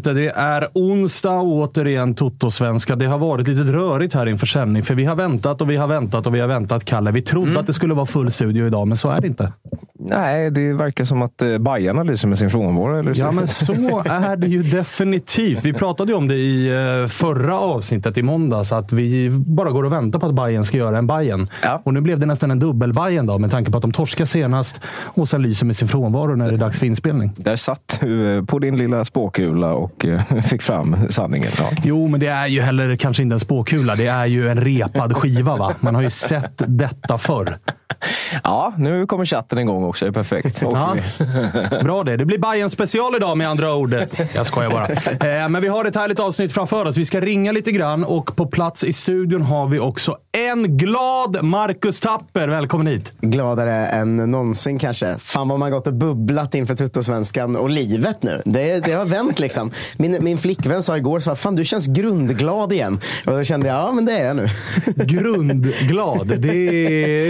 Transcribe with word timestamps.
ute. 0.00 0.12
Det 0.12 0.30
är 0.30 0.68
onsdag 0.74 1.30
och 1.30 1.52
återigen 1.52 2.14
Toto-svenska. 2.14 2.96
Det 2.96 3.06
har 3.06 3.18
varit 3.18 3.48
lite 3.48 3.72
rörigt 3.72 4.14
här 4.14 4.26
inför 4.26 4.46
sändning, 4.46 4.82
för 4.82 4.94
vi 4.94 5.04
har 5.04 5.16
väntat 5.16 5.60
och 5.60 5.70
vi 5.70 5.76
har 5.76 5.86
väntat 5.86 6.26
och 6.26 6.34
vi 6.34 6.40
har 6.40 6.48
väntat, 6.48 6.84
Kalle. 6.84 7.10
Vi 7.10 7.22
trodde 7.22 7.50
mm. 7.50 7.60
att 7.60 7.66
det 7.66 7.72
skulle 7.72 7.94
vara 7.94 8.06
full 8.06 8.30
studio 8.30 8.66
idag, 8.66 8.88
men 8.88 8.96
så 8.96 9.10
är 9.10 9.20
det 9.20 9.26
inte. 9.26 9.52
Nej, 10.10 10.50
det 10.50 10.72
verkar 10.72 11.04
som 11.04 11.22
att 11.22 11.42
eh, 11.42 11.58
Bajarna 11.58 12.02
lyser 12.02 12.28
med 12.28 12.38
sin 12.38 12.50
frånvaro. 12.50 12.98
Eller 12.98 13.14
så. 13.14 13.24
Ja, 13.24 13.30
men 13.30 13.48
så 13.48 13.72
är 14.04 14.36
det 14.36 14.46
ju 14.46 14.62
definitivt. 14.62 15.64
Vi 15.64 15.72
pratade 15.72 16.12
ju 16.12 16.18
om 16.18 16.28
det 16.28 16.34
i 16.34 16.68
eh, 16.68 17.08
förra 17.08 17.58
avsnittet 17.58 18.18
i 18.18 18.22
måndags, 18.22 18.72
att 18.72 18.92
vi 18.92 19.30
bara 19.30 19.70
går 19.70 19.84
och 19.84 19.92
väntar 19.92 20.18
på 20.18 20.26
att 20.26 20.34
Bayern 20.34 20.64
ska 20.64 20.76
göra 20.76 20.98
en 20.98 21.06
Bayern. 21.06 21.48
Ja. 21.62 21.80
Och 21.84 21.94
nu 21.94 22.00
blev 22.00 22.18
det 22.18 22.26
nästan 22.26 22.50
en 22.50 22.58
dubbel 22.58 22.92
Bayern 22.92 23.26
då, 23.26 23.38
med 23.38 23.50
tanke 23.50 23.70
på 23.70 23.76
att 23.76 23.82
de 23.82 23.92
torskar 23.92 24.24
senast 24.24 24.80
och 25.04 25.28
sen 25.28 25.42
lyser 25.42 25.66
med 25.66 25.76
sin 25.76 25.88
frånvaro 25.88 26.36
när 26.36 26.48
det 26.48 26.54
är 26.54 26.58
dags 26.58 26.78
för 26.78 26.86
inspelning. 26.86 27.32
Där 27.36 27.56
satt 27.56 27.98
du 28.00 28.36
eh, 28.36 28.44
på 28.44 28.58
din 28.58 28.78
lilla 28.78 29.04
spåkula 29.04 29.72
och 29.72 30.06
fick 30.50 30.62
fram 30.62 30.96
sanningen. 31.08 31.52
Ja. 31.58 31.70
Jo, 31.84 32.08
men 32.08 32.20
det 32.20 32.26
är 32.26 32.46
ju 32.46 32.60
heller 32.60 32.96
kanske 32.96 33.22
inte 33.22 33.34
en 33.34 33.40
spåkula. 33.40 33.94
Det 33.94 34.06
är 34.06 34.26
ju 34.26 34.48
en 34.48 34.60
repad 34.60 35.16
skiva. 35.16 35.56
Va? 35.56 35.74
Man 35.80 35.94
har 35.94 36.02
ju 36.02 36.10
sett 36.10 36.62
detta 36.66 37.18
förr. 37.18 37.56
Ja, 38.44 38.74
nu 38.76 39.06
kommer 39.06 39.24
chatten 39.24 39.58
igång 39.58 39.84
också. 39.84 40.04
Det 40.04 40.08
är 40.08 40.12
perfekt. 40.12 40.62
Ja, 40.62 40.96
bra 41.82 42.04
det. 42.04 42.16
Det 42.16 42.24
blir 42.24 42.38
Bayern 42.38 42.70
special 42.70 43.16
idag 43.16 43.38
med 43.38 43.48
andra 43.48 43.74
ord. 43.74 43.94
Jag 44.34 44.46
skojar 44.46 44.70
bara. 44.70 44.88
Eh, 44.88 45.48
men 45.48 45.62
vi 45.62 45.68
har 45.68 45.84
ett 45.84 45.96
härligt 45.96 46.20
avsnitt 46.20 46.52
framför 46.52 46.84
oss. 46.84 46.96
Vi 46.96 47.04
ska 47.04 47.20
ringa 47.20 47.52
lite 47.52 47.72
grann 47.72 48.04
och 48.04 48.36
på 48.36 48.46
plats 48.46 48.84
i 48.84 48.92
studion 48.92 49.42
har 49.42 49.66
vi 49.66 49.78
också 49.78 50.16
en 50.32 50.76
glad 50.76 51.42
Marcus 51.44 52.00
Tapper. 52.00 52.48
Välkommen 52.48 52.86
hit! 52.86 53.12
Gladare 53.20 53.86
än 53.86 54.16
någonsin 54.16 54.78
kanske. 54.78 55.18
Fan 55.18 55.48
vad 55.48 55.58
man 55.58 55.70
gått 55.70 55.86
och 55.86 55.94
bubblat 55.94 56.54
inför 56.54 56.74
Tuttosvenskan 56.74 57.56
och 57.56 57.70
livet 57.70 58.22
nu. 58.22 58.42
Det, 58.44 58.84
det 58.84 58.92
har 58.92 59.04
vänt 59.04 59.38
liksom. 59.38 59.70
Min, 59.96 60.18
min 60.20 60.38
flickvän 60.38 60.82
sa 60.82 60.96
igår, 60.96 61.20
så, 61.20 61.34
fan 61.34 61.56
du 61.56 61.64
känns 61.64 61.86
grundglad 61.86 62.72
igen. 62.72 63.00
Och 63.26 63.32
då 63.32 63.44
kände 63.44 63.66
jag, 63.66 63.76
ja 63.76 63.92
men 63.92 64.04
det 64.04 64.12
är 64.12 64.26
jag 64.26 64.36
nu. 64.36 64.46
Grundglad. 65.04 66.40
Det 66.40 66.54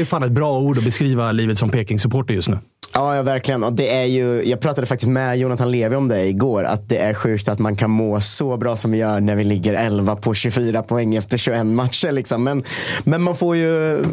är 0.00 0.04
fan 0.04 0.22
ett 0.22 0.32
bra 0.32 0.58
ord 0.58 0.78
att 0.78 0.84
beskriva 0.84 1.32
livet 1.32 1.58
som 1.58 1.70
Peking-supporter 1.70 2.34
just 2.34 2.48
nu. 2.48 2.58
Ja, 2.92 3.16
ja, 3.16 3.22
verkligen. 3.22 3.64
Och 3.64 3.72
det 3.72 3.96
är 3.96 4.04
ju, 4.04 4.42
jag 4.48 4.60
pratade 4.60 4.86
faktiskt 4.86 5.08
med 5.08 5.38
Jonathan 5.38 5.70
Levi 5.70 5.96
om 5.96 6.08
det 6.08 6.26
igår. 6.26 6.64
Att 6.64 6.88
det 6.88 6.98
är 6.98 7.14
sjukt 7.14 7.48
att 7.48 7.58
man 7.58 7.76
kan 7.76 7.90
må 7.90 8.20
så 8.20 8.56
bra 8.56 8.76
som 8.76 8.90
vi 8.90 8.98
gör 8.98 9.20
när 9.20 9.34
vi 9.34 9.44
ligger 9.44 9.74
11 9.74 10.16
på 10.16 10.34
24 10.34 10.82
poäng 10.82 11.14
efter 11.14 11.38
21 11.38 11.66
matcher. 11.66 12.12
Liksom. 12.12 12.44
Men, 12.44 12.64
men 13.04 13.22
man 13.22 13.34
får 13.34 13.56
ju, 13.56 14.04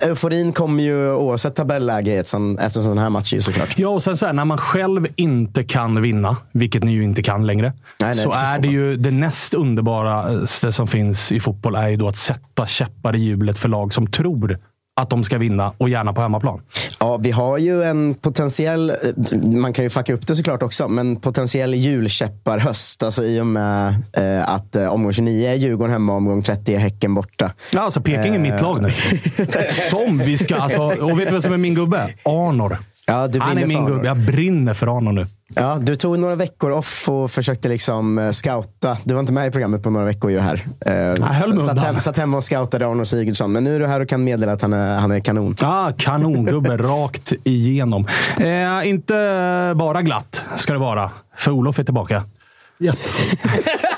euforin 0.00 0.52
kommer 0.52 0.82
ju 0.82 1.12
oavsett 1.12 1.54
tabelläge 1.54 2.12
efter 2.12 2.38
en 2.62 2.70
sån 2.70 2.98
här 2.98 3.10
match 3.10 3.34
såklart. 3.40 3.78
Ja, 3.78 3.88
och 3.88 4.02
sen 4.02 4.16
så 4.16 4.26
här, 4.26 4.32
när 4.32 4.44
man 4.44 4.58
själv 4.58 5.06
inte 5.16 5.64
kan 5.64 6.02
vinna, 6.02 6.36
vilket 6.52 6.84
ni 6.84 6.92
ju 6.92 7.04
inte 7.04 7.22
kan 7.22 7.46
längre, 7.46 7.72
nej, 8.00 8.08
nej, 8.08 8.16
så 8.16 8.32
är 8.32 8.58
det 8.58 8.68
ju 8.68 8.96
det 8.96 9.10
näst 9.10 9.54
underbaraste 9.54 10.72
som 10.72 10.86
finns 10.86 11.32
i 11.32 11.40
fotboll 11.40 11.74
är 11.74 11.88
ju 11.88 11.96
då 11.96 12.08
att 12.08 12.16
sätta 12.16 12.66
käppar 12.66 13.16
i 13.16 13.18
hjulet 13.18 13.58
för 13.58 13.68
lag 13.68 13.94
som 13.94 14.06
tror 14.06 14.58
att 14.98 15.10
de 15.10 15.24
ska 15.24 15.38
vinna 15.38 15.72
och 15.78 15.88
gärna 15.88 16.12
på 16.12 16.20
hemmaplan. 16.20 16.60
Ja, 17.00 17.16
vi 17.16 17.30
har 17.30 17.58
ju 17.58 17.82
en 17.82 18.14
potentiell, 18.14 18.92
man 19.42 19.72
kan 19.72 19.84
ju 19.84 19.90
fucka 19.90 20.14
upp 20.14 20.26
det 20.26 20.36
såklart 20.36 20.62
också, 20.62 20.88
men 20.88 21.16
potentiell 21.16 21.74
julkäpparhöst. 21.74 23.02
Alltså 23.02 23.24
i 23.24 23.40
och 23.40 23.46
med 23.46 23.94
eh, 24.12 24.48
att 24.48 24.76
eh, 24.76 24.86
omgång 24.86 25.12
29 25.12 25.48
är 25.48 25.54
Djurgården 25.54 25.92
hemma 25.92 26.12
och 26.12 26.18
omgång 26.18 26.42
30 26.42 26.74
är 26.74 26.78
Häcken 26.78 27.14
borta. 27.14 27.52
Ja, 27.72 27.80
alltså 27.80 28.00
Peking 28.00 28.34
är 28.34 28.38
mitt 28.38 28.60
lag 28.60 28.82
nu. 28.82 28.90
som 29.90 30.18
vi 30.18 30.38
ska, 30.38 30.56
alltså, 30.56 30.82
och 30.82 31.20
vet 31.20 31.26
du 31.26 31.32
vem 31.32 31.42
som 31.42 31.52
är 31.52 31.56
min 31.56 31.74
gubbe? 31.74 32.14
Arnor. 32.22 32.78
Ja, 33.06 33.28
Han 33.40 33.58
är 33.58 33.66
min 33.66 33.86
gubbe. 33.86 34.06
Jag 34.06 34.16
brinner 34.16 34.74
för 34.74 34.96
Arnor 34.98 35.12
nu. 35.12 35.26
Ja, 35.54 35.78
du 35.80 35.96
tog 35.96 36.18
några 36.18 36.34
veckor 36.34 36.70
off 36.70 37.08
och 37.08 37.30
försökte 37.30 37.68
liksom 37.68 38.18
eh, 38.18 38.30
scouta. 38.30 38.98
Du 39.04 39.14
var 39.14 39.20
inte 39.20 39.32
med 39.32 39.48
i 39.48 39.50
programmet 39.50 39.82
på 39.82 39.90
några 39.90 40.06
veckor 40.06 40.30
ju 40.30 40.38
här. 40.38 40.64
Eh, 40.86 40.94
jag 40.94 41.16
höll 41.16 41.66
satt, 41.66 41.78
hem, 41.78 42.00
satt 42.00 42.16
hemma 42.16 42.36
och 42.36 42.44
scoutade 42.44 42.86
Arnold 42.86 43.08
Sigurdsson. 43.08 43.52
Men 43.52 43.64
nu 43.64 43.76
är 43.76 43.80
du 43.80 43.86
här 43.86 44.00
och 44.00 44.08
kan 44.08 44.24
meddela 44.24 44.52
att 44.52 44.62
han 44.62 44.72
är, 44.72 44.98
han 44.98 45.10
är 45.10 45.20
kanon. 45.20 45.56
Ja, 45.60 45.92
kanongubbe 45.98 46.76
rakt 46.76 47.32
igenom. 47.44 48.06
Eh, 48.38 48.88
inte 48.88 49.72
bara 49.76 50.02
glatt 50.02 50.42
ska 50.56 50.72
det 50.72 50.78
vara, 50.78 51.10
för 51.36 51.50
Olof 51.50 51.78
är 51.78 51.84
tillbaka. 51.84 52.24
Ja. 52.78 52.92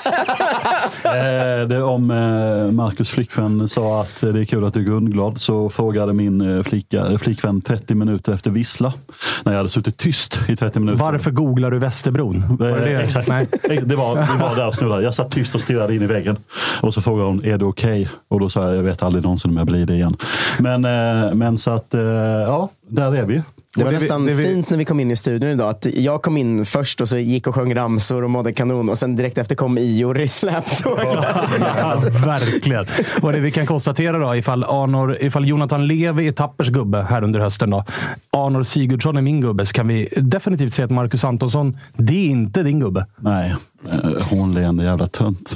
eh, 1.03 1.67
det, 1.67 1.83
om 1.83 2.11
eh, 2.11 2.71
Marcus 2.71 3.09
flickvän 3.09 3.67
sa 3.67 4.01
att 4.01 4.21
det 4.21 4.39
är 4.39 4.45
kul 4.45 4.65
att 4.65 4.73
du 4.73 4.79
är 4.79 4.83
grundglad 4.83 5.41
så 5.41 5.69
frågade 5.69 6.13
min 6.13 6.41
eh, 6.41 6.63
flicka, 6.63 7.17
flickvän 7.17 7.61
30 7.61 7.95
minuter 7.95 8.33
efter 8.33 8.51
vissla. 8.51 8.93
När 9.43 9.51
jag 9.51 9.57
hade 9.57 9.69
suttit 9.69 9.97
tyst 9.97 10.39
i 10.49 10.55
30 10.55 10.79
minuter. 10.79 10.99
Varför 10.99 11.31
googlar 11.31 11.71
du 11.71 11.79
Västerbron? 11.79 12.57
Var 12.59 12.67
det, 12.67 12.85
det? 12.85 13.01
Exakt. 13.01 13.27
Nej. 13.27 13.47
Det 13.83 13.95
var, 13.95 14.15
det 14.15 14.39
var 14.39 14.55
där 14.55 14.91
och 14.91 15.03
Jag 15.03 15.13
satt 15.15 15.31
tyst 15.31 15.55
och 15.55 15.61
stirrade 15.61 15.95
in 15.95 16.01
i 16.01 16.07
väggen. 16.07 16.37
Och 16.81 16.93
så 16.93 17.01
frågade 17.01 17.27
hon, 17.27 17.45
är 17.45 17.57
det 17.57 17.65
okej? 17.65 18.01
Okay? 18.01 18.07
Och 18.27 18.39
då 18.39 18.49
sa 18.49 18.67
jag, 18.67 18.75
jag 18.75 18.83
vet 18.83 19.03
aldrig 19.03 19.23
någonsin 19.23 19.51
om 19.51 19.57
jag 19.57 19.67
blir 19.67 19.85
det 19.85 19.93
igen. 19.93 20.17
Men, 20.59 20.81
men 21.37 21.57
så 21.57 21.71
att, 21.71 21.87
ja, 22.47 22.69
där 22.87 23.15
är 23.15 23.25
vi. 23.25 23.41
Det 23.75 23.83
var 23.83 23.91
det 23.91 23.99
nästan 23.99 24.25
vi, 24.25 24.33
det 24.33 24.43
fint 24.43 24.69
när 24.69 24.77
vi 24.77 24.85
kom 24.85 24.99
in 24.99 25.11
i 25.11 25.15
studion 25.15 25.49
idag. 25.49 25.69
Att 25.69 25.85
jag 25.93 26.21
kom 26.21 26.37
in 26.37 26.65
först 26.65 27.01
och 27.01 27.07
så 27.07 27.17
gick 27.17 27.47
och 27.47 27.55
sjöng 27.55 27.75
ramsor 27.75 28.23
och 28.23 28.29
mådde 28.29 28.53
kanon. 28.53 28.89
Och 28.89 28.97
sen 28.97 29.15
direkt 29.15 29.37
efter 29.37 29.55
kom 29.55 29.77
Ior 29.77 30.19
i 30.21 30.27
släptåg. 30.27 30.99
Ja, 31.59 32.01
verkligen. 32.25 32.85
Och 33.21 33.31
det 33.33 33.39
vi 33.39 33.51
kan 33.51 33.65
konstatera 33.65 34.17
då, 34.17 34.35
ifall, 34.35 34.63
Arnor, 34.63 35.17
ifall 35.19 35.47
Jonathan 35.47 35.87
Levi 35.87 36.27
är 36.27 36.31
Tappers 36.31 36.69
gubbe 36.69 37.01
här 37.09 37.23
under 37.23 37.39
hösten. 37.39 37.69
Då, 37.69 37.85
Arnor 38.31 38.63
Sigurdsson 38.63 39.17
är 39.17 39.21
min 39.21 39.41
gubbe. 39.41 39.65
Så 39.65 39.73
kan 39.73 39.87
vi 39.87 40.07
definitivt 40.17 40.73
säga 40.73 40.85
att 40.85 40.91
Marcus 40.91 41.23
Antonsson, 41.23 41.77
det 41.93 42.13
är 42.13 42.29
inte 42.29 42.63
din 42.63 42.79
gubbe. 42.79 43.05
Nej, 43.17 43.55
eh, 43.91 44.27
hånleende 44.29 44.83
jävla 44.83 45.07
tönt. 45.07 45.55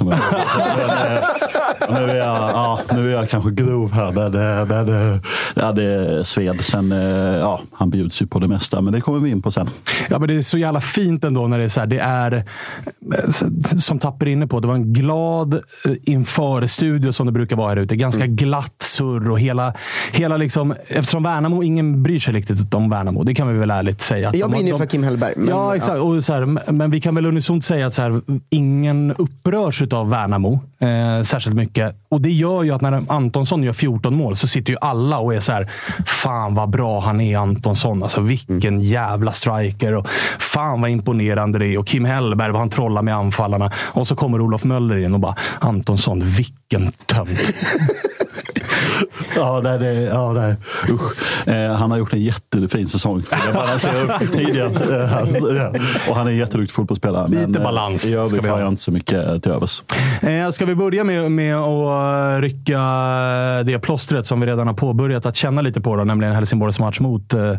nu, 1.88 2.10
är 2.10 2.16
jag, 2.16 2.36
ja, 2.36 2.80
nu 2.94 3.08
är 3.08 3.12
jag 3.12 3.30
kanske 3.30 3.50
grov 3.50 3.92
här, 3.92 4.12
men, 4.12 4.32
men 4.68 5.20
ja, 5.54 5.72
det 5.72 6.24
sved. 6.24 6.64
Sen, 6.64 6.92
eh, 6.92 6.98
ja, 7.38 7.60
han 7.72 7.90
bjuds 7.90 8.22
ju 8.22 8.26
på 8.26 8.38
det 8.38 8.48
mesta, 8.48 8.80
men 8.80 8.92
det 8.92 9.00
kommer 9.00 9.18
vi 9.18 9.30
in 9.30 9.42
på 9.42 9.50
sen. 9.50 9.70
Ja, 10.10 10.18
men 10.18 10.28
det 10.28 10.34
är 10.34 10.40
så 10.40 10.58
jävla 10.58 10.80
fint 10.80 11.24
ändå 11.24 11.46
när 11.46 11.58
det 11.58 11.64
är 11.64 11.68
så 11.68 11.80
här. 11.80 11.86
Det 11.86 11.98
är, 11.98 12.32
eh, 12.32 13.30
som 13.78 13.98
Tapper 13.98 14.28
inne 14.28 14.46
på, 14.46 14.60
det 14.60 14.68
var 14.68 14.74
en 14.74 14.92
glad 14.92 15.54
eh, 15.54 15.60
inför-studio 16.02 17.12
som 17.12 17.26
det 17.26 17.32
brukar 17.32 17.56
vara 17.56 17.68
här 17.68 17.76
ute. 17.76 17.96
Ganska 17.96 18.24
mm. 18.24 18.36
glatt 18.36 18.82
surr 18.82 19.30
och 19.30 19.40
hela, 19.40 19.74
hela 20.12 20.36
liksom, 20.36 20.74
eftersom 20.88 21.22
Värnamo, 21.22 21.62
ingen 21.62 22.02
bryr 22.02 22.18
sig 22.18 22.34
riktigt 22.34 22.74
om 22.74 22.90
Värnamo. 22.90 23.24
Det 23.24 23.34
kan 23.34 23.52
vi 23.52 23.58
väl 23.58 23.70
ärligt 23.70 24.00
säga. 24.00 24.30
jag 24.34 24.50
brinner 24.50 24.70
ju 24.70 24.78
för 24.78 24.86
Kim 24.86 25.02
Hellberg. 25.02 25.34
Men, 25.36 25.48
ja, 25.48 25.76
exakt. 25.76 25.96
Ja. 25.96 26.02
Och 26.02 26.24
så 26.24 26.32
här, 26.32 26.72
men 26.72 26.90
vi 26.90 27.00
kan 27.00 27.14
väl 27.14 27.26
unisont 27.26 27.64
säga 27.64 27.86
att 27.86 27.94
så 27.94 28.02
här, 28.02 28.20
ingen 28.50 29.14
upprörs 29.18 29.82
av 29.82 30.10
Värnamo 30.10 30.60
eh, 30.78 31.22
särskilt 31.22 31.56
mycket 31.56 31.65
mycket. 31.66 31.96
Och 32.08 32.20
det 32.20 32.32
gör 32.32 32.62
ju 32.62 32.70
att 32.70 32.80
när 32.80 33.12
Antonsson 33.12 33.62
gör 33.62 33.72
14 33.72 34.14
mål 34.14 34.36
så 34.36 34.48
sitter 34.48 34.72
ju 34.72 34.78
alla 34.80 35.18
och 35.18 35.34
är 35.34 35.40
så 35.40 35.52
här. 35.52 35.66
Fan 36.06 36.54
vad 36.54 36.70
bra 36.70 37.00
han 37.00 37.20
är 37.20 37.38
Antonsson. 37.38 38.02
Alltså 38.02 38.20
vilken 38.20 38.74
mm. 38.74 38.80
jävla 38.80 39.32
striker. 39.32 39.94
Och 39.94 40.08
fan 40.38 40.80
vad 40.80 40.90
imponerande 40.90 41.58
det 41.58 41.66
är. 41.66 41.78
Och 41.78 41.86
Kim 41.86 42.04
Hellberg, 42.04 42.52
vad 42.52 42.60
han 42.60 42.68
trollar 42.68 43.02
med 43.02 43.16
anfallarna. 43.16 43.70
Och 43.76 44.08
så 44.08 44.16
kommer 44.16 44.40
Olof 44.40 44.64
Möller 44.64 44.96
in 44.96 45.14
och 45.14 45.20
bara 45.20 45.34
Antonsson, 45.58 46.22
vilken 46.24 46.92
tönt. 46.92 47.54
ja, 49.36 49.60
nej, 49.64 49.78
det, 49.78 49.92
ja, 49.92 50.32
nej. 50.32 50.56
Usch. 50.90 51.48
Eh, 51.48 51.72
han 51.72 51.90
har 51.90 51.98
gjort 51.98 52.12
en 52.12 52.20
jättefin 52.20 52.88
säsong. 52.88 53.22
Jag 53.46 53.54
balanserar 53.54 54.04
upp 54.22 54.32
tidigare. 54.32 55.04
Eh, 55.04 56.10
och 56.10 56.16
han 56.16 56.26
är 56.26 56.30
en 56.30 56.36
jätteduktig 56.36 56.74
fotbollsspelare. 56.74 57.28
Lite 57.28 57.42
men, 57.42 57.56
eh, 57.56 57.62
balans. 57.62 58.06
I 58.06 58.14
övrigt 58.14 58.46
har 58.46 58.60
jag 58.60 58.68
inte 58.68 58.82
så 58.82 58.92
mycket 58.92 59.42
till 59.42 59.52
övers. 59.52 59.82
Eh, 60.20 60.50
ska 60.50 60.64
vi 60.64 60.74
börja 60.74 61.04
med, 61.04 61.30
med 61.32 61.56
att 61.56 62.42
rycka 62.42 62.80
det 63.64 63.78
plåstret 63.78 64.26
som 64.26 64.40
vi 64.40 64.46
redan 64.46 64.66
har 64.66 64.74
påbörjat 64.74 65.26
att 65.26 65.36
känna 65.36 65.60
lite 65.60 65.80
på, 65.80 65.96
då, 65.96 66.04
nämligen 66.04 66.34
Helsingborgs 66.34 66.78
match 66.78 67.00
mot 67.00 67.34
eh, 67.34 67.52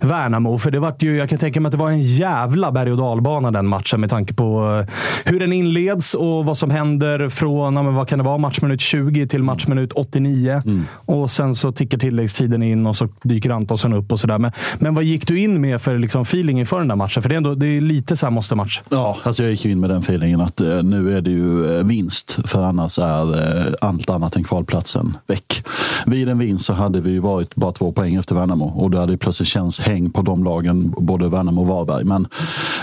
Värnamo. 0.00 0.58
För 0.58 0.70
det 0.70 0.80
vart 0.80 1.02
ju, 1.02 1.16
jag 1.16 1.28
kan 1.28 1.38
tänka 1.38 1.60
mig 1.60 1.68
att 1.68 1.72
det 1.72 1.78
var 1.78 1.90
en 1.90 2.02
jävla 2.02 2.72
berg 2.72 2.92
och 2.92 2.98
dalbana 2.98 3.50
den 3.50 3.66
matchen 3.66 4.00
med 4.00 4.10
tanke 4.10 4.34
på 4.34 4.78
eh, 4.88 4.94
hur 5.24 5.40
den 5.40 5.52
inleds 5.52 6.14
och 6.14 6.44
vad 6.44 6.58
som 6.58 6.70
händer 6.70 7.28
från, 7.28 7.94
vad 7.94 8.08
kan 8.08 8.18
det 8.18 8.24
vara, 8.24 8.38
matchminut 8.38 8.80
20 8.80 9.28
till 9.28 9.42
matchminut 9.42 9.92
89. 9.92 10.61
Mm. 10.64 10.84
Och 10.92 11.30
sen 11.30 11.54
så 11.54 11.72
tickar 11.72 11.98
tilläggstiden 11.98 12.62
in 12.62 12.86
och 12.86 12.96
så 12.96 13.08
dyker 13.22 13.50
Antonsson 13.50 13.92
upp 13.92 14.12
och 14.12 14.20
sådär. 14.20 14.38
Men, 14.38 14.52
men 14.78 14.94
vad 14.94 15.04
gick 15.04 15.26
du 15.26 15.40
in 15.40 15.60
med 15.60 15.82
för 15.82 15.98
liksom 15.98 16.22
feeling 16.22 16.60
inför 16.60 16.78
den 16.78 16.88
där 16.88 16.96
matchen? 16.96 17.22
För 17.22 17.28
det 17.28 17.34
är, 17.34 17.36
ändå, 17.36 17.54
det 17.54 17.66
är 17.66 17.80
lite 17.80 18.16
så 18.16 18.26
här 18.26 18.30
måste-match. 18.30 18.80
Ja, 18.88 19.16
alltså 19.22 19.42
jag 19.42 19.50
gick 19.50 19.66
in 19.66 19.80
med 19.80 19.90
den 19.90 20.00
feelingen 20.00 20.40
att 20.40 20.60
eh, 20.60 20.82
nu 20.82 21.16
är 21.16 21.20
det 21.20 21.30
ju 21.30 21.76
eh, 21.76 21.84
vinst. 21.84 22.38
För 22.44 22.62
annars 22.62 22.98
är 22.98 23.38
eh, 23.38 23.72
allt 23.80 24.10
annat 24.10 24.36
än 24.36 24.44
kvalplatsen 24.44 25.16
väck. 25.26 25.64
Vid 26.06 26.28
en 26.28 26.38
vinst 26.38 26.64
så 26.64 26.72
hade 26.72 27.00
vi 27.00 27.10
ju 27.10 27.18
varit 27.18 27.54
bara 27.54 27.72
två 27.72 27.92
poäng 27.92 28.14
efter 28.14 28.34
Värnamo 28.34 28.64
och 28.64 28.90
då 28.90 28.98
hade 28.98 29.12
det 29.12 29.18
plötsligt 29.18 29.48
känts 29.48 29.80
häng 29.80 30.10
på 30.10 30.22
de 30.22 30.44
lagen, 30.44 30.94
både 30.98 31.28
Värnamo 31.28 31.60
och 31.60 31.66
Varberg. 31.66 32.04
Men, 32.04 32.26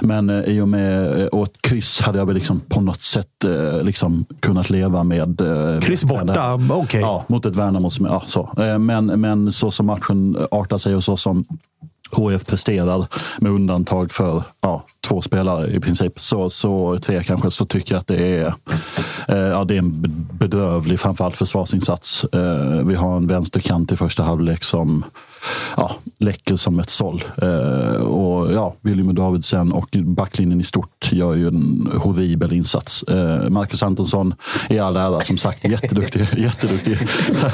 men 0.02 0.30
i 0.30 0.62
och 0.62 0.70
med 0.70 1.28
och 1.28 1.44
ett 1.44 1.62
kryss 1.62 2.02
hade 2.02 2.18
jag 2.18 2.26
väl 2.26 2.36
liksom 2.36 2.60
på 2.60 2.82
något 2.82 3.02
sätt 3.02 3.46
liksom 3.82 4.26
kunnat 4.40 4.70
leva 4.70 5.04
med. 5.04 5.42
Kryss 5.82 6.04
borta, 6.04 6.54
okej. 6.54 6.76
Okay. 6.76 7.02
Ja, 7.02 7.24
mot 7.28 7.46
ett 7.46 7.56
Värnamo 7.56 7.69
som, 7.90 8.06
ja, 8.06 8.24
så. 8.26 8.50
Eh, 8.58 8.80
men, 8.80 9.06
men 9.06 9.52
så 9.52 9.72
som 9.72 9.86
matchen 9.86 10.36
eh, 10.36 10.46
artar 10.52 10.78
sig 10.78 10.96
och 10.96 11.04
så 11.04 11.18
som 11.18 11.46
HF 12.12 12.46
presterar 12.48 13.08
med 13.38 13.52
undantag 13.52 14.14
för 14.14 14.44
ja, 14.62 14.84
två 15.08 15.22
spelare 15.22 15.68
i 15.68 15.80
princip. 15.80 16.20
Så, 16.20 16.50
så 16.50 17.00
tre 17.00 17.24
kanske, 17.24 17.52
så 17.52 17.66
tycker 17.66 17.96
jag 17.96 18.00
att 18.00 18.08
det 18.08 18.38
är, 18.38 18.54
eh, 19.28 19.38
ja, 19.38 19.64
det 19.64 19.74
är 19.74 19.80
en 19.80 20.06
bedrövlig 20.32 21.00
framförallt 21.00 21.38
försvarsinsats. 21.38 22.24
Eh, 22.24 22.86
vi 22.86 22.96
har 22.96 23.18
en 23.18 23.28
vänsterkant 23.28 23.92
i 23.92 23.98
första 23.98 24.24
halvlek 24.24 24.64
som 24.64 25.06
ja, 25.78 25.96
läcker 26.18 26.56
som 26.56 26.80
ett 26.80 26.90
såll. 26.90 27.24
Eh, 27.42 28.02
och 28.02 28.54
ja, 28.54 28.76
William 28.82 29.16
Davidsen 29.16 29.72
och 29.72 29.90
backlinjen 29.92 30.62
i 30.62 30.64
stort 30.64 31.12
gör 31.12 31.36
ju 31.36 31.48
en 31.48 31.90
horribel 31.96 32.54
insats. 32.54 33.04
Eh, 33.04 33.50
Marcus 33.50 33.84
Antonsson 33.84 34.34
i 34.70 34.80
all 34.80 34.98
ära, 34.98 35.20
som 35.20 35.38
sagt, 35.38 35.64
jätteduktig, 35.64 36.28
jätteduktig 36.38 36.98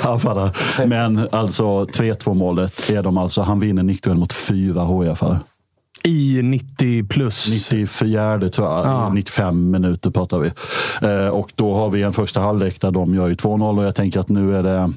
anfallare. 0.02 0.52
Men 0.88 1.28
alltså 1.32 1.64
3-2 1.84 2.34
målet 2.34 2.90
är 2.90 3.04
de 3.04 3.18
alltså, 3.18 3.42
han 3.42 3.60
vinner 3.60 3.84
nickduell 3.84 4.18
mot 4.18 4.34
fyra 4.34 4.82
HIF-are. 4.82 5.38
I 6.04 6.42
90 6.44 7.08
plus. 7.08 7.52
94 7.52 8.50
tror 8.50 8.68
jag. 8.68 8.86
Ja. 8.86 9.14
95 9.14 9.72
minuter 9.72 10.10
pratar 10.10 10.40
vi. 10.40 10.52
Eh, 11.02 11.28
och 11.28 11.52
då 11.56 11.76
har 11.76 11.90
vi 11.90 12.04
en 12.04 12.14
första 12.14 12.42
halvlek 12.42 12.82
där 12.82 12.92
de 12.92 13.16
gör 13.16 13.28
ju 13.28 13.36
2-0 13.36 13.78
och 13.78 13.86
jag 13.86 13.96
tänker 13.96 14.20
att 14.20 14.30
nu 14.30 14.56
är 14.56 14.64
det 14.64 14.94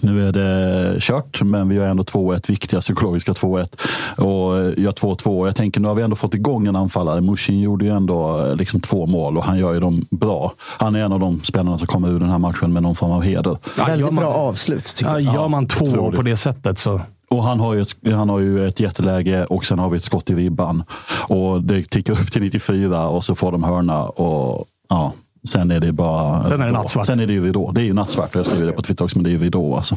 nu 0.00 0.28
är 0.28 0.32
det 0.32 0.96
kört, 1.00 1.42
men 1.42 1.68
vi 1.68 1.78
har 1.78 1.86
ändå 1.86 2.02
2-1, 2.02 2.48
viktiga 2.50 2.80
psykologiska 2.80 3.32
2-1 3.32 3.80
och 4.16 4.54
gör 4.80 4.92
2-2. 4.92 5.46
Jag 5.46 5.56
tänker 5.56 5.80
nu 5.80 5.88
har 5.88 5.94
vi 5.94 6.02
ändå 6.02 6.16
fått 6.16 6.34
igång 6.34 6.66
en 6.66 6.76
anfallare. 6.76 7.20
Mushin 7.20 7.60
gjorde 7.60 7.84
ju 7.84 7.90
ändå 7.90 8.46
eh, 8.46 8.56
liksom 8.56 8.80
två 8.80 9.06
mål 9.06 9.38
och 9.38 9.44
han 9.44 9.58
gör 9.58 9.74
ju 9.74 9.80
dem 9.80 10.04
bra. 10.10 10.52
Han 10.78 10.94
är 10.94 11.04
en 11.04 11.12
av 11.12 11.20
de 11.20 11.40
spelarna 11.40 11.78
som 11.78 11.86
kommer 11.86 12.08
ur 12.08 12.20
den 12.20 12.30
här 12.30 12.38
matchen 12.38 12.72
med 12.72 12.82
någon 12.82 12.94
form 12.94 13.10
av 13.10 13.22
heder. 13.22 13.56
Ja, 13.76 13.84
Väldigt 13.84 14.12
bra 14.12 14.26
avslut 14.34 14.84
tycker 14.96 15.10
Ja, 15.12 15.20
jag. 15.20 15.34
gör 15.34 15.48
man 15.48 15.66
två 15.66 15.84
otroligt. 15.84 16.16
på 16.16 16.22
det 16.22 16.36
sättet 16.36 16.78
så... 16.78 17.00
Och 17.30 17.44
han 17.44 17.60
har, 17.60 17.74
ju 17.74 17.82
ett, 17.82 17.96
han 18.14 18.28
har 18.28 18.38
ju 18.38 18.68
ett 18.68 18.80
jätteläge 18.80 19.44
och 19.44 19.64
sen 19.64 19.78
har 19.78 19.90
vi 19.90 19.96
ett 19.96 20.04
skott 20.04 20.30
i 20.30 20.34
ribban. 20.34 20.82
Och 21.28 21.62
det 21.62 21.82
tickar 21.90 22.12
upp 22.12 22.32
till 22.32 22.42
94 22.42 23.08
och 23.08 23.24
så 23.24 23.34
får 23.34 23.52
de 23.52 23.64
hörna. 23.64 24.04
Och, 24.04 24.64
ja, 24.88 25.12
sen 25.48 25.70
är 25.70 25.80
det 25.80 25.92
bara... 25.92 26.44
Sen 26.48 26.60
är 26.60 26.66
det 26.66 26.72
nattsvart. 26.72 27.06
Sen 27.06 27.20
är 27.20 27.26
det 27.26 27.32
ju 27.32 27.46
ridå. 27.46 27.72
Det 27.72 27.80
är 27.80 27.84
ju 27.84 27.92
nattsvart. 27.92 28.34
Jag 28.34 28.46
skriver 28.46 28.66
det 28.66 28.72
på 28.72 28.82
Twitter 28.82 29.04
också, 29.04 29.18
men 29.18 29.24
det 29.24 29.30
är 29.30 29.32
ju 29.32 29.38
ridå 29.38 29.76
alltså. 29.76 29.96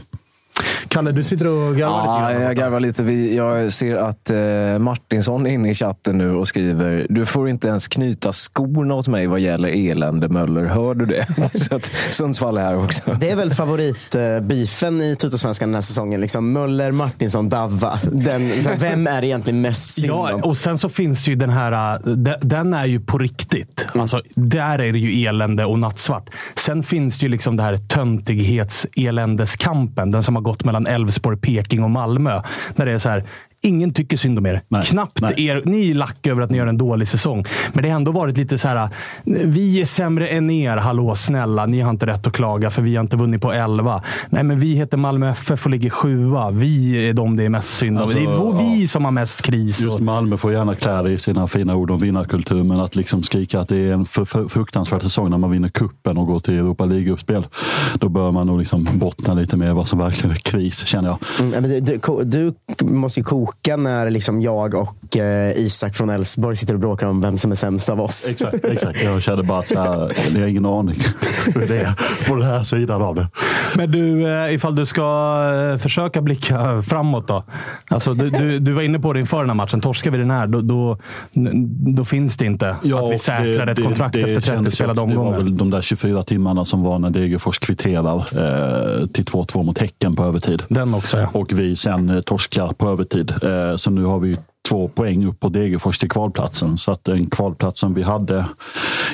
Kalle, 0.88 1.12
du 1.12 1.24
sitter 1.24 1.48
och 1.48 1.76
garvar 1.76 2.06
Ja, 2.06 2.28
lite 2.28 2.34
grann. 2.34 2.42
jag 2.48 2.56
garvar 2.58 2.80
lite. 2.80 3.04
Vi- 3.04 3.36
Jag 3.36 3.72
ser 3.74 3.96
att 3.96 4.30
eh, 4.30 4.80
Martinsson 4.80 5.48
är 5.48 5.52
inne 5.52 5.70
i 5.70 5.74
chatten 5.74 6.18
nu 6.18 6.32
och 6.36 6.48
skriver 6.48 7.08
Du 7.10 7.26
får 7.26 7.50
inte 7.50 7.68
ens 7.68 7.88
knyta 7.88 8.32
skorna 8.32 8.94
åt 8.94 9.08
mig 9.08 9.28
vad 9.28 9.40
gäller 9.40 9.90
elände 9.92 10.30
Möller. 10.30 10.66
Hör 10.66 10.94
du 10.94 11.06
det? 11.06 11.28
Så 11.60 11.76
att 11.76 11.86
Sundsvall 12.12 12.58
är 12.58 12.62
här 12.62 12.84
också. 12.84 13.02
Det 13.20 13.30
är 13.30 13.36
väl 13.36 13.52
favoritbeefen 13.54 15.02
i 15.02 15.16
Tuttosvenskan 15.16 15.70
den 15.70 15.76
här 15.76 15.82
säsongen. 15.82 16.22
Liksom 16.22 16.52
Möller, 16.52 16.92
Martinsson, 16.92 17.50
Davva. 17.50 18.00
Den, 18.12 18.42
vem 18.80 19.08
är 19.08 19.24
egentligen 19.24 19.62
mest 19.62 19.94
synd 19.94 20.08
Ja, 20.08 20.34
om? 20.34 20.42
och 20.42 20.58
sen 20.58 20.78
så 20.78 20.90
finns 20.90 21.24
det 21.26 21.32
ju 21.32 21.36
den 21.38 21.50
här, 21.50 22.00
de- 22.16 22.36
den 22.42 22.74
är 22.74 22.86
ju 22.86 23.00
på 23.00 23.18
riktigt. 23.18 23.86
Alltså, 23.96 24.22
där 24.36 24.80
är 24.80 24.92
det 24.92 25.00
ju 25.00 25.26
elände 25.28 25.66
och 25.66 25.80
nattsvart. 25.80 26.30
Sen 26.56 26.84
finns 26.84 27.18
det 27.20 27.24
ju 27.26 27.30
liksom 27.30 27.58
det 27.58 27.64
här 27.64 27.78
töntighetseländeskampen. 27.78 30.12
Den 30.12 30.24
som 30.24 30.36
har 30.36 30.43
gått 30.44 30.64
mellan 30.66 30.88
Elfsborg, 30.88 31.38
Peking 31.38 31.84
och 31.84 31.92
Malmö. 31.92 32.42
När 32.76 32.86
det 32.86 32.92
är 32.92 33.00
så 33.00 33.10
här, 33.10 33.24
ingen 33.64 33.94
tycker 33.94 34.18
synd 34.18 34.38
om 34.38 34.46
er. 34.46 34.62
Nej, 34.68 34.86
Knappt 34.86 35.22
nej. 35.22 35.48
er. 35.48 35.62
Ni 35.66 35.90
är 35.90 35.94
lack 35.94 36.28
över 36.28 36.42
att 36.42 36.50
ni 36.50 36.58
gör 36.58 36.68
en 36.68 36.78
dålig 36.78 37.08
säsong. 37.08 37.46
Men 37.74 37.84
det 37.84 37.90
har 37.90 37.96
ändå 37.96 38.12
varit 38.12 38.38
lite 38.38 38.58
så 38.58 38.68
här, 38.68 38.90
vi 39.24 39.82
är 39.82 39.86
sämre 39.86 40.28
än 40.28 40.50
er. 40.50 40.78
Hallå 40.78 41.16
snälla, 41.16 41.66
ni 41.66 41.80
har 41.80 41.90
inte 41.90 42.06
rätt 42.06 42.28
att 42.28 42.34
klaga 42.34 42.72
för 42.72 42.82
vi 42.82 42.96
har 42.96 43.04
inte 43.04 43.18
vunnit 43.18 43.42
på 43.42 43.52
11. 43.52 44.02
Nej, 44.30 44.44
men 44.44 44.60
vi 44.60 44.74
heter 44.76 44.98
Malmö 44.98 45.32
FF 45.32 45.66
och 45.66 45.72
ligger 45.72 45.90
sjua. 45.90 46.52
Vi 46.52 47.08
är 47.10 47.14
de 47.14 47.36
det 47.36 47.44
är 47.44 47.50
mest 47.50 47.74
synd 47.74 47.98
om. 47.98 48.04
Alltså, 48.04 48.18
det 48.18 48.24
är 48.24 48.30
ja. 48.30 48.52
vi 48.52 48.88
som 48.88 49.06
har 49.06 49.12
mest 49.12 49.42
kris. 49.42 49.82
Just 49.82 50.00
Malmö 50.00 50.38
får 50.38 50.52
gärna 50.52 50.76
klä 50.76 51.10
i 51.10 51.18
sina 51.18 51.48
fina 51.48 51.76
ord 51.76 51.92
om 51.92 52.00
vinnarkultur, 52.00 52.64
men 52.64 52.80
att 52.80 52.96
liksom 52.96 53.24
skrika 53.24 53.60
att 53.60 53.70
det 53.70 53.78
är 53.78 53.94
en 53.94 54.06
för, 54.06 54.26
för, 54.26 54.48
fruktansvärd 54.48 55.02
säsong 55.02 55.30
när 55.30 55.38
man 55.38 55.52
vinner 55.52 55.70
kuppen 55.70 56.18
och 56.18 56.28
går 56.28 56.40
till 56.40 56.54
Europa 56.54 56.86
League-uppspel. 56.86 57.46
Då 57.94 58.10
bör 58.10 58.32
man 58.32 58.48
nog 58.48 58.60
liksom 58.60 58.88
bottna 58.94 59.34
lite 59.34 59.58
mer 59.58 59.74
vad 59.74 59.88
som 59.88 60.00
verkligen 60.00 60.32
är 60.32 60.40
kris, 60.40 60.86
känner 60.86 61.10
jag. 61.10 61.18
Mm, 61.40 61.62
men 61.62 61.86
du, 61.86 61.98
du, 62.24 62.54
du 62.78 62.86
måste 62.86 63.20
ju 63.20 63.24
koka 63.24 63.53
när 63.78 64.10
liksom 64.10 64.42
jag 64.42 64.74
och 64.76 65.18
eh, 65.18 65.52
Isak 65.58 65.96
från 65.96 66.10
Elfsborg 66.10 66.56
sitter 66.56 66.74
och 66.74 66.80
bråkar 66.80 67.08
om 67.08 67.22
vem 67.22 67.38
som 67.38 67.52
är 67.52 67.56
sämst 67.56 67.90
av 67.90 68.02
oss. 68.02 68.28
Exakt, 68.30 68.66
exakt. 68.66 69.04
Jag 69.04 69.22
kände 69.22 69.44
bara 69.44 69.60
att 69.60 69.68
så 69.68 69.80
här, 69.80 70.12
jag 70.34 70.42
har 70.42 70.48
ingen 70.48 70.66
aning 70.66 71.00
hur 71.56 71.68
det 71.68 71.80
är 71.82 72.28
på 72.30 72.36
den 72.36 72.48
här 72.48 72.64
sidan 72.64 73.02
av 73.02 73.16
det. 73.16 73.28
Men 73.76 73.92
du, 73.92 74.28
eh, 74.28 74.54
ifall 74.54 74.76
du 74.76 74.86
ska 74.86 75.02
eh, 75.72 75.78
försöka 75.78 76.22
blicka 76.22 76.82
framåt 76.82 77.28
då. 77.28 77.44
Alltså, 77.90 78.14
du, 78.14 78.30
du, 78.30 78.60
du 78.60 78.72
var 78.72 78.82
inne 78.82 79.00
på 79.00 79.14
det 79.14 79.20
inför 79.20 79.40
den 79.40 79.50
här 79.50 79.56
matchen. 79.56 79.82
Torskar 79.82 80.12
vi 80.12 80.18
den 80.18 80.32
här, 80.32 80.48
då, 80.48 80.62
då, 80.62 80.98
då 81.96 82.06
finns 82.06 82.38
det 82.38 82.46
inte 82.46 82.70
att 82.70 83.12
vi 83.12 83.18
säkrar 83.20 83.68
ett 83.68 83.84
kontrakt 83.84 84.16
efter 84.16 84.34
30 84.34 84.48
kändes 84.48 84.74
spelade 84.76 85.02
också- 85.02 85.10
Det 85.10 85.16
var 85.16 85.24
omgångar. 85.26 85.38
väl 85.44 85.58
de 85.58 85.70
där 85.70 85.82
24 85.82 86.24
timmarna 86.24 86.66
som 86.66 86.84
var 86.84 87.00
när 87.00 87.10
Degerfors 87.10 87.60
kvitterar 87.60 88.16
eh, 88.18 89.08
till 89.08 89.26
2-2 89.26 89.64
mot 89.64 89.78
Häcken 89.78 90.16
på 90.16 90.24
övertid. 90.24 90.64
Den 90.70 90.94
också, 90.94 91.18
ja. 91.20 91.30
Och 91.34 91.52
vi 91.54 91.76
sen 91.76 92.10
eh, 92.10 92.22
torskar 92.22 92.68
på 92.68 92.90
övertid. 92.90 93.34
Eh, 93.44 93.76
så 93.76 93.92
nu 93.92 94.04
har 94.04 94.20
vi 94.20 94.38
två 94.70 94.88
poäng 94.88 95.26
upp 95.26 95.40
på 95.40 95.50
Degerfors 95.50 96.00
till 96.00 96.10
kvalplatsen. 96.10 96.78
Så 96.78 96.92
att 96.92 97.04
den 97.04 97.30
kvalplatsen 97.30 97.94
vi 97.94 98.04
hade 98.04 98.46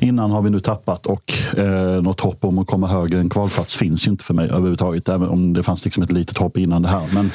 innan 0.01 0.31
har 0.31 0.41
vi 0.41 0.49
nu 0.49 0.59
tappat 0.59 1.05
och 1.05 1.33
eh, 1.57 2.01
något 2.01 2.19
hopp 2.19 2.45
om 2.45 2.57
att 2.57 2.67
komma 2.67 2.87
högre 2.87 3.19
än 3.19 3.29
kvalplats 3.29 3.75
finns 3.75 4.07
ju 4.07 4.11
inte 4.11 4.23
för 4.23 4.33
mig 4.33 4.49
överhuvudtaget. 4.49 5.09
Även 5.09 5.29
om 5.29 5.53
det 5.53 5.63
fanns 5.63 5.85
liksom 5.85 6.03
ett 6.03 6.12
litet 6.12 6.38
hopp 6.38 6.57
innan 6.57 6.81
det 6.81 6.89
här. 6.89 7.09
Men 7.13 7.31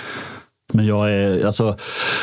men 0.75 0.87
jag 0.87 1.11
är, 1.12 1.47
alltså, 1.47 1.76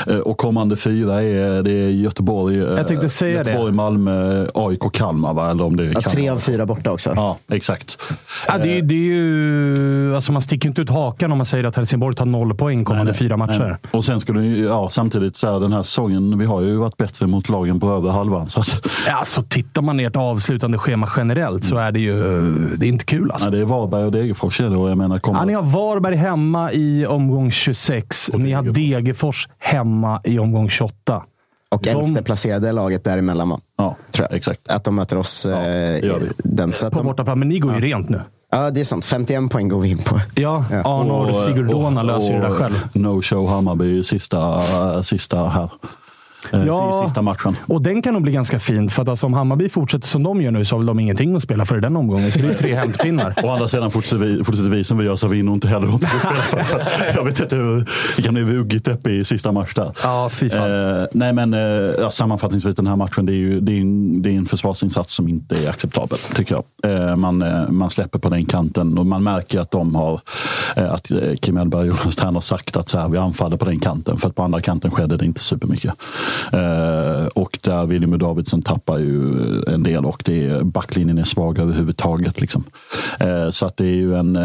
eh, 0.07 0.15
och 0.17 0.37
kommande 0.37 0.75
fyra 0.75 1.21
är, 1.23 1.63
det 1.63 1.71
är 1.71 1.89
Göteborg, 1.89 2.55
eh, 2.61 2.63
Jag 2.63 2.87
tänkte 2.87 3.09
säga 3.09 3.43
det. 3.43 3.49
Göteborg 3.49 3.73
Malmö, 3.73 4.45
AIK, 4.53 4.91
Kalmar 4.93 5.33
va? 5.33 5.51
Eller 5.51 5.63
om 5.63 5.77
det 5.77 5.83
är 5.85 5.91
Ja, 5.93 6.01
tre 6.01 6.29
av 6.29 6.37
fyra 6.37 6.65
borta 6.65 6.91
också. 6.91 7.13
Ja, 7.15 7.37
exakt. 7.51 7.97
Ja, 8.47 8.57
det, 8.57 8.77
är- 8.77 8.81
det 8.81 8.93
är 8.93 8.97
ju, 8.97 10.15
alltså 10.15 10.31
man 10.31 10.41
sticker 10.41 10.69
inte 10.69 10.81
ut 10.81 10.89
hakan 10.89 11.31
om 11.31 11.37
man 11.37 11.45
säger 11.45 11.63
att 11.63 11.75
Helsingborg 11.75 12.15
tar 12.15 12.25
noll 12.25 12.53
poäng 12.55 12.85
kommande 12.85 13.13
fyra 13.13 13.37
matcher. 13.37 13.59
Nej. 13.81 13.91
Och 13.91 14.05
sen 14.05 14.19
skulle 14.21 14.43
ju, 14.43 14.63
ja, 14.65 14.89
samtidigt 14.89 15.35
så 15.35 15.53
här, 15.53 15.59
den 15.59 15.73
här 15.73 15.83
säsongen, 15.83 16.37
vi 16.39 16.45
har 16.45 16.61
ju 16.61 16.75
varit 16.75 16.97
bättre 16.97 17.27
mot 17.27 17.49
lagen 17.49 17.79
på 17.79 17.91
över 17.91 18.09
halvan. 18.11 18.49
Så 18.49 18.59
att, 18.59 18.87
Ja, 19.07 19.15
Alltså, 19.15 19.43
tittar 19.43 19.81
man 19.81 19.99
i 19.99 20.03
ert 20.03 20.15
avslutande 20.15 20.77
schema 20.77 21.09
generellt 21.17 21.65
så 21.65 21.77
är 21.77 21.91
det 21.91 21.99
ju 21.99 22.21
det 22.77 22.85
är 22.85 22.89
inte 22.89 23.05
kul. 23.05 23.31
Alltså. 23.31 23.49
nej, 23.49 23.57
det 23.59 23.63
är 23.63 23.67
Varberg 23.67 24.03
och 24.05 24.11
Degerfors 24.11 24.61
är 24.61 24.69
det. 24.69 24.75
Och 24.77 24.89
jag 24.89 24.97
menar, 24.97 25.19
kommer, 25.19 25.39
Ja, 25.39 25.45
ni 25.45 25.53
har 25.53 25.63
Varberg 25.63 26.15
hemma 26.15 26.71
i 26.71 27.05
omgång 27.05 27.51
26. 27.51 28.29
Ni 28.43 28.51
har 28.51 28.63
Degerfors 28.63 29.47
hemma 29.59 30.21
i 30.23 30.39
omgång 30.39 30.69
28. 30.69 31.23
Och 31.69 31.81
De- 31.83 31.89
elfte 31.89 32.23
placerade 32.23 32.71
laget 32.71 33.03
däremellan. 33.03 33.49
va? 33.49 33.59
ja, 33.77 33.95
tror 34.11 34.27
jag. 34.29 34.37
exakt. 34.37 34.67
Att 34.67 34.83
de 34.83 34.95
möter 34.95 35.17
oss 35.17 35.45
eh, 35.45 35.59
vi. 36.01 36.07
i 36.07 36.29
den. 36.37 36.71
Så 36.71 36.85
att 36.87 36.93
På 36.93 36.99
de, 36.99 37.05
bortaplan. 37.07 37.39
Men 37.39 37.49
ni 37.49 37.59
går 37.59 37.73
ju 37.75 37.81
rent 37.81 38.09
nu. 38.09 38.21
ja, 38.51 38.69
det 38.71 38.79
är 38.79 38.83
sant. 38.83 39.05
51 39.05 39.51
poäng 39.51 39.67
går 39.67 39.81
vi 39.81 39.89
in 39.89 39.97
på. 39.97 40.19
Ja, 40.35 40.65
Arnor 40.71 41.33
Sigurdona 41.33 42.03
löser 42.03 42.27
ju 42.33 42.39
det 42.41 42.47
där 42.47 42.55
själv. 42.55 42.87
No 42.93 43.21
show 43.21 43.47
Hammarby 43.49 43.99
i 43.99 44.03
sista, 44.03 44.59
sista 45.03 45.47
här. 45.47 45.69
Eh, 46.53 46.65
Ja. 46.65 47.03
Sista 47.07 47.21
matchen. 47.21 47.57
Och 47.65 47.81
den 47.81 48.01
kan 48.01 48.13
nog 48.13 48.23
bli 48.23 48.31
ganska 48.31 48.59
fin. 48.59 48.89
För 48.89 49.01
att 49.01 49.07
alltså, 49.09 49.25
om 49.25 49.33
Hammarby 49.33 49.69
fortsätter 49.69 50.07
som 50.07 50.23
de 50.23 50.41
gör 50.41 50.51
nu 50.51 50.65
så 50.65 50.75
har 50.75 50.79
väl 50.79 50.85
de 50.85 50.99
ingenting 50.99 51.35
att 51.35 51.43
spela 51.43 51.65
för 51.65 51.77
i 51.77 51.81
den 51.81 51.95
omgången. 51.95 52.31
Så 52.31 52.39
det 52.39 52.47
är 52.47 52.53
tre 52.53 52.75
hämtpinnar. 52.81 53.33
Å 53.43 53.49
andra 53.49 53.67
sidan 53.67 53.91
fortsätter 53.91 54.25
vi, 54.25 54.43
fortsätter 54.43 54.69
vi 54.69 54.83
som 54.83 54.97
vi 54.97 55.05
gör 55.05 55.15
så 55.15 55.27
har 55.27 55.31
vi 55.33 55.43
nog 55.43 55.55
inte 55.55 55.67
heller 55.67 55.87
något 55.87 56.03
att 56.03 56.09
spela 56.19 56.43
för. 56.43 56.63
Så 56.63 56.79
jag 57.15 57.23
vet 57.23 57.39
inte 57.39 57.55
det 58.15 58.21
kan 58.21 58.33
bli 58.33 58.43
vuggigt 58.43 58.87
uppe 58.87 59.09
i 59.09 59.25
sista 59.25 59.51
match 59.51 59.73
där. 59.73 59.91
Ja, 60.03 60.29
fy 60.29 60.49
fan. 60.49 60.97
Eh, 60.97 61.03
nej 61.11 61.33
men 61.33 61.53
eh, 61.53 62.09
sammanfattningsvis 62.09 62.75
den 62.75 62.87
här 62.87 62.95
matchen, 62.95 63.25
det 63.25 63.31
är, 63.31 63.35
ju, 63.35 63.59
det, 63.59 63.71
är 63.71 63.81
en, 63.81 64.21
det 64.21 64.29
är 64.29 64.37
en 64.37 64.45
försvarsinsats 64.45 65.13
som 65.13 65.27
inte 65.27 65.55
är 65.65 65.69
acceptabel 65.69 66.17
tycker 66.35 66.55
jag. 66.55 67.09
Eh, 67.09 67.15
man, 67.15 67.41
eh, 67.41 67.67
man 67.69 67.89
släpper 67.89 68.19
på 68.19 68.29
den 68.29 68.45
kanten 68.45 68.97
och 68.97 69.05
man 69.05 69.23
märker 69.23 69.59
att 69.59 69.71
de 69.71 69.95
har, 69.95 70.21
eh, 70.75 70.93
att 70.93 71.11
Kim 71.41 71.57
Hellberg 71.57 71.91
och 71.91 71.97
Jonas 71.97 72.15
Tern 72.15 72.33
har 72.33 72.41
sagt 72.41 72.77
att 72.77 72.89
så 72.89 72.97
här, 72.99 73.09
vi 73.09 73.17
anfaller 73.17 73.57
på 73.57 73.65
den 73.65 73.79
kanten. 73.79 74.17
För 74.17 74.29
att 74.29 74.35
på 74.35 74.43
andra 74.43 74.61
kanten 74.61 74.91
skedde 74.91 75.17
det 75.17 75.25
inte 75.25 75.39
supermycket. 75.39 75.93
Eh, 76.53 77.25
och 77.27 77.59
där 77.61 77.85
William 77.85 78.19
Davidsen 78.19 78.61
tappar 78.61 78.97
ju 78.97 79.41
eh, 79.67 79.73
en 79.73 79.83
del 79.83 80.05
och 80.05 80.21
det 80.25 80.47
är, 80.47 80.63
backlinjen 80.63 81.17
är 81.17 81.23
svag 81.23 81.59
överhuvudtaget. 81.59 82.41
Liksom. 82.41 82.63
Eh, 83.19 83.49
så 83.49 83.65
att 83.65 83.77
det 83.77 83.85
är 83.85 83.95
ju 83.95 84.15
en, 84.15 84.37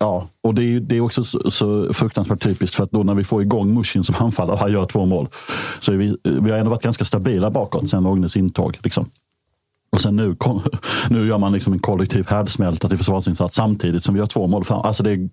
ja, 0.00 0.26
och 0.42 0.54
det 0.54 0.62
är, 0.62 0.80
det 0.80 0.96
är 0.96 1.00
också 1.00 1.24
så, 1.24 1.50
så 1.50 1.94
fruktansvärt 1.94 2.42
typiskt 2.42 2.76
för 2.76 2.84
att 2.84 2.90
då 2.90 3.02
när 3.02 3.14
vi 3.14 3.24
får 3.24 3.42
igång 3.42 3.74
Mushin 3.74 4.04
som 4.04 4.14
anfallare 4.18 4.54
och 4.54 4.60
han 4.60 4.72
gör 4.72 4.86
två 4.86 5.06
mål. 5.06 5.28
Så 5.80 5.92
är 5.92 5.96
vi, 5.96 6.16
vi 6.22 6.50
har 6.50 6.58
ändå 6.58 6.70
varit 6.70 6.82
ganska 6.82 7.04
stabila 7.04 7.50
bakåt 7.50 7.90
sen 7.90 8.06
Ognes 8.06 8.36
intåg. 8.36 8.78
Liksom. 8.82 9.06
Och 9.90 10.00
sen 10.00 10.16
nu, 10.16 10.34
kom, 10.34 10.62
nu 11.10 11.26
gör 11.26 11.38
man 11.38 11.52
liksom 11.52 11.72
en 11.72 11.78
kollektiv 11.78 12.26
härdsmälta 12.28 12.88
till 12.88 12.98
försvarsinsats 12.98 13.54
samtidigt 13.54 14.04
som 14.04 14.14
vi 14.14 14.20
gör 14.20 14.26
två 14.26 14.46
mål 14.46 14.64
fram. 14.64 14.80
Alltså 14.80 15.02
det 15.02 15.10
är, 15.10 15.28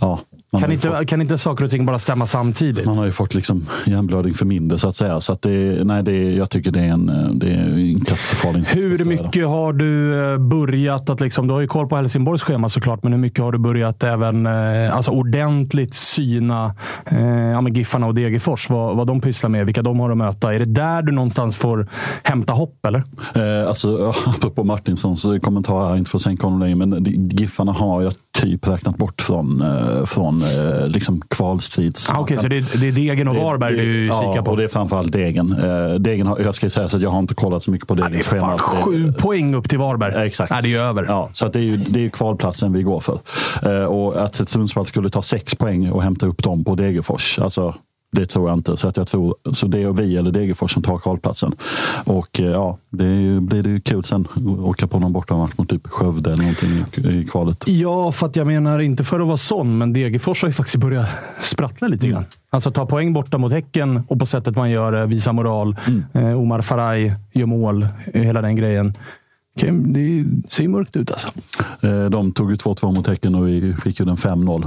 ja, 0.00 0.20
kan 0.58 0.72
inte, 0.72 0.88
fått- 0.88 1.06
kan 1.06 1.20
inte 1.20 1.38
saker 1.38 1.64
och 1.64 1.70
ting 1.70 1.86
bara 1.86 1.98
stämma 1.98 2.26
samtidigt? 2.26 2.86
Man 2.86 2.98
har 2.98 3.04
ju 3.04 3.12
fått 3.12 3.34
liksom 3.34 3.66
hjärnblödning 3.86 4.34
för 4.34 4.46
mindre 4.46 4.78
så 4.78 4.88
att 4.88 4.96
säga. 4.96 5.20
Så 5.20 5.32
att 5.32 5.42
det, 5.42 5.84
nej, 5.84 6.02
det, 6.02 6.32
jag 6.34 6.50
tycker 6.50 6.70
det 6.70 6.80
är 6.80 6.88
en, 6.92 7.06
det 7.34 7.50
är 7.50 7.58
en 7.78 8.00
katastrofal 8.00 8.56
insats. 8.56 8.76
Hur 8.76 9.04
mycket 9.04 9.46
har 9.46 9.72
du 9.72 10.24
eh, 10.32 10.38
börjat 10.38 11.10
att, 11.10 11.20
liksom, 11.20 11.46
du 11.46 11.54
har 11.54 11.60
ju 11.60 11.66
koll 11.66 11.86
på 11.88 11.96
Helsingborgs 11.96 12.42
schema 12.42 12.68
såklart, 12.68 13.02
men 13.02 13.12
hur 13.12 13.20
mycket 13.20 13.44
har 13.44 13.52
du 13.52 13.58
börjat 13.58 14.02
även 14.04 14.46
eh, 14.46 14.96
alltså 14.96 15.10
ordentligt 15.10 15.94
syna 15.94 16.74
eh, 17.06 17.20
ja, 17.26 17.68
Giffarna 17.68 18.06
och 18.06 18.14
Degerfors? 18.14 18.70
Vad, 18.70 18.96
vad 18.96 19.06
de 19.06 19.20
pysslar 19.20 19.50
med, 19.50 19.66
vilka 19.66 19.82
de 19.82 20.00
har 20.00 20.10
att 20.10 20.16
möta. 20.16 20.54
Är 20.54 20.58
det 20.58 20.64
där 20.64 21.02
du 21.02 21.12
någonstans 21.12 21.56
får 21.56 21.88
hämta 22.22 22.52
hopp, 22.52 22.86
eller? 22.86 23.04
Eh, 23.34 23.68
alltså, 23.68 24.12
apropå 24.26 24.64
Martinssons 24.64 25.26
kommentar 25.42 25.96
inte 25.96 26.10
för 26.10 26.18
att 26.18 26.22
sänka 26.22 26.46
honom 26.46 26.60
längre, 26.60 26.76
men 26.76 27.04
Giffarna 27.30 27.72
har 27.72 28.02
jag 28.02 28.12
typ 28.32 28.68
räknat 28.68 28.96
bort 28.96 29.22
från, 29.22 29.62
eh, 29.62 30.04
eh, 30.42 30.86
liksom 30.88 31.20
kvalstrids... 31.28 32.10
Ah, 32.10 32.18
Okej, 32.18 32.38
så 32.38 32.48
det, 32.48 32.56
är- 32.56 32.78
det 32.80 32.88
är 32.88 32.92
Degen 32.92 33.28
och 33.28 33.36
Varberg 33.36 33.76
du 33.76 34.06
ja, 34.06 34.20
kikar 34.20 34.42
på? 34.42 34.50
och 34.50 34.56
det 34.56 34.64
är 34.64 34.68
framförallt 34.68 35.12
Degen. 35.12 35.52
Eh, 35.52 35.94
Degen 35.94 36.26
har, 36.26 36.38
jag 36.38 36.54
ska 36.54 36.70
säga 36.70 36.88
så 36.88 36.96
att 36.96 37.02
jag 37.02 37.10
har 37.10 37.18
inte 37.18 37.34
kollat 37.34 37.62
så 37.62 37.70
mycket 37.70 37.88
på 37.88 37.94
Ja, 37.94 37.96
det 37.98 38.04
är 38.06 38.10
Degens 38.10 38.26
fan 38.26 38.58
schema. 38.58 38.84
för 38.84 38.90
det- 38.92 38.96
sju 39.06 39.12
poäng 39.12 39.54
upp 39.54 39.68
till 39.68 39.78
Varberg. 39.78 40.12
Ja, 40.14 40.24
exakt. 40.24 40.50
Nej, 40.50 40.62
det 40.62 40.74
är 40.74 40.78
över. 40.80 41.04
Ja, 41.08 41.28
så 41.32 41.46
att 41.46 41.52
det 41.52 41.58
är 41.58 41.62
ju 41.62 41.76
det 41.76 42.04
är 42.06 42.10
kvalplatsen 42.10 42.72
vi 42.72 42.82
går 42.82 43.00
för. 43.00 43.18
Eh, 43.62 43.84
och 43.84 44.22
att 44.24 44.48
Sundsvall 44.48 44.86
skulle 44.86 45.10
ta 45.10 45.22
sex 45.22 45.54
poäng 45.54 45.90
och 45.90 46.02
hämta 46.02 46.26
upp 46.26 46.42
dem 46.42 46.64
på 46.64 46.74
Degerfors. 46.74 47.38
Alltså, 47.38 47.74
det 48.12 48.26
tror 48.26 48.48
jag 48.48 48.58
inte. 48.58 48.76
Så, 48.76 48.88
att 48.88 48.96
jag 48.96 49.08
tror, 49.08 49.34
så 49.52 49.66
det 49.66 49.82
är 49.82 49.92
vi 49.92 50.16
eller 50.16 50.30
Degerfors 50.30 50.72
som 50.72 50.82
tar 50.82 50.98
kvalplatsen. 50.98 51.52
Och 52.04 52.40
eh, 52.40 52.46
ja, 52.46 52.78
det 52.90 53.04
ju, 53.04 53.40
blir 53.40 53.62
det 53.62 53.70
ju 53.70 53.80
kul 53.80 54.04
sen 54.04 54.28
åka 54.58 54.86
på 54.86 54.98
någon 54.98 55.12
bortamatch 55.12 55.52
mot 55.58 55.68
typ 55.68 55.86
Skövde 55.86 56.32
eller 56.32 56.42
någonting 56.42 57.10
i, 57.10 57.18
i 57.20 57.24
kvalet. 57.24 57.64
Ja, 57.68 58.12
för 58.12 58.26
att 58.26 58.36
jag 58.36 58.46
menar, 58.46 58.78
inte 58.78 59.04
för 59.04 59.20
att 59.20 59.26
vara 59.26 59.36
sån, 59.36 59.78
men 59.78 59.92
Degerfors 59.92 60.42
har 60.42 60.48
ju 60.48 60.52
faktiskt 60.52 60.76
börjat 60.76 61.08
sprattla 61.40 61.88
lite 61.88 62.08
grann. 62.08 62.24
Alltså 62.50 62.70
ta 62.70 62.86
poäng 62.86 63.12
borta 63.12 63.38
mot 63.38 63.52
Häcken 63.52 64.02
och 64.08 64.18
på 64.18 64.26
sättet 64.26 64.56
man 64.56 64.70
gör 64.70 64.92
det, 64.92 65.06
visa 65.06 65.32
moral. 65.32 65.76
Eh, 66.12 66.40
Omar 66.40 66.60
Faraj 66.60 67.14
gör 67.32 67.46
mål, 67.46 67.88
eh, 68.12 68.22
hela 68.22 68.42
den 68.42 68.56
grejen. 68.56 68.94
Det 69.70 70.24
ser 70.48 70.68
mörkt 70.68 70.96
ut 70.96 71.10
alltså. 71.10 71.28
De 72.10 72.32
tog 72.32 72.50
ju 72.50 72.56
2-2 72.56 72.94
mot 72.94 73.06
Häcken 73.06 73.34
och 73.34 73.48
vi 73.48 73.74
fick 73.82 74.00
ju 74.00 74.06
den 74.06 74.16
5-0. 74.16 74.66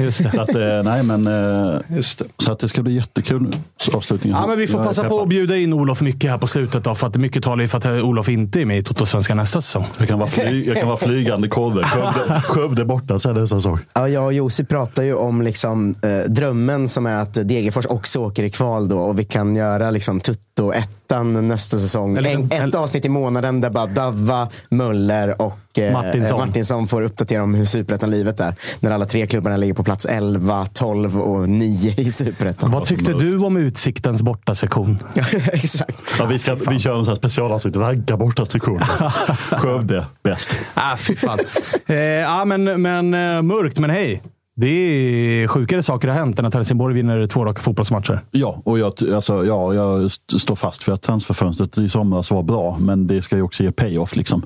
Just 0.00 0.24
det. 0.24 0.30
Så 0.32 0.40
att, 0.40 0.54
eh, 0.54 0.82
nej, 0.84 1.02
men, 1.02 1.26
eh, 1.26 1.80
Just 1.96 2.18
det. 2.18 2.24
så 2.38 2.52
att 2.52 2.58
det 2.58 2.68
ska 2.68 2.82
bli 2.82 2.94
jättekul 2.94 3.42
nu. 3.42 3.50
Avslutningen. 3.94 4.38
Ja, 4.40 4.46
men 4.46 4.58
vi 4.58 4.66
får 4.66 4.84
passa 4.84 5.04
på 5.04 5.20
att 5.22 5.28
bjuda 5.28 5.56
in 5.56 5.72
Olof 5.72 6.00
mycket 6.00 6.30
här 6.30 6.38
på 6.38 6.46
slutet. 6.46 6.84
Då, 6.84 6.94
för 6.94 7.06
att 7.06 7.16
mycket 7.16 7.42
talar 7.44 7.62
ju 7.62 7.68
för 7.68 7.78
att 7.78 7.86
Olof 7.86 8.28
inte 8.28 8.60
är 8.60 8.64
med 8.64 8.78
i 8.78 8.82
Toto-svenska 8.82 9.34
nästa 9.34 9.60
säsong. 9.60 9.84
Jag 9.98 10.08
kan 10.08 10.18
vara, 10.18 10.28
fly, 10.30 10.64
jag 10.66 10.76
kan 10.76 10.86
vara 10.88 10.96
flygande 10.98 11.48
korve. 11.48 11.82
Skövde, 11.82 12.40
Skövde 12.44 12.84
borta 12.84 13.18
sen 13.18 13.34
nästa 13.34 13.56
säsong. 13.56 13.78
Ja, 13.94 14.08
jag 14.08 14.24
och 14.24 14.32
Josip 14.32 14.68
pratar 14.68 15.02
ju 15.02 15.14
om 15.14 15.42
liksom, 15.42 15.94
eh, 16.02 16.30
drömmen 16.30 16.88
som 16.88 17.06
är 17.06 17.22
att 17.22 17.34
Degerfors 17.34 17.86
också 17.86 18.20
åker 18.20 18.42
i 18.42 18.50
kval 18.50 18.88
då 18.88 18.98
och 18.98 19.18
vi 19.18 19.24
kan 19.24 19.56
göra 19.56 19.90
liksom, 19.90 20.20
Tutto 20.20 20.72
ettan 20.72 21.48
nästa 21.48 21.78
säsong. 21.78 22.16
Eller- 22.16 22.30
en, 22.34 22.44
ett 22.44 22.52
eller- 22.52 22.78
avsnitt 22.78 23.04
i 23.04 23.08
månaden 23.08 23.60
där 23.60 23.70
bara 23.70 23.86
Davva, 23.86 24.48
Möller 24.68 25.42
och 25.42 25.58
eh, 25.78 25.92
Martinsson. 25.92 26.38
Martinsson 26.46 26.86
får 26.86 27.02
uppdatera 27.02 27.42
om 27.42 27.54
hur 27.54 27.64
superettan-livet 27.64 28.40
är. 28.40 28.54
När 28.80 28.90
alla 28.90 29.04
tre 29.06 29.26
klubbarna 29.26 29.56
ligger 29.56 29.67
på 29.74 29.84
plats 29.84 30.04
11, 30.06 30.66
12 30.72 31.18
och 31.20 31.48
9 31.48 31.94
i 31.96 32.10
superettan. 32.10 32.70
Vad 32.70 32.86
tyckte 32.86 33.12
du 33.12 33.38
om 33.38 33.56
Utsiktens 33.56 34.22
bortasektion? 34.22 34.98
Exakt. 35.52 36.02
Ja, 36.18 36.26
vi, 36.26 36.38
ska, 36.38 36.54
vi 36.54 36.78
kör 36.78 36.98
en 36.98 37.04
sån 37.04 37.08
här 37.08 37.16
specialavsnitt. 37.16 37.76
Ragga 37.76 38.16
borta 38.16 38.46
sektion. 38.46 38.80
Skövde 39.50 40.06
bäst. 40.22 40.56
Ah, 40.74 40.96
fy 40.96 41.16
fan. 41.16 41.38
eh, 41.86 41.96
ja, 41.96 42.44
men, 42.44 42.82
men 42.82 43.14
eh, 43.14 43.42
mörkt, 43.42 43.78
men 43.78 43.90
hej. 43.90 44.22
Det 44.60 44.68
är 44.68 45.46
sjukare 45.48 45.82
saker 45.82 46.08
har 46.08 46.14
hänt 46.14 46.38
än 46.38 46.44
att 46.44 46.54
Helsingborg 46.54 46.94
vinner 46.94 47.26
två 47.26 47.44
raka 47.44 47.62
fotbollsmatcher. 47.62 48.20
Ja, 48.30 48.60
och 48.64 48.78
jag, 48.78 48.92
alltså, 49.14 49.44
ja, 49.44 49.74
jag 49.74 50.04
st- 50.04 50.38
står 50.38 50.54
fast 50.54 50.82
för 50.82 50.92
att 50.92 51.02
transferfönstret 51.02 51.78
i 51.78 51.88
somras 51.88 52.30
var 52.30 52.42
bra, 52.42 52.76
men 52.80 53.06
det 53.06 53.22
ska 53.22 53.36
ju 53.36 53.42
också 53.42 53.62
ge 53.62 53.72
payoff. 53.72 54.16
Liksom. 54.16 54.42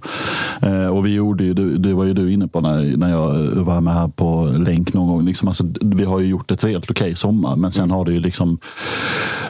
Eh, 0.62 0.87
och 0.87 1.07
vi 1.07 1.14
gjorde 1.14 1.45
ju, 1.45 1.54
det, 1.54 1.78
det 1.78 1.95
var 1.95 2.04
ju 2.04 2.12
du 2.12 2.33
inne 2.33 2.49
på 2.49 2.61
när, 2.61 2.97
när 2.97 3.11
jag 3.11 3.35
var 3.64 3.81
med 3.81 3.95
här 3.95 4.09
på 4.09 4.45
länk 4.59 4.95
någon 4.95 5.09
gång. 5.09 5.25
Liksom, 5.25 5.49
alltså, 5.49 5.64
vi 5.81 6.04
har 6.04 6.21
ju 6.21 6.26
gjort 6.26 6.50
ett 6.50 6.62
helt 6.62 6.90
okej 6.90 7.16
sommar, 7.16 7.57
men 7.57 7.73
sen 7.73 7.90
har 7.90 8.04
det 8.04 8.12
ju 8.12 8.21
liksom 8.21 8.59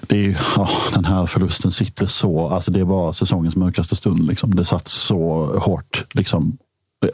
det 0.03 0.27
är, 0.27 0.41
ja, 0.57 0.69
den 0.95 1.05
här 1.05 1.27
förlusten 1.27 1.73
sitter 1.73 2.07
så, 2.07 2.49
alltså 2.49 2.71
det 2.71 2.85
var 2.85 3.13
säsongens 3.13 3.57
mörkaste 3.57 3.97
stund. 3.97 4.27
Liksom. 4.27 4.55
Det 4.55 4.65
satt 4.65 4.89
så 4.89 5.47
hårt. 5.59 6.05
Liksom. 6.15 6.59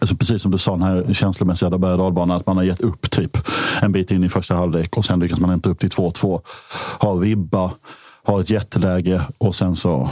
Alltså 0.01 0.17
precis 0.17 0.43
som 0.43 0.51
du 0.51 0.59
sa, 0.59 0.71
den 0.71 0.83
här 0.83 1.15
känslomässiga 1.15 1.79
berg 1.79 1.99
dalbanan, 1.99 2.37
att 2.37 2.47
man 2.47 2.57
har 2.57 2.65
gett 2.65 2.81
upp 2.81 3.11
typ 3.11 3.39
en 3.83 3.93
bit 3.93 4.11
in 4.11 4.25
i 4.25 4.29
första 4.29 4.55
halvlek 4.55 4.97
och 4.97 5.05
sen 5.05 5.21
lyckas 5.21 5.41
man 5.41 5.55
inte 5.55 5.69
upp 5.69 5.81
till 5.81 5.89
2-2. 5.89 6.41
Har 6.99 7.19
ribba, 7.19 7.73
har 8.23 8.41
ett 8.41 8.51
jätteläge 8.51 9.23
och 9.39 9.55
sen 9.55 9.77
så 9.77 10.11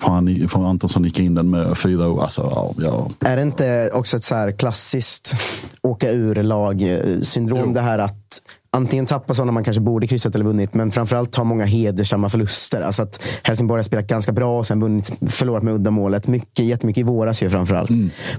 får, 0.00 0.10
han, 0.10 0.48
får 0.48 0.66
Antonsson 0.66 1.02
nicka 1.02 1.22
in 1.22 1.34
den 1.34 1.50
med 1.50 1.78
fyra 1.78 2.08
år. 2.08 2.22
Alltså, 2.22 2.74
ja. 2.78 3.10
Är 3.20 3.36
det 3.36 3.42
inte 3.42 3.90
också 3.92 4.16
ett 4.16 4.24
så 4.24 4.34
här 4.34 4.52
klassiskt 4.52 5.34
åka 5.82 6.10
ur 6.10 6.42
lag-syndrom? 6.42 7.72
Det 7.72 7.80
här 7.80 7.98
att 7.98 8.42
antingen 8.76 9.06
tappa 9.06 9.34
sådana 9.34 9.52
man 9.52 9.64
kanske 9.64 9.80
borde 9.80 10.06
kryssat 10.06 10.34
eller 10.34 10.44
vunnit, 10.44 10.74
men 10.74 10.90
framförallt 10.90 11.32
ta 11.32 11.44
många 11.44 11.64
hedersamma 11.64 12.28
förluster. 12.28 12.80
Alltså 12.80 13.02
att 13.02 13.22
Helsingborg 13.42 13.78
har 13.78 13.84
spelat 13.84 14.06
ganska 14.06 14.32
bra 14.32 14.58
och 14.58 14.66
sen 14.66 14.80
vunnit, 14.80 15.12
förlorat 15.28 15.62
med 15.62 15.74
uddamålet. 15.74 16.28
Mycket, 16.28 16.64
jättemycket 16.64 17.00
i 17.00 17.04
våras 17.04 17.42
ju 17.42 17.50
framförallt. 17.50 17.90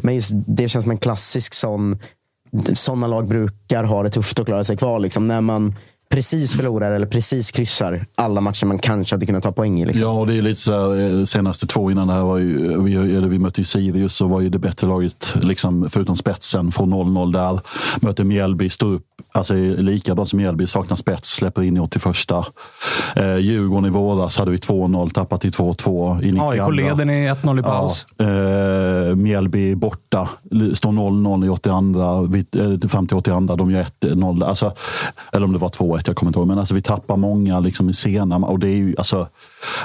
Men 0.02 0.16
just 0.16 0.32
det 0.34 0.70
känns 0.70 0.84
som 0.84 0.92
en 0.92 0.98
klassisk 0.98 1.54
sån. 1.54 2.00
Sådana 2.74 3.08
lag 3.08 3.28
brukar 3.28 3.84
ha 3.84 4.04
det 4.04 4.10
tufft 4.10 4.40
att 4.40 4.46
klara 4.46 4.64
sig 4.64 4.78
kvar. 4.78 5.00
Liksom, 5.00 5.28
när 5.28 5.42
man 5.42 5.76
precis 6.10 6.54
förlorar 6.54 6.92
eller 6.92 7.08
precis 7.08 7.52
kryssar 7.52 8.06
alla 8.16 8.42
matcher 8.42 8.66
man 8.66 8.80
kanske 8.80 9.16
hade 9.16 9.26
kunnat 9.26 9.44
ta 9.44 9.52
poäng 9.52 9.82
i. 9.82 9.86
Liksom. 9.86 10.02
Ja, 10.04 10.12
och 10.12 10.28
det 10.28 10.34
är 10.34 10.42
lite 10.42 10.62
så 10.62 10.72
här, 10.72 11.20
eh, 11.20 11.26
senaste 11.26 11.68
två 11.68 11.92
innan 11.92 12.08
det 12.08 12.14
här 12.14 12.22
var 12.22 12.38
ju, 12.38 12.82
vi, 12.82 12.96
eller 12.96 13.28
vi 13.28 13.40
mötte 13.40 13.62
ju 13.62 13.66
Sirius 13.66 14.16
så 14.16 14.28
var 14.28 14.42
ju 14.42 14.50
det 14.50 14.60
bättre 14.60 14.88
laget, 14.88 15.36
liksom, 15.42 15.90
förutom 15.90 16.16
spetsen, 16.16 16.72
från 16.72 16.94
0-0 16.94 17.34
där. 17.34 17.60
Möter 18.06 18.24
Mjällby, 18.24 18.70
står 18.70 18.94
upp, 18.94 19.06
alltså 19.32 19.54
lika 19.54 20.16
bra 20.16 20.26
som 20.26 20.38
Mjällby, 20.38 20.68
saknar 20.68 20.98
spets, 20.98 21.30
släpper 21.30 21.62
in 21.62 21.78
i 21.78 21.80
81. 21.80 22.06
Eh, 23.16 23.38
Djurgården 23.38 23.86
i 23.86 23.90
våras 23.90 24.38
hade 24.38 24.52
vi 24.52 24.58
2-0, 24.58 25.10
tappat 25.10 25.42
till 25.42 25.52
2-2 25.52 26.24
i 26.24 26.32
92. 26.32 26.50
AIK 26.50 26.76
leder 26.76 27.10
i 27.10 27.28
1-0 27.30 27.60
i 27.60 27.64
paus. 27.64 28.06
Ja, 28.18 28.26
eh, 28.26 29.16
Mjällby 29.16 29.76
borta, 29.76 30.30
står 30.74 30.92
0-0 30.92 31.46
i 31.46 31.50
82, 31.50 32.22
vi, 32.22 32.46
eh, 32.84 32.90
fram 32.90 33.08
till 33.08 33.18
82. 33.18 33.56
De 33.56 33.72
gör 33.72 33.82
1-0. 33.82 34.44
Alltså, 34.44 34.74
eller 35.32 35.46
om 35.46 35.54
det 35.54 35.60
var 35.60 35.70
2-1, 35.98 36.04
jag 36.08 36.16
kommer 36.16 36.30
inte 36.30 36.40
ihåg. 36.40 36.48
Men 36.48 36.60
alltså, 36.60 36.74
vi 36.74 36.82
tappar 36.82 37.18
många 37.18 37.60
liksom, 37.60 37.90
i 37.90 37.94
sena 37.94 38.36
och 38.36 38.60
det 38.60 38.68
är 38.68 38.76
ju, 38.76 38.96
alltså, 38.98 39.28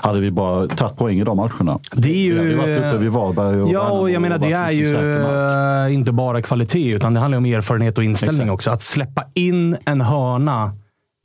Hade 0.03 0.21
vi 0.21 0.31
bara 0.31 0.69
tagit 0.69 0.97
poäng 0.97 1.21
i 1.21 1.25
de 1.25 1.37
matcherna. 1.37 1.79
Det 1.93 2.11
är 2.11 2.15
ju- 2.17 2.33
Vi 2.33 2.39
hade 2.39 2.57
varit 2.57 2.79
uppe 2.95 2.99
vid 3.05 3.11
Varberg 3.11 3.63
och 3.63 3.69
Ja, 3.73 3.81
Värnamo 3.83 4.01
och 4.01 4.11
jag 4.11 4.23
menar 4.23 4.39
det 4.39 4.45
varit 4.45 4.55
är 4.55 4.73
liksom 4.73 5.05
ju 5.05 5.87
eh, 5.89 5.95
inte 5.95 6.13
bara 6.13 6.43
kvalitet, 6.43 6.91
utan 6.91 7.15
det 7.15 7.21
handlar 7.21 7.39
om 7.39 7.45
erfarenhet 7.47 7.99
och 7.99 8.05
inställning 8.05 8.41
Exakt. 8.41 8.53
också. 8.55 8.71
Att 8.71 8.83
släppa 8.83 9.25
in 9.35 9.77
en 9.85 10.01
hörna 10.01 10.73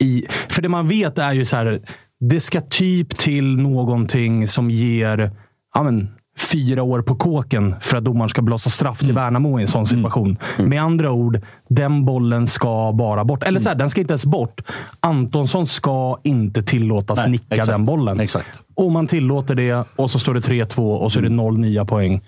i... 0.02 0.26
För 0.48 0.62
det 0.62 0.68
man 0.68 0.88
vet 0.88 1.18
är 1.18 1.32
ju 1.32 1.44
så 1.44 1.56
här, 1.56 1.78
det 2.20 2.40
ska 2.40 2.60
typ 2.60 3.18
till 3.18 3.56
någonting 3.56 4.48
som 4.48 4.70
ger 4.70 5.30
ja, 5.74 5.82
men, 5.82 6.08
fyra 6.38 6.82
år 6.82 7.02
på 7.02 7.14
kåken 7.14 7.74
för 7.80 7.96
att 7.96 8.04
domaren 8.04 8.28
ska 8.28 8.42
blåsa 8.42 8.70
straff 8.70 8.98
till 8.98 9.12
Värnamo 9.12 9.58
i 9.58 9.62
en 9.62 9.68
sån 9.68 9.86
situation. 9.86 10.36
Med 10.58 10.82
andra 10.82 11.10
ord, 11.10 11.40
den 11.68 12.04
bollen 12.04 12.46
ska 12.46 12.92
bara 12.92 13.24
bort. 13.24 13.42
Eller 13.44 13.60
så 13.60 13.68
här, 13.68 13.76
den 13.76 13.90
ska 13.90 14.00
inte 14.00 14.12
ens 14.12 14.24
bort. 14.26 14.60
Antonsson 15.00 15.66
ska 15.66 16.18
inte 16.22 16.62
tillåtas 16.62 17.18
Nej, 17.18 17.30
nicka 17.30 17.54
exakt. 17.54 17.68
den 17.70 17.84
bollen. 17.84 18.20
Exakt. 18.20 18.48
Och 18.74 18.92
man 18.92 19.06
tillåter 19.06 19.54
det 19.54 19.84
och 19.96 20.10
så 20.10 20.18
står 20.18 20.34
det 20.34 20.40
3-2 20.40 20.96
och 20.96 21.12
så 21.12 21.18
är 21.18 21.22
det 21.22 21.28
0 21.28 21.58
nya 21.58 21.84
poäng. 21.84 22.20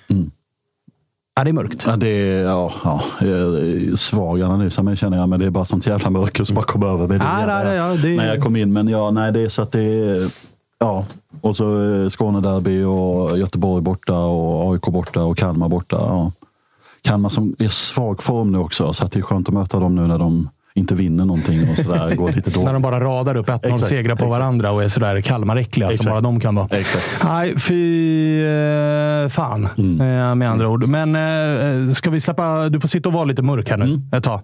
Ja, 1.37 1.45
det 1.45 1.51
är 1.51 1.53
mörkt. 1.53 1.85
Ja, 1.87 1.97
det 1.97 2.09
är 2.09 2.45
ja, 2.45 2.73
ja, 2.85 3.01
svag 3.97 4.43
analys 4.43 4.79
av 4.79 4.85
mig 4.85 4.97
känner 4.97 5.17
jag, 5.19 5.29
men 5.29 5.41
det 5.41 5.47
är 5.47 5.51
bara 5.51 5.65
sånt 5.65 5.87
jävla 5.87 6.11
mörker 6.11 6.45
som 6.45 6.55
bara 6.57 6.65
kom 6.65 6.83
över 6.83 7.07
mig. 7.09 7.19
Ja, 7.21 7.65
ja, 7.65 7.75
ja, 7.75 7.95
det- 8.03 8.17
När 8.17 8.27
jag 8.35 8.43
kom 8.43 8.57
in. 8.57 8.73
Men 8.73 8.89
ja, 8.89 9.11
nej, 9.11 9.33
det 9.33 9.41
är 9.41 9.49
så 9.49 9.63
att 9.63 9.73
det 9.73 9.81
är... 9.83 10.50
Ja, 10.81 11.05
och 11.41 11.57
så 11.57 11.93
eh, 11.93 12.09
Skånederby 12.09 12.83
och 12.83 13.39
Göteborg 13.39 13.83
borta 13.83 14.19
och 14.19 14.73
AIK 14.73 14.83
borta 14.83 15.23
och 15.23 15.39
Kalmar 15.39 15.69
borta. 15.69 15.97
Ja. 15.97 16.33
Kalmar 17.03 17.29
som 17.29 17.57
är 17.59 17.69
svag 17.69 18.23
form 18.23 18.53
nu 18.53 18.59
också, 18.59 18.93
så 18.93 19.05
att 19.05 19.13
det 19.13 19.19
är 19.19 19.23
skönt 19.23 19.49
att 19.49 19.55
möta 19.55 19.81
dem 19.81 19.95
nu 19.95 20.07
när 20.07 20.19
de 20.19 20.49
inte 20.81 20.95
vinner 20.95 21.25
någonting 21.25 21.71
och 21.71 21.77
sådär. 21.77 22.15
går 22.17 22.29
lite 22.29 22.51
När 22.51 22.55
dåligt. 22.57 22.73
de 22.73 22.83
bara 22.83 23.01
radar 23.01 23.37
upp 23.37 23.49
1-0 23.49 23.59
Exakt, 23.75 23.89
segrar 23.89 24.15
på 24.17 24.25
exakt. 24.25 24.31
varandra 24.31 24.71
och 24.71 24.83
är 24.85 24.89
sådär 24.89 25.21
Kalmaräckliga 25.21 25.97
som 25.97 26.11
bara 26.11 26.21
de 26.21 26.41
kan 26.41 26.55
vara. 26.55 26.67
Exakt. 26.71 27.25
Nej, 27.25 27.59
fy 27.59 28.45
eh, 28.45 29.29
fan 29.29 29.69
Mm. 29.79 30.01
eh, 30.01 30.35
med 30.35 30.51
andra 30.51 30.69
ord. 30.69 30.87
Men 30.89 31.17
eh, 31.89 31.93
ska 31.93 32.11
vi 32.11 32.21
släppa... 32.21 32.69
Du 32.69 32.81
får 32.81 32.89
sitta 32.89 33.09
och 33.09 33.13
vara 33.13 33.25
lite 33.25 33.43
mörk 33.43 33.71
här 33.71 33.77
nu 33.77 33.85
Mm. 33.85 34.03
ett 34.13 34.25
tag. 34.25 34.41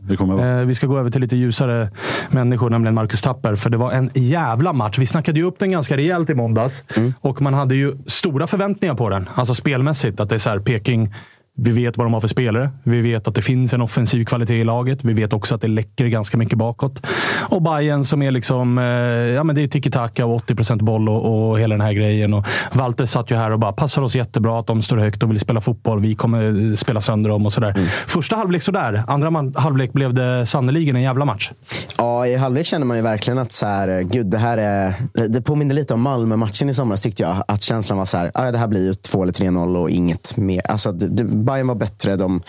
Vi 0.66 0.75
ska 0.75 0.87
gå 0.87 0.99
över 0.99 1.11
till 1.11 1.21
lite 1.21 1.37
ljusare 1.37 1.90
människor, 2.31 2.71
nämligen 2.71 2.95
Marcus 2.95 3.23
Tapper. 3.23 3.55
För 3.55 3.71
det 3.71 3.76
var 3.76 3.93
en 3.93 4.11
jävla 4.14 4.73
match. 4.73 4.99
Vi 4.99 5.07
snackade 5.07 5.38
ju 5.38 5.45
upp 5.47 5.59
den 5.59 5.71
ganska 5.71 5.97
rejält 5.97 6.31
i 6.31 6.35
måndags 6.35 6.83
Mm. 6.97 7.14
och 7.21 7.43
man 7.43 7.55
hade 7.55 7.75
ju 7.75 7.97
stora 8.07 8.47
förväntningar 8.47 8.95
på 8.95 9.09
den. 9.11 9.28
Alltså 9.35 9.55
spelmässigt. 9.55 10.21
Att 10.21 10.28
det 10.28 10.35
är 10.35 10.38
så 10.38 10.50
här, 10.50 10.59
Peking 10.59 11.14
Vi 11.59 11.71
vet 11.71 11.97
vad 11.97 12.07
de 12.07 12.13
har 12.13 12.21
för 12.21 12.29
spelare. 12.29 12.71
Vi 12.83 13.01
vet 13.01 13.29
att 13.29 13.35
det 13.35 13.43
finns 13.43 13.73
en 13.73 13.81
offensiv 13.81 14.25
kvalitet 14.25 14.55
i 14.55 14.65
laget. 14.65 15.05
Vi 15.05 15.13
vet 15.13 15.33
också 15.33 15.55
att 15.55 15.61
det 15.61 15.69
läcker 15.69 16.07
ganska 16.07 16.37
mycket 16.37 16.59
bakåt. 16.59 17.07
Och 17.49 17.63
Bayern 17.63 18.05
som 18.05 18.23
är 18.23 18.31
liksom, 18.31 18.79
eh, 18.79 18.85
ja 18.85 19.45
men 19.45 19.57
det 19.57 19.63
är 19.63 19.69
tiki-taka 19.69 20.25
och 20.25 20.35
80 20.35 20.55
procent 20.55 20.83
boll 20.83 21.09
och, 21.09 21.49
och 21.51 21.59
hela 21.59 21.75
den 21.75 21.81
här 21.81 21.93
grejen. 21.93 22.35
Och 22.35 22.47
Walter 22.73 23.07
satt 23.07 23.31
ju 23.31 23.37
här 23.37 23.51
och 23.51 23.59
bara 23.59 23.73
passar 23.73 24.03
oss 24.03 24.17
jättebra 24.17 24.61
att 24.61 24.67
de 24.67 24.83
står 24.83 24.97
högt 24.97 25.23
och 25.23 25.31
vill 25.31 25.41
spela 25.41 25.61
fotboll. 25.61 26.01
Vi 26.01 26.15
kommer 26.15 26.77
spela 26.77 27.01
sönder 27.01 27.31
dem 27.31 27.47
och 27.47 27.53
sådär. 27.53 27.71
Mm. 27.71 27.87
Första 28.07 28.37
halvlek 28.37 28.63
sådär. 28.63 29.03
Andra 29.07 29.61
halvlek 29.61 29.93
blev 29.93 30.15
det 30.15 30.47
sannoliken 30.47 30.97
en 30.97 31.03
jävla 31.03 31.25
match. 31.25 31.51
Ja, 31.99 32.27
i 32.27 32.37
halvlek 32.37 32.67
känner 32.67 32.87
man 32.87 32.97
ju 32.97 33.03
verkligen 33.03 33.39
att 33.39 33.53
så 33.53 33.67
här, 33.67 34.03
gud, 34.03 34.27
det 34.27 34.39
här 34.39 34.59
är... 34.59 34.95
Det 35.29 35.43
påminner 35.43 35.75
lite 35.75 35.95
om 35.95 36.01
Malmö-matchen 36.01 36.69
i 36.69 36.75
somras 36.75 37.03
tyckte 37.03 37.23
jag. 37.23 37.37
Att 37.49 37.63
känslan 37.63 37.99
var 37.99 38.05
så 38.05 38.17
här, 38.17 38.31
ah, 38.35 38.51
det 38.51 38.59
här 38.59 38.69
blir 38.69 38.85
ju 38.85 38.95
2 38.95 39.23
eller 39.23 39.33
3-0 39.33 39.77
och 39.77 39.91
inget 39.91 40.37
mer. 40.37 40.71
Alltså, 40.71 40.93
det, 40.93 41.25
Bayern 41.47 41.67
var 41.67 41.75
bättre. 41.75 42.17
De 42.17 42.43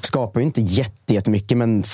skapar 0.00 0.40
ju 0.40 0.46
inte 0.46 0.60
jättemycket, 1.08 1.58
men 1.58 1.84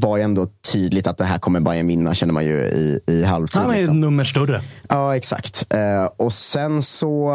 var 0.00 0.16
ju 0.16 0.22
ändå 0.22 0.48
tydligt 0.72 1.06
att 1.06 1.18
det 1.18 1.24
här 1.24 1.38
kommer 1.38 1.60
Bayern 1.60 1.86
vinna, 1.86 2.14
känner 2.14 2.32
man 2.32 2.44
ju 2.44 2.56
i, 2.56 3.00
i 3.06 3.24
halvtid. 3.24 3.60
Han 3.60 3.70
är 3.70 3.76
liksom. 3.76 4.00
nummer 4.00 4.24
större. 4.24 4.62
Ja, 4.88 5.16
exakt. 5.16 5.74
Uh, 5.74 6.04
och 6.16 6.32
sen 6.32 6.82
så... 6.82 7.28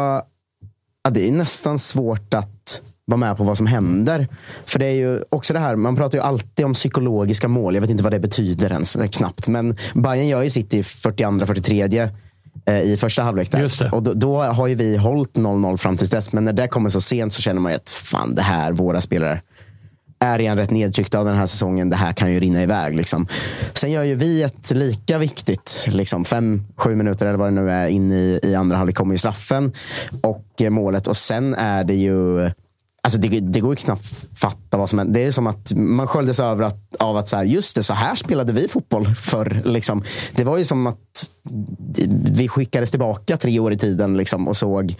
Ja, 1.02 1.10
det 1.10 1.28
är 1.28 1.32
nästan 1.32 1.78
svårt 1.78 2.34
att 2.34 2.80
vara 3.04 3.18
med 3.18 3.36
på 3.36 3.44
vad 3.44 3.56
som 3.56 3.66
händer. 3.66 4.28
För 4.64 4.78
det 4.78 4.86
är 4.86 4.94
ju 4.94 5.22
också 5.30 5.52
det 5.52 5.58
här, 5.58 5.76
man 5.76 5.96
pratar 5.96 6.18
ju 6.18 6.24
alltid 6.24 6.64
om 6.64 6.72
psykologiska 6.72 7.48
mål. 7.48 7.74
Jag 7.74 7.80
vet 7.80 7.90
inte 7.90 8.02
vad 8.02 8.12
det 8.12 8.18
betyder 8.18 8.72
ens, 8.72 8.96
knappt. 9.12 9.48
Men 9.48 9.76
Bayern 9.94 10.28
gör 10.28 10.42
ju 10.42 10.50
sitt 10.50 10.74
i 10.74 10.82
42, 10.82 11.46
43 11.46 11.82
eh, 11.82 12.08
i 12.72 12.96
första 12.96 13.22
halvlek. 13.22 13.50
Där. 13.50 13.94
Och 13.94 14.02
då, 14.02 14.12
då, 14.14 14.42
har 14.42 14.66
ju 14.66 14.74
vi 14.74 14.96
hållit 14.96 15.32
0-0 15.32 15.76
fram 15.76 15.96
tills 15.96 16.10
dess. 16.10 16.32
Men 16.32 16.44
när 16.44 16.52
det 16.52 16.68
kommer 16.68 16.90
så 16.90 17.00
sent 17.00 17.32
så 17.32 17.42
känner 17.42 17.60
man 17.60 17.72
ju 17.72 17.76
att 17.76 17.90
fan, 17.90 18.34
det 18.34 18.42
här, 18.42 18.72
våra 18.72 19.00
spelare 19.00 19.40
är 20.18 20.38
redan 20.38 20.56
rätt 20.56 20.70
nedtryckta 20.70 21.18
av 21.18 21.24
den 21.24 21.36
här 21.36 21.46
säsongen. 21.46 21.90
Det 21.90 21.96
här 21.96 22.12
kan 22.12 22.32
ju 22.32 22.40
rinna 22.40 22.62
iväg. 22.62 22.96
Liksom. 22.96 23.26
Sen 23.74 23.90
gör 23.90 24.02
ju 24.02 24.14
vi 24.14 24.42
ett 24.42 24.70
lika 24.70 25.18
viktigt, 25.18 25.86
liksom, 25.88 26.24
fem, 26.24 26.66
sju 26.76 26.94
minuter 26.94 27.26
eller 27.26 27.38
vad 27.38 27.46
det 27.46 27.62
nu 27.62 27.70
är, 27.70 27.88
in 27.88 28.12
i, 28.12 28.40
i 28.42 28.54
andra 28.54 28.76
halvlek 28.76 28.96
kommer 28.96 29.14
ju 29.14 29.18
straffen 29.18 29.72
och 30.22 30.46
eh, 30.60 30.70
målet. 30.70 31.06
Och 31.06 31.16
sen 31.16 31.54
är 31.54 31.84
det 31.84 31.94
ju 31.94 32.50
Alltså 33.06 33.18
det, 33.18 33.40
det 33.40 33.60
går 33.60 33.72
ju 33.72 33.76
knappt 33.76 34.06
fatta 34.38 34.76
vad 34.76 34.90
som 34.90 34.98
händer. 34.98 35.20
Det 35.20 35.26
är 35.26 35.32
som 35.32 35.46
att 35.46 35.72
man 35.76 36.06
sköljdes 36.06 36.40
över 36.40 36.64
att, 36.64 36.96
av 36.98 37.16
att 37.16 37.28
så 37.28 37.36
här, 37.36 37.44
just 37.44 37.76
det, 37.76 37.82
så 37.82 37.94
här 37.94 38.14
spelade 38.14 38.52
vi 38.52 38.68
fotboll 38.68 39.14
förr. 39.14 39.62
Liksom. 39.64 40.02
Det 40.36 40.44
var 40.44 40.58
ju 40.58 40.64
som 40.64 40.86
att 40.86 41.30
vi 42.34 42.48
skickades 42.48 42.90
tillbaka 42.90 43.36
tre 43.36 43.58
år 43.58 43.72
i 43.72 43.78
tiden 43.78 44.16
liksom, 44.16 44.48
och 44.48 44.56
såg 44.56 44.94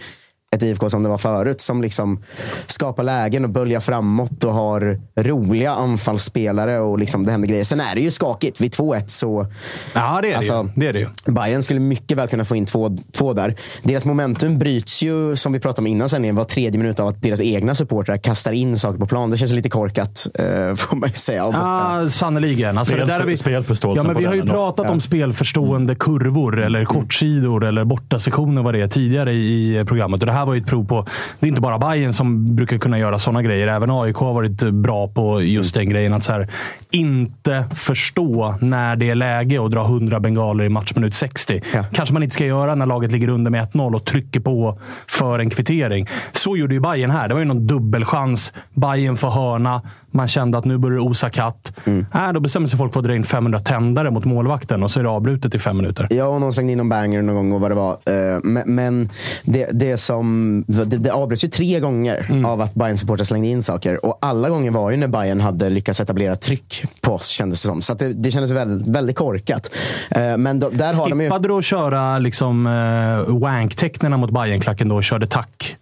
ett 0.55 0.63
IFK 0.63 0.89
som 0.89 1.03
det 1.03 1.09
var 1.09 1.17
förut. 1.17 1.61
Som 1.61 1.81
liksom 1.81 2.23
skapar 2.67 3.03
lägen 3.03 3.43
och 3.43 3.49
böljar 3.49 3.79
framåt 3.79 4.43
och 4.43 4.53
har 4.53 4.99
roliga 5.15 5.71
anfallsspelare. 5.71 6.79
och 6.79 6.99
liksom 6.99 7.25
Det 7.25 7.31
händer 7.31 7.47
grejer. 7.47 7.63
Sen 7.63 7.79
är 7.79 7.95
det 7.95 8.01
ju 8.01 8.11
skakigt. 8.11 8.61
Vid 8.61 8.71
2-1 8.71 9.03
så... 9.07 9.47
Ja, 9.93 10.19
det 10.21 10.31
är, 10.31 10.37
alltså, 10.37 10.63
det, 10.63 10.71
det 10.75 10.87
är 10.87 10.93
det 10.93 10.99
ju. 10.99 11.07
Bayern 11.25 11.63
skulle 11.63 11.79
mycket 11.79 12.17
väl 12.17 12.27
kunna 12.27 12.45
få 12.45 12.55
in 12.55 12.65
två, 12.65 12.97
två 13.11 13.33
där. 13.33 13.55
Deras 13.83 14.05
momentum 14.05 14.59
bryts 14.59 15.03
ju, 15.03 15.35
som 15.35 15.53
vi 15.53 15.59
pratade 15.59 15.81
om 15.81 15.87
innan 15.87 16.09
sändningen, 16.09 16.35
var 16.35 16.43
tredje 16.43 16.79
minut 16.79 16.99
av 16.99 17.07
att 17.07 17.21
deras 17.21 17.41
egna 17.41 17.75
supportrar 17.75 18.17
kastar 18.17 18.51
in 18.51 18.79
saker 18.79 18.99
på 18.99 19.07
plan. 19.07 19.29
Det 19.29 19.37
känns 19.37 19.51
lite 19.51 19.69
korkat, 19.69 20.27
eh, 20.33 20.75
får 20.75 20.95
man 20.95 21.09
ju 21.09 21.15
säga. 21.15 21.49
Ja, 21.53 22.09
sannerligen. 22.09 22.77
Alltså, 22.77 22.93
Spel, 22.93 23.07
det 23.07 23.13
där 23.13 23.25
vi, 23.25 23.37
spelförståelsen 23.37 24.05
ja, 24.05 24.13
men 24.13 24.21
Vi 24.21 24.27
har 24.27 24.35
ju 24.35 24.45
pratat 24.45 24.85
ja. 24.85 24.91
om 24.91 25.01
spelförstående 25.01 25.95
kurvor, 25.95 26.59
eller 26.59 26.85
kortsidor, 26.85 27.65
eller 27.65 27.83
bortasektioner, 27.83 28.61
vad 28.61 28.73
det 28.73 28.81
är, 28.81 28.87
tidigare 28.87 29.33
i 29.33 29.83
programmet. 29.87 30.21
Och 30.21 30.25
det 30.25 30.36
här 30.37 30.45
var 30.45 30.53
ju 30.53 30.61
ett 30.61 30.67
prov 30.67 30.85
på... 30.85 31.05
Det 31.39 31.45
är 31.45 31.47
inte 31.47 31.61
bara 31.61 31.79
Bayern 31.79 32.13
som 32.13 32.55
brukar 32.55 32.77
kunna 32.77 32.99
göra 32.99 33.19
sådana 33.19 33.41
grejer. 33.41 33.67
Även 33.67 33.91
AIK 33.91 34.15
har 34.15 34.33
varit 34.33 34.61
bra 34.61 35.07
på 35.07 35.41
just 35.41 35.73
den 35.73 35.89
grejen. 35.89 36.13
Att 36.13 36.23
så 36.23 36.31
här, 36.31 36.47
inte 36.91 37.65
förstå 37.75 38.55
när 38.61 38.95
det 38.95 39.09
är 39.09 39.15
läge 39.15 39.65
att 39.65 39.71
dra 39.71 39.85
100 39.85 40.19
bengaler 40.19 40.63
i 40.63 40.69
matchminut 40.69 41.13
60. 41.13 41.61
Ja. 41.73 41.85
Kanske 41.93 42.13
man 42.13 42.23
inte 42.23 42.33
ska 42.33 42.45
göra 42.45 42.75
när 42.75 42.85
laget 42.85 43.11
ligger 43.11 43.27
under 43.27 43.51
med 43.51 43.67
1-0 43.67 43.95
och 43.95 44.05
trycker 44.05 44.39
på 44.39 44.79
för 45.07 45.39
en 45.39 45.49
kvittering. 45.49 46.07
Så 46.33 46.57
gjorde 46.57 46.73
ju 46.73 46.79
Bayern 46.79 47.11
här. 47.11 47.27
Det 47.27 47.33
var 47.33 47.41
ju 47.41 47.47
någon 47.47 47.67
dubbelchans. 47.67 48.53
Bayern 48.73 49.17
får 49.17 49.29
hörna. 49.29 49.81
Man 50.17 50.27
kände 50.27 50.57
att 50.57 50.65
nu 50.65 50.77
börjar 50.77 50.95
det 50.95 51.03
osa 51.03 51.29
katt. 51.29 51.73
Mm. 51.85 52.05
Äh, 52.13 52.33
då 52.33 52.39
bestämmer 52.39 52.67
sig 52.67 52.77
folk 52.77 52.93
för 52.93 52.99
att 52.99 53.05
dra 53.05 53.15
in 53.15 53.23
500 53.23 53.59
tändare 53.59 54.11
mot 54.11 54.25
målvakten 54.25 54.83
och 54.83 54.91
så 54.91 54.99
är 54.99 55.03
det 55.03 55.09
avbrutet 55.09 55.55
i 55.55 55.59
fem 55.59 55.77
minuter. 55.77 56.07
Ja, 56.09 56.25
och 56.25 56.41
någon 56.41 56.53
slängde 56.53 56.71
in 56.71 56.77
någon 56.77 56.89
banger 56.89 57.21
någon 57.21 57.35
gång 57.35 57.51
och 57.51 57.61
vad 57.61 57.71
det 57.71 57.75
var. 57.75 57.91
Eh, 57.91 58.39
men 58.65 59.09
det, 59.43 59.69
det 59.71 59.97
som... 59.97 60.63
Det, 60.67 60.85
det 60.85 61.09
avbröts 61.09 61.43
ju 61.43 61.47
tre 61.47 61.79
gånger 61.79 62.25
mm. 62.29 62.45
av 62.45 62.61
att 62.61 62.73
bayern 62.73 62.97
supportrar 62.97 63.23
slängde 63.23 63.47
in 63.47 63.63
saker. 63.63 64.05
Och 64.05 64.17
alla 64.21 64.49
gånger 64.49 64.71
var 64.71 64.91
ju 64.91 64.97
när 64.97 65.07
Bayern 65.07 65.41
hade 65.41 65.69
lyckats 65.69 66.01
etablera 66.01 66.35
tryck 66.35 66.83
på 67.01 67.13
oss, 67.13 67.27
kändes 67.27 67.61
det 67.61 67.67
som. 67.67 67.81
Så 67.81 67.93
det, 67.93 68.13
det 68.13 68.31
kändes 68.31 68.51
väldigt, 68.51 68.87
väldigt 68.87 69.15
korkat. 69.15 69.71
Eh, 70.11 70.37
men 70.37 70.59
då, 70.59 70.69
där 70.69 70.93
har 70.93 71.09
de 71.09 71.21
ju... 71.21 71.29
du 71.39 71.57
att 71.57 71.65
köra 71.65 72.19
liksom, 72.19 72.67
uh, 72.67 73.39
wank-tecknen 73.39 74.19
mot 74.19 74.31
bayern 74.31 74.59
klacken 74.59 74.89
då 74.89 74.95
och 74.95 75.03
körde 75.03 75.27
tack? 75.27 75.77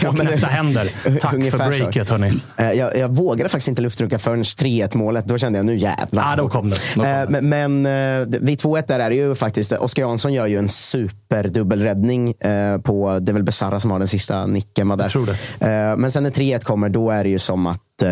Två 0.00 0.12
knäppta 0.12 0.46
händer. 0.46 0.90
Tack 1.20 1.30
för 1.30 1.68
breaket, 1.68 2.10
hörni. 2.10 2.32
Eh, 2.56 2.72
jag, 2.72 2.96
jag 2.96 3.08
vågade 3.08 3.48
faktiskt 3.48 3.68
inte 3.68 3.82
luftrucka 3.82 4.18
förrän 4.18 4.42
3-1 4.42 4.96
målet. 4.96 5.26
Då 5.26 5.38
kände 5.38 5.58
jag, 5.58 5.66
nu 5.66 5.76
jävlar. 5.76 6.32
Ah, 6.32 6.36
då 6.36 6.48
kom 6.48 6.70
det. 6.70 6.76
Då 6.94 7.02
kom 7.02 7.10
eh, 7.10 7.20
det. 7.20 7.40
Men, 7.40 7.82
men 7.82 8.22
vid 8.30 8.58
2-1 8.60 8.84
där 8.88 9.00
är 9.00 9.10
det 9.10 9.16
ju 9.16 9.34
faktiskt, 9.34 9.72
Oskar 9.72 10.02
Jansson 10.02 10.32
gör 10.32 10.46
ju 10.46 10.58
en 10.58 10.68
superdubbelräddning 10.68 12.34
på, 12.82 13.18
det 13.20 13.32
är 13.32 13.34
väl 13.34 13.42
Besara 13.42 13.80
som 13.80 13.90
har 13.90 13.98
den 13.98 14.08
sista 14.08 14.46
nicken. 14.46 14.88
Var 14.88 14.96
där. 14.96 15.96
Men 15.96 16.12
sen 16.12 16.22
när 16.22 16.30
3-1 16.30 16.64
kommer, 16.64 16.88
då 16.88 17.10
är 17.10 17.24
det 17.24 17.30
ju 17.30 17.38
som 17.38 17.66
att 17.66 18.02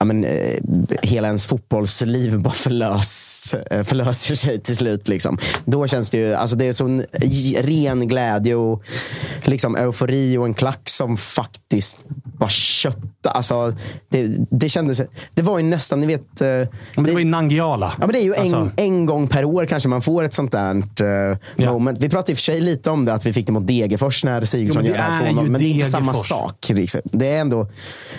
ja, 0.00 0.04
men, 0.04 0.24
eh, 0.24 0.58
hela 1.02 1.28
ens 1.28 1.46
fotbollsliv 1.46 2.40
bara 2.40 2.54
förlös, 2.54 3.54
eh, 3.54 3.82
förlöser 3.82 4.34
sig 4.34 4.60
till 4.60 4.76
slut. 4.76 5.08
Liksom. 5.08 5.38
Då 5.64 5.86
känns 5.86 6.10
det 6.10 6.18
ju, 6.18 6.34
alltså 6.34 6.56
det 6.56 6.64
är 6.64 6.72
sån 6.72 7.04
ren 7.56 8.08
glädje 8.08 8.54
och 8.54 8.82
liksom, 9.44 9.76
eufori 9.76 10.38
och 10.38 10.46
en 10.46 10.54
klack 10.54 10.88
som 10.88 11.16
faktiskt 11.16 11.98
bara 12.38 12.48
kötta. 12.48 13.30
Alltså, 13.30 13.74
det, 14.08 14.36
det 14.50 14.68
kändes, 14.68 15.00
det 15.34 15.42
var 15.42 15.58
ju 15.58 15.64
nästan, 15.64 16.00
ni 16.00 16.06
vet. 16.06 16.40
Eh, 16.40 16.46
men 16.94 17.04
det 17.04 17.12
var 17.12 17.18
ju 17.18 17.24
Nangiala. 17.24 17.92
Ja, 18.00 18.06
men 18.06 18.12
det 18.12 18.18
är 18.18 18.24
ju 18.24 18.34
en, 18.34 18.54
alltså. 18.54 18.70
en 18.76 19.06
gång 19.06 19.28
per 19.28 19.44
år 19.44 19.66
kanske 19.66 19.88
man 19.88 20.02
får 20.02 20.24
ett 20.24 20.34
sånt 20.34 20.52
där 20.52 20.74
uh, 20.74 21.36
ja. 21.56 21.72
moment. 21.72 21.98
Vi 21.98 22.08
pratade 22.08 22.32
i 22.32 22.34
och 22.34 22.38
för 22.38 22.42
sig 22.42 22.60
lite 22.60 22.90
om 22.90 23.04
det, 23.04 23.14
att 23.14 23.26
vi 23.26 23.32
fick 23.32 23.46
det 23.46 23.52
mot 23.52 23.66
Degerfors 23.66 24.24
när 24.24 24.44
Sigurdsson 24.44 24.84
gör 24.84 24.92
det 24.92 25.02
här 25.02 25.30
2-0. 25.30 25.42
Men 25.42 25.60
det 25.60 25.66
är 25.66 25.70
inte 25.70 25.86
samma 25.86 26.14
sak. 26.14 26.68
Liksom. 26.68 27.00
Det 27.04 27.28
är 27.28 27.40
ändå, 27.40 27.68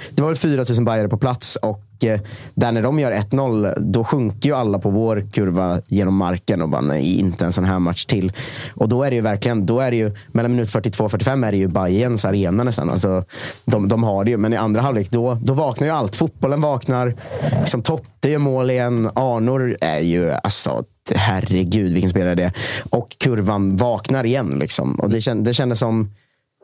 det 0.10 0.22
var 0.22 0.36
4000 0.36 0.86
bajare 0.86 1.08
på 1.08 1.18
plats 1.18 1.58
och 1.72 2.06
eh, 2.06 2.20
där 2.54 2.72
när 2.72 2.82
de 2.82 3.00
gör 3.00 3.12
1-0, 3.12 3.74
då 3.80 4.04
sjunker 4.04 4.50
ju 4.50 4.56
alla 4.56 4.80
på 4.80 4.90
vår 4.90 5.28
kurva 5.32 5.82
genom 5.88 6.16
marken 6.16 6.62
och 6.62 6.70
bara 6.70 6.82
nej, 6.82 7.20
inte 7.20 7.46
en 7.46 7.54
sån 7.54 7.66
här 7.66 7.80
match 7.80 8.06
till. 8.06 8.32
Och 8.74 8.90
då 8.90 9.04
är 9.04 9.10
det 9.10 9.16
ju 9.16 9.22
verkligen, 9.22 9.66
då 9.66 9.80
är 9.80 9.92
det 9.92 9.98
ju 9.98 10.16
mellan 10.28 10.52
minut 10.52 10.70
42 10.70 11.04
och 11.04 11.12
45 11.12 11.44
är 11.44 11.52
det 11.52 11.58
ju 11.58 11.68
Bayerns 11.68 12.26
arena 12.26 12.64
nästan. 12.64 12.90
Alltså, 12.90 13.24
de, 13.66 13.88
de 13.88 14.04
har 14.04 14.24
det 14.24 14.32
ju, 14.32 14.38
men 14.38 14.54
i 14.54 14.58
andra 14.58 14.82
halvlek 14.82 15.12
då, 15.12 15.38
då 15.42 15.54
vaknar 15.54 15.88
ju 15.88 15.94
allt. 15.94 16.16
Fotbollen 16.16 16.62
vaknar, 16.62 17.16
liksom, 17.60 17.82
Totte 17.82 18.30
gör 18.30 18.40
mål 18.40 18.70
igen, 18.70 19.10
Arnor 19.16 19.78
är 19.82 20.00
ju, 20.00 20.32
alltså 20.32 20.84
herregud 21.16 21.94
vilken 21.94 22.10
spelare 22.10 22.36
det 22.36 22.44
är. 22.44 22.54
Och 22.90 23.16
kurvan 23.20 23.78
vaknar 23.78 24.26
igen. 24.26 24.58
Liksom. 24.60 24.96
Och 24.96 25.10
det, 25.10 25.22
känd, 25.22 25.46
det 25.46 25.54
kändes 25.54 25.80
som 25.80 26.10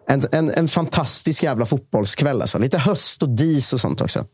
en, 0.08 0.22
en, 0.32 0.50
en 0.50 0.68
fantastisk 0.68 1.44
jävla 1.44 1.66
fotbollskväll. 1.66 2.42
Alltså. 2.42 2.60
Lite 2.60 2.78
höst 2.78 3.24
och 3.24 3.30
dis 3.30 3.74
och 3.74 3.80
sånt 3.80 4.02
också. 4.02 4.26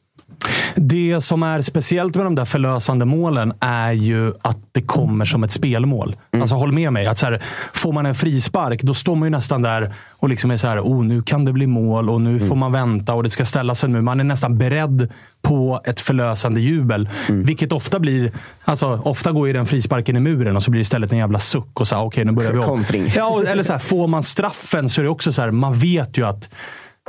Det 0.75 1.21
som 1.21 1.43
är 1.43 1.61
speciellt 1.61 2.15
med 2.15 2.25
de 2.25 2.35
där 2.35 2.45
förlösande 2.45 3.05
målen 3.05 3.53
är 3.59 3.91
ju 3.91 4.33
att 4.41 4.57
det 4.71 4.81
kommer 4.81 5.25
som 5.25 5.43
ett 5.43 5.51
spelmål. 5.51 6.15
Mm. 6.31 6.41
Alltså 6.41 6.55
håll 6.55 6.71
med 6.71 6.93
mig. 6.93 7.05
Att 7.05 7.17
så 7.17 7.25
här, 7.25 7.41
får 7.73 7.93
man 7.93 8.05
en 8.05 8.15
frispark, 8.15 8.81
då 8.81 8.93
står 8.93 9.15
man 9.15 9.25
ju 9.25 9.29
nästan 9.29 9.61
där 9.61 9.93
och 10.11 10.29
liksom 10.29 10.51
är 10.51 10.57
så 10.57 10.67
här, 10.67 10.79
oh, 10.79 11.03
nu 11.03 11.21
kan 11.21 11.45
det 11.45 11.53
bli 11.53 11.67
mål 11.67 12.09
och 12.09 12.21
nu 12.21 12.29
mm. 12.29 12.47
får 12.47 12.55
man 12.55 12.71
vänta 12.71 13.13
och 13.13 13.23
det 13.23 13.29
ska 13.29 13.45
ställas 13.45 13.83
en 13.83 13.91
mur. 13.91 14.01
Man 14.01 14.19
är 14.19 14.23
nästan 14.23 14.57
beredd 14.57 15.11
på 15.41 15.81
ett 15.85 15.99
förlösande 15.99 16.61
jubel. 16.61 17.09
Mm. 17.29 17.43
Vilket 17.43 17.71
ofta 17.71 17.99
blir, 17.99 18.31
alltså 18.63 19.01
ofta 19.03 19.31
går 19.31 19.47
ju 19.47 19.53
den 19.53 19.65
frisparken 19.65 20.17
i 20.17 20.19
muren 20.19 20.55
och 20.55 20.63
så 20.63 20.71
blir 20.71 20.79
det 20.79 20.81
istället 20.81 21.11
en 21.11 21.17
jävla 21.17 21.39
suck 21.39 21.79
och 21.79 21.87
så 21.87 21.95
okej 21.95 22.07
okay, 22.07 22.23
nu 22.23 22.31
börjar 22.31 22.51
vi 22.51 22.59
om. 22.59 22.65
Kontring. 22.65 23.11
Ja, 23.15 23.43
eller 23.47 23.63
så 23.63 23.71
här, 23.71 23.79
får 23.79 24.07
man 24.07 24.23
straffen 24.23 24.89
så 24.89 25.01
är 25.01 25.03
det 25.03 25.09
också 25.09 25.31
så 25.31 25.41
här, 25.41 25.51
man 25.51 25.73
vet 25.73 26.17
ju 26.17 26.25
att 26.25 26.49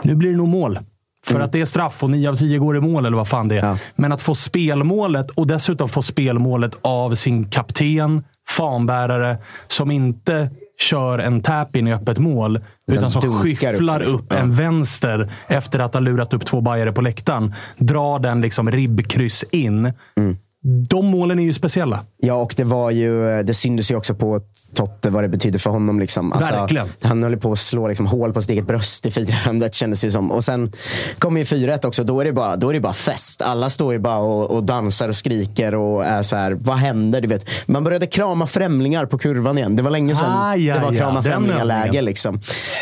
nu 0.03 0.15
blir 0.15 0.31
det 0.31 0.37
nog 0.37 0.49
mål. 0.49 0.79
För 1.27 1.35
mm. 1.35 1.45
att 1.45 1.53
det 1.53 1.61
är 1.61 1.67
straff 1.67 2.03
och 2.03 2.11
9 2.11 2.29
av 2.29 2.37
10 2.37 2.59
går 2.59 2.77
i 2.77 2.81
mål 2.81 3.07
eller 3.07 3.17
vad 3.17 3.29
fan 3.29 3.49
det 3.49 3.59
är. 3.59 3.67
Ja. 3.67 3.79
Men 3.95 4.13
att 4.13 4.23
få 4.23 4.35
spelmålet 4.35 5.31
och 5.31 5.47
dessutom 5.47 5.89
få 5.89 6.03
spelmålet 6.03 6.73
av 6.83 7.15
sin 7.15 7.51
kapten, 7.51 8.25
fanbärare, 8.49 9.37
som 9.67 9.91
inte 9.91 10.51
kör 10.81 11.19
en 11.19 11.41
tap-in 11.41 11.89
i 11.89 11.95
öppet 11.95 12.19
mål. 12.19 12.61
Utan 12.87 13.11
som 13.11 13.43
skyfflar 13.43 14.03
upp, 14.03 14.15
upp 14.15 14.33
en 14.33 14.55
vänster 14.55 15.31
efter 15.47 15.79
att 15.79 15.95
ha 15.95 16.01
lurat 16.01 16.35
upp 16.35 16.47
två 16.47 16.61
bajare 16.61 16.93
på 16.93 17.01
läktaren. 17.01 17.55
Drar 17.77 18.19
den 18.19 18.41
liksom 18.41 18.71
ribbkryss 18.71 19.45
in. 19.51 19.93
Mm 20.17 20.37
de 20.67 21.07
målen 21.07 21.39
är 21.39 21.43
ju 21.43 21.53
speciella. 21.53 22.01
Ja, 22.17 22.35
och 22.35 22.55
det 22.57 22.65
var 22.65 22.91
ju, 22.91 23.43
det 23.43 23.55
syntes 23.55 23.91
ju 23.91 23.97
också 23.97 24.15
på 24.15 24.41
Totte 24.75 25.11
vad 25.11 25.25
det 25.25 25.29
betydde 25.29 25.59
för 25.59 25.71
honom. 25.71 26.01
Liksom. 26.01 26.33
Alltså, 26.33 26.53
Verkligen. 26.53 26.89
Han 27.03 27.23
höll 27.23 27.37
på 27.37 27.53
att 27.53 27.59
slå 27.59 27.89
liksom, 27.89 28.07
hål 28.07 28.33
på 28.33 28.43
sitt 28.43 28.51
eget 28.51 28.67
bröst 28.67 29.07
i 29.07 29.11
firandet 29.11 29.75
kändes 29.75 30.01
det 30.01 30.11
som. 30.11 30.31
Och 30.31 30.45
sen 30.45 30.73
kommer 31.19 31.41
ju 31.41 31.45
4-1 31.45 31.87
också. 31.87 32.05
Då 32.05 32.21
är, 32.21 32.25
det 32.25 32.33
bara, 32.33 32.57
då 32.57 32.69
är 32.69 32.75
det 32.75 32.81
bara 32.81 32.93
fest. 32.93 33.43
Alla 33.43 33.71
står 33.71 33.93
ju 33.93 33.99
bara 33.99 34.19
och, 34.19 34.51
och 34.51 34.65
dansar 34.65 35.09
och 35.09 35.17
skriker 35.17 35.75
och 35.75 36.05
är 36.05 36.23
så 36.23 36.37
här, 36.37 36.53
vad 36.53 36.77
händer? 36.77 37.21
Du 37.21 37.29
vet. 37.29 37.69
Man 37.69 37.85
började 37.85 38.07
krama 38.07 38.47
främlingar 38.47 39.07
på 39.07 39.19
kurvan 39.19 39.59
igen. 39.59 39.77
Det 39.77 39.83
var 39.83 39.91
länge 39.91 40.17
sedan 40.17 40.33
Ah, 40.33 40.57
ja, 40.57 40.75
det 40.75 40.81
var 40.81 40.93
ja, 40.93 40.99
krama 40.99 41.15
den 41.15 41.23
främlingar-läge. 41.23 42.03
Liksom. 42.03 42.35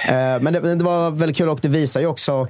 Eh, 0.09 0.15
men 0.15 0.53
det, 0.53 0.75
det 0.75 0.85
var 0.85 1.11
väldigt 1.11 1.37
kul 1.37 1.49
och 1.49 1.59
det 1.63 1.69
visar 1.69 2.01
ju 2.01 2.07
också, 2.07 2.49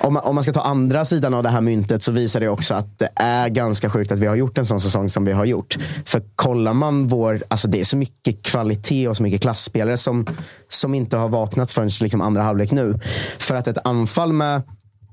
om 0.00 0.14
man, 0.14 0.22
om 0.22 0.34
man 0.34 0.44
ska 0.44 0.52
ta 0.52 0.60
andra 0.60 1.04
sidan 1.04 1.34
av 1.34 1.42
det 1.42 1.48
här 1.48 1.60
myntet, 1.60 2.02
så 2.02 2.12
visar 2.12 2.40
det 2.40 2.48
också 2.48 2.74
att 2.74 2.98
det 2.98 3.08
är 3.16 3.48
ganska 3.48 3.90
sjukt 3.90 4.12
att 4.12 4.18
vi 4.18 4.26
har 4.26 4.35
gjort 4.38 4.58
en 4.58 4.66
sån 4.66 4.80
säsong 4.80 5.08
som 5.08 5.24
vi 5.24 5.32
har 5.32 5.44
gjort. 5.44 5.76
För 6.04 6.22
kollar 6.36 6.74
man 6.74 7.08
vår, 7.08 7.42
alltså 7.48 7.68
det 7.68 7.80
är 7.80 7.84
så 7.84 7.96
mycket 7.96 8.42
kvalitet 8.42 9.08
och 9.08 9.16
så 9.16 9.22
mycket 9.22 9.40
klassspelare 9.40 9.96
som, 9.96 10.26
som 10.68 10.94
inte 10.94 11.16
har 11.16 11.28
vaknat 11.28 11.70
förrän 11.70 11.90
liksom 12.00 12.20
andra 12.20 12.42
halvlek 12.42 12.70
nu. 12.70 12.98
För 13.38 13.54
att 13.54 13.68
ett 13.68 13.86
anfall 13.86 14.32
med 14.32 14.62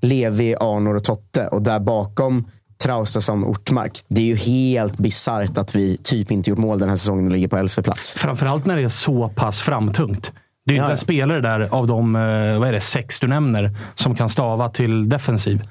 Levi, 0.02 0.56
Arnor 0.60 0.96
och 0.96 1.04
Totte 1.04 1.48
och 1.48 1.62
där 1.62 1.80
bakom 1.80 2.48
Traustason, 2.84 3.46
Ortmark. 3.46 4.02
Det 4.08 4.22
är 4.22 4.26
ju 4.26 4.36
helt 4.36 4.98
bisarrt 4.98 5.58
att 5.58 5.76
vi 5.76 5.98
typ 5.98 6.32
inte 6.32 6.50
gjort 6.50 6.60
mål 6.60 6.80
den 6.80 6.90
här 6.90 6.96
säsongen 6.96 7.26
och 7.26 7.32
ligger 7.32 7.48
på 7.48 7.58
elfte 7.58 7.84
plats. 7.84 8.14
Framförallt 8.18 8.66
när 8.66 8.76
det 8.76 8.84
är 8.84 8.90
så 8.90 9.30
pass 9.30 9.62
framtungt. 9.62 10.32
Det 10.65 10.71
är 10.73 10.76
inte 10.76 10.86
ja. 10.86 10.91
en 10.91 10.97
spelare 10.97 11.41
där 11.41 11.60
av 11.71 11.88
de 11.88 12.15
eh, 12.15 12.60
vad 12.60 12.67
är 12.67 12.71
det, 12.71 12.82
sex 12.82 13.19
du 13.19 13.28
nämner 13.28 13.78
som 13.95 14.15
kan 14.15 14.30
stava 14.30 14.69
till 14.69 15.10
defensiv. 15.10 15.62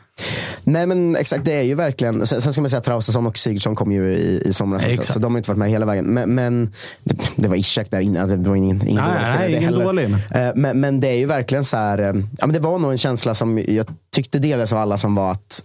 Nej 0.65 0.87
men 0.87 1.17
exakt, 1.17 1.45
det 1.45 1.53
är 1.53 1.63
ju 1.63 1.75
verkligen. 1.75 2.27
Sen, 2.27 2.41
sen 2.41 2.53
ska 2.53 2.63
man 2.63 2.71
säga 2.71 2.79
att 2.79 2.85
Traustason 2.85 3.27
och 3.27 3.39
Sigurdsson 3.39 3.75
kom 3.77 3.93
ju 3.93 4.13
i, 4.15 4.43
i 4.47 4.53
somras 4.53 4.85
Exakt. 4.85 5.09
så 5.09 5.19
de 5.19 5.33
har 5.33 5.39
inte 5.39 5.51
varit 5.51 5.59
med 5.59 5.71
hela 5.71 5.87
vägen. 5.87 6.05
Men, 6.05 6.35
men 6.35 6.73
det, 7.05 7.17
det 7.37 7.49
var 7.49 7.57
Ishak 7.57 7.91
där 7.91 8.01
inne, 8.01 8.21
alltså, 8.21 8.37
det 8.37 8.49
var 8.49 8.57
ingen, 8.57 8.89
ingen 8.89 9.05
Nej, 9.05 9.37
nej, 9.39 9.53
det 9.53 9.59
ingen 9.59 9.73
dålig, 9.79 10.11
men- 10.11 10.43
Eh, 10.47 10.53
Men, 10.55 10.81
men 10.81 11.01
det 11.01 11.09
är 11.09 11.17
ju 11.17 11.27
verkligen 11.27 11.65
så 11.65 11.77
här, 11.77 11.99
eh, 11.99 12.07
ja, 12.39 12.47
men 12.47 12.53
det 12.53 12.59
var 12.61 12.79
nog 12.79 12.93
en 12.93 12.99
känsla 12.99 13.35
som 13.35 13.59
jag 13.69 13.87
tyckte 14.15 14.39
delades 14.39 14.73
av 14.73 14.79
alla 14.79 14.99
som 14.99 15.15
var 15.15 15.33
att 15.33 15.63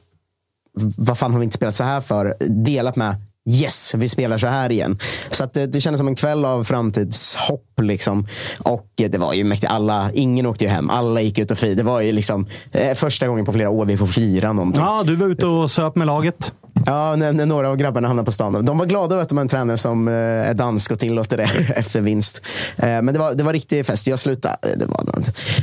vad 0.97 1.17
fan 1.17 1.31
har 1.31 1.39
vi 1.39 1.43
inte 1.43 1.55
spelat 1.55 1.75
så 1.75 1.83
här 1.83 2.01
för? 2.01 2.35
Delat 2.39 2.95
med 2.95 3.15
Yes, 3.49 3.93
vi 3.97 4.09
spelar 4.09 4.37
så 4.37 4.47
här 4.47 4.71
igen. 4.71 4.99
Så 5.31 5.43
att 5.43 5.53
det, 5.53 5.67
det 5.67 5.81
kändes 5.81 5.99
som 5.99 6.07
en 6.07 6.15
kväll 6.15 6.45
av 6.45 6.63
framtidshopp. 6.63 7.79
Liksom. 7.81 8.27
Och 8.59 8.87
eh, 9.01 9.09
det 9.09 9.17
var 9.17 9.33
ju 9.33 9.43
mäktigt. 9.43 9.71
Alla, 9.71 10.11
ingen 10.13 10.45
åkte 10.45 10.63
ju 10.63 10.69
hem. 10.69 10.89
Alla 10.89 11.21
gick 11.21 11.37
ut 11.37 11.51
och 11.51 11.57
firade. 11.57 11.75
Det 11.75 11.83
var 11.83 12.01
ju 12.01 12.11
liksom 12.11 12.47
eh, 12.71 12.93
första 12.93 13.27
gången 13.27 13.45
på 13.45 13.53
flera 13.53 13.69
år 13.69 13.85
vi 13.85 13.97
får 13.97 14.07
fira 14.07 14.53
någonting. 14.53 14.83
Ja, 14.83 15.03
du 15.05 15.15
var 15.15 15.27
ute 15.27 15.45
och 15.45 15.71
söp 15.71 15.95
med 15.95 16.07
laget. 16.07 16.53
Ja, 16.85 17.15
när, 17.15 17.33
när 17.33 17.45
några 17.45 17.69
av 17.69 17.75
grabbarna 17.75 18.07
hamnade 18.07 18.25
på 18.25 18.31
stan. 18.31 18.65
De 18.65 18.77
var 18.77 18.85
glada 18.85 19.15
över 19.15 19.23
att 19.23 19.29
de 19.29 19.37
har 19.37 19.41
en 19.41 19.47
tränare 19.47 19.77
som 19.77 20.07
eh, 20.07 20.13
är 20.13 20.53
dansk 20.53 20.91
och 20.91 20.99
tillåter 20.99 21.37
det 21.37 21.43
efter 21.75 22.01
vinst. 22.01 22.41
Eh, 22.77 22.87
men 22.87 23.05
det 23.05 23.19
var, 23.19 23.33
det 23.33 23.43
var 23.43 23.53
riktig 23.53 23.85
fest. 23.85 24.07
Jag 24.07 24.19
slutade, 24.19 24.57
det 24.75 24.85
var, 24.85 25.03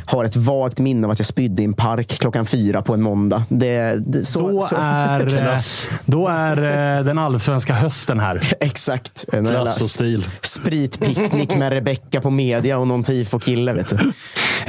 har 0.07 0.25
ett 0.25 0.37
vagt 0.37 0.79
minne 0.79 1.07
av 1.07 1.11
att 1.11 1.19
jag 1.19 1.27
spydde 1.27 1.63
i 1.63 1.65
en 1.65 1.75
park 1.75 2.09
klockan 2.09 2.47
fyra 2.47 2.83
på 2.83 2.95
en 2.95 3.03
måndag. 3.03 3.45
Det, 3.49 3.95
det, 4.07 4.25
så, 4.25 4.49
Då 4.49 4.61
så, 4.61 4.77
är, 4.79 5.47
eh, 5.55 5.61
då 6.05 6.29
är 6.29 6.57
eh, 6.99 7.05
den 7.05 7.19
allsvenska 7.19 7.75
hösten 7.75 8.21
här. 8.21 8.53
Exakt. 8.61 9.25
Klass 9.31 9.83
och 9.83 9.91
stil. 9.91 10.27
Spritpicknick 10.43 11.57
med 11.57 11.73
Rebecca 11.73 12.21
på 12.21 12.31
media 12.31 12.79
och 12.79 12.89
någon 12.89 13.03
tifo-kille. 13.03 13.73
Vet 13.73 13.89
du. 13.89 14.13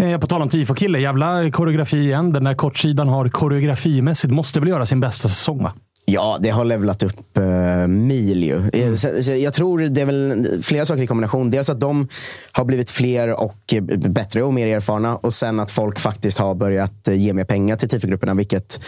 Eh, 0.06 0.20
På 0.20 0.28
tal 0.28 0.42
om 0.42 0.50
tifo-kille, 0.50 1.00
jävla 1.00 1.52
koreografi 1.52 1.98
igen. 1.98 2.34
Den 2.34 2.44
där 2.44 2.54
kortsidan 2.54 3.08
har 3.08 3.30
koreografimässigt, 3.30 4.34
måste 4.34 4.60
väl 4.60 4.70
göra 4.70 4.86
sin 4.86 5.00
bästa 5.00 5.30
säsong 5.30 5.64
va? 5.64 5.74
Ja, 6.08 6.38
det 6.40 6.50
har 6.50 6.66
levlat 6.66 7.04
upp 7.04 7.38
uh, 7.38 7.88
mil 7.88 8.44
ju. 8.44 8.70
Eh, 8.74 8.96
så, 8.96 9.24
så 9.24 9.32
jag 9.32 9.54
tror 9.54 9.80
det 9.80 10.02
är 10.02 10.06
väl 10.06 10.48
flera 10.64 10.86
saker 10.86 11.04
i 11.04 11.08
kombination. 11.08 11.52
Dels 11.52 11.70
att 11.70 11.80
de 11.80 12.08
har 12.52 12.66
blivit 12.66 12.92
fler 12.92 13.30
och 13.30 13.74
eh, 13.74 13.84
bättre 13.98 14.44
och 14.44 14.54
mer 14.54 14.76
erfarna. 14.76 15.16
Och 15.16 15.34
sen 15.34 15.60
att 15.60 15.72
folk 15.72 16.00
faktiskt 16.00 16.38
har 16.38 16.56
börjat 16.56 17.08
ge 17.08 17.34
mer 17.34 17.44
pengar 17.44 17.76
till 17.76 17.90
tifogrupperna. 17.90 18.34
Vilket, 18.34 18.80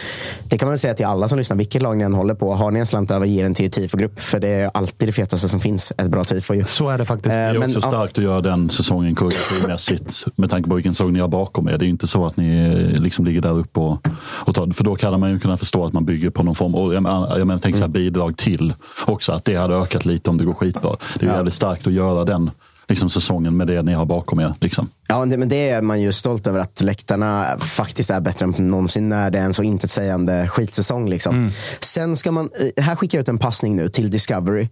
det 0.44 0.58
kan 0.58 0.66
man 0.66 0.72
väl 0.72 0.78
säga 0.78 0.94
till 0.94 1.06
alla 1.06 1.28
som 1.28 1.38
lyssnar. 1.38 1.56
Vilket 1.56 1.82
lag 1.82 1.96
ni 1.96 2.04
än 2.04 2.14
håller 2.14 2.34
på. 2.34 2.54
Har 2.54 2.70
ni 2.70 2.80
en 2.80 2.86
slant 2.86 3.10
över, 3.10 3.26
ge 3.26 3.42
den 3.42 3.54
till 3.54 3.70
tifogrupp. 3.70 4.20
För 4.20 4.40
det 4.40 4.48
är 4.48 4.70
alltid 4.74 5.08
det 5.08 5.12
fetaste 5.12 5.48
som 5.48 5.60
finns. 5.60 5.92
Ett 5.98 6.08
bra 6.08 6.24
tifo 6.24 6.54
ju. 6.54 6.64
Så 6.64 6.88
är 6.88 6.98
det 6.98 7.04
faktiskt. 7.04 7.34
Det 7.34 7.40
är 7.40 7.58
men, 7.58 7.68
också 7.68 7.80
ja. 7.82 7.88
starkt 7.88 8.18
att 8.18 8.24
göra 8.24 8.40
den 8.40 8.70
säsongen 8.70 9.14
koreografimässigt 9.14 10.24
med 10.36 10.50
tanke 10.50 10.68
på 10.68 10.74
vilken 10.74 10.94
säsong 10.94 11.12
ni 11.12 11.20
har 11.20 11.28
bakom 11.28 11.68
er. 11.68 11.78
Det 11.78 11.86
är 11.86 11.88
inte 11.88 12.06
så 12.06 12.26
att 12.26 12.36
ni 12.36 12.72
liksom 13.00 13.24
ligger 13.24 13.40
där 13.40 13.58
uppe 13.58 13.80
och, 13.80 14.08
och 14.20 14.54
tar 14.54 14.72
För 14.72 14.84
då 14.84 14.96
kan 14.96 15.20
man 15.20 15.30
ju 15.30 15.38
kunna 15.38 15.56
förstå 15.56 15.86
att 15.86 15.92
man 15.92 16.04
bygger 16.04 16.30
på 16.30 16.42
någon 16.42 16.54
form. 16.54 16.74
Och 16.74 16.94
jag 17.10 17.46
menar, 17.46 17.58
tänk 17.58 17.74
så 17.76 17.80
här 17.80 17.88
bidrag 17.88 18.36
till 18.36 18.74
också. 19.06 19.32
Att 19.32 19.44
det 19.44 19.54
hade 19.54 19.74
ökat 19.74 20.04
lite 20.04 20.30
om 20.30 20.38
det 20.38 20.44
går 20.44 20.54
skitbra. 20.54 20.96
Det 21.18 21.26
är 21.26 21.30
Ja. 21.30 21.36
jävligt 21.36 21.54
starkt 21.54 21.86
att 21.86 21.92
göra 21.92 22.24
den 22.24 22.50
liksom, 22.88 23.10
säsongen 23.10 23.56
med 23.56 23.66
det 23.66 23.82
ni 23.82 23.92
har 23.92 24.04
bakom 24.04 24.40
er. 24.40 24.54
Liksom. 24.60 24.88
Ja, 25.08 25.24
men 25.24 25.48
det 25.48 25.68
är 25.70 25.82
man 25.82 26.00
ju 26.00 26.12
stolt 26.12 26.46
över 26.46 26.58
att 26.60 26.80
läktarna 26.80 27.46
faktiskt 27.58 28.10
är 28.10 28.20
bättre 28.20 28.44
än 28.44 28.50
någonsin 28.70 29.08
när 29.08 29.30
det 29.30 29.38
är 29.38 29.42
en 29.42 29.54
så 29.54 29.62
intetsägande 29.62 30.48
skitsäsong. 30.48 31.08
Liksom. 31.08 31.50
Sen 31.80 32.16
ska 32.16 32.32
man, 32.32 32.50
eh, 32.76 32.84
här 32.84 32.96
skickar 32.96 33.18
jag 33.18 33.22
ut 33.22 33.28
en 33.28 33.38
passning 33.38 33.76
nu 33.76 33.88
till 33.88 34.10
Discovery. 34.10 34.68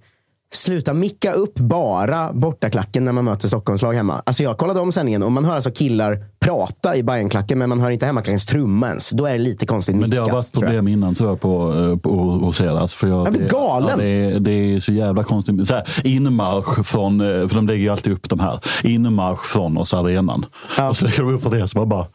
Sluta 0.53 0.95
micka 0.95 1.33
upp 1.33 1.55
bara 1.55 2.33
bortaklacken 2.33 3.05
när 3.05 3.13
man 3.13 3.25
möter 3.25 3.49
Stockholmslag 3.49 3.95
hemma. 3.95 4.23
Alltså 4.27 4.43
jag 4.43 4.59
kollade 4.59 4.81
om 4.81 4.93
sändningen 4.93 5.23
och 5.23 5.33
man 5.33 5.45
hör 5.45 5.55
alltså 5.55 5.71
killar 5.71 6.25
prata 6.41 6.97
i 6.97 7.03
Bajenklacken 7.03 7.59
men 7.59 7.69
man 7.69 7.81
hör 7.81 7.91
inte 7.91 8.07
hemmaklackens 8.07 8.47
trumma 8.47 8.89
ens. 8.89 9.11
Då 9.11 9.27
är 9.27 9.33
det 9.33 9.39
lite 9.39 9.67
konstigt 9.67 9.97
Men 9.97 10.11
det 10.11 10.17
har 10.17 10.31
varit 10.31 10.53
problem 10.53 10.89
innan 10.89 11.15
jag 11.19 11.41
på, 11.41 11.75
eh, 11.75 11.97
på 11.97 12.53
er. 12.61 12.69
Alltså, 12.69 12.97
för 12.97 13.09
jag, 13.09 13.27
Jag 13.27 13.33
blir 13.33 13.43
det, 13.43 13.49
galen. 13.49 13.89
Ja, 13.91 13.97
det, 13.97 14.09
är, 14.09 14.41
det 14.41 14.53
är 14.53 14.81
så 14.81 14.93
jävla 14.93 15.25
konstigt. 15.25 15.69
Så 15.69 15.75
här, 15.75 16.07
inmarsch 16.07 16.87
från, 16.87 17.21
eh, 17.21 17.49
för 17.49 17.55
de 17.55 17.67
lägger 17.67 17.83
ju 17.83 17.89
alltid 17.89 18.13
upp 18.13 18.29
de 18.29 18.41
här. 18.41 18.61
Inmarsch 18.83 19.45
från 19.45 19.79
oss 19.79 19.95
arenan. 19.95 20.47
Ja. 20.77 20.89
Och 20.89 20.97
så 20.97 21.05
lägger 21.05 21.23
de 21.23 21.35
upp 21.35 21.43
för 21.43 21.51
det 21.51 21.69
så 21.69 21.79
man 21.79 21.89
bara, 21.89 22.07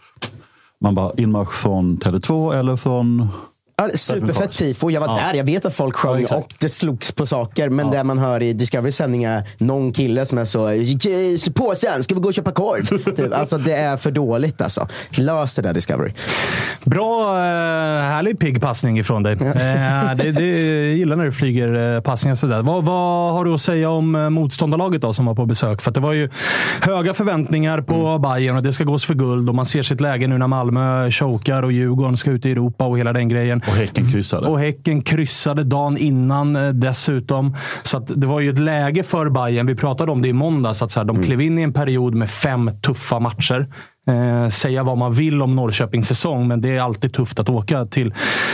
man 0.82 0.96
bara 0.96 1.12
inmarsch 1.17 1.54
från 1.54 1.98
Tele2 1.98 2.60
eller 2.60 2.76
från 2.76 3.30
Ja, 3.82 3.98
superfett 3.98 4.52
tifo. 4.52 4.89
Jag 4.89 5.02
var 5.02 5.08
Ja. 5.08 5.20
där. 5.28 5.38
Jag 5.38 5.44
vet 5.44 5.65
att 5.65 5.74
folk 5.76 5.96
sjöng 5.96 6.26
Ja, 6.30 6.36
och 6.36 6.54
det 6.60 6.70
slogs 6.70 7.12
på 7.12 7.26
saker. 7.26 7.70
Men 7.70 7.91
det 7.91 8.04
man 8.04 8.17
hör 8.20 8.41
i 8.44 8.54
Discovery 8.54 8.91
sändning 8.91 9.24
är 9.24 9.44
någon 9.58 9.91
kille 9.94 10.26
som 10.26 10.38
är 10.38 10.46
så 10.46 10.72
"Ge- 10.74 11.38
slå 11.38 11.54
på 11.54 11.74
sen, 11.78 12.04
ska 12.04 12.15
vi 12.15 12.22
gå 12.22 12.28
och 12.28 12.34
köpa 12.34 12.52
korv? 12.52 13.15
typ. 13.15 13.34
Alltså 13.34 13.58
det 13.58 13.74
är 13.76 13.98
för 13.98 14.12
dåligt 14.12 14.62
alltså. 14.62 14.88
Lös 15.10 15.56
det 15.56 15.62
där 15.62 15.74
Discovery. 15.74 16.12
Bra, 16.84 17.30
eh, 17.38 18.02
härlig 18.02 18.39
pigg 18.39 18.62
passning 18.62 19.00
ifrån 19.00 19.24
dig. 19.24 19.34
Eh, 19.34 20.15
det, 20.15 20.32
det 20.32 20.76
jag 20.88 20.96
gillar 20.96 21.15
när 21.15 21.26
du 21.26 21.32
flyger 21.32 21.96
eh, 21.96 22.02
passningar 22.02 22.36
sådär. 22.36 22.62
Vad, 22.62 22.86
vad 22.86 23.34
har 23.34 23.46
du 23.46 23.54
att 23.54 23.62
säga 23.62 23.89
om 23.89 24.12
motståndarlaget 24.34 25.02
då, 25.02 25.13
som 25.13 25.26
var 25.26 25.36
på 25.36 25.46
besök? 25.46 25.82
För 25.82 25.91
det 25.91 26.00
var 26.00 26.13
ju 26.13 26.30
höga 26.82 27.13
förväntningar 27.13 27.82
på 27.82 28.02
Mm. 28.02 28.22
Bayern 28.22 28.58
och 28.58 28.63
det 28.63 28.74
ska 28.74 28.84
gås 28.84 29.06
för 29.06 29.13
guld 29.13 29.50
och 29.50 29.56
man 29.56 29.65
ser 29.65 29.84
sitt 29.84 30.02
läge 30.02 30.28
nu 30.28 30.38
när 30.38 30.48
Malmö 30.48 31.12
chokar 31.12 31.63
och 31.63 31.72
Djurgården 31.72 32.17
ska 32.17 32.32
ut 32.32 32.46
i 32.46 32.52
Europa 32.52 32.86
och 32.86 33.00
hela 33.00 33.13
den 33.13 33.30
grejen. 33.30 33.62
Och 33.71 33.77
Häcken 33.77 34.12
kryssade. 34.12 34.47
Och 34.47 34.60
Häcken 34.60 35.01
kryssade 35.01 35.63
dagen 35.63 35.97
innan 35.97 36.55
eh, 36.55 36.69
dessutom. 36.69 37.55
Så 37.84 37.99
det 37.99 38.27
var 38.27 38.39
ju 38.39 38.49
ett 38.49 38.60
läge 38.60 39.03
för 39.03 39.29
Bayern. 39.29 39.67
Vi 39.67 39.75
pratade 39.75 40.12
om 40.12 40.21
det 40.21 40.27
i 40.27 40.34
måndags. 40.34 40.81
Att 40.81 40.91
så 40.91 40.99
här, 40.99 41.05
de 41.05 41.23
klev 41.23 41.41
in 41.41 41.60
i 41.60 41.62
en 41.62 41.73
period 41.73 42.15
med 42.15 42.29
fem 42.29 42.71
tuffa 42.81 43.19
matcher. 43.19 43.67
Eh, 44.07 44.49
säga 44.49 44.84
vad 44.84 44.97
man 44.97 45.13
vill 45.13 45.41
om 45.41 45.55
Norrköpings 45.55 46.07
säsong, 46.07 46.47
men 46.47 46.62
det 46.62 46.69
är 46.69 46.81
alltid 46.81 47.13
tufft 47.13 47.39
att 47.39 47.49
åka 47.49 47.86
till, 47.86 48.13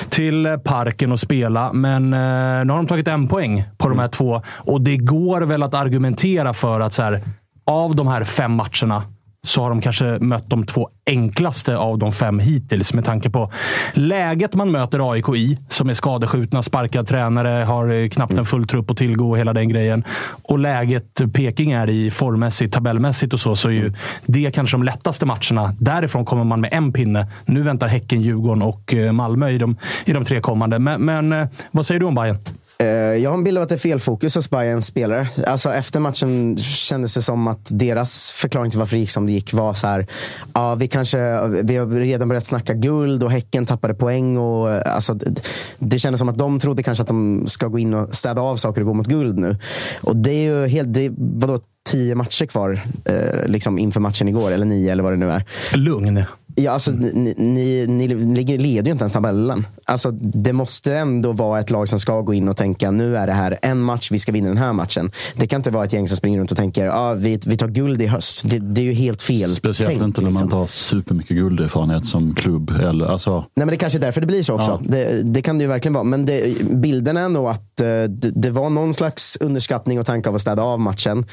till 0.10 0.46
eh, 0.46 0.58
parken 0.58 1.12
och 1.12 1.20
spela. 1.20 1.74
Men 1.74 2.14
eh, 2.14 2.66
nu 2.66 2.74
har 2.74 2.78
de 2.78 2.88
tagit 2.88 3.08
en 3.08 3.28
poäng 3.28 3.64
på 3.78 3.90
de 3.90 4.00
här 4.00 4.08
två 4.08 4.42
och 4.48 4.82
det 4.82 4.98
går 4.98 5.42
väl 5.42 5.64
att 5.64 5.74
argumentera 5.74 6.54
för 6.54 6.80
att 6.80 6.94
så 6.94 7.04
här, 7.04 7.22
av 7.66 7.96
de 7.96 8.08
här 8.08 8.24
fem 8.24 8.52
matcherna 8.52 9.04
så 9.48 9.62
har 9.62 9.70
de 9.70 9.82
kanske 9.82 10.06
mött 10.20 10.50
de 10.50 10.66
två 10.66 10.90
enklaste 11.06 11.78
av 11.78 11.98
de 11.98 12.14
fem 12.14 12.40
hittills 12.40 12.94
med 12.94 13.06
tanke 13.06 13.30
på 13.30 13.52
läget 13.94 14.54
man 14.54 14.72
möter 14.72 15.12
AIK 15.12 15.30
i, 15.30 15.58
som 15.70 15.90
är 15.90 15.94
skadeskjutna, 15.94 16.64
sparkad 16.64 17.08
tränare, 17.08 17.64
har 17.64 17.90
eh, 17.90 18.10
knappt 18.10 18.34
en 18.34 18.46
full 18.46 18.68
trupp 18.68 18.92
att 18.92 18.98
tillgå 18.98 19.30
och 19.30 19.38
hela 19.38 19.54
den 19.54 19.70
grejen. 19.70 20.04
Och 20.44 20.60
läget 20.60 21.22
Peking 21.34 21.72
är 21.72 21.90
i 21.90 22.12
formmässigt, 22.12 22.74
tabellmässigt 22.74 23.34
och 23.34 23.40
så, 23.40 23.56
så 23.56 23.68
är 23.68 23.74
ju 23.74 23.94
det 24.26 24.52
kanske 24.52 24.78
de 24.78 24.84
lättaste 24.84 25.26
matcherna. 25.26 25.76
Därifrån 25.80 26.26
kommer 26.26 26.44
man 26.44 26.62
med 26.62 26.74
en 26.74 26.94
pinne. 26.94 27.28
Nu 27.46 27.62
väntar 27.62 27.88
Häcken, 27.88 28.22
Djurgården 28.22 28.62
och 28.62 28.94
eh, 28.94 29.12
Malmö 29.12 29.50
i 29.50 29.58
de, 29.58 29.76
i 30.06 30.14
de 30.14 30.26
tre 30.26 30.42
kommande. 30.42 30.80
Men, 30.80 31.02
men 31.02 31.34
eh, 31.34 31.48
vad 31.72 31.86
säger 31.86 32.00
du 32.00 32.06
om 32.06 32.16
Bayern? 32.16 32.38
Eh, 32.80 32.88
jag 32.88 33.30
har 33.30 33.38
en 33.38 33.44
bild 33.44 33.58
av 33.58 33.64
att 33.64 33.70
det 33.70 33.76
är 33.76 33.80
felfokus 33.80 34.36
hos 34.36 34.50
Bayerns 34.50 34.86
spelare. 34.88 35.28
Alltså 35.48 35.74
efter 35.74 36.00
matchen 36.00 36.58
kändes 36.58 37.14
det 37.14 37.22
som 37.22 37.48
att 37.48 37.68
deras 37.72 38.30
förklaring 38.32 38.72
till 38.72 38.80
varför 38.80 38.96
det 38.96 39.00
gick 39.00 39.10
som 39.12 39.26
det 39.26 39.32
gick 39.32 39.54
var 39.54 39.74
så 39.74 39.88
här. 39.88 40.08
Ja, 40.54 40.76
vi 40.76 40.88
kanske, 40.88 41.48
vi 41.48 41.76
har 41.76 41.86
redan 41.88 42.28
börjat 42.28 42.46
snacka 42.46 42.74
guld 42.74 43.24
och 43.24 43.32
Häcken 43.32 43.66
tappade 43.66 43.94
poäng. 43.94 44.38
Och, 44.38 44.70
alltså, 44.88 45.14
det- 45.14 45.42
det 45.80 46.00
kändes 46.00 46.20
som 46.20 46.30
att 46.30 46.38
de 46.38 46.60
trodde 46.60 46.84
kanske 46.84 47.02
att 47.02 47.08
de 47.08 47.44
ska 47.48 47.68
gå 47.68 47.80
in 47.80 47.94
och 47.94 48.16
städa 48.16 48.42
av 48.42 48.56
saker 48.56 48.82
och 48.82 48.88
gå 48.88 48.94
mot 48.94 49.08
guld 49.08 49.38
nu. 49.38 49.58
Och 50.02 50.16
det 50.16 50.32
är 50.32 50.44
ju 50.44 50.68
helt, 50.68 50.94
det, 50.94 51.12
vadå, 51.18 51.60
tio 51.88 52.16
matcher 52.16 52.46
kvar 52.46 52.82
eh, 53.06 53.48
liksom 53.48 53.80
inför 53.80 54.00
matchen 54.00 54.28
igår, 54.28 54.52
eller 54.52 54.66
nio 54.66 54.92
eller 54.92 55.04
vad 55.04 55.14
det 55.14 55.18
nu 55.18 55.32
är. 55.32 55.44
Lugn. 55.74 56.24
Ja, 56.60 56.72
alltså, 56.72 56.92
ni, 56.92 57.34
ni, 57.38 57.88
ni 57.88 58.08
ligger- 58.08 58.58
leder 58.58 58.86
ju 58.86 58.92
inte 58.92 59.02
ens 59.04 59.14
tabellen. 59.14 59.68
Alltså, 59.86 60.12
det 60.12 60.54
måste 60.54 60.94
ändå 60.96 61.32
vara 61.32 61.60
ett 61.60 61.70
lag 61.70 61.90
som 61.90 62.00
ska 62.00 62.22
gå 62.22 62.34
in 62.34 62.48
och 62.48 62.58
tänka 62.58 62.92
nu 62.92 63.18
är 63.18 63.28
det 63.28 63.34
här 63.34 63.58
en 63.62 63.80
match, 63.80 64.12
vi 64.12 64.20
ska 64.20 64.32
vinna 64.32 64.48
den 64.48 64.58
här 64.58 64.74
matchen. 64.74 65.12
Det 65.36 65.48
kan 65.48 65.60
inte 65.60 65.72
vara 65.72 65.86
ett 65.86 65.94
gäng 65.94 66.08
som 66.08 66.18
springer 66.18 66.40
runt 66.40 66.52
och 66.52 66.58
tänker 66.58 66.88
ah, 66.88 67.14
vi, 67.14 67.40
vi 67.46 67.58
tar 67.58 67.68
guld 67.68 68.02
i 68.02 68.06
höst. 68.08 68.42
Det, 68.50 68.60
det 68.60 68.82
är 68.82 68.86
ju 68.86 68.94
helt 68.94 69.22
fel 69.22 69.56
Speciellt 69.56 69.92
tänk, 69.92 70.04
inte 70.04 70.22
när 70.22 70.26
man 70.26 70.32
liksom. 70.34 70.46
inte 70.46 70.56
har 70.56 70.68
supermycket 70.68 71.38
gulderfarenhet 71.38 72.06
som 72.06 72.36
klubb. 72.36 72.72
Eller, 72.82 73.06
alltså, 73.06 73.32
Nej, 73.36 73.46
men 73.56 73.68
det 73.68 73.78
kanske 73.78 74.00
är 74.00 74.02
därför 74.02 74.22
det 74.22 74.28
blir 74.28 74.44
så 74.44 74.54
också. 74.54 74.82
Ja. 74.84 74.90
Det, 74.90 75.22
det 75.24 75.42
kan 75.42 75.58
det 75.58 75.62
ju 75.64 75.68
verkligen 75.68 75.94
vara. 75.94 76.04
Men 76.04 76.26
det, 76.26 76.62
bilden 76.72 77.18
är 77.18 77.30
nog 77.30 77.48
att 77.48 77.82
eh, 77.82 77.86
det, 77.88 78.32
det 78.36 78.50
var 78.50 78.70
någon 78.70 78.94
slags 78.94 79.38
underskattning 79.42 80.00
och 80.00 80.06
tanke 80.06 80.30
av 80.30 80.36
att 80.36 80.42
städa 80.42 80.62
av 80.62 80.80
matchen. 80.80 81.26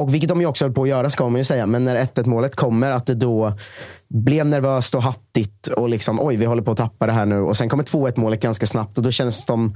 Och 0.00 0.14
vilket 0.14 0.28
de 0.28 0.40
ju 0.40 0.46
också 0.46 0.64
höll 0.64 0.74
på 0.74 0.82
att 0.82 0.88
göra, 0.88 1.10
ska 1.10 1.28
man 1.28 1.38
ju 1.38 1.44
säga. 1.44 1.66
Men 1.66 1.84
när 1.84 1.96
1-1 1.96 2.26
målet 2.26 2.56
kommer, 2.56 2.90
att 2.90 3.06
det 3.06 3.14
då 3.14 3.52
blev 4.08 4.46
nervöst 4.46 4.94
och 4.94 5.02
hattigt 5.02 5.66
och 5.66 5.88
liksom 5.88 6.20
oj, 6.20 6.36
vi 6.36 6.44
håller 6.44 6.62
på 6.62 6.70
att 6.70 6.76
tappa 6.76 7.06
det 7.06 7.12
här 7.12 7.26
nu. 7.26 7.40
Och 7.40 7.56
sen 7.56 7.68
kommer 7.68 7.84
2-1 7.84 8.20
målet 8.20 8.42
ganska 8.42 8.66
snabbt 8.66 8.98
och 8.98 9.04
då 9.04 9.10
kändes 9.10 9.46
de, 9.46 9.74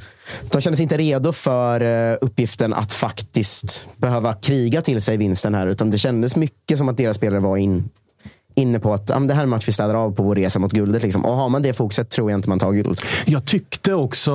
de 0.50 0.60
kändes 0.60 0.80
inte 0.80 0.96
redo 0.96 1.32
för 1.32 1.80
eh, 1.80 2.18
uppgiften 2.20 2.74
att 2.74 2.92
faktiskt 2.92 3.88
behöva 3.96 4.34
kriga 4.34 4.82
till 4.82 5.02
sig 5.02 5.16
vinsten 5.16 5.54
här. 5.54 5.66
Utan 5.66 5.90
det 5.90 5.98
kändes 5.98 6.36
mycket 6.36 6.78
som 6.78 6.88
att 6.88 6.96
deras 6.96 7.16
spelare 7.16 7.40
var 7.40 7.56
in, 7.56 7.90
inne 8.54 8.78
på 8.78 8.94
att 8.94 9.08
ja, 9.08 9.18
det 9.18 9.34
här 9.34 9.40
är 9.40 9.44
en 9.44 9.50
match 9.50 9.68
vi 9.68 9.72
städar 9.72 9.94
av 9.94 10.10
på 10.14 10.22
vår 10.22 10.34
resa 10.34 10.58
mot 10.58 10.72
guldet. 10.72 11.02
Liksom. 11.02 11.24
Och 11.24 11.36
har 11.36 11.48
man 11.48 11.62
det 11.62 11.72
fokuset 11.72 12.10
tror 12.10 12.30
jag 12.30 12.38
inte 12.38 12.48
man 12.48 12.58
tar 12.58 12.72
guld. 12.72 13.00
Jag 13.24 13.44
tyckte 13.44 13.94
också, 13.94 14.32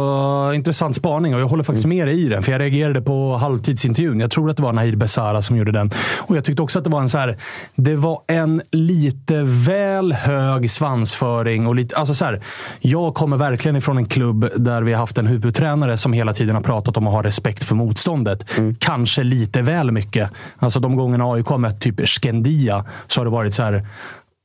intressant 0.56 0.96
spaning 0.96 1.36
och 1.36 1.42
jag 1.42 1.48
håller 1.48 1.64
faktiskt 1.64 1.88
med 1.88 2.08
dig 2.08 2.26
i 2.26 2.30
den. 2.30 2.44
För 2.44 2.52
jag 2.52 2.62
reagerade 2.62 3.02
på 3.02 3.36
halvtidsintervjun. 3.36 4.20
Jag 4.20 4.32
tror 4.32 4.50
att 4.50 4.58
det 4.58 4.64
var 4.64 4.74
Nahir 4.74 4.96
Besara 4.96 5.42
som 5.42 5.58
gjorde 5.58 5.72
den. 5.72 5.92
Och 6.18 6.38
jag 6.38 6.46
tyckte 6.46 6.62
också 6.62 6.80
att 6.80 6.86
det 6.86 6.90
var 6.90 7.02
en 7.02 7.10
så 7.10 7.18
här, 7.18 7.38
det 7.76 7.96
var 7.96 8.22
en 8.28 8.62
lite 8.72 9.42
väl 9.44 10.14
hög 10.14 10.72
svansföring. 10.72 11.68
Och 11.68 11.76
lite, 11.76 11.96
alltså 11.96 12.16
så 12.16 12.26
här, 12.26 12.42
jag 12.80 13.14
kommer 13.14 13.38
verkligen 13.38 13.76
ifrån 13.76 13.98
en 13.98 14.06
klubb 14.06 14.50
där 14.56 14.82
vi 14.82 14.94
har 14.94 15.00
haft 15.00 15.18
en 15.18 15.28
huvudtränare 15.28 15.98
som 15.98 16.14
hela 16.14 16.34
tiden 16.34 16.56
har 16.56 16.64
pratat 16.64 16.98
om 16.98 17.08
att 17.08 17.14
ha 17.14 17.24
respekt 17.24 17.64
för 17.64 17.76
motståndet. 17.76 18.46
Kanske 18.80 19.24
lite 19.24 19.62
väl 19.62 19.92
mycket. 19.92 20.30
Alltså 20.58 20.80
de 20.80 20.96
gångerna 20.96 21.26
AIK 21.26 21.48
har 21.48 21.58
mött 21.58 21.82
typ 21.82 22.08
Skendia 22.08 22.86
så 23.08 23.20
har 23.20 23.26
det 23.26 23.32
varit 23.32 23.54
så 23.54 23.64
här 23.64 23.86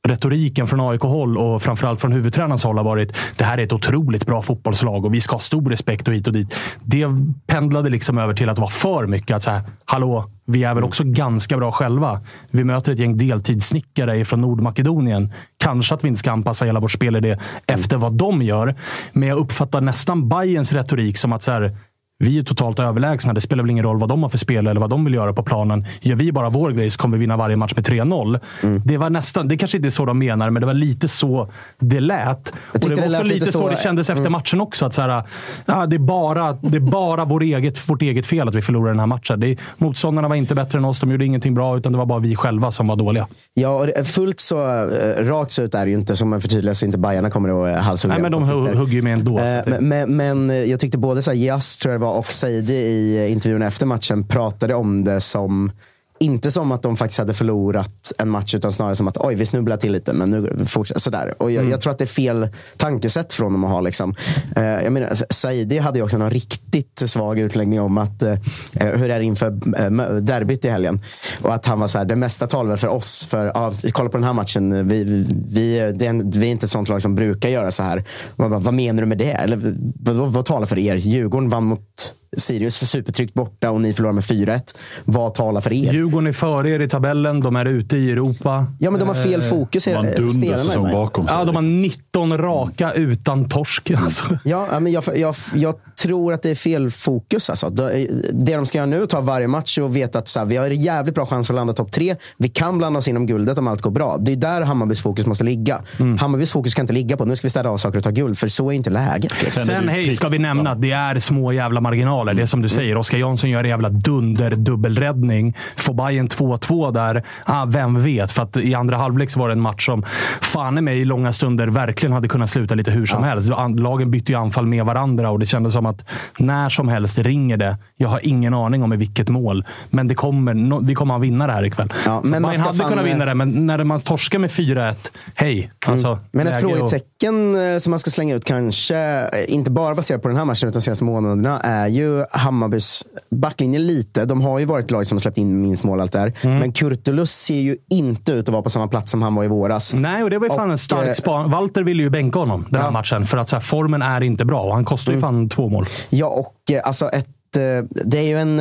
retoriken 0.05 0.67
från 0.67 0.79
AIK-håll 0.79 1.37
och 1.37 1.61
framförallt 1.61 2.01
från 2.01 2.11
huvudtränarens 2.11 2.63
håll 2.63 2.77
har 2.77 2.83
varit 2.83 3.15
det 3.37 3.43
här 3.43 3.57
är 3.57 3.63
ett 3.63 3.73
otroligt 3.73 4.25
bra 4.25 4.41
fotbollslag 4.41 5.05
och 5.05 5.13
vi 5.13 5.21
ska 5.21 5.35
ha 5.35 5.39
stor 5.39 5.69
respekt 5.69 6.07
och 6.07 6.13
hit 6.13 6.27
och 6.27 6.33
dit. 6.33 6.55
Det 6.83 7.05
pendlade 7.47 7.89
liksom 7.89 8.17
över 8.17 8.33
till 8.33 8.49
att 8.49 8.57
vara 8.57 8.69
för 8.69 9.07
mycket. 9.07 9.35
Att 9.35 9.43
säga, 9.43 9.63
hallå, 9.85 10.29
vi 10.45 10.63
är 10.63 10.75
väl 10.75 10.83
också 10.83 11.03
ganska 11.05 11.57
bra 11.57 11.71
själva. 11.71 12.21
Vi 12.51 12.63
möter 12.63 12.91
ett 12.91 12.99
gäng 12.99 13.17
deltidssnickare 13.17 14.25
från 14.25 14.41
Nordmakedonien. 14.41 15.33
Kanske 15.57 15.95
att 15.95 16.03
vi 16.03 16.07
inte 16.07 16.19
ska 16.19 16.31
anpassa 16.31 16.65
hela 16.65 16.79
vår 16.79 16.87
spelidé 16.87 17.37
efter 17.67 17.97
vad 17.97 18.13
de 18.13 18.41
gör. 18.41 18.75
Men 19.13 19.29
jag 19.29 19.37
uppfattar 19.37 19.81
nästan 19.81 20.29
Bayerns 20.29 20.73
retorik 20.73 21.17
som 21.17 21.33
att 21.33 21.43
så 21.43 21.51
här, 21.51 21.77
vi 22.19 22.39
är 22.39 22.43
totalt 22.43 22.79
överlägsna. 22.79 23.33
Det 23.33 23.41
spelar 23.41 23.63
väl 23.63 23.69
ingen 23.71 23.83
roll 23.85 23.99
vad 23.99 24.09
de 24.09 24.23
har 24.23 24.29
för 24.29 24.37
spel 24.37 24.67
eller 24.67 24.81
vad 24.81 24.89
de 24.89 25.05
vill 25.05 25.13
göra 25.13 25.33
på 25.33 25.43
planen. 25.43 25.85
Gör 26.01 26.15
vi 26.15 26.31
bara 26.31 26.49
vår 26.49 26.71
grej 26.71 26.89
så 26.89 26.97
kommer 26.99 27.17
vi 27.17 27.21
vinna 27.21 27.37
varje 27.37 27.55
match 27.55 27.73
med 27.75 27.85
3-0. 27.87 28.39
Mm. 28.63 28.81
Det 28.85 28.97
var 28.97 29.09
nästan, 29.09 29.47
det 29.47 29.57
kanske 29.57 29.77
inte 29.77 29.87
är 29.87 29.91
så 29.91 30.05
de 30.05 30.19
menar, 30.19 30.49
men 30.49 30.59
det 30.61 30.65
var 30.65 30.73
lite 30.73 31.07
så 31.07 31.49
det 31.79 31.99
lät. 31.99 32.53
Och 32.73 32.79
det 32.79 32.89
var 32.89 32.95
det 32.95 33.07
också 33.09 33.23
lite 33.23 33.45
så, 33.45 33.51
så- 33.51 33.59
Mm. 33.65 33.75
det 33.75 33.81
kändes 33.81 34.09
efter 34.09 34.29
matchen 34.29 34.61
också. 34.61 34.85
Att 34.85 34.93
så 34.93 35.01
här, 35.01 35.23
ja, 35.65 35.85
det 35.85 35.95
är 35.95 35.99
bara, 35.99 36.53
det 36.61 36.77
är 36.77 36.81
bara 36.81 37.25
vår 37.25 37.43
eget, 37.43 37.89
vårt 37.89 38.01
eget 38.01 38.25
fel 38.25 38.47
att 38.47 38.55
vi 38.55 38.61
förlorar 38.61 38.87
den 38.87 38.99
här 38.99 39.07
matchen. 39.07 39.39
Det 39.39 39.57
motståndarna 39.77 40.27
var 40.27 40.35
inte 40.35 40.55
bättre 40.55 40.77
än 40.77 40.85
oss. 40.85 40.99
De 40.99 41.11
gjorde 41.11 41.25
ingenting 41.25 41.53
bra, 41.53 41.77
utan 41.77 41.91
det 41.91 41.97
var 41.97 42.05
bara 42.05 42.19
vi 42.19 42.35
själva 42.35 42.71
som 42.71 42.87
var 42.87 42.95
dåliga. 42.95 43.27
Ja, 43.53 43.69
och 43.99 44.07
fullt 44.07 44.39
så 44.39 44.65
eh, 44.89 45.23
rakt 45.25 45.51
så 45.51 45.61
ut 45.61 45.75
är 45.75 45.85
det 45.85 45.91
ju 45.91 45.97
inte, 45.97 46.15
som 46.15 46.29
man 46.29 46.41
förtydligar 46.41 46.73
så 46.73 46.85
inte 46.85 46.97
Bajarna 46.97 47.29
kommer 47.29 47.63
att 47.67 47.75
eh, 47.75 47.81
halshugga 47.81 48.13
Nej, 48.13 48.21
men 48.21 48.31
de 48.31 48.43
hugger 48.77 48.93
ju 48.93 49.01
med 49.01 49.13
ändå. 49.13 49.37
Eh, 49.39 49.43
det- 49.43 49.63
Men, 49.79 49.87
men, 50.17 50.47
men 50.47 50.69
jag 50.69 50.79
tyckte 50.79 50.97
både 50.97 51.21
så 51.21 51.31
här, 51.31 51.37
Jas, 51.37 51.77
tror 51.77 51.91
jag 51.93 51.99
var, 52.05 52.17
och 52.17 52.31
Saidi 52.31 52.73
i 52.73 53.27
intervjun 53.29 53.61
efter 53.61 53.85
matchen 53.85 54.27
pratade 54.27 54.75
om 54.75 55.03
det 55.03 55.21
som 55.21 55.71
inte 56.19 56.51
som 56.51 56.71
att 56.71 56.81
de 56.81 56.95
faktiskt 56.95 57.19
hade 57.19 57.33
förlorat 57.33 58.11
en 58.17 58.29
match, 58.29 58.55
utan 58.55 58.73
snarare 58.73 58.95
som 58.95 59.07
att 59.07 59.17
oj, 59.17 59.35
vi 59.35 59.45
snubblar 59.45 59.77
till 59.77 59.91
lite, 59.91 60.13
men 60.13 60.31
nu 60.31 60.65
fortsätter 60.65 61.01
sådär. 61.01 61.33
Och 61.37 61.51
jag, 61.51 61.69
jag 61.69 61.81
tror 61.81 61.91
att 61.91 61.97
det 61.97 62.03
är 62.03 62.07
fel 62.07 62.49
tankesätt 62.77 63.33
från 63.33 63.51
dem 63.51 63.63
att 63.63 63.71
ha. 63.71 63.81
Liksom. 63.81 64.15
Eh, 64.55 64.63
jag 64.63 64.93
menar, 64.93 65.33
Saidi 65.33 65.77
hade 65.77 65.99
ju 65.99 66.03
också 66.03 66.15
en 66.15 66.29
riktigt 66.29 67.03
svag 67.05 67.39
utläggning 67.39 67.81
om 67.81 67.97
att 67.97 68.23
eh, 68.23 68.35
hur 68.73 69.09
är 69.09 69.19
det 69.19 69.25
inför 69.25 69.47
eh, 69.47 70.15
derbyt 70.21 70.65
i 70.65 70.69
helgen. 70.69 71.01
Och 71.41 71.53
att 71.53 71.65
han 71.65 71.79
var 71.79 71.87
så 71.87 71.97
här, 71.97 72.05
det 72.05 72.15
mesta 72.15 72.47
talar 72.47 72.75
för 72.75 72.87
oss. 72.87 73.25
För, 73.25 73.45
ja, 73.45 73.73
kolla 73.91 74.09
på 74.09 74.17
den 74.17 74.23
här 74.23 74.33
matchen, 74.33 74.87
vi, 74.87 75.03
vi, 75.03 75.91
det 75.95 76.05
är 76.05 76.09
en, 76.09 76.29
vi 76.29 76.47
är 76.47 76.51
inte 76.51 76.65
ett 76.65 76.69
sånt 76.69 76.89
lag 76.89 77.01
som 77.01 77.15
brukar 77.15 77.49
göra 77.49 77.71
så 77.71 77.83
här. 77.83 78.03
Bara, 78.35 78.59
vad 78.59 78.73
menar 78.73 79.01
du 79.01 79.07
med 79.07 79.17
det? 79.17 79.31
Eller, 79.31 79.75
vad, 79.99 80.15
vad, 80.15 80.33
vad 80.33 80.45
talar 80.45 80.65
för 80.65 80.77
er? 80.77 80.95
Djurgården 80.95 81.49
vann 81.49 81.63
mot 81.63 82.13
Sirius 82.37 82.89
supertryggt 82.89 83.33
borta 83.33 83.71
och 83.71 83.81
ni 83.81 83.93
förlorar 83.93 84.13
med 84.13 84.23
4-1. 84.23 84.75
Vad 85.05 85.33
talar 85.33 85.61
för 85.61 85.73
er? 85.73 85.93
Djurgården 85.93 86.27
är 86.27 86.33
före 86.33 86.69
er 86.69 86.79
i 86.79 86.89
tabellen. 86.89 87.41
De 87.41 87.55
är 87.55 87.65
ute 87.65 87.97
i 87.97 88.11
Europa. 88.11 88.65
Ja, 88.79 88.91
men 88.91 88.99
de 88.99 89.07
har 89.07 89.15
fel 89.15 89.41
fokus. 89.41 89.85
de 89.85 89.93
har 89.93 90.03
en 90.03 90.05
eh, 90.05 90.11
spelarna, 90.13 90.33
dundersäsong 90.33 90.85
eller? 90.85 90.93
bakom 90.93 91.27
sig. 91.27 91.37
Ja, 91.37 91.45
de 91.45 91.55
har 91.55 91.61
19 91.61 92.37
raka 92.37 92.91
utan 92.91 93.49
torsk. 93.49 93.91
Alltså. 93.91 94.23
Ja, 94.43 94.79
men 94.79 94.91
jag, 94.91 95.03
jag, 95.15 95.35
jag 95.53 95.75
tror 95.95 96.33
att 96.33 96.41
det 96.41 96.49
är 96.49 96.55
fel 96.55 96.91
fokus. 96.91 97.49
Alltså. 97.49 97.69
Det 97.69 98.55
de 98.55 98.65
ska 98.65 98.77
göra 98.77 98.85
nu 98.85 98.97
är 98.97 99.01
att 99.01 99.09
ta 99.09 99.21
varje 99.21 99.47
match 99.47 99.77
och 99.77 99.95
veta 99.95 100.19
att 100.19 100.27
så 100.27 100.39
här, 100.39 100.45
vi 100.45 100.57
har 100.57 100.65
en 100.65 100.81
jävligt 100.81 101.15
bra 101.15 101.25
chans 101.25 101.49
att 101.49 101.55
landa 101.55 101.73
topp 101.73 101.91
tre. 101.91 102.15
Vi 102.37 102.49
kan 102.49 102.77
blanda 102.77 102.99
oss 102.99 103.07
inom 103.07 103.25
guldet 103.25 103.57
om 103.57 103.67
allt 103.67 103.81
går 103.81 103.91
bra. 103.91 104.17
Det 104.19 104.31
är 104.31 104.35
där 104.35 104.61
Hammarbys 104.61 105.01
fokus 105.01 105.25
måste 105.25 105.43
ligga. 105.43 105.81
Hammarbys 106.19 106.51
fokus 106.51 106.73
kan 106.73 106.83
inte 106.83 106.93
ligga 106.93 107.17
på 107.17 107.25
nu 107.25 107.35
ska 107.35 107.45
vi 107.45 107.49
städa 107.49 107.69
av 107.69 107.77
saker 107.77 107.97
och 107.97 108.03
ta 108.03 108.09
guld, 108.09 108.37
för 108.37 108.47
så 108.47 108.69
är 108.69 108.73
inte 108.73 108.89
läget. 108.89 109.43
Liksom. 109.43 109.65
Sen 109.65 109.89
hej, 109.89 110.15
ska 110.15 110.27
vi 110.27 110.39
nämna 110.39 110.71
att 110.71 110.81
det 110.81 110.91
är 110.91 111.19
små 111.19 111.51
jävla 111.53 111.81
marginaler. 111.81 112.24
Det 112.33 112.41
är 112.41 112.45
som 112.45 112.61
du 112.61 112.69
säger. 112.69 112.97
Oskar 112.97 113.17
Jansson 113.17 113.49
gör 113.49 113.63
en 113.63 113.69
jävla 113.69 113.89
dunder-dubbelräddning. 113.89 115.53
Får 115.75 115.93
Bayern 115.93 116.27
2-2 116.27 116.91
där. 116.91 117.23
Ah, 117.45 117.65
vem 117.65 118.03
vet? 118.03 118.31
För 118.31 118.43
att 118.43 118.57
i 118.57 118.75
andra 118.75 118.97
halvlek 118.97 119.29
så 119.29 119.39
var 119.39 119.47
det 119.47 119.53
en 119.53 119.61
match 119.61 119.85
som 119.85 120.03
fan 120.41 120.77
i 120.77 120.81
mig 120.81 120.99
i 120.99 121.05
långa 121.05 121.33
stunder 121.33 121.67
verkligen 121.67 122.13
hade 122.13 122.27
kunnat 122.27 122.49
sluta 122.49 122.75
lite 122.75 122.91
hur 122.91 123.05
som 123.05 123.23
helst. 123.23 123.49
An- 123.51 123.75
Lagen 123.75 124.11
bytte 124.11 124.31
ju 124.31 124.37
anfall 124.37 124.65
med 124.65 124.85
varandra 124.85 125.31
och 125.31 125.39
det 125.39 125.45
kändes 125.45 125.73
som 125.73 125.85
att 125.85 126.05
när 126.37 126.69
som 126.69 126.87
helst 126.87 127.17
ringer 127.17 127.57
det. 127.57 127.77
Jag 127.97 128.09
har 128.09 128.19
ingen 128.23 128.53
aning 128.53 128.83
om 128.83 128.93
i 128.93 128.97
vilket 128.97 129.29
mål, 129.29 129.65
men 129.89 130.07
det 130.07 130.15
kommer, 130.15 130.85
vi 130.87 130.95
kommer 130.95 131.15
att 131.15 131.21
vinna 131.21 131.47
det 131.47 131.53
här 131.53 131.65
ikväll. 131.65 131.93
Ja, 132.05 132.21
så 132.23 132.29
men 132.29 132.43
Bayern 132.43 132.61
hade 132.61 132.77
fan- 132.77 132.89
kunnat 132.89 133.05
vinna 133.05 133.25
det, 133.25 133.33
men 133.35 133.67
när 133.67 133.83
man 133.83 133.99
torskar 134.01 134.39
med 134.39 134.49
4-1, 134.51 134.95
hej. 135.35 135.71
Alltså, 135.85 136.19
Men 136.31 136.47
ett 136.47 136.53
läge 136.53 136.65
och- 136.65 136.71
frågetecken 136.89 137.73
eh, 137.73 137.77
som 137.79 137.89
man 137.91 137.99
ska 137.99 138.11
slänga 138.11 138.35
ut, 138.35 138.45
kanske 138.45 138.97
eh, 138.97 139.53
inte 139.53 139.71
bara 139.71 139.95
baserat 139.95 140.21
på 140.21 140.27
den 140.27 140.37
här 140.37 140.45
matchen 140.45 140.69
utan 140.69 140.79
de 140.79 140.81
senaste 140.83 141.03
månaderna, 141.03 141.59
är 141.59 141.87
ju 141.87 142.14
Hammarbys 142.31 143.03
backlinje 143.29 143.79
lite. 143.79 144.25
De 144.25 144.41
har 144.41 144.59
ju 144.59 144.65
varit 144.65 144.91
lag 144.91 145.07
som 145.07 145.15
har 145.15 145.21
släppt 145.21 145.37
in 145.37 145.61
minst 145.61 145.83
mål 145.83 146.01
allt 146.01 146.11
där. 146.11 146.33
Mm. 146.41 146.59
Men 146.59 146.71
Kurtulus 146.71 147.31
ser 147.31 147.55
ju 147.59 147.77
inte 147.89 148.31
ut 148.31 148.47
att 148.49 148.53
vara 148.53 148.61
på 148.63 148.69
samma 148.69 148.87
plats 148.87 149.11
som 149.11 149.21
han 149.21 149.35
var 149.35 149.43
i 149.43 149.47
våras. 149.47 149.93
Nej, 149.93 150.23
och 150.23 150.29
det 150.29 150.37
var 150.39 150.47
ju 150.47 150.55
fan 150.55 150.65
Och, 150.65 150.71
en 150.71 150.77
stark 150.77 151.07
eh, 151.07 151.13
span. 151.13 151.51
Walter 151.51 151.83
ville 151.83 152.03
ju 152.03 152.09
bänka 152.09 152.39
honom 152.39 152.65
den 152.69 152.81
här 152.81 152.87
Ja. 152.87 152.91
matchen 152.91 153.25
för 153.25 153.37
att 153.37 153.49
så 153.49 153.55
här, 153.55 153.61
formen 153.61 154.01
är 154.01 154.21
inte 154.23 154.45
bra 154.45 154.61
och 154.63 154.73
han 154.73 154.85
kostar 154.85 155.13
ju 155.13 155.19
fan 155.19 155.49
två 155.49 155.69
mål. 155.69 155.85
Ja, 156.09 156.27
och 156.27 156.71
eh, 156.71 156.81
alltså 156.83 157.09
ett 157.09 157.27
eh, 157.57 157.83
det 157.89 158.17
är 158.17 158.21
ju 158.21 158.37
en... 158.37 158.55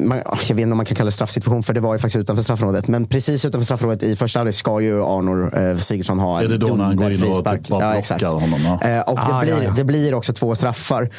man, 0.00 0.18
ah, 0.26 0.36
jag 0.48 0.54
vet 0.56 0.62
inte 0.62 0.70
om 0.72 0.76
man 0.76 0.86
kan 0.86 0.96
kalla 0.96 1.06
det 1.08 1.12
straffsituation, 1.12 1.62
för 1.62 1.74
det 1.74 1.80
var 1.80 1.94
ju 1.94 1.98
faktiskt 1.98 2.16
utanför 2.16 2.42
straffområdet. 2.42 2.88
Men 2.88 3.06
precis 3.06 3.44
utanför 3.44 3.64
straffområdet 3.64 4.02
i 4.02 4.16
första 4.16 4.38
halvlek 4.38 4.54
ska 4.54 4.80
ju 4.80 5.02
Arnor 5.04 5.58
eh, 5.62 5.76
Sigurdsson 5.76 6.18
ha 6.18 6.40
Är 6.42 6.48
det 6.48 6.58
då 6.58 6.74
när 6.74 6.84
han 6.84 6.96
går 6.96 7.12
in 7.12 7.22
och 7.22 7.36
typ 7.36 7.44
bara 7.44 7.56
blockar 7.56 8.28
honom, 8.28 8.60
ja. 8.64 8.88
Eh, 8.88 9.00
och 9.00 9.16
det, 9.16 9.22
Ah, 9.22 9.40
blir, 9.42 9.52
ja, 9.52 9.62
ja. 9.62 9.72
det 9.76 9.84
blir 9.84 10.14
också 10.14 10.32
två 10.32 10.54
straffar. 10.54 11.10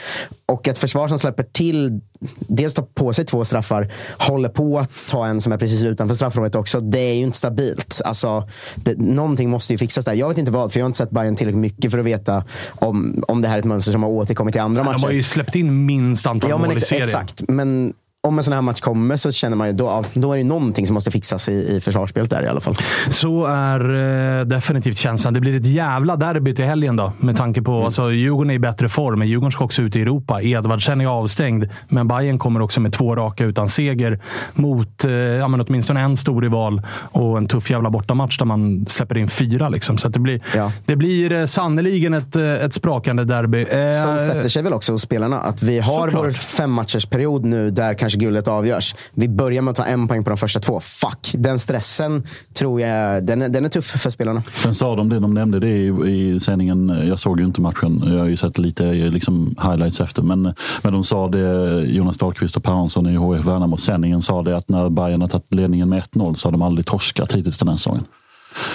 Och 0.48 0.68
ett 0.68 0.78
försvar 0.78 1.08
som 1.08 1.20
släpper 1.20 1.44
till, 1.44 2.00
dels 2.40 2.74
tar 2.74 2.84
på 2.84 3.14
sig 3.14 3.26
två 3.26 3.46
straffar, 3.46 3.92
håller 4.18 4.50
på 4.50 4.80
att 4.80 5.08
ta 5.10 5.26
en 5.28 5.42
som 5.42 5.52
är 5.52 5.58
precis 5.58 5.84
utanför 5.84 6.16
straffområdet 6.16 6.56
också. 6.56 6.80
Det 6.82 7.00
är 7.00 7.14
ju 7.14 7.24
inte 7.24 7.38
stabilt. 7.38 8.02
Alltså, 8.06 8.50
det, 8.76 8.98
någonting 8.98 9.50
måste 9.50 9.74
ju 9.74 9.78
fixas 9.78 10.06
där. 10.06 10.14
Jag 10.14 10.30
vet 10.30 10.38
inte 10.38 10.52
vad, 10.52 10.72
för 10.72 10.80
jag 10.80 10.84
har 10.86 10.88
inte 10.90 10.98
sett 10.98 11.10
Bayern 11.12 11.36
tillräckligt 11.36 11.62
mycket 11.62 11.92
för 11.92 11.98
att 12.00 12.06
veta 12.06 12.44
om, 12.70 13.24
om 13.28 13.42
det 13.42 13.48
här 13.48 13.56
är 13.56 13.60
ett 13.60 13.66
mönster 13.66 13.92
som 13.92 14.04
har 14.04 14.10
återkommit 14.10 14.56
i 14.56 14.60
andra 14.60 14.84
De 14.84 14.92
matcher. 14.92 15.04
har 15.06 15.12
ju 15.12 15.24
släppt 15.24 15.56
in 15.56 15.86
minst 15.86 16.26
antal 16.28 16.50
Ja, 16.50 16.58
mål 16.58 16.78
i 16.78 16.80
serien. 16.80 17.04
exakt. 17.04 17.44
Men 17.50 17.94
om 18.26 18.38
en 18.38 18.44
sån 18.44 18.54
här 18.54 18.62
match 18.62 18.82
kommer 18.82 19.18
så 19.18 19.32
känner 19.32 19.58
man 19.58 19.68
ju 19.68 19.74
då, 19.74 20.04
då 20.14 20.34
är 20.34 20.38
det 20.38 20.44
någonting 20.44 20.88
som 20.88 20.94
måste 20.94 21.12
fixas 21.12 21.50
i, 21.50 21.76
i 21.76 21.80
försvarsspelet 21.82 22.30
där 22.30 22.44
i 22.44 22.48
alla 22.48 22.60
fall. 22.60 22.76
Så 23.12 23.46
är 23.46 24.40
eh, 24.40 24.46
definitivt 24.46 24.98
känslan. 24.98 25.34
Det 25.34 25.40
blir 25.40 25.56
ett 25.58 25.66
jävla 25.66 26.16
derby 26.16 26.56
till 26.56 26.66
helgen 26.66 26.96
då. 26.96 27.12
Med 27.18 27.38
tanke 27.38 27.62
på 27.62 27.72
Mm. 27.76 27.86
alltså, 27.86 28.12
Djurgården 28.12 28.50
är 28.52 28.56
i 28.56 28.60
bättre 28.60 28.90
form, 28.90 29.20
men 29.20 29.28
Djurgården 29.28 29.52
ska 29.52 29.64
också 29.66 29.82
ut 29.82 29.96
i 29.96 30.02
Europa. 30.02 30.42
Edvardsen 30.42 31.02
är 31.02 31.06
avstängd, 31.08 31.66
men 31.88 32.08
Bayern 32.08 32.40
kommer 32.40 32.62
också 32.62 32.80
med 32.82 32.94
två 32.94 33.16
raka 33.16 33.46
utan 33.46 33.70
seger 33.70 34.20
mot 34.54 35.06
eh, 35.06 35.12
ja, 35.12 35.48
men 35.48 35.62
åtminstone 35.62 36.02
en 36.02 36.18
stor 36.18 36.42
rival 36.42 36.82
och 37.12 37.38
en 37.38 37.48
tuff 37.48 37.70
jävla 37.72 37.90
bortamatch 37.90 38.38
där 38.38 38.46
man 38.46 38.86
släpper 38.90 39.18
in 39.18 39.30
fyra. 39.30 39.70
Liksom. 39.70 39.98
Så 39.98 40.08
det 40.08 40.20
blir, 40.20 40.42
Ja. 40.56 40.72
det 40.86 40.96
blir 40.96 41.32
eh, 41.32 41.46
sannoliken 41.46 42.14
ett, 42.14 42.36
eh, 42.36 42.44
ett 42.54 42.74
sprakande 42.74 43.24
derby. 43.24 43.62
Eh, 43.62 44.04
Sånt 44.04 44.24
sätter 44.26 44.50
sig 44.50 44.64
väl 44.64 44.74
också 44.74 44.92
hos 44.92 45.02
spelarna. 45.02 45.38
Att 45.40 45.64
vi 45.64 45.80
har 45.80 46.06
Såklart. 46.06 46.24
vår 46.26 46.32
femmatchersperiod 46.32 47.46
nu 47.46 47.72
där 47.72 47.94
kanske 47.94 48.15
guldet 48.16 48.48
avgörs. 48.48 48.96
Vi 49.14 49.28
börjar 49.28 49.62
med 49.62 49.72
att 49.72 49.78
ta 49.78 49.84
en 49.86 50.08
poäng 50.08 50.24
på 50.24 50.30
de 50.30 50.38
första 50.38 50.60
två. 50.60 50.80
Fuck! 50.80 51.32
Den 51.34 51.60
stressen 51.60 52.28
tror 52.54 52.82
jag 52.82 53.24
den 53.24 53.42
är, 53.42 53.50
den 53.50 53.66
är 53.66 53.70
tuff 53.70 53.86
för 53.86 54.10
spelarna. 54.10 54.44
Sen 54.56 54.76
sa 54.76 54.96
de 54.96 55.10
det, 55.10 55.20
de 55.20 55.34
nämnde 55.34 55.60
det 55.60 55.68
i, 55.68 55.88
i 55.88 56.40
sändningen. 56.40 57.02
Jag 57.08 57.20
såg 57.20 57.40
ju 57.40 57.46
inte 57.46 57.62
matchen. 57.62 58.04
Jag 58.06 58.20
har 58.20 58.28
ju 58.28 58.38
sett 58.38 58.58
lite 58.58 58.84
liksom, 58.94 59.56
highlights 59.64 60.02
efter. 60.02 60.22
Men, 60.22 60.54
men 60.82 60.94
de 60.94 61.04
sa 61.04 61.28
det, 61.28 61.82
Jonas 61.82 62.18
Dahlqvist 62.18 62.58
och 62.58 62.64
Per 62.64 62.72
Hansson 62.72 63.08
i 63.08 63.16
HF 63.16 63.46
Värnamo. 63.46 63.78
Sändningen 63.78 64.22
sa 64.22 64.42
det 64.42 64.58
att 64.58 64.70
när 64.70 64.90
Bayern 64.90 65.22
har 65.22 65.28
tagit 65.28 65.54
ledningen 65.54 65.90
med 65.90 66.04
1-0 66.04 66.36
så 66.36 66.48
har 66.48 66.52
de 66.52 66.62
aldrig 66.62 66.86
torskat 66.86 67.32
hittills 67.32 67.58
den 67.58 67.68
här 67.68 67.76
säsongen. 67.76 68.04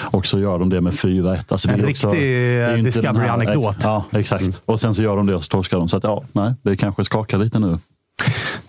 Och 0.00 0.26
så 0.26 0.38
gör 0.38 0.58
de 0.58 0.68
det 0.68 0.80
med 0.80 0.92
4-1. 0.92 1.38
Alltså 1.48 1.68
en 1.68 1.82
riktig 1.82 2.84
Discovery-anekdot. 2.84 3.76
Ja, 3.82 4.04
exakt. 4.10 4.42
Mm. 4.42 4.52
Och 4.64 4.80
sen 4.80 4.94
så 4.94 5.02
gör 5.02 5.16
de 5.16 5.26
det 5.26 5.34
och 5.34 5.44
så 5.44 5.48
torskar 5.48 5.78
de. 5.78 5.88
Så 5.88 5.96
att, 5.96 6.04
ja, 6.04 6.22
nej, 6.32 6.54
det 6.62 6.76
kanske 6.76 7.04
skakar 7.04 7.38
lite 7.38 7.58
nu. 7.58 7.78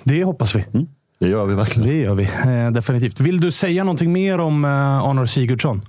Det 0.03 0.23
hoppas 0.23 0.55
vi. 0.55 0.65
Mm. 0.73 0.87
Det 1.21 1.27
gör 1.27 1.45
vi 1.45 1.55
verkligen. 1.55 1.89
Det 1.89 1.95
gör 1.95 2.15
vi 2.15 2.23
eh, 2.23 2.71
definitivt. 2.71 3.19
Vill 3.19 3.41
du 3.41 3.51
säga 3.51 3.83
någonting 3.83 4.11
mer 4.11 4.39
om 4.39 4.65
eh, 4.65 4.71
Arnor 4.71 5.25
Sigurdsson? 5.25 5.81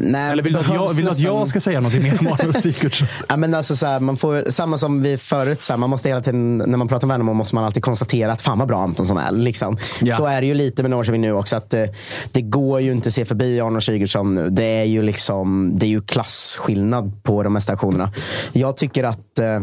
Nej, 0.00 0.30
Eller 0.30 0.42
vill 0.42 0.52
du, 0.52 0.58
att 0.58 0.68
jag, 0.74 0.94
vill 0.94 1.08
att 1.08 1.18
jag 1.18 1.48
ska 1.48 1.60
säga 1.60 1.80
någonting 1.80 2.02
mer 2.02 2.16
om 2.20 2.26
Arnor 2.26 2.52
Sigurdsson? 2.60 3.08
ja, 3.28 3.36
men 3.36 3.54
alltså, 3.54 3.76
så 3.76 3.86
här, 3.86 4.00
man 4.00 4.16
får, 4.16 4.50
samma 4.50 4.78
som 4.78 5.02
vi 5.02 5.16
förut, 5.16 5.62
så 5.62 5.72
här, 5.72 5.78
man 5.78 5.90
måste 5.90 6.08
hela 6.08 6.20
tiden, 6.20 6.58
när 6.58 6.78
man 6.78 6.88
pratar 6.88 7.04
om 7.04 7.08
Värnamo 7.08 7.32
måste 7.32 7.54
man 7.54 7.64
alltid 7.64 7.82
konstatera 7.82 8.32
att 8.32 8.42
fan 8.42 8.58
vad 8.58 8.68
bra 8.68 8.82
Antonsson 8.82 9.18
är. 9.18 9.32
Liksom. 9.32 9.76
Ja. 10.00 10.16
Så 10.16 10.26
är 10.26 10.40
det 10.40 10.46
ju 10.46 10.54
lite 10.54 10.82
med 10.82 10.90
Norrköping 10.90 11.20
nu 11.20 11.32
också. 11.32 11.56
Att, 11.56 11.74
eh, 11.74 11.84
det 12.32 12.42
går 12.42 12.80
ju 12.80 12.92
inte 12.92 13.06
att 13.06 13.14
se 13.14 13.24
förbi 13.24 13.60
Arnor 13.60 13.80
Sigurdsson 13.80 14.34
nu. 14.34 14.48
Det 14.50 14.64
är 14.64 14.84
ju, 14.84 15.02
liksom, 15.02 15.72
det 15.78 15.86
är 15.86 15.90
ju 15.90 16.02
klasskillnad 16.02 17.22
på 17.22 17.42
de 17.42 17.52
mesta 17.52 17.72
aktionerna. 17.72 18.12
Jag 18.52 18.76
tycker 18.76 19.04
att 19.04 19.38
eh, 19.38 19.60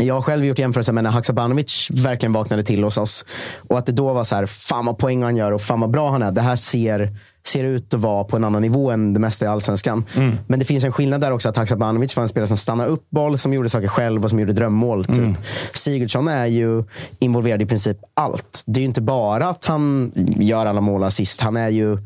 jag 0.00 0.14
har 0.14 0.22
själv 0.22 0.44
gjort 0.44 0.58
jämförelser 0.58 0.92
med 0.92 1.04
när 1.04 1.10
Haksabanovic 1.10 1.88
verkligen 1.90 2.32
vaknade 2.32 2.62
till 2.62 2.84
hos 2.84 2.96
oss. 2.96 3.24
Och 3.68 3.78
att 3.78 3.86
det 3.86 3.92
då 3.92 4.12
var 4.12 4.24
så 4.24 4.34
här, 4.34 4.46
fan 4.46 4.86
vad 4.86 4.98
poäng 4.98 5.22
han 5.22 5.36
gör 5.36 5.52
och 5.52 5.60
fan 5.60 5.80
vad 5.80 5.90
bra 5.90 6.10
han 6.10 6.22
är. 6.22 6.32
Det 6.32 6.40
här 6.40 6.56
ser, 6.56 7.16
ser 7.46 7.64
ut 7.64 7.94
att 7.94 8.00
vara 8.00 8.24
på 8.24 8.36
en 8.36 8.44
annan 8.44 8.62
nivå 8.62 8.90
än 8.90 9.14
det 9.14 9.20
mesta 9.20 9.44
i 9.44 9.48
allsvenskan. 9.48 10.04
Mm. 10.16 10.38
Men 10.46 10.58
det 10.58 10.64
finns 10.64 10.84
en 10.84 10.92
skillnad 10.92 11.20
där 11.20 11.32
också. 11.32 11.48
Att 11.48 11.56
Haksabanovic 11.56 12.16
var 12.16 12.22
en 12.22 12.28
spelare 12.28 12.48
som 12.48 12.56
stannade 12.56 12.90
upp 12.90 13.10
boll, 13.10 13.38
som 13.38 13.52
gjorde 13.52 13.68
saker 13.68 13.88
själv 13.88 14.24
och 14.24 14.30
som 14.30 14.40
gjorde 14.40 14.52
drömmål. 14.52 15.04
Typ. 15.04 15.16
Mm. 15.16 15.36
Sigurdsson 15.72 16.28
är 16.28 16.46
ju 16.46 16.84
involverad 17.18 17.62
i 17.62 17.66
princip 17.66 17.98
allt. 18.14 18.62
Det 18.66 18.78
är 18.78 18.82
ju 18.82 18.88
inte 18.88 19.02
bara 19.02 19.48
att 19.48 19.64
han 19.64 20.12
gör 20.38 20.66
alla 20.66 20.80
mål 20.80 21.00
och 21.00 21.06
assist. 21.06 21.40
Han 21.40 21.56
är 21.56 21.68
ju 21.68 21.98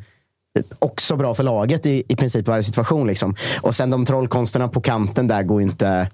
också 0.78 1.16
bra 1.16 1.34
för 1.34 1.44
laget 1.44 1.86
i, 1.86 2.02
i 2.08 2.16
princip 2.16 2.48
varje 2.48 2.62
situation. 2.62 3.06
Liksom. 3.06 3.34
Och 3.60 3.74
sen 3.74 3.90
de 3.90 4.06
trollkonsterna 4.06 4.68
på 4.68 4.80
kanten 4.80 5.26
där 5.26 5.42
går 5.42 5.60
ju 5.60 5.66
inte... 5.66 6.08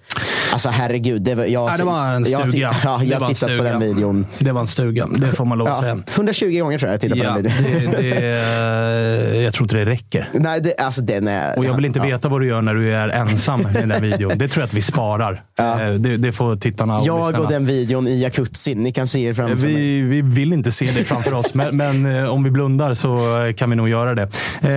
Alltså 0.52 0.68
herregud. 0.68 1.22
Det, 1.22 1.46
jag, 1.46 1.66
Nej, 1.66 1.78
det 1.78 1.84
var 1.84 2.06
en 2.06 2.24
stuga. 2.24 2.48
Jag, 2.52 2.74
ja, 2.84 3.04
jag 3.04 3.28
tittat 3.28 3.58
på 3.58 3.64
den 3.64 3.80
videon. 3.80 4.26
Det 4.38 4.52
var 4.52 4.60
en 4.60 4.66
stuga. 4.66 5.06
Det 5.06 5.32
får 5.32 5.44
man 5.44 5.58
lov 5.58 5.68
att 5.68 5.74
ja, 5.74 5.80
säga. 5.80 6.02
120 6.14 6.58
gånger 6.58 6.78
tror 6.78 6.88
jag 6.88 6.94
jag 6.94 7.00
tittat 7.00 7.18
ja, 7.18 7.34
på 7.34 7.40
den 7.40 7.52
videon. 7.52 7.92
Det, 7.92 8.10
det, 8.10 9.36
jag 9.42 9.54
tror 9.54 9.64
inte 9.64 9.76
det 9.76 9.84
räcker. 9.84 10.28
Nej, 10.32 10.60
det, 10.60 10.74
alltså 10.78 11.02
den 11.02 11.28
är... 11.28 11.58
Och 11.58 11.64
jag 11.64 11.74
vill 11.74 11.84
inte 11.84 11.98
ja. 11.98 12.04
veta 12.04 12.28
vad 12.28 12.40
du 12.40 12.46
gör 12.46 12.62
när 12.62 12.74
du 12.74 12.94
är 12.94 13.08
ensam 13.08 13.60
i 13.60 13.72
den 13.72 13.88
där 13.88 14.00
videon. 14.00 14.38
Det 14.38 14.48
tror 14.48 14.62
jag 14.62 14.66
att 14.66 14.74
vi 14.74 14.82
sparar. 14.82 15.42
Ja. 15.56 15.82
Eh, 15.82 15.94
det, 15.94 16.16
det 16.16 16.32
får 16.32 16.56
tittarna 16.56 16.96
och 16.96 17.06
Jag 17.06 17.40
och 17.40 17.48
den 17.48 17.66
videon 17.66 18.08
i 18.08 18.22
jacuzzin. 18.22 18.82
Ni 18.82 18.92
kan 18.92 19.06
se 19.06 19.28
er 19.28 19.34
framför 19.34 19.56
vi, 19.56 19.72
mig. 19.72 20.02
Vi 20.02 20.22
vill 20.22 20.52
inte 20.52 20.72
se 20.72 20.86
det 20.86 21.04
framför 21.04 21.34
oss, 21.34 21.54
men, 21.54 21.76
men 21.76 22.16
eh, 22.16 22.30
om 22.30 22.44
vi 22.44 22.50
blundar 22.50 22.94
så 22.94 23.18
kan 23.56 23.70
vi 23.70 23.76
nog 23.76 23.88
göra 23.88 24.14
det. 24.14 24.25
Eh, 24.60 24.68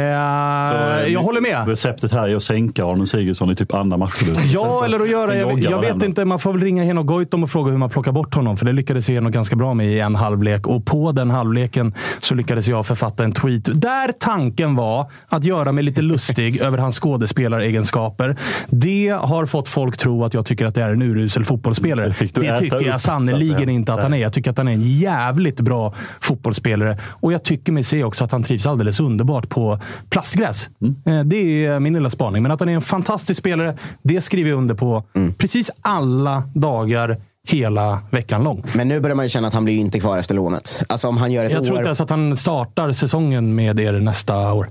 så, 0.70 1.12
jag 1.12 1.22
håller 1.22 1.42
med. 1.42 1.68
Receptet 1.68 2.12
här 2.12 2.28
är 2.28 2.36
att 2.36 2.44
sänka 2.44 2.86
Arne 2.86 3.08
Sigurdsson 3.08 3.52
i 3.52 3.56
typ 3.56 3.74
andra 3.74 3.98
matcher. 3.98 4.26
Ja, 4.54 4.86
eller 4.86 5.00
att 5.00 5.10
göra... 5.10 5.36
Jag, 5.36 5.60
jag 5.60 5.82
vet 5.82 6.04
inte, 6.04 6.26
man 6.26 6.40
får 6.40 6.54
väl 6.54 6.62
ringa 6.62 6.84
Henok 6.84 7.06
Goitom 7.06 7.44
och 7.44 7.50
fråga 7.50 7.72
hur 7.72 7.78
man 7.78 7.90
plockar 7.90 8.12
bort 8.12 8.36
honom. 8.36 8.58
För 8.58 8.66
det 8.66 8.74
lyckades 8.74 9.08
Henok 9.08 9.34
ganska 9.34 9.56
bra 9.56 9.74
med 9.74 9.88
i 9.88 10.00
en 10.00 10.16
halvlek. 10.16 10.68
Och 10.68 10.86
på 10.86 11.12
den 11.12 11.30
halvleken 11.30 11.94
så 12.20 12.36
lyckades 12.36 12.68
jag 12.68 12.86
författa 12.86 13.24
en 13.24 13.32
tweet 13.32 13.82
där 13.82 14.12
tanken 14.20 14.76
var 14.76 15.12
att 15.28 15.44
göra 15.44 15.72
mig 15.72 15.84
lite 15.84 16.02
lustig 16.02 16.58
över 16.62 16.78
hans 16.78 17.00
skådespelaregenskaper. 17.00 18.36
Det 18.68 19.10
har 19.22 19.46
fått 19.46 19.68
folk 19.68 19.98
tro 19.98 20.24
att 20.24 20.34
jag 20.34 20.46
tycker 20.46 20.66
att 20.66 20.76
det 20.76 20.84
är 20.84 20.90
en 20.90 21.02
urusel 21.02 21.46
fotbollsspelare. 21.46 22.14
Det, 22.20 22.42
det 22.42 22.60
tycker 22.60 22.82
jag 22.82 23.02
sannerligen 23.02 23.70
inte 23.70 23.94
att 23.94 24.04
han 24.04 24.14
är. 24.14 24.18
Jag 24.18 24.34
tycker 24.34 24.52
att 24.52 24.58
han 24.58 24.68
är 24.68 24.74
en 24.74 24.82
jävligt 24.82 25.60
bra 25.60 25.94
fotbollsspelare. 26.22 26.98
Och 27.04 27.34
jag 27.34 27.44
tycker 27.44 27.72
mig 27.72 27.84
se 27.84 28.04
också 28.04 28.24
att 28.24 28.32
han 28.32 28.44
trivs 28.44 28.66
alldeles 28.66 29.00
underbart 29.00 29.39
på 29.42 29.80
plastgräs. 30.10 30.70
Mm. 30.82 31.20
Eh, 31.20 31.26
det 31.26 31.66
är 31.66 31.80
min 31.80 31.94
lilla 31.94 32.10
spaning. 32.10 32.44
Men 32.44 32.52
att 32.52 32.60
han 32.60 32.70
är 32.70 32.74
en 32.74 32.82
fantastisk 32.82 33.40
spelare, 33.40 33.78
det 34.02 34.22
skriver 34.22 34.50
jag 34.50 34.58
under 34.58 34.76
på 34.76 35.04
mm. 35.16 35.34
precis 35.34 35.72
alla 35.82 36.44
dagar 36.54 37.18
hela 37.48 38.00
veckan 38.10 38.44
lång. 38.44 38.64
Men 38.74 38.88
nu 38.88 39.00
börjar 39.00 39.16
man 39.16 39.26
ju 39.26 39.30
känna 39.30 39.48
att 39.48 39.54
han 39.54 39.66
blir 39.66 39.76
inte 39.76 40.00
kvar 40.00 40.18
efter 40.18 40.36
lånet. 40.36 40.84
Alltså 40.90 41.08
om 41.08 41.18
han 41.18 41.32
gör 41.32 41.46
ett 41.46 41.52
jag 41.52 41.62
år... 41.62 41.66
tror 41.66 41.78
inte 41.78 41.88
ens 41.88 42.02
att 42.02 42.10
han 42.10 42.38
startar 42.38 42.92
säsongen 42.92 43.56
med 43.56 43.80
er 43.80 43.94
nästa 43.94 44.54
år. 44.54 44.70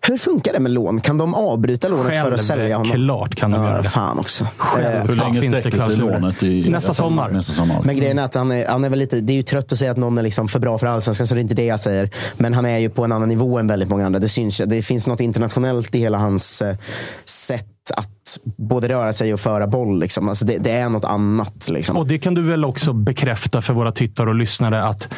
Hur 0.00 0.18
funkar 0.18 0.52
det 0.52 0.60
med 0.60 0.72
lån? 0.72 1.00
Kan 1.00 1.18
de 1.18 1.34
avbryta 1.34 1.88
lånet 1.88 2.12
Själv, 2.12 2.24
för 2.24 2.32
att 2.32 2.44
sälja 2.44 2.76
honom? 2.76 2.92
Klart 2.92 3.34
kan 3.34 3.50
de 3.50 3.62
ja, 3.62 3.70
göra 3.70 3.82
det. 3.82 3.88
Fan 3.88 4.18
också. 4.18 4.46
Själv, 4.56 5.08
Hur 5.08 5.14
länge 5.14 5.60
sträcker 5.60 5.90
sig 5.90 5.96
lånet? 5.96 6.42
I, 6.42 6.70
nästa 6.70 6.94
sommar. 6.94 7.30
Nästa 7.30 7.52
sommar. 7.52 7.80
Men 7.84 7.96
grejen 7.96 8.18
är 8.18 8.24
att 8.24 8.34
han 8.34 8.52
är, 8.52 8.66
han 8.68 8.84
är 8.84 8.90
väl 8.90 8.98
lite... 8.98 9.20
Det 9.20 9.32
är 9.32 9.36
ju 9.36 9.42
trött 9.42 9.72
att 9.72 9.78
säga 9.78 9.90
att 9.90 9.96
någon 9.96 10.18
är 10.18 10.22
liksom 10.22 10.48
för 10.48 10.58
bra 10.58 10.78
för 10.78 10.86
allsvenskan, 10.86 11.26
så 11.26 11.34
det 11.34 11.40
är 11.40 11.42
inte 11.42 11.54
det 11.54 11.64
jag 11.64 11.80
säger. 11.80 12.10
Men 12.36 12.54
han 12.54 12.66
är 12.66 12.78
ju 12.78 12.88
på 12.90 13.04
en 13.04 13.12
annan 13.12 13.28
nivå 13.28 13.58
än 13.58 13.66
väldigt 13.66 13.88
många 13.88 14.06
andra. 14.06 14.18
Det, 14.18 14.28
syns, 14.28 14.58
det 14.66 14.82
finns 14.82 15.06
något 15.06 15.20
internationellt 15.20 15.94
i 15.94 15.98
hela 15.98 16.18
hans 16.18 16.62
eh, 16.62 16.76
sätt 17.24 17.66
att 17.96 18.38
både 18.56 18.88
röra 18.88 19.12
sig 19.12 19.32
och 19.32 19.40
föra 19.40 19.66
boll. 19.66 20.00
Liksom. 20.00 20.28
Alltså 20.28 20.44
det, 20.44 20.58
det 20.58 20.70
är 20.70 20.88
något 20.88 21.04
annat. 21.04 21.68
Liksom. 21.68 21.96
Och 21.96 22.06
Det 22.06 22.18
kan 22.18 22.34
du 22.34 22.42
väl 22.42 22.64
också 22.64 22.92
bekräfta 22.92 23.62
för 23.62 23.74
våra 23.74 23.92
tittare 23.92 24.28
och 24.28 24.34
lyssnare 24.34 24.82
att 24.82 25.08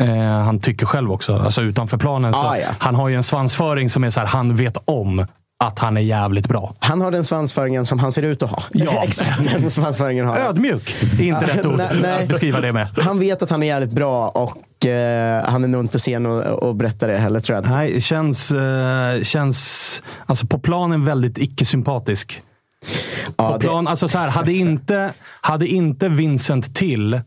Eh, 0.00 0.16
han 0.18 0.60
tycker 0.60 0.86
själv 0.86 1.12
också, 1.12 1.36
alltså 1.36 1.62
utanför 1.62 1.98
planen. 1.98 2.32
Så 2.32 2.38
ah, 2.38 2.58
ja. 2.58 2.68
Han 2.78 2.94
har 2.94 3.08
ju 3.08 3.14
en 3.14 3.22
svansföring 3.22 3.90
som 3.90 4.04
är 4.04 4.10
så 4.10 4.20
här, 4.20 4.26
han 4.26 4.56
vet 4.56 4.76
om 4.84 5.26
att 5.64 5.78
han 5.78 5.96
är 5.96 6.00
jävligt 6.00 6.48
bra. 6.48 6.74
Han 6.78 7.00
har 7.00 7.10
den 7.10 7.24
svansföringen 7.24 7.86
som 7.86 7.98
han 7.98 8.12
ser 8.12 8.22
ut 8.22 8.42
att 8.42 8.50
ha. 8.50 8.62
Ja. 8.72 9.02
Exakt 9.04 9.52
den 9.52 9.70
svansföringen 9.70 10.26
har 10.26 10.38
Ödmjuk 10.38 10.96
är 11.02 11.22
inte 11.22 11.46
rätt 11.46 11.66
ord 11.66 11.80
nej, 12.02 12.22
att 12.22 12.28
beskriva 12.28 12.60
det 12.60 12.72
med. 12.72 12.88
Han 12.98 13.18
vet 13.18 13.42
att 13.42 13.50
han 13.50 13.62
är 13.62 13.66
jävligt 13.66 13.90
bra 13.90 14.28
och 14.28 14.86
eh, 14.86 15.44
han 15.44 15.64
är 15.64 15.68
nog 15.68 15.84
inte 15.84 15.98
sen 15.98 16.26
att 16.26 16.76
berätta 16.76 17.06
det 17.06 17.18
heller 17.18 17.40
tror 17.40 17.56
jag. 17.56 17.70
Nej, 17.70 18.00
känns, 18.00 18.50
eh, 18.50 19.22
känns 19.22 20.02
alltså 20.26 20.46
på 20.46 20.58
planen 20.58 21.04
väldigt 21.04 21.38
icke-sympatisk. 21.38 22.40
Ja, 23.36 23.52
på 23.52 23.58
plan, 23.58 23.84
det... 23.84 23.90
alltså 23.90 24.08
så 24.08 24.18
här, 24.18 24.28
hade, 24.28 24.52
inte, 24.52 25.12
hade 25.40 25.66
inte 25.66 26.08
Vincent 26.08 26.74
till 26.74 27.20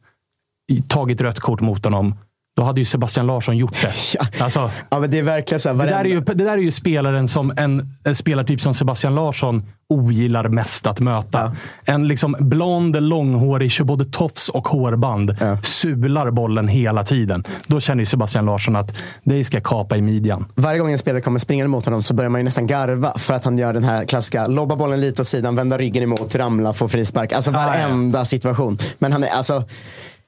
tagit 0.87 1.21
rött 1.21 1.39
kort 1.39 1.61
mot 1.61 1.85
honom 1.85 2.15
då 2.57 2.63
hade 2.63 2.81
ju 2.81 2.85
Sebastian 2.85 3.27
Larsson 3.27 3.57
gjort 3.57 3.81
det. 3.81 3.93
Ja, 4.19 4.45
alltså, 4.45 4.71
ja 4.89 4.99
men 4.99 5.11
det 5.11 5.19
är 5.19 5.23
verkligen 5.23 5.59
så 5.59 5.69
här, 5.69 5.75
det, 5.75 5.85
där 5.85 5.99
är 5.99 6.05
ju, 6.05 6.19
det 6.21 6.43
där 6.43 6.53
är 6.53 6.57
ju 6.57 6.71
spelaren 6.71 7.27
som 7.27 7.53
en, 7.57 7.89
en 8.03 8.15
spelartyp 8.15 8.61
som 8.61 8.73
Sebastian 8.73 9.15
Larsson 9.15 9.65
ogillar 9.89 10.47
mest 10.47 10.87
att 10.87 10.99
möta. 10.99 11.39
Ja. 11.39 11.93
En 11.93 12.07
liksom 12.07 12.35
blond, 12.39 13.03
långhårig, 13.03 13.71
kör 13.71 13.83
både 13.83 14.05
tofs 14.05 14.49
och 14.49 14.67
hårband. 14.67 15.35
Ja. 15.39 15.61
Sular 15.61 16.31
bollen 16.31 16.67
hela 16.67 17.03
tiden. 17.03 17.43
Då 17.67 17.79
känner 17.79 18.01
ju 18.01 18.05
Sebastian 18.05 18.45
Larsson 18.45 18.75
att 18.75 18.97
det 19.23 19.45
ska 19.45 19.61
kapa 19.61 19.97
i 19.97 20.01
midjan. 20.01 20.45
Varje 20.55 20.79
gång 20.79 20.91
en 20.91 20.99
spelare 20.99 21.21
kommer 21.21 21.39
springande 21.39 21.69
mot 21.69 21.85
honom 21.85 22.03
så 22.03 22.13
börjar 22.13 22.29
man 22.29 22.41
ju 22.41 22.45
nästan 22.45 22.67
garva 22.67 23.13
för 23.17 23.33
att 23.33 23.45
han 23.45 23.57
gör 23.57 23.73
den 23.73 23.83
här 23.83 24.05
klassiska 24.05 24.47
lobba 24.47 24.75
bollen 24.75 25.01
lite 25.01 25.21
åt 25.21 25.27
sidan, 25.27 25.55
vända 25.55 25.77
ryggen 25.77 26.03
emot, 26.03 26.35
ramla, 26.35 26.73
få 26.73 26.87
frispark. 26.87 27.33
Alltså 27.33 27.51
varenda 27.51 28.19
ah, 28.19 28.21
ja. 28.21 28.25
situation. 28.25 28.77
Men 28.99 29.11
han 29.11 29.23
är 29.23 29.29
alltså 29.29 29.63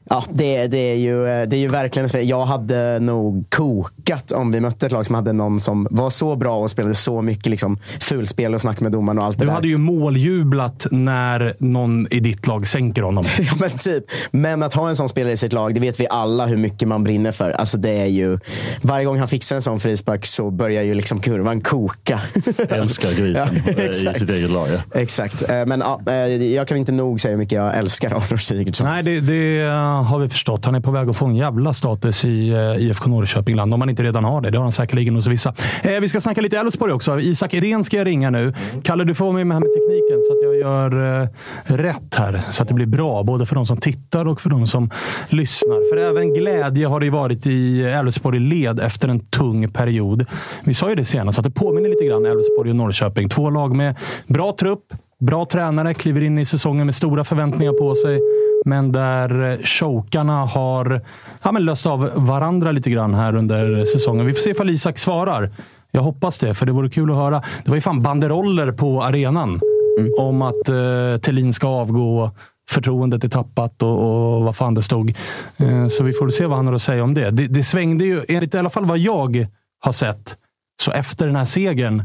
Ja, 0.10 0.24
det, 0.30 0.68
det, 0.68 0.78
är 0.78 0.96
ju, 0.96 1.24
det 1.46 1.56
är 1.56 1.60
ju 1.60 1.68
verkligen 1.68 2.10
en 2.14 2.28
Jag 2.28 2.46
hade 2.46 3.00
nog 3.00 3.46
kokat 3.50 4.32
om 4.32 4.52
vi 4.52 4.60
mötte 4.60 4.86
ett 4.86 4.92
lag 4.92 5.06
som 5.06 5.16
hade 5.16 5.34
någon 5.34 5.60
som 5.60 5.88
var 5.92 6.10
så 6.10 6.36
bra 6.36 6.58
och 6.58 6.72
spelade 6.72 6.96
så 6.96 7.22
mycket 7.22 7.46
liksom, 7.46 7.78
fulspel 8.00 8.54
och 8.54 8.62
snack 8.62 8.80
med 8.80 8.92
domaren 8.92 9.20
och 9.20 9.26
allt 9.26 9.38
det 9.38 9.44
Du 9.44 9.48
där. 9.48 9.54
hade 9.54 9.68
ju 9.68 9.78
måljublat 9.78 10.88
när 10.92 11.54
någon 11.60 12.08
i 12.12 12.20
ditt 12.20 12.48
lag 12.48 12.68
sänker 12.68 13.02
honom. 13.02 13.24
ja, 13.40 13.54
men 13.60 13.70
typ. 13.70 14.04
Men 14.32 14.64
att 14.64 14.74
ha 14.74 14.90
en 14.90 14.96
sån 14.96 15.10
spelare 15.10 15.34
i 15.34 15.38
sitt 15.38 15.54
lag, 15.54 15.74
det 15.74 15.80
vet 15.80 16.00
vi 16.00 16.08
alla 16.10 16.46
hur 16.46 16.58
mycket 16.58 16.88
man 16.88 17.04
brinner 17.04 17.32
för. 17.32 17.52
Alltså, 17.52 17.78
det 17.78 17.90
är 18.02 18.06
ju, 18.06 18.40
varje 18.82 19.06
gång 19.06 19.20
han 19.20 19.28
fixar 19.28 19.56
en 19.56 19.62
sån 19.62 19.80
frispark 19.80 20.26
så 20.26 20.52
börjar 20.52 20.84
ju 20.84 20.94
liksom 20.94 21.20
kurvan 21.20 21.62
koka. 21.62 22.22
älskar 22.70 23.10
grisen 23.10 23.48
ja, 23.78 23.84
i 23.84 24.20
sitt 24.20 24.30
eget 24.30 24.50
lag. 24.52 24.68
Ja. 24.70 25.00
Exakt. 25.00 25.50
Eh, 25.50 25.66
men 25.66 25.80
ja, 25.80 26.02
eh, 26.08 26.14
jag 26.54 26.68
kan 26.68 26.78
inte 26.78 26.92
nog 26.92 27.22
säga 27.22 27.32
hur 27.32 27.38
mycket 27.38 27.56
jag 27.56 27.78
älskar 27.78 28.12
Arnor 28.12 28.38
Sigurdsson. 28.38 28.88
Nej, 28.88 29.04
det, 29.04 29.20
det 29.20 29.64
har 30.06 30.20
vi 30.20 30.30
förstått. 30.30 30.66
Han 30.66 30.76
är 30.76 30.80
på 30.80 30.92
väg 30.92 31.10
att 31.10 31.18
få 31.18 31.26
en 31.26 31.36
jävla 31.36 31.74
status 31.74 32.26
i 32.26 32.54
uh, 32.54 32.84
IFK 32.86 33.10
Norrköpingland. 33.10 33.74
Om 33.74 33.82
han 33.82 33.90
inte 33.90 34.04
redan 34.04 34.24
har 34.24 34.42
det. 34.42 34.50
Det 34.50 34.58
har 34.58 34.64
han 34.64 34.72
säkerligen 34.72 35.16
hos 35.16 35.28
vissa. 35.28 35.54
Eh, 35.84 36.00
vi 36.00 36.10
ska 36.10 36.22
snacka 36.22 36.42
lite 36.42 36.58
Elfsborg 36.58 36.94
också. 36.94 37.20
Isak 37.20 37.54
Irén 37.54 37.84
ska 37.84 37.98
jag 37.98 38.08
ringa 38.08 38.30
nu. 38.30 38.54
Kalle, 38.84 39.04
du 39.04 39.16
får 39.16 39.34
med 39.34 39.48
mig 39.48 39.56
här 39.56 39.62
med 39.62 39.70
tekniken 39.74 40.24
så 40.24 40.34
att 40.34 40.44
jag 40.44 40.56
gör 40.56 41.22
uh, 41.22 41.28
rätt 41.64 42.16
här. 42.16 42.42
Så 42.50 42.62
att 42.64 42.68
det 42.68 42.74
blir 42.74 42.86
bra. 42.86 43.24
Både 43.24 43.46
för 43.46 43.56
de 43.56 43.66
som 43.66 43.78
tittar 43.78 44.28
och 44.28 44.42
för 44.42 44.50
de 44.50 44.68
som 44.68 44.90
lyssnar. 45.30 45.90
För 45.90 45.98
även 45.98 46.34
glädje 46.34 46.88
har 46.88 47.00
det 47.00 47.10
varit 47.10 47.48
i 47.48 47.84
Elfsborg 47.84 48.40
led 48.40 48.80
efter 48.80 49.08
en 49.08 49.20
tung 49.20 49.70
period. 49.70 50.26
Vi 50.64 50.74
sa 50.74 50.90
ju 50.90 50.96
det 50.96 51.06
senast, 51.06 51.38
att 51.38 51.44
det 51.44 51.52
påminner 51.52 51.90
lite 51.90 52.06
grann 52.06 52.26
Elfsborg 52.26 52.70
och 52.70 52.76
Norrköping. 52.76 53.30
Två 53.30 53.50
lag 53.50 53.76
med 53.76 53.96
bra 54.28 54.56
trupp, 54.60 54.94
bra 55.20 55.46
tränare, 55.46 55.94
kliver 55.94 56.22
in 56.22 56.40
i 56.40 56.46
säsongen 56.46 56.86
med 56.86 56.96
stora 56.96 57.24
förväntningar 57.24 57.74
på 57.74 57.96
sig 57.96 58.20
men 58.66 58.92
där 58.92 59.52
eh, 59.52 59.60
chokarna 59.64 60.46
har 60.46 61.02
ja, 61.44 61.52
men 61.52 61.66
löst 61.66 61.86
av 61.86 62.12
varandra 62.16 62.72
lite 62.72 62.90
grann 62.90 63.14
här 63.14 63.36
under 63.36 63.86
säsongen. 63.86 64.26
Vi 64.26 64.34
får 64.34 64.42
se 64.42 64.50
ifall 64.50 64.70
Isak 64.70 64.98
svarar. 64.98 65.52
Jag 65.92 66.02
hoppas 66.02 66.38
det, 66.38 66.54
för 66.54 66.66
det 66.66 66.72
vore 66.72 66.90
kul 66.90 67.12
att 67.12 67.18
höra. 67.18 67.44
Det 67.64 67.70
var 67.70 67.76
ju 67.76 67.82
fan 67.82 68.02
banderoller 68.02 68.72
på 68.72 69.04
arenan 69.04 69.60
mm. 70.00 70.14
om 70.20 70.42
att 70.42 70.70
eh, 70.70 71.22
Thelin 71.22 71.54
ska 71.54 71.68
avgå 71.68 72.32
förtroendet 72.70 73.24
är 73.24 73.30
tappat 73.30 73.84
och, 73.84 74.36
och 74.36 74.44
vad 74.44 74.56
fan 74.56 74.74
det 74.74 74.84
stod. 74.84 75.14
Eh, 75.58 75.88
så 75.88 76.04
vi 76.04 76.14
får 76.14 76.30
se 76.30 76.46
vad 76.46 76.58
han 76.58 76.68
har 76.68 76.74
att 76.74 76.82
säga 76.82 77.04
om 77.04 77.14
det. 77.14 77.32
det. 77.32 77.48
Det 77.48 77.64
svängde 77.64 78.06
ju, 78.06 78.26
enligt 78.28 78.54
i 78.54 78.58
alla 78.58 78.70
fall 78.70 78.86
vad 78.86 78.98
jag 78.98 79.48
har 79.80 79.92
sett, 79.92 80.38
så 80.82 80.92
efter 80.92 81.26
den 81.26 81.36
här 81.36 81.46
segern 81.46 82.04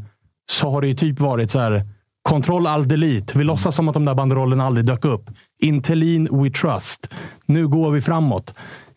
så 0.50 0.70
har 0.70 0.80
det 0.80 0.86
ju 0.86 0.94
typ 0.94 1.20
varit 1.20 1.50
så 1.50 1.58
här. 1.58 1.84
Kontroll 2.28 2.66
all 2.66 2.88
delete. 2.88 3.38
Vi 3.38 3.44
låtsas 3.44 3.76
som 3.76 3.88
att 3.88 3.94
de 3.94 4.04
där 4.04 4.14
banderollerna 4.14 4.66
aldrig 4.66 4.86
dök 4.86 5.04
upp. 5.04 5.30
Intelin 5.62 6.28
we 6.32 6.50
trust. 6.50 7.08
Nu 7.46 7.68
går 7.68 7.90
vi 7.90 8.00
framåt. 8.00 8.54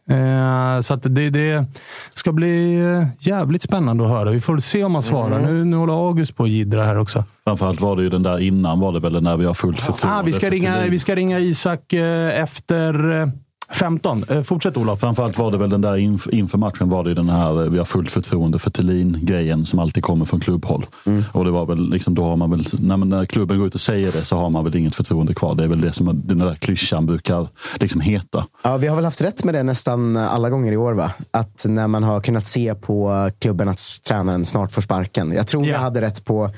Eh, 0.10 0.82
så 0.82 0.96
det, 0.96 1.30
det, 1.30 1.66
ska 2.14 2.32
bli 2.32 2.82
jävligt 3.20 3.62
spännande 3.62 4.04
att 4.04 4.10
höra. 4.10 4.32
Vi 4.32 4.40
får 4.40 4.60
se 4.60 4.84
om 4.84 4.94
han 4.94 5.04
svarar. 5.04 5.40
Mm. 5.40 5.54
Nu, 5.54 5.66
nu 5.66 5.78
håller 5.78 6.08
August 6.08 6.36
på 6.36 6.44
att 6.44 6.50
jiddra 6.50 6.84
här 6.84 6.98
också. 6.98 7.24
Framförallt 7.44 7.82
var 7.82 7.96
det 7.96 8.04
ju 8.04 8.10
den 8.10 8.24
där 8.24 8.40
innan 8.40 8.80
var 8.80 8.94
det 8.94 9.00
väl 9.00 9.24
när 9.24 9.38
vi 9.38 9.46
har 9.46 9.54
fullt 9.54 9.82
förtroende. 9.82 10.20
Ah, 10.20 10.22
vi, 10.22 10.34
ska 10.34 10.50
ringa, 10.50 10.82
vi 10.90 11.00
ska 11.00 11.16
ringa 11.16 11.40
Isak 11.40 11.94
eh, 11.94 12.42
efter 12.42 13.22
eh, 13.22 13.28
15. 13.70 14.24
Eh, 14.30 14.44
fortsätt 14.44 14.78
Olof. 14.78 15.00
Framförallt 15.00 15.38
var 15.38 15.52
det 15.52 15.58
väl 15.58 15.70
den 15.70 15.82
där 15.82 15.96
inf 15.96 16.28
inför 16.32 16.58
matchen 16.58 16.90
var 16.90 17.04
det 17.04 17.14
den 17.14 17.30
här 17.30 17.64
eh, 17.64 17.70
vi 17.70 17.78
har 17.78 17.86
fullt 17.86 18.12
förtroende 18.12 18.60
för 18.60 18.70
Thelin-grejen 18.70 19.66
som 19.66 19.80
alltid 19.80 20.04
kommer 20.04 20.26
från 20.26 20.40
klubbhåll. 20.40 20.86
Mm. 21.06 21.24
Och 21.32 21.46
det 21.46 21.52
var 21.52 21.66
väl 21.66 21.90
liksom, 21.90 22.16
då 22.16 22.24
har 22.24 22.36
man 22.36 22.52
väl, 22.52 22.68
när, 22.80 22.98
man, 22.98 23.10
när 23.10 23.26
klubben 23.26 23.58
går 23.58 23.68
ut 23.68 23.76
och 23.76 23.82
säger 23.82 24.06
det 24.06 24.12
så 24.12 24.38
har 24.38 24.50
man 24.50 24.64
väl 24.64 24.76
inget 24.76 24.96
förtroende 24.96 25.34
kvar. 25.34 25.56
Det 25.56 25.64
är 25.64 25.68
väl 25.68 25.82
det 25.82 25.94
som 25.94 26.22
den 26.26 26.38
där 26.38 26.56
klyschan 26.56 27.06
brukar 27.06 27.48
liksom 27.76 28.02
heta. 28.02 28.46
Ja, 28.64 28.78
vi 28.78 28.88
har 28.88 28.96
väl 28.96 29.06
haft 29.06 29.22
rätt 29.22 29.44
med 29.44 29.54
det 29.54 29.64
nästan 29.64 30.18
alla 30.18 30.50
gånger 30.50 30.72
i 30.72 30.78
år 30.78 30.94
va? 30.94 31.12
Att 31.32 31.66
när 31.68 31.88
man 31.88 32.04
har 32.04 32.22
kunnat 32.22 32.48
se 32.48 32.76
på 32.76 33.30
klubben 33.40 33.70
att 33.70 33.80
tränaren 34.08 34.46
snart 34.46 34.72
får 34.72 34.82
sparken. 34.82 35.32
Jag 35.32 35.48
tror 35.48 35.66
ja. 35.66 35.72
jag 35.72 35.80
hade 35.80 36.02
rätt 36.02 36.26
på 36.26 36.50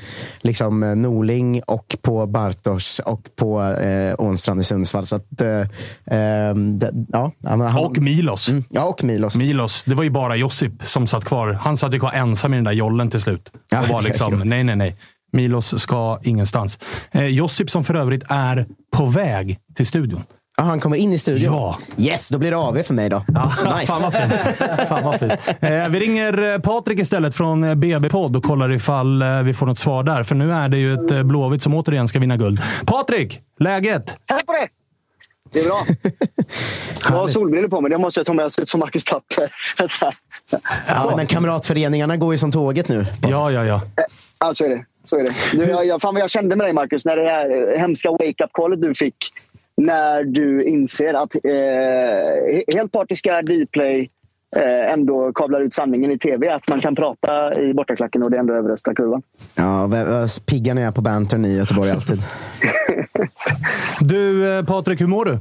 liksom, 0.41 1.01
Norling 1.01 1.62
och 1.68 1.97
på 2.01 2.26
Bartos 2.26 3.01
och 3.05 3.22
på 3.36 3.64
eh, 3.64 4.16
Ånstrand 4.18 4.60
i 4.60 4.64
Sundsvall. 4.64 5.05
Så 5.05 5.16
att, 5.16 5.41
eh, 5.41 5.60
eh 6.18 6.55
ja, 7.07 7.31
han, 7.43 7.61
och 7.61 7.97
Milos. 7.97 8.49
Mm, 8.49 8.63
ja, 8.69 8.83
och 8.83 9.03
Milos. 9.03 9.35
Milos. 9.35 9.83
Det 9.83 9.95
var 9.95 10.03
ju 10.03 10.09
bara 10.09 10.35
Josip 10.35 10.73
som 10.83 11.07
satt 11.07 11.25
kvar. 11.25 11.51
Han 11.51 11.77
satt 11.77 11.93
ju 11.93 11.99
kvar 11.99 12.11
ensam 12.11 12.53
i 12.53 12.57
den 12.57 12.63
där 12.63 12.71
jollen 12.71 13.09
till 13.09 13.21
slut. 13.21 13.51
Ja, 13.71 13.81
och 13.81 13.87
var 13.87 14.01
liksom, 14.01 14.41
nej, 14.45 14.63
nej, 14.63 14.75
nej. 14.75 14.95
Milos 15.31 15.81
ska 15.81 16.19
ingenstans. 16.23 16.79
Eh, 17.11 17.25
Josip 17.25 17.69
som 17.69 17.83
för 17.83 17.93
övrigt 17.93 18.23
är 18.29 18.65
på 18.91 19.05
väg 19.05 19.59
till 19.75 19.87
studion. 19.87 20.23
Ah, 20.57 20.63
han 20.63 20.79
kommer 20.79 20.97
in 20.97 21.13
i 21.13 21.17
studion? 21.17 21.53
Ja. 21.53 21.77
Yes, 21.97 22.29
då 22.29 22.37
blir 22.37 22.51
det 22.51 22.57
AV 22.57 22.83
för 22.83 22.93
mig 22.93 23.09
då. 23.09 23.25
Ja, 23.27 23.51
nice. 23.77 23.93
Fan 23.93 24.01
vad 24.01 24.13
fint. 24.13 24.33
Fan 24.87 25.03
vad 25.03 25.19
fint. 25.19 25.33
Eh, 25.59 25.89
vi 25.89 25.99
ringer 25.99 26.53
eh, 26.53 26.59
Patrik 26.59 26.99
istället 26.99 27.35
från 27.35 27.79
BB-podd 27.79 28.35
och 28.35 28.43
kollar 28.43 28.71
ifall 28.71 29.21
eh, 29.21 29.41
vi 29.41 29.53
får 29.53 29.65
något 29.65 29.79
svar 29.79 30.03
där. 30.03 30.23
För 30.23 30.35
nu 30.35 30.53
är 30.53 30.69
det 30.69 30.77
ju 30.77 30.93
ett 30.93 31.11
eh, 31.11 31.23
Blåvitt 31.23 31.63
som 31.63 31.73
återigen 31.73 32.07
ska 32.07 32.19
vinna 32.19 32.37
guld. 32.37 32.61
Patrik, 32.85 33.39
läget? 33.59 34.15
Hej 34.29 34.39
på 34.45 34.51
dig! 34.53 34.67
Det 35.51 35.59
är 35.59 35.65
bra. 35.65 35.85
Jag 37.03 37.11
har 37.11 37.27
solbrillor 37.27 37.67
på 37.67 37.81
mig. 37.81 37.91
Det 37.91 37.97
måste 37.97 38.19
jag 38.19 38.27
ta 38.27 38.33
med. 38.33 38.43
Jag 38.43 38.51
ser 38.51 38.61
ut 38.61 38.69
som 38.69 38.79
Marcus 38.79 39.05
Tapper. 39.05 39.53
ja, 40.87 41.13
men 41.17 41.27
kamratföreningarna 41.27 42.17
går 42.17 42.33
ju 42.33 42.37
som 42.37 42.51
tåget 42.51 42.87
nu. 42.87 43.05
Ja, 43.21 43.51
ja, 43.51 43.65
ja. 43.65 43.81
Ja, 44.39 44.53
så 44.53 44.65
är 44.65 44.69
det. 44.69 44.85
Så 45.03 45.17
är 45.17 45.23
det. 45.23 45.33
Du, 45.51 45.63
jag, 45.63 45.85
jag, 45.85 46.01
fan 46.01 46.13
vad 46.13 46.23
jag 46.23 46.29
kände 46.29 46.55
med 46.55 46.65
dig, 46.65 46.73
Marcus, 46.73 47.05
när 47.05 47.17
det 47.17 47.29
här 47.29 47.77
hemska 47.77 48.11
wake-up-callet 48.11 48.81
du 48.81 48.93
fick. 48.93 49.15
När 49.77 50.23
du 50.23 50.63
inser 50.63 51.13
att 51.13 51.35
eh, 51.35 52.75
helt 52.75 52.91
partiska 52.91 53.41
Dplay 53.41 54.09
eh, 54.55 54.93
ändå 54.93 55.33
kablar 55.33 55.61
ut 55.61 55.73
sanningen 55.73 56.11
i 56.11 56.17
tv. 56.17 56.49
Att 56.49 56.67
man 56.67 56.81
kan 56.81 56.95
prata 56.95 57.61
i 57.61 57.73
bortaklacken 57.73 58.23
och 58.23 58.31
det 58.31 58.37
ändå 58.37 58.53
överröstar 58.53 58.93
kurvan. 58.93 59.21
Ja, 59.55 59.89
pigga 60.45 60.73
när 60.73 60.81
jag 60.81 60.89
är 60.89 60.93
på 60.93 61.01
bantern 61.01 61.45
i 61.45 61.55
Göteborg 61.55 61.91
alltid. 61.91 62.21
du, 63.99 64.51
eh, 64.57 64.66
Patrik, 64.66 65.01
hur 65.01 65.07
mår 65.07 65.26
du? 65.26 65.38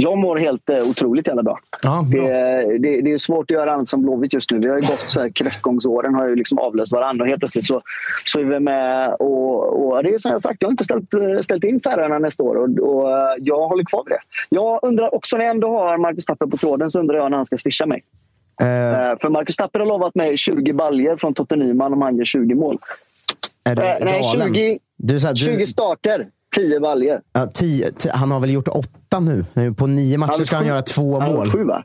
Jag 0.00 0.18
mår 0.18 0.36
helt 0.36 0.68
eh, 0.70 0.90
otroligt 0.90 1.26
jävla 1.26 1.42
bra. 1.42 1.58
Ja, 1.82 2.06
bra. 2.12 2.22
Det, 2.22 2.78
det, 2.78 3.00
det, 3.00 3.12
är 3.12 3.18
svårt 3.18 3.50
att 3.50 3.54
göra 3.54 3.72
annat 3.72 3.88
som 3.88 4.02
Blåvitt 4.02 4.34
just 4.34 4.50
nu. 4.50 4.58
Vi 4.58 4.68
har 4.68 4.76
ju 4.76 4.86
gått 4.86 5.04
så 5.06 5.20
här, 5.20 5.30
kräftgångsåren 5.30 6.14
har 6.14 6.28
ju 6.28 6.36
liksom 6.36 6.58
avlöst 6.58 6.92
varandra 6.92 7.22
och 7.22 7.28
helt 7.28 7.40
plötsligt 7.40 7.66
så, 7.66 7.82
så 8.24 8.40
är 8.40 8.44
vi 8.44 8.60
med. 8.60 9.14
Och, 9.14 9.86
och 9.86 10.02
det 10.02 10.10
är 10.10 10.18
som 10.18 10.30
jag 10.30 10.40
sagt, 10.40 10.56
jag 10.60 10.68
har 10.68 10.70
inte 10.70 10.84
ställt, 10.84 11.14
eh, 11.14 11.38
ställt 11.40 11.64
in 11.64 11.80
Färöarna 11.80 12.18
nästa 12.18 12.42
år 12.42 12.54
och, 12.54 12.78
och, 12.78 13.10
eh, 13.10 13.34
jag 13.38 13.68
håller 13.68 13.84
kvar 13.84 14.04
vid 14.04 14.12
det. 14.12 14.20
Jag 14.48 14.80
undrar 14.82 15.14
också 15.14 15.36
när 15.36 15.44
jag 15.44 15.54
ändå 15.54 15.68
har 15.68 15.98
Marcus 15.98 16.26
Tapper 16.26 16.46
på 16.46 16.56
tråden 16.56 16.90
så 16.90 17.00
undrar 17.00 17.16
jag 17.16 17.30
när 17.30 17.36
han 17.36 17.46
ska 17.46 17.58
swisha 17.58 17.86
mig. 17.86 18.02
Uh. 18.62 19.18
För 19.20 19.28
Marcus 19.28 19.56
Tapper 19.56 19.78
har 19.78 19.86
lovat 19.86 20.14
mig 20.14 20.36
20 20.36 20.72
baljer 20.72 21.16
från 21.16 21.34
Totte 21.34 21.56
Nyman 21.56 21.92
om 21.92 22.02
han 22.02 22.16
gör 22.16 22.24
20 22.24 22.54
mål. 22.54 22.78
Är 23.64 23.74
det 23.74 23.98
uh, 23.98 24.04
nej, 24.04 24.22
20, 24.22 24.78
du, 24.96 25.18
du... 25.18 25.36
20 25.36 25.66
starter. 25.66 26.26
Tio 26.56 26.80
baljer. 26.80 27.20
Ja, 27.32 27.46
tio, 27.46 27.92
tio, 27.92 28.12
han 28.12 28.30
har 28.30 28.40
väl 28.40 28.50
gjort 28.50 28.68
åtta 28.68 29.20
nu. 29.20 29.44
På 29.76 29.86
nio 29.86 30.18
matcher 30.18 30.44
ska 30.44 30.56
han 30.56 30.66
göra 30.66 30.82
två 30.82 31.20
han 31.20 31.32
mål. 31.32 31.50
Sju, 31.50 31.64
va? 31.64 31.82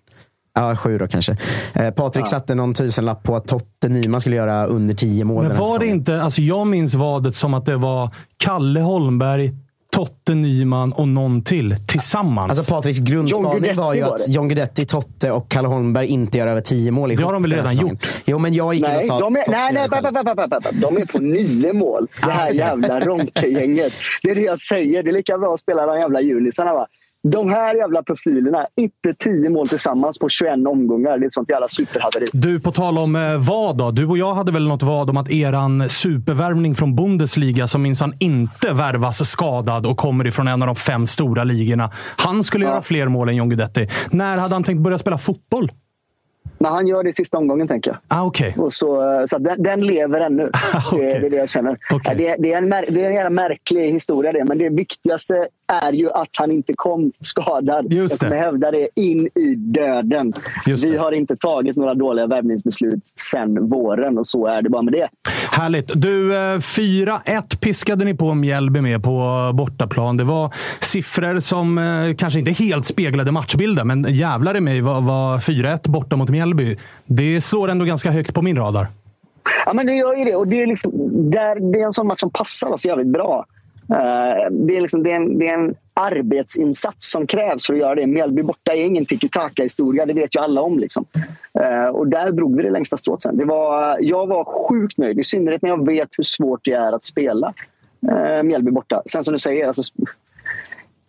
Ja, 0.56 0.76
sju 0.76 0.98
då 0.98 1.08
kanske. 1.08 1.38
Eh, 1.74 1.92
Patrik 1.92 2.26
ja. 2.26 2.30
satte 2.30 2.56
någon 2.56 2.74
tusenlapp 2.74 3.24
på 3.24 3.36
att 3.36 3.48
Totte 3.48 3.90
Nyman 3.90 4.22
skulle 4.22 4.36
göra 4.36 4.66
under 4.66 4.94
tio 4.94 5.24
mål. 5.24 5.48
Men 5.48 5.58
var 5.58 5.80
det 5.80 5.88
inte, 5.88 6.22
alltså 6.22 6.42
jag 6.42 6.68
minns 6.68 6.94
vadet 6.94 7.36
som 7.36 7.54
att 7.54 7.66
det 7.66 7.78
var 7.78 8.10
Kalle 8.38 8.80
Holmberg, 8.80 9.54
Totte 9.94 10.36
Nyman 10.36 10.94
och 10.94 11.08
någon 11.08 11.44
till 11.44 11.76
tillsammans. 11.88 12.50
Alltså 12.52 12.74
Patriks 12.74 13.00
grundspaning 13.00 13.76
var 13.76 13.94
ju 13.94 14.02
att 14.04 14.28
John 14.28 14.48
Guidetti, 14.48 14.86
Totte 14.86 15.32
och 15.32 15.50
Kalle 15.50 15.68
Holmberg 15.68 16.08
inte 16.08 16.38
gör 16.38 16.48
över 16.48 16.62
tio 16.62 16.92
mål 16.92 17.12
ihop. 17.12 17.20
Det 17.20 17.26
har 17.26 17.34
de 17.34 17.42
väl 17.42 17.54
redan 17.54 17.76
gjort? 17.76 18.08
Jo, 18.26 18.40
men 18.40 18.54
jag 18.54 18.74
gick 18.74 18.84
nej, 18.84 18.98
och 18.98 19.04
sa 19.04 19.20
de 19.20 19.36
är, 19.36 19.44
nej, 19.48 19.74
nej, 19.74 19.90
de 20.82 20.98
är 20.98 21.06
på 21.06 21.20
nio 21.20 21.74
mål. 21.74 22.08
Det 22.22 22.32
här 22.32 22.50
jävla 22.52 23.00
Ronke-gänget. 23.00 23.94
Det 24.24 24.30
är 24.30 24.36
det 24.36 24.42
jag 24.42 24.60
säger. 24.60 25.04
Det 25.04 25.10
är 25.10 25.14
lika 25.14 25.38
bra 25.38 25.54
att 25.54 25.60
spela 25.60 25.86
de 25.86 26.00
jävla 26.00 26.22
junisarna. 26.22 26.74
Va? 26.74 26.88
De 27.28 27.50
här 27.50 27.76
jävla 27.76 28.04
profilerna, 28.04 28.68
inte 28.76 29.14
tio 29.20 29.50
mål 29.50 29.68
tillsammans 29.68 30.20
på 30.20 30.30
21 30.30 30.54
omgångar. 30.68 31.18
Det 31.18 31.24
är 31.24 31.28
ett 31.28 31.34
sånt 31.34 31.50
jävla 31.50 31.68
superhaveri. 31.68 32.28
Du, 32.34 32.60
på 32.60 32.72
tal 32.72 32.98
om 32.98 33.16
eh, 33.16 33.38
vad 33.38 33.78
då? 33.78 33.92
Du 33.92 34.06
och 34.06 34.18
jag 34.18 34.34
hade 34.34 34.52
väl 34.52 34.68
något 34.68 34.84
vad 34.84 35.10
om 35.10 35.18
att 35.18 35.32
eran 35.32 35.90
supervärvning 35.90 36.76
från 36.76 36.96
Bundesliga, 36.96 37.68
som 37.68 37.82
minsann 37.82 38.14
inte 38.20 38.74
värvas 38.74 39.30
skadad 39.30 39.86
och 39.86 39.98
kommer 39.98 40.28
ifrån 40.28 40.48
en 40.48 40.62
av 40.62 40.66
de 40.66 40.76
fem 40.76 41.08
stora 41.08 41.44
ligorna. 41.44 41.92
Han 42.18 42.44
skulle 42.44 42.66
ja. 42.66 42.72
göra 42.72 42.82
fler 42.82 43.08
mål 43.08 43.30
än 43.30 43.36
John 43.36 43.50
Guidetti. 43.50 43.90
När 44.12 44.38
hade 44.38 44.56
han 44.56 44.64
tänkt 44.64 44.82
börja 44.82 44.98
spela 44.98 45.18
fotboll? 45.18 45.72
Men 46.58 46.72
han 46.72 46.88
gör 46.88 47.04
det 47.04 47.10
i 47.10 47.14
sista 47.14 47.38
omgången, 47.38 47.68
tänker 47.68 47.92
jag. 47.92 48.00
Ah, 48.08 48.24
okay. 48.26 48.54
och 48.58 48.74
så, 48.74 49.20
eh, 49.20 49.26
så 49.26 49.38
den, 49.38 49.64
den 49.64 49.82
lever 49.82 50.20
ännu. 50.20 50.50
okay. 50.92 51.00
det, 51.00 51.20
det, 51.20 51.26
är 51.26 51.30
det 51.30 51.38
jag 51.38 51.50
känner. 51.50 51.78
Okay. 51.94 52.16
Det, 52.16 52.36
det, 52.40 52.54
är 52.54 52.58
en, 52.58 52.70
det 52.70 53.04
är 53.04 53.08
en 53.08 53.14
jävla 53.14 53.30
märklig 53.30 53.92
historia, 53.92 54.32
det. 54.32 54.46
men 54.46 54.58
det 54.58 54.70
viktigaste 54.70 55.48
är 55.80 55.94
ju 55.94 56.10
att 56.10 56.30
han 56.38 56.52
inte 56.52 56.74
kom 56.76 57.12
skadad. 57.20 57.94
Just 57.94 58.12
jag 58.12 58.20
kommer 58.20 58.42
hävda 58.42 58.72
det 58.72 58.88
in 58.96 59.30
i 59.36 59.56
döden. 59.56 60.34
Vi 60.66 60.98
har 60.98 61.12
inte 61.12 61.36
tagit 61.36 61.76
några 61.76 61.94
dåliga 61.94 62.28
värvningsbeslut 62.28 63.04
sen 63.32 63.70
våren 63.70 64.18
och 64.18 64.28
så 64.28 64.48
är 64.48 64.62
det 64.62 64.70
bara 64.70 64.82
med 64.82 64.94
det. 64.94 65.10
Härligt. 65.52 65.92
Du, 65.96 66.32
4-1 66.32 67.20
eh, 67.26 67.42
piskade 67.60 68.06
ni 68.06 68.14
på 68.14 68.34
Mjällby 68.34 68.82
med 68.82 69.04
på 69.04 69.52
bortaplan. 69.54 70.18
Det 70.18 70.24
var 70.24 70.54
siffror 70.80 71.40
som 71.40 71.78
eh, 71.78 72.16
kanske 72.16 72.40
inte 72.40 72.52
helt 72.52 72.86
speglade 72.86 73.32
matchbilden, 73.32 73.88
men 73.88 74.06
jävlar 74.10 74.58
i 74.58 74.60
mig 74.60 74.82
var, 74.82 75.02
var 75.02 75.38
4-1 75.38 75.90
borta 75.90 76.16
mot 76.16 76.30
Mjällby. 76.30 76.78
Det 77.06 77.42
slår 77.42 77.70
ändå 77.70 77.86
ganska 77.86 78.12
högt 78.12 78.34
på 78.34 78.42
min 78.42 78.58
radar. 78.58 78.88
Ja, 79.66 79.74
men 79.74 79.86
det 79.86 79.94
gör 79.94 80.16
ju 80.16 80.26
det. 80.26 80.36
Och 80.36 80.48
det, 80.48 80.62
är 80.62 80.68
liksom, 80.68 80.92
där, 81.32 81.72
det 81.72 81.80
är 81.80 81.86
en 81.86 81.94
sån 81.94 82.08
match 82.08 82.20
som 82.20 82.30
passar 82.30 82.70
oss 82.70 82.86
jävligt 82.86 83.08
bra. 83.08 83.46
Uh, 83.92 84.52
det, 84.52 84.78
är 84.78 84.82
liksom, 84.82 85.04
det, 85.04 85.12
är 85.12 85.16
en, 85.16 85.38
det 85.38 85.48
är 85.48 85.54
en 85.54 85.76
arbetsinsats 85.94 87.12
som 87.12 87.28
krävs 87.28 87.66
för 87.66 87.74
att 87.74 87.80
göra 87.80 87.96
det. 87.96 88.08
Mjällby 88.08 88.44
borta 88.44 88.74
är 88.74 88.86
ingen 88.86 89.06
tiki-taka-historia, 89.06 90.06
det 90.06 90.14
vet 90.14 90.36
ju 90.36 90.40
alla 90.40 90.62
om. 90.62 90.80
Liksom. 90.80 91.06
Uh, 91.62 91.86
och 91.86 92.08
där 92.08 92.32
drog 92.32 92.58
vi 92.58 92.64
det 92.64 92.72
längsta 92.72 92.98
strået 92.98 93.22
sen. 93.22 93.38
Det 93.38 93.46
var, 93.46 93.98
jag 94.00 94.28
var 94.28 94.44
sjukt 94.44 94.98
nöjd, 94.98 95.20
i 95.20 95.24
synnerhet 95.24 95.62
när 95.62 95.70
jag 95.70 95.86
vet 95.86 96.10
hur 96.18 96.24
svårt 96.24 96.60
det 96.64 96.72
är 96.74 96.92
att 96.92 97.04
spela 97.04 97.54
uh, 98.12 98.44
Mjällby 98.44 98.72
borta. 98.72 99.02
Sen 99.06 99.24
som 99.24 99.32
du 99.32 99.40
säger, 99.40 99.68
alltså, 99.68 99.82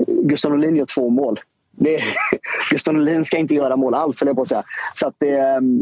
Gustav 0.07 0.51
Norlin 0.51 0.77
gör 0.77 0.87
två 0.95 1.09
mål. 1.09 1.41
Det, 1.77 2.01
Gustav 2.70 2.95
Norlin 2.95 3.25
ska 3.25 3.37
inte 3.37 3.55
göra 3.55 3.77
mål 3.77 3.95
alls, 3.95 4.22
på 4.35 4.41
att 4.41 4.49
säga. 4.49 4.62
Så 4.93 5.09
att 5.09 5.14
det, 5.18 5.39
ehm, 5.39 5.79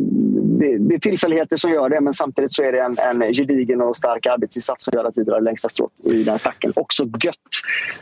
det, 0.58 0.78
det, 0.78 0.94
är 0.94 0.98
tillfälligheter 0.98 1.56
som 1.56 1.72
gör 1.72 1.88
det, 1.88 2.00
men 2.00 2.12
samtidigt 2.12 2.52
så 2.52 2.62
är 2.62 2.72
det 2.72 2.80
en, 2.80 2.98
en 2.98 3.32
gedigen 3.32 3.80
och 3.80 3.96
stark 3.96 4.26
arbetsinsats 4.26 4.84
som 4.84 4.92
gör 4.96 5.04
att 5.04 5.16
vi 5.16 5.24
drar 5.24 5.40
längsta 5.40 5.68
strået 5.68 5.92
i 6.04 6.24
den 6.24 6.38
stacken. 6.38 6.72
Också 6.76 7.04
gött 7.04 7.36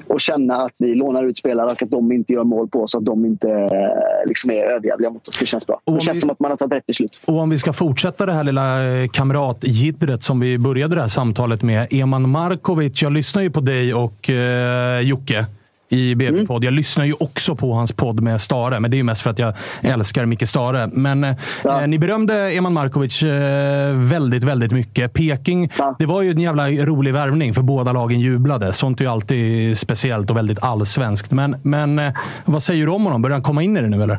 att 0.08 0.20
känna 0.20 0.56
att 0.56 0.74
vi 0.78 0.94
lånar 0.94 1.24
ut 1.24 1.36
spelare 1.36 1.66
och 1.66 1.82
att 1.82 1.90
de 1.90 2.12
inte 2.12 2.32
gör 2.32 2.44
mål 2.44 2.68
på 2.68 2.82
oss, 2.82 2.94
att 2.94 3.04
de 3.04 3.26
inte 3.26 3.48
eh, 3.48 4.28
liksom 4.28 4.50
är 4.50 4.62
överjävliga 4.64 5.10
mot 5.10 5.28
oss. 5.28 5.38
Det 5.38 5.46
känns 5.46 5.66
bra. 5.66 5.80
Det 5.84 6.00
känns 6.00 6.16
vi, 6.16 6.20
som 6.20 6.30
att 6.30 6.40
man 6.40 6.50
har 6.50 6.56
tagit 6.56 6.72
rätt 6.72 6.86
beslut. 6.86 7.20
Och 7.24 7.38
om 7.38 7.50
vi 7.50 7.58
ska 7.58 7.72
fortsätta 7.72 8.26
det 8.26 8.32
här 8.32 8.44
lilla 8.44 8.84
eh, 8.84 9.08
kamratjiddret 9.08 10.22
som 10.22 10.40
vi 10.40 10.58
började 10.58 10.94
det 10.94 11.00
här 11.00 11.08
samtalet 11.08 11.62
med. 11.62 11.86
Eman 11.90 12.28
Markovic, 12.28 13.02
jag 13.02 13.12
lyssnar 13.12 13.42
ju 13.42 13.50
på 13.50 13.60
dig 13.60 13.94
och 13.94 14.30
eh, 14.30 15.00
Jocke 15.00 15.46
i 15.92 16.14
BB-podd. 16.14 16.64
Jag 16.64 16.72
lyssnar 16.74 17.04
ju 17.04 17.14
också 17.20 17.56
på 17.56 17.72
hans 17.74 17.92
podd 17.92 18.20
med 18.20 18.40
Stare, 18.40 18.80
men 18.80 18.90
det 18.90 18.94
är 18.94 18.98
ju 18.98 19.04
mest 19.04 19.22
för 19.22 19.30
att 19.30 19.38
jag 19.38 19.54
älskar 19.82 20.26
Micke 20.26 20.48
Stare. 20.48 20.90
Men 20.92 21.24
eh, 21.24 21.34
Ja. 21.64 21.86
ni 21.86 21.98
berömde 21.98 22.50
Eman 22.52 22.72
Markovic 22.72 23.22
eh, 23.22 23.94
väldigt, 23.96 24.44
väldigt 24.44 24.72
mycket. 24.72 25.12
Peking, 25.12 25.72
Ja. 25.78 25.96
det 25.98 26.06
var 26.06 26.22
ju 26.22 26.30
en 26.30 26.40
jävla 26.40 26.70
rolig 26.70 27.12
värvning 27.14 27.54
för 27.54 27.62
båda 27.62 27.92
lagen 27.92 28.20
jublade. 28.20 28.72
Sånt 28.72 29.00
är 29.00 29.04
ju 29.04 29.10
alltid 29.10 29.78
speciellt 29.78 30.30
och 30.30 30.36
väldigt 30.36 30.62
allsvenskt. 30.62 31.30
Men, 31.30 31.56
men 31.62 31.98
eh, 31.98 32.12
vad 32.44 32.62
säger 32.62 32.86
du 32.86 32.92
om 32.92 33.04
honom? 33.04 33.22
Börjar 33.22 33.34
han 33.34 33.42
komma 33.42 33.62
in 33.62 33.76
i 33.76 33.80
det 33.80 33.88
nu 33.88 34.02
eller? 34.02 34.18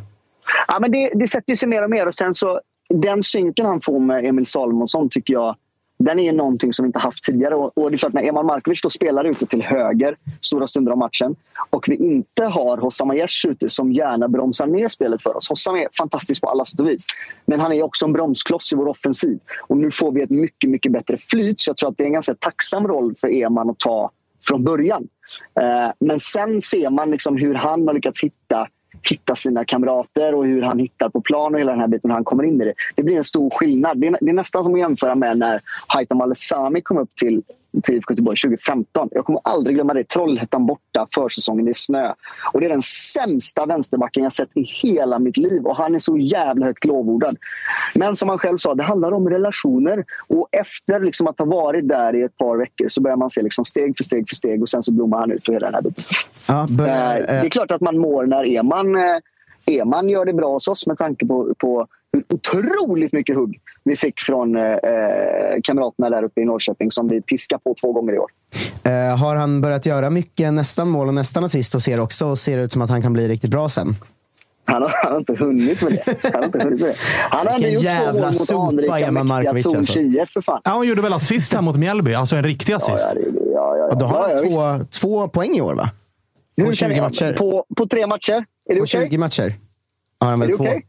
Ja, 0.68 0.78
men 0.82 0.92
det, 0.92 1.12
det 1.16 1.28
sätter 1.28 1.56
sig 1.56 1.70
mer 1.70 1.84
och 1.84 1.90
mer. 1.90 2.08
Och 2.08 2.14
sen 2.14 2.34
så, 2.34 2.60
den 3.04 3.24
synken 3.24 3.66
han 3.66 3.82
får 3.82 4.00
med 4.00 4.26
Emil 4.26 4.46
Salomonsson 4.46 5.10
tycker 5.10 5.34
jag 5.34 5.56
den 6.04 6.20
är 6.20 6.24
ju 6.24 6.32
någonting 6.32 6.74
som 6.74 6.84
vi 6.84 6.88
inte 6.88 7.00
haft 7.00 7.24
tidigare. 7.24 7.56
Och, 7.56 7.78
och 7.78 7.92
det 7.92 7.96
är 7.96 7.98
klart, 7.98 8.14
när 8.14 8.24
Eman 8.24 8.46
Markovic 8.46 8.82
då 8.82 8.90
spelar 8.90 9.26
ute 9.26 9.46
till 9.46 9.62
höger 9.62 10.16
stora 10.42 10.68
stunder 10.68 10.92
av 10.92 10.98
matchen 10.98 11.36
och 11.70 11.90
vi 11.90 11.96
inte 11.96 12.44
har 12.44 12.78
Hossam 12.78 13.10
Aiesh 13.10 13.48
ute 13.48 13.70
som 13.70 13.92
gärna 13.92 14.28
bromsar 14.28 14.68
ner 14.68 14.88
spelet 14.88 15.22
för 15.22 15.38
oss. 15.38 15.50
Hossam 15.50 15.76
är 15.76 15.88
fantastisk 15.98 16.42
på 16.42 16.50
alla 16.50 16.66
sätt 16.66 16.80
och 16.80 16.88
vis. 16.88 17.06
Men 17.46 17.60
han 17.60 17.74
är 17.74 17.84
också 17.84 18.06
en 18.06 18.14
bromskloss 18.14 18.74
i 18.74 18.76
vår 18.76 18.88
offensiv. 18.88 19.40
Och 19.68 19.78
nu 19.78 19.92
får 19.92 20.12
vi 20.12 20.22
ett 20.22 20.30
mycket, 20.30 20.70
mycket 20.70 20.92
bättre 20.92 21.18
flyt. 21.18 21.60
Så 21.60 21.70
jag 21.70 21.78
tror 21.78 21.90
att 21.90 21.98
det 21.98 22.04
är 22.04 22.08
en 22.08 22.14
ganska 22.14 22.36
tacksam 22.36 22.88
roll 22.88 23.16
för 23.16 23.28
Eman 23.44 23.70
att 23.70 23.80
ta 23.80 24.12
från 24.48 24.64
början. 24.64 25.08
Eh, 25.60 25.92
men 26.00 26.20
sen 26.20 26.62
ser 26.62 26.90
man 26.90 27.12
liksom 27.12 27.38
hur 27.38 27.54
han 27.54 27.88
har 27.88 27.94
lyckats 27.94 28.24
hitta 28.24 28.68
hitta 29.10 29.36
sina 29.36 29.66
kamrater 29.66 30.36
och 30.36 30.46
hur 30.46 30.62
han 30.62 30.80
hittar 30.80 31.10
på 31.10 31.22
plan 31.22 31.54
och 31.54 31.60
hela 31.60 31.72
den 31.72 31.82
här 31.82 31.88
biten 31.88 32.12
han 32.12 32.24
kommer 32.24 32.44
in 32.44 32.62
i 32.62 32.66
det. 32.66 32.74
Det 32.96 33.04
blir 33.04 33.18
en 33.18 33.24
stor 33.24 33.50
skillnad. 33.50 33.98
Det 33.98 34.08
är, 34.08 34.18
det 34.22 34.30
är 34.30 34.34
nästan 34.34 34.64
som 34.64 34.74
att 34.74 34.80
jämföra 34.80 35.16
med 35.16 35.38
när 35.38 35.62
Haitham 35.88 36.22
Alesami 36.22 36.82
kom 36.82 36.98
upp 36.98 37.16
till 37.16 37.42
till 37.84 37.96
IFK 37.96 38.12
Göteborg 38.14 38.38
2015. 38.38 39.10
Jag 39.12 39.26
kommer 39.26 39.42
aldrig 39.44 39.76
glömma 39.76 39.94
det. 39.94 40.08
Trollhättan 40.08 40.66
borta, 40.66 41.08
försäsongen, 41.16 41.68
är 41.68 41.74
snö. 41.74 42.14
Och 42.54 42.60
det 42.60 42.66
är 42.66 42.70
den 42.70 42.82
sämsta 42.82 43.66
vänsterbacken 43.66 44.24
jag 44.24 44.34
sett 44.34 44.50
i 44.54 44.62
hela 44.62 45.20
mitt 45.20 45.38
liv. 45.38 45.66
Och 45.66 45.76
han 45.76 45.96
är 45.96 46.00
så 46.00 46.18
jävla 46.18 46.66
högt 46.66 46.86
lovordad. 46.86 47.38
Men 47.96 48.16
som 48.16 48.30
han 48.30 48.38
själv 48.38 48.58
sa, 48.58 48.76
det 48.76 48.84
handlar 48.84 49.12
om 49.12 49.30
relationer. 49.30 50.06
Och 50.28 50.48
efter 50.52 51.00
liksom 51.00 51.28
att 51.28 51.40
ha 51.40 51.46
varit 51.46 51.88
där 51.88 52.16
i 52.16 52.22
ett 52.22 52.38
par 52.38 52.58
veckor 52.58 52.88
så 52.88 53.02
börjar 53.02 53.18
man 53.18 53.30
se 53.30 53.42
liksom 53.42 53.66
steg 53.66 53.98
för 53.98 54.04
steg 54.04 54.30
för 54.30 54.36
steg 54.36 54.62
och 54.62 54.70
sen 54.70 54.84
så 54.84 54.94
blommar 54.94 55.20
han 55.20 55.32
ut 55.32 55.48
och 55.48 55.54
hela 55.54 55.66
den 55.66 55.74
här 55.74 55.82
biten. 55.82 56.04
Ja, 56.48 56.68
börjar, 56.70 57.12
Eh, 57.12 57.26
Det 57.26 57.34
eh, 57.34 57.46
är 57.46 57.50
klart 57.50 57.72
att 57.72 57.82
man 57.82 57.98
mår 57.98 58.26
när 58.26 58.46
Eman, 58.58 58.96
eh, 58.96 59.18
Eman 59.66 60.10
gör 60.10 60.26
det 60.26 60.34
bra 60.34 60.54
hos 60.54 60.68
oss 60.68 60.88
med 60.88 60.98
tanke 60.98 61.26
på, 61.26 61.54
på 61.58 61.88
otroligt 62.34 63.14
mycket 63.14 63.36
hugg 63.36 63.60
vi 63.84 63.96
fick 63.96 64.20
från 64.20 64.56
eh, 64.56 64.64
eh, 64.64 65.62
kamraterna 65.64 66.10
där 66.10 66.24
uppe 66.24 66.42
i 66.42 66.46
Norrköping 66.46 66.92
som 66.92 67.08
vi 67.08 67.22
piskar 67.22 67.58
på 67.58 67.76
två 67.82 67.92
gånger 67.94 68.14
i 68.14 68.18
år. 68.18 68.30
eh, 68.84 69.18
har 69.18 69.36
han 69.36 69.62
börjat 69.62 69.86
göra 69.86 70.10
mycket 70.10 70.54
nästan 70.54 70.88
mål 70.90 71.08
och 71.08 71.14
nästan 71.14 71.44
assist 71.44 71.76
och 71.76 71.82
ser 71.82 72.02
också 72.02 72.26
och 72.26 72.40
ser 72.40 72.58
ut 72.58 72.72
som 72.72 72.82
att 72.82 72.90
han 72.90 73.02
kan 73.02 73.14
bli 73.14 73.28
riktigt 73.28 73.52
bra 73.52 73.70
sen? 73.70 73.96
Han 74.66 74.82
har, 74.82 74.92
han 75.04 75.12
har 75.12 75.20
inte 75.20 75.34
hunnit 75.36 75.82
med 75.82 75.92
det. 75.92 76.16
Han 76.24 76.34
har, 76.34 76.44
inte 76.46 76.60
hunnit 76.64 76.82
med 76.82 76.90
det. 76.90 76.96
Han 77.30 77.48
har 77.48 77.54
ändå 77.56 77.68
gjort 77.68 77.84
två 78.48 78.58
mål 78.62 78.74
mot 78.76 78.90
anrika, 78.90 79.12
mäktiga 79.12 79.24
Markovic, 79.24 79.64
Torn 79.64 79.78
alltså. 79.78 80.00
För 80.34 80.42
fan. 80.42 80.62
Ja, 80.64 80.72
han 80.72 80.88
gjorde 80.88 81.02
väl 81.02 81.14
assist 81.14 81.54
här 81.54 81.62
mot 81.62 81.76
Mjällby. 81.76 82.14
Alltså 82.14 82.36
en 82.36 82.44
riktig 82.44 82.74
Ja, 82.74 82.78
assist. 82.78 83.06
ja, 83.08 83.14
det- 83.14 83.22
ja, 83.22 83.52
ja, 83.54 83.78
ja. 83.78 83.86
Och 83.88 83.98
då 83.98 84.06
har 84.06 84.20
ja, 84.20 84.30
ja, 84.30 84.36
han 84.36 84.44
visst. 84.80 84.92
två, 85.02 85.08
två 85.08 85.28
poäng 85.28 85.56
i 85.56 85.62
år, 85.62 85.76
va? 85.76 85.90
På 86.58 86.64
kan 86.64 86.74
20 86.74 86.94
jag- 86.96 87.02
matcher. 87.04 87.34
På, 87.34 87.66
på 87.78 87.88
tre 87.88 88.08
matcher? 88.08 88.32
Är 88.34 88.44
det 88.70 88.76
På 88.76 88.84
okej? 88.84 89.08
20 89.10 89.18
matcher. 89.18 89.54
Har 90.20 90.28
han 90.30 90.42
Är 90.42 90.46
väl 90.46 90.52
det 90.52 90.58
två, 90.58 90.64
okej? 90.64 90.86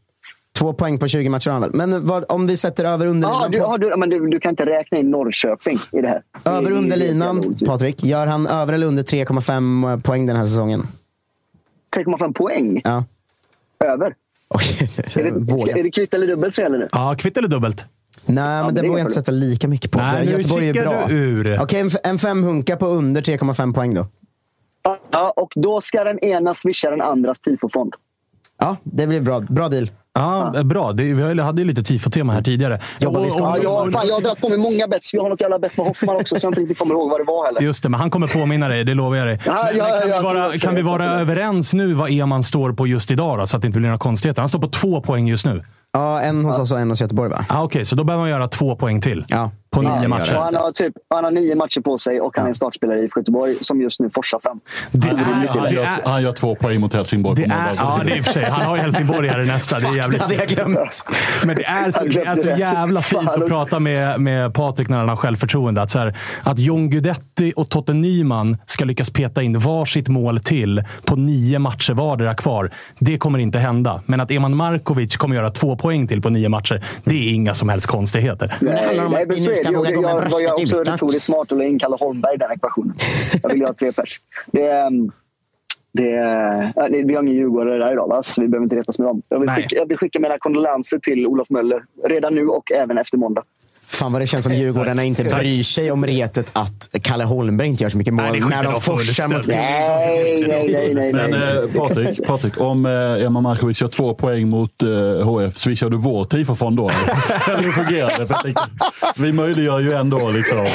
Två 0.63 0.73
poäng 0.73 0.97
på 0.99 1.07
20 1.07 1.29
matcher. 1.29 1.49
har. 1.49 1.69
Men 1.73 2.05
vad, 2.05 2.25
om 2.29 2.47
vi 2.47 2.57
sätter 2.57 2.85
över 2.85 3.05
underlinan, 3.05 3.41
Ja, 3.41 3.49
du, 3.49 3.57
på, 3.57 3.63
ja, 3.63 3.77
du, 3.77 3.97
men 3.97 4.09
du, 4.09 4.29
du 4.29 4.39
kan 4.39 4.49
inte 4.49 4.65
räkna 4.65 4.97
in 4.97 5.11
Norrköping 5.11 5.79
i 5.91 6.01
det 6.01 6.07
här. 6.07 6.21
över 6.57 6.71
underlinan. 6.71 7.55
Patrik. 7.65 8.03
Gör 8.03 8.27
han 8.27 8.47
över 8.47 8.73
eller 8.73 8.87
under 8.87 9.03
3,5 9.03 10.01
poäng 10.01 10.25
den 10.25 10.35
här 10.35 10.45
säsongen? 10.45 10.87
3,5 11.97 12.33
poäng. 12.33 12.81
Ja. 12.83 13.03
Över. 13.85 14.05
Är 15.15 15.23
det, 15.23 15.29
är 15.79 15.83
det 15.83 15.91
kvitt 15.91 16.13
eller 16.13 16.27
dubbelt 16.27 16.55
så 16.55 16.61
gäller 16.61 16.77
nu? 16.77 16.87
Ja, 16.91 17.15
kvitt 17.17 17.37
eller 17.37 17.47
dubbelt? 17.47 17.83
Nej, 18.25 18.63
men 18.63 18.75
det 18.75 18.81
vågar 18.81 18.91
jag 18.97 18.99
inte 18.99 19.13
sätta 19.13 19.31
lika 19.31 19.67
mycket 19.67 19.91
på. 19.91 19.99
Nej, 19.99 20.29
Göteborg 20.31 20.69
är 20.69 20.73
bra. 20.73 21.05
du 21.07 21.13
ur. 21.13 21.59
Okej, 21.61 21.79
en 21.79 21.87
f- 21.87 21.97
en 22.03 22.19
femhunka 22.19 22.77
på 22.77 22.85
under 22.87 23.21
3,5 23.21 23.73
poäng 23.73 23.93
då. 23.93 24.07
Ja, 25.11 25.33
och 25.35 25.51
då 25.55 25.81
ska 25.81 26.03
den 26.03 26.19
ena 26.19 26.53
swisha 26.53 26.89
den 26.89 27.01
andras 27.01 27.41
tifofond. 27.41 27.93
Ja, 28.59 28.77
det 28.83 29.07
blir 29.07 29.21
bra. 29.21 29.39
Bra 29.39 29.69
deal. 29.69 29.91
Ja, 30.15 30.63
bra. 30.63 30.91
Det, 30.93 31.03
vi 31.03 31.41
hade 31.41 31.61
ju 31.61 31.67
lite 31.67 31.83
tifo-tema 31.83 32.33
här 32.33 32.41
tidigare. 32.41 32.79
Jobbar 32.99 33.21
vi 33.21 33.27
Ja, 33.27 33.57
jag, 33.57 33.91
fan, 33.93 34.07
jag 34.07 34.13
har 34.13 34.21
dragit 34.21 34.41
på 34.41 34.49
mig 34.49 34.57
många 34.57 34.87
bets. 34.87 35.13
Vi 35.13 35.17
har 35.19 35.29
något 35.29 35.41
jävla 35.41 35.59
bett 35.59 35.77
med 35.77 35.85
Hoffman 35.87 36.15
också 36.15 36.39
så 36.39 36.45
jag 36.45 36.51
inte 36.51 36.61
riktigt 36.61 36.77
kommer 36.79 36.93
ihåg 36.93 37.09
vad 37.09 37.19
det 37.19 37.23
var 37.23 37.45
heller. 37.45 37.61
Just 37.61 37.83
det, 37.83 37.89
men 37.89 37.99
han 37.99 38.09
kommer 38.09 38.27
påminna 38.27 38.67
dig, 38.67 38.83
det 38.83 38.93
lovar 38.93 39.15
jag 39.17 39.27
dig. 39.27 39.39
Ja, 39.45 39.63
Men- 39.65 39.77
ja, 39.77 39.87
men 39.89 39.99
kan, 40.01 40.09
ja, 40.09 40.17
vi 40.17 40.23
vara, 40.23 40.51
jag 40.51 40.61
kan 40.61 40.75
vi 40.75 40.81
vara 40.81 41.05
överens 41.05 41.73
nu 41.73 41.93
vad 41.93 42.09
Eman 42.11 42.43
står 42.43 42.71
på 42.73 42.87
just 42.87 43.11
idag 43.11 43.39
då, 43.39 43.47
så 43.47 43.55
att 43.55 43.61
det 43.61 43.65
inte 43.65 43.79
blir 43.79 43.89
några 43.89 43.99
konstigheter? 43.99 44.41
Han 44.41 44.49
står 44.49 44.59
på 44.59 44.67
två 44.69 45.01
poäng 45.01 45.27
just 45.27 45.45
nu. 45.45 45.63
Ja, 45.93 46.21
en 46.21 46.45
hos 46.45 46.59
oss 46.59 46.71
och 46.71 46.79
en 46.79 46.89
hos 46.89 47.01
Göteborg, 47.01 47.29
va? 47.29 47.45
Ah, 47.49 47.63
Okej, 47.63 47.85
så 47.85 47.95
då 47.95 48.03
behöver 48.03 48.21
man 48.23 48.29
göra 48.29 48.47
två 48.47 48.75
poäng 48.75 49.01
till 49.01 49.25
Ja. 49.27 49.51
På 49.73 49.83
Ja, 49.83 49.89
nio 49.95 50.01
gör 50.01 50.07
matcher. 50.09 50.33
det. 50.33 50.39
Han, 50.39 50.55
har 50.55 50.71
typ, 50.71 50.93
han 51.09 51.23
har 51.23 51.31
nio 51.31 51.55
matcher 51.55 51.81
på 51.81 51.97
sig 51.97 52.21
och 52.21 52.37
han 52.37 52.45
är 52.45 52.49
en 52.49 52.55
startspelare 52.55 52.99
i 52.99 53.09
Göteborg 53.15 53.55
som 53.61 53.81
just 53.81 53.99
nu 53.99 54.09
forsar 54.09 54.39
fram. 54.39 54.59
Det 54.91 55.07
Han, 55.07 55.19
är, 55.19 55.23
han, 55.47 55.63
det 55.63 55.73
gör, 55.73 55.87
han 56.05 56.23
gör 56.23 56.31
två 56.31 56.55
poäng 56.55 56.79
mot 56.79 56.93
Helsingborg 56.93 57.41
det 57.41 57.47
på 57.49 57.53
är, 57.53 57.73
ja, 57.77 58.01
det 58.05 58.11
är 58.11 58.21
för 58.21 58.31
sig. 58.33 58.43
Han 58.43 58.61
har 58.61 58.75
ju 58.75 58.81
Helsingborg 58.81 59.27
här 59.27 59.41
i 59.41 59.45
nästa. 59.45 59.79
Det 59.79 59.81
är 59.81 59.85
Fuck, 59.85 59.95
det 59.95 60.01
jävligt 60.01 60.21
hade 60.21 60.35
jag 60.35 60.47
glömt. 60.47 61.05
Men 61.45 61.55
det 61.55 61.65
är 61.65 61.91
så, 61.91 62.03
det 62.03 62.25
är 62.25 62.35
så 62.35 62.49
jävla 62.49 63.01
fint 63.01 63.29
att 63.29 63.47
prata 63.47 63.79
med, 63.79 64.21
med 64.21 64.53
Patrik 64.53 64.89
när 64.89 64.97
han 64.97 65.09
har 65.09 65.15
självförtroende. 65.15 65.81
Att, 65.81 65.91
så 65.91 65.99
här, 65.99 66.17
att 66.43 66.59
John 66.59 66.89
Guidetti 66.89 67.53
och 67.55 67.69
Totte 67.69 67.93
Nyman 67.93 68.57
ska 68.65 68.85
lyckas 68.85 69.09
peta 69.09 69.43
in 69.43 69.59
varsitt 69.59 70.07
mål 70.07 70.39
till 70.39 70.83
på 71.05 71.15
nio 71.15 71.59
matcher 71.59 71.93
vardera 71.93 72.33
kvar. 72.33 72.71
Det 72.99 73.17
kommer 73.17 73.39
inte 73.39 73.59
hända. 73.59 74.01
Men 74.05 74.19
att 74.19 74.31
Eman 74.31 74.55
Markovic 74.55 75.15
kommer 75.15 75.35
göra 75.35 75.49
två 75.49 75.75
poäng 75.75 76.07
till 76.07 76.21
på 76.21 76.29
nio 76.29 76.49
matcher, 76.49 76.83
det 77.03 77.15
är 77.15 77.33
inga 77.33 77.53
som 77.53 77.69
helst 77.69 77.87
konstigheter. 77.87 78.55
det 78.59 78.85
handlar 78.85 79.05
om 79.05 79.13
att 79.67 79.83
ska 79.83 79.89
ju. 79.89 79.95
våga 79.95 79.95
gå 79.95 80.01
med 80.01 80.09
Jag 80.09 80.15
var 80.15 80.21
bröstet 80.21 80.43
jag 80.43 80.53
också 80.53 80.75
utåt. 80.81 80.87
retoriskt 80.93 81.25
smart 81.25 81.51
och 81.51 81.57
la 81.57 81.63
in 81.63 81.79
Kalle 81.79 81.97
Holmberg 81.99 82.33
i 82.35 82.37
den 82.37 82.51
ekvationen. 82.51 82.95
Jag 83.43 83.49
vill 83.49 83.59
ju 83.59 83.65
ha 83.65 83.73
tre 83.73 83.91
pers. 83.91 84.19
Det, 84.51 84.65
är, 84.67 84.87
ehm, 84.87 85.11
det, 85.93 86.11
det, 86.89 87.03
vi 87.03 87.15
har 87.15 87.23
ingen 87.23 87.35
djurgårdare 87.35 87.77
där 87.77 87.91
idag, 87.91 88.07
va? 88.07 88.23
så 88.23 88.41
vi 88.41 88.47
behöver 88.47 88.63
inte 88.63 88.75
retas 88.75 88.99
med 88.99 89.07
dem. 89.07 89.21
Jag 89.29 89.39
vill, 89.39 89.49
skicka, 89.49 89.75
jag 89.75 89.85
vill 89.85 89.97
skicka 89.97 90.19
mina 90.19 90.37
kondolenser 90.37 90.99
till 90.99 91.27
Olof 91.27 91.49
Möller 91.49 91.83
redan 92.03 92.35
nu 92.35 92.47
och 92.47 92.71
även 92.71 92.97
efter 92.97 93.17
måndag. 93.17 93.43
Fan 93.93 94.11
vad 94.11 94.21
det 94.21 94.27
känns 94.27 94.43
som 94.43 94.53
Djurgårdarna 94.53 95.03
inte 95.03 95.23
bryr 95.23 95.63
sig 95.63 95.91
om 95.91 96.05
retet 96.05 96.49
att 96.53 96.89
Kalle 97.01 97.23
Holmberg 97.23 97.67
inte 97.67 97.83
gör 97.83 97.89
så 97.89 97.97
mycket 97.97 98.13
mål 98.13 98.25
Nej, 98.31 98.39
när 98.39 98.63
de 98.63 98.81
forsar 98.81 99.27
mot. 99.27 99.47
Nej, 99.47 100.45
nej, 100.47 100.93
nej, 100.93 100.93
nej. 100.93 101.13
Men 101.13 101.33
eh, 101.33 101.71
Patrik, 101.77 102.27
Patrik, 102.27 102.61
om 102.61 102.85
eh, 102.85 103.25
Emma 103.25 103.41
Markovic 103.41 103.81
gör 103.81 103.87
två 103.87 104.13
poäng 104.13 104.49
mot 104.49 104.83
eh, 104.83 104.89
HF, 105.27 105.57
swishar 105.57 105.89
du 105.89 105.97
vår 105.97 106.25
tifofond 106.25 106.77
då? 106.77 106.89
eller? 106.89 107.63
Hur 107.63 107.71
fungerar 107.71 108.19
det? 108.19 108.27
För 108.27 109.21
vi 109.21 109.33
möjliggör 109.33 109.79
ju 109.79 109.93
ändå 109.93 110.29
liksom. 110.29 110.65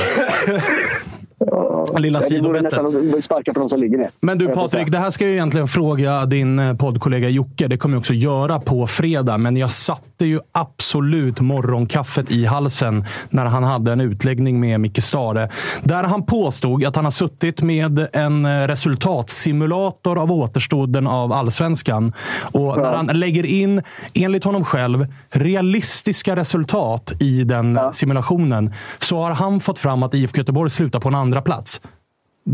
Lilla 1.97 2.20
Det 2.20 2.41
vore 2.41 2.61
nästan 2.61 2.86
att 2.86 3.24
sparka 3.24 3.53
på 3.53 3.61
de 3.61 3.68
som 3.68 3.80
ligger 3.80 3.99
ner. 3.99 4.11
Men 4.20 4.39
du. 4.39 4.49
Patrik, 4.49 4.91
det 4.91 4.99
här 4.99 5.11
ska 5.11 5.24
jag 5.24 5.32
egentligen 5.32 5.68
fråga 5.68 6.26
din 6.26 6.59
eh, 6.59 6.76
poddkollega 6.76 7.28
Jocke. 7.28 7.68
Det 7.68 7.76
kommer 7.76 7.95
jag 7.95 8.01
också 8.01 8.14
göra 8.14 8.61
på 8.61 8.86
fredag. 8.86 9.39
Men 9.39 9.57
jag 9.57 9.72
satte 9.72 10.24
ju 10.24 10.41
absolut 10.53 11.41
morgonkaffet 11.41 12.30
i 12.30 12.45
halsen 12.45 13.05
när 13.30 13.47
han 13.47 13.64
hade 13.64 13.93
en 13.93 14.01
utläggning 14.01 14.61
med 14.61 14.80
Micke 14.80 15.03
Stare. 15.03 15.51
Där 15.82 16.05
han 16.05 16.26
påstod 16.26 16.84
att 16.84 16.97
han 16.97 17.05
har 17.05 17.12
suttit 17.12 17.62
med 17.62 18.09
en 18.12 18.47
eh, 18.47 18.66
resultatsimulator 18.66 20.18
av 20.18 20.32
återstoden 20.32 21.07
av 21.07 21.32
allsvenskan. 21.32 22.12
Och 22.53 22.76
när 22.76 22.93
han 22.93 23.07
lägger 23.07 23.47
in, 23.47 23.82
enligt 24.14 24.45
honom 24.45 24.64
själv, 24.64 25.07
realistiska 25.30 26.36
resultat 26.36 27.12
i 27.20 27.45
den 27.45 27.78
simulationen 27.93 28.72
så 28.99 29.20
har 29.20 29.30
han 29.30 29.61
fått 29.61 29.78
fram 29.78 30.03
att 30.03 30.14
IFK 30.14 30.39
Göteborg 30.39 30.70
slutar 30.70 31.01
på 31.01 31.09
en 31.09 31.14
andra 31.14 31.43
plats. 31.43 31.80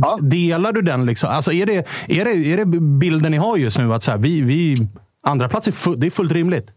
Ja. 0.02 0.18
Delar 0.22 0.72
du 0.72 0.82
den? 0.82 1.06
Liksom? 1.06 1.30
Alltså 1.30 1.52
är, 1.52 1.66
det, 1.66 1.76
är, 2.08 2.24
det, 2.24 2.52
är 2.52 2.56
det 2.56 2.64
bilden 2.80 3.30
ni 3.30 3.36
har 3.36 3.56
just 3.56 3.78
nu? 3.78 3.94
Att 3.94 4.02
så 4.02 4.10
här, 4.10 4.18
vi, 4.18 4.40
vi, 4.40 4.74
andra 5.22 5.48
plats 5.48 5.68
är, 5.68 5.72
fu- 5.72 5.96
det 5.96 6.06
är 6.06 6.10
fullt 6.10 6.32
rimligt. 6.32 6.70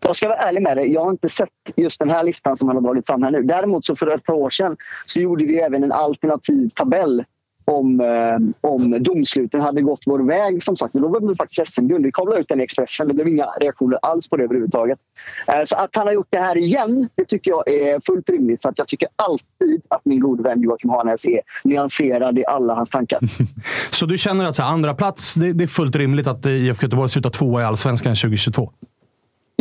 Jag 0.00 0.16
ska 0.16 0.28
vara 0.28 0.38
ärlig 0.38 0.62
med 0.62 0.76
dig. 0.76 0.92
Jag 0.92 1.04
har 1.04 1.10
inte 1.10 1.28
sett 1.28 1.48
just 1.76 1.98
den 1.98 2.10
här 2.10 2.24
listan 2.24 2.56
som 2.56 2.68
han 2.68 2.76
har 2.76 2.82
dragit 2.82 3.06
fram 3.06 3.22
här 3.22 3.30
nu. 3.30 3.42
Däremot 3.42 3.84
så 3.84 3.96
för 3.96 4.06
ett 4.14 4.24
par 4.24 4.34
år 4.34 4.50
sedan 4.50 4.76
så 5.04 5.20
gjorde 5.20 5.44
vi 5.44 5.58
även 5.58 5.84
en 5.84 5.92
alternativ 5.92 6.68
tabell 6.68 7.24
om, 7.64 8.00
eh, 8.00 8.70
om 8.70 9.02
domsluten 9.02 9.60
hade 9.60 9.82
gått 9.82 10.00
vår 10.06 10.18
väg. 10.18 10.62
Som 10.62 10.76
sagt, 10.76 10.94
då 10.94 11.08
blev 11.08 11.28
det 11.30 11.36
faktiskt 11.36 11.68
SM-guld. 11.68 12.04
Vi 12.04 12.12
kavlade 12.12 12.40
ut 12.40 12.48
den 12.48 12.60
i 12.60 12.64
Expressen. 12.64 13.08
Det 13.08 13.14
blev 13.14 13.28
inga 13.28 13.44
reaktioner 13.44 13.98
alls 14.02 14.28
på 14.28 14.36
det 14.36 14.44
överhuvudtaget. 14.44 14.98
Eh, 15.46 15.64
så 15.64 15.76
att 15.76 15.96
han 15.96 16.06
har 16.06 16.14
gjort 16.14 16.28
det 16.30 16.38
här 16.38 16.58
igen, 16.58 17.08
det 17.14 17.24
tycker 17.24 17.50
jag 17.50 17.68
är 17.68 18.00
fullt 18.06 18.28
rimligt. 18.28 18.62
För 18.62 18.68
att 18.68 18.78
jag 18.78 18.88
tycker 18.88 19.08
alltid 19.16 19.82
att 19.88 20.04
min 20.04 20.20
gode 20.20 20.42
vän 20.42 20.62
Joakim 20.62 20.90
Hanäs 20.90 21.26
är 21.26 21.40
nyanserad 21.64 22.38
i 22.38 22.44
alla 22.46 22.74
hans 22.74 22.90
tankar. 22.90 23.20
Så 23.90 24.06
du 24.06 24.18
känner 24.18 24.44
att 24.44 24.56
så 24.56 24.62
här, 24.62 24.72
andra 24.72 24.94
plats, 24.94 25.34
det, 25.34 25.52
det 25.52 25.64
är 25.64 25.68
fullt 25.68 25.96
rimligt 25.96 26.26
att 26.26 26.46
IFK 26.46 26.84
Göteborg 26.84 27.08
slutar 27.08 27.30
tvåa 27.30 27.60
i 27.62 27.64
Allsvenskan 27.64 28.14
2022? 28.14 28.70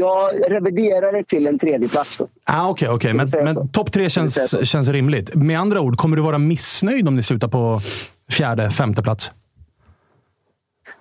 Jag 0.04 0.52
reviderar 0.52 1.14
det 1.14 1.24
till 1.24 1.48
en 1.48 1.60
tredje 1.60 1.90
plats. 1.90 2.18
då. 2.18 2.28
Ah, 2.44 2.70
Okej, 2.70 3.14
men, 3.14 3.26
vi 3.26 3.32
säga 3.32 3.54
så? 3.54 3.60
men 3.60 3.70
topp 3.70 3.92
tre 3.92 4.10
känns, 4.10 4.68
känns 4.68 4.90
rimligt. 4.90 5.36
Med 5.36 5.60
andra 5.60 5.82
ord, 5.82 5.98
kommer 5.98 6.16
du 6.16 6.22
vara 6.22 6.38
missnöjd 6.38 7.08
om 7.08 7.16
ni 7.16 7.24
slutar 7.24 7.48
på 7.48 7.80
fjärde, 8.32 8.72
femte 8.72 9.04
plats? 9.04 9.32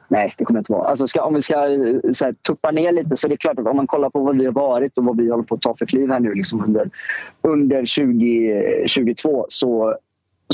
Nej, 0.08 0.34
det 0.38 0.44
kommer 0.44 0.60
inte 0.60 0.72
vara. 0.72 0.88
Alltså 0.88 1.06
ska, 1.06 1.22
om 1.22 1.34
vi 1.34 1.42
ska 1.42 1.54
så 2.12 2.24
här, 2.24 2.34
tuppa 2.46 2.70
ner 2.70 2.92
lite 2.92 3.16
så 3.16 3.26
är 3.26 3.28
det 3.28 3.36
klart 3.36 3.58
att 3.58 3.66
om 3.66 3.76
man 3.76 3.86
kollar 3.86 4.10
på 4.10 4.20
vad 4.20 4.38
vi 4.38 4.44
har 4.44 4.52
varit 4.52 4.98
och 4.98 5.04
vad 5.04 5.16
vi 5.16 5.30
håller 5.30 5.44
på 5.44 5.54
att 5.54 5.60
ta 5.60 5.76
för 5.76 5.86
kliv 5.86 6.10
här 6.10 6.20
nu 6.20 6.34
liksom 6.34 6.64
under, 6.64 6.90
under 7.42 7.78
2022 7.78 9.46
så, 9.48 9.96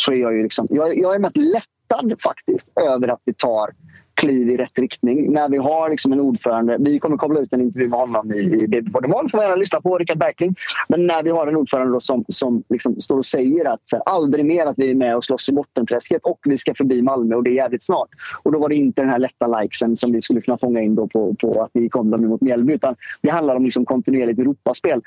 så 0.01 0.12
är 0.12 0.16
jag 0.16 0.34
ju 0.34 0.42
liksom... 0.42 0.66
Jag, 0.70 0.99
jag 0.99 1.14
är 1.14 1.18
mest 1.18 1.36
lättad 1.36 2.14
faktiskt 2.22 2.68
över 2.76 3.09
att 3.09 3.20
vi 3.24 3.34
tar 3.34 3.70
kliv 4.18 4.50
i 4.50 4.56
rätt 4.56 4.78
riktning. 4.78 5.32
När 5.32 5.48
vi 5.48 5.56
har 5.56 5.90
liksom 5.90 6.12
en 6.12 6.20
ordförande, 6.20 6.76
vi 6.80 6.98
kommer 6.98 7.16
koppla 7.16 7.40
ut 7.40 7.52
en 7.52 7.60
intervju 7.60 7.88
med 7.88 7.98
honom 7.98 8.32
i, 8.32 8.38
i 8.38 8.66
BB-podden 8.68 9.10
får 9.10 9.36
man 9.36 9.44
gärna 9.44 9.56
lyssna 9.56 9.80
på, 9.80 9.98
Rickard 9.98 10.18
Berkling. 10.18 10.54
Men 10.88 11.06
när 11.06 11.22
vi 11.22 11.30
har 11.30 11.46
en 11.46 11.56
ordförande 11.56 12.00
som, 12.00 12.24
som 12.28 12.62
liksom 12.68 13.00
står 13.00 13.18
och 13.18 13.24
säger 13.24 13.64
att 13.64 13.80
här, 13.92 14.02
aldrig 14.06 14.44
mer 14.44 14.66
att 14.66 14.78
vi 14.78 14.90
är 14.90 14.94
med 14.94 15.16
och 15.16 15.24
slåss 15.24 15.48
i 15.48 15.52
bottenträsket 15.52 16.24
och 16.24 16.38
vi 16.44 16.58
ska 16.58 16.74
förbi 16.74 17.02
Malmö 17.02 17.36
och 17.36 17.42
det 17.42 17.50
är 17.50 17.54
jävligt 17.54 17.84
snart. 17.84 18.08
Och 18.42 18.52
då 18.52 18.58
var 18.58 18.68
det 18.68 18.74
inte 18.74 19.02
den 19.02 19.10
här 19.10 19.18
lätta 19.18 19.60
likesen 19.60 19.96
som 19.96 20.12
vi 20.12 20.22
skulle 20.22 20.40
kunna 20.40 20.58
fånga 20.58 20.80
in 20.80 20.94
då 20.94 21.06
på, 21.06 21.34
på 21.34 21.62
att 21.62 21.70
vi 21.72 21.88
kom 21.88 22.10
mot 22.10 22.40
Mjällby 22.40 22.72
utan 22.72 22.96
det 23.20 23.30
handlar 23.30 23.56
om 23.56 23.64
liksom 23.64 23.84
kontinuerligt 23.84 24.38
Europaspel. 24.38 25.00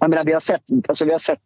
Jag 0.00 0.10
menar, 0.10 0.24
vi 0.24 0.32
har 0.32 0.40
sett, 0.40 0.62
alltså 0.88 1.04
vi 1.04 1.12
har 1.12 1.18
sett 1.18 1.40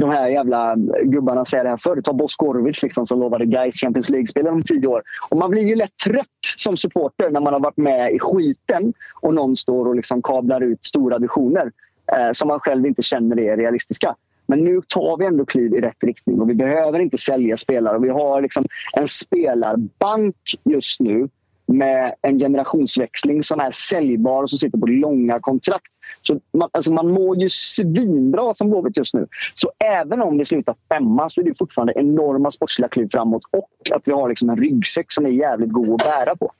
de 0.00 0.10
här 0.10 0.28
jävla 0.28 0.76
gubbarna 1.02 1.44
säger 1.44 1.64
det 1.64 1.70
här 1.70 1.76
förr. 1.76 2.00
Ta 2.00 2.12
Boskorovic 2.12 2.82
liksom, 2.82 3.06
som 3.06 3.20
lovade 3.20 3.46
Gais 3.46 3.80
Champions 3.80 4.10
League-spel 4.10 4.48
om 4.48 4.62
tio 4.62 4.86
år. 4.86 5.02
Och 5.28 5.38
man 5.38 5.50
blir 5.50 5.62
ju 5.62 5.74
lätt 5.74 5.96
trött 6.06 6.26
som 6.56 6.76
supporter 6.76 7.30
när 7.30 7.40
man 7.40 7.52
har 7.52 7.60
varit 7.60 7.76
med 7.76 8.12
i 8.12 8.18
skiten 8.18 8.92
och 9.20 9.34
någon 9.34 9.56
står 9.56 9.88
och 9.88 9.96
liksom 9.96 10.22
kablar 10.22 10.60
ut 10.60 10.84
stora 10.84 11.18
visioner 11.18 11.72
eh, 12.12 12.32
som 12.32 12.48
man 12.48 12.60
själv 12.60 12.86
inte 12.86 13.02
känner 13.02 13.40
är 13.40 13.56
realistiska. 13.56 14.14
Men 14.46 14.64
nu 14.64 14.80
tar 14.88 15.18
vi 15.18 15.26
ändå 15.26 15.44
kliv 15.44 15.74
i 15.74 15.80
rätt 15.80 16.04
riktning 16.04 16.40
och 16.40 16.50
vi 16.50 16.54
behöver 16.54 16.98
inte 16.98 17.18
sälja 17.18 17.56
spelare. 17.56 17.98
Vi 17.98 18.08
har 18.08 18.42
liksom 18.42 18.64
en 18.92 19.08
spelarbank 19.08 20.36
just 20.64 21.00
nu 21.00 21.28
med 21.66 22.14
en 22.22 22.38
generationsväxling 22.38 23.42
som 23.42 23.60
är 23.60 23.70
säljbar 23.70 24.42
och 24.42 24.50
som 24.50 24.58
sitter 24.58 24.78
på 24.78 24.86
långa 24.86 25.40
kontrakt. 25.40 25.86
Så 26.22 26.40
man, 26.58 26.68
alltså 26.72 26.92
man 26.92 27.10
mår 27.10 27.36
ju 27.36 27.48
svinbra 27.48 28.54
som 28.54 28.70
Blåvitt 28.70 28.96
just 28.96 29.14
nu. 29.14 29.26
Så 29.54 29.70
även 29.84 30.22
om 30.22 30.38
vi 30.38 30.44
slutar 30.44 30.74
femma 30.88 31.28
så 31.28 31.40
är 31.40 31.44
det 31.44 31.58
fortfarande 31.58 31.92
enorma 31.96 32.50
sportsliga 32.50 32.88
kliv 32.88 33.08
framåt 33.12 33.42
och 33.52 33.96
att 33.96 34.08
vi 34.08 34.12
har 34.12 34.28
liksom 34.28 34.50
en 34.50 34.56
ryggsäck 34.56 35.12
som 35.12 35.26
är 35.26 35.30
jävligt 35.30 35.70
god 35.70 35.90
att 35.90 36.06
bära 36.06 36.36
på. 36.36 36.52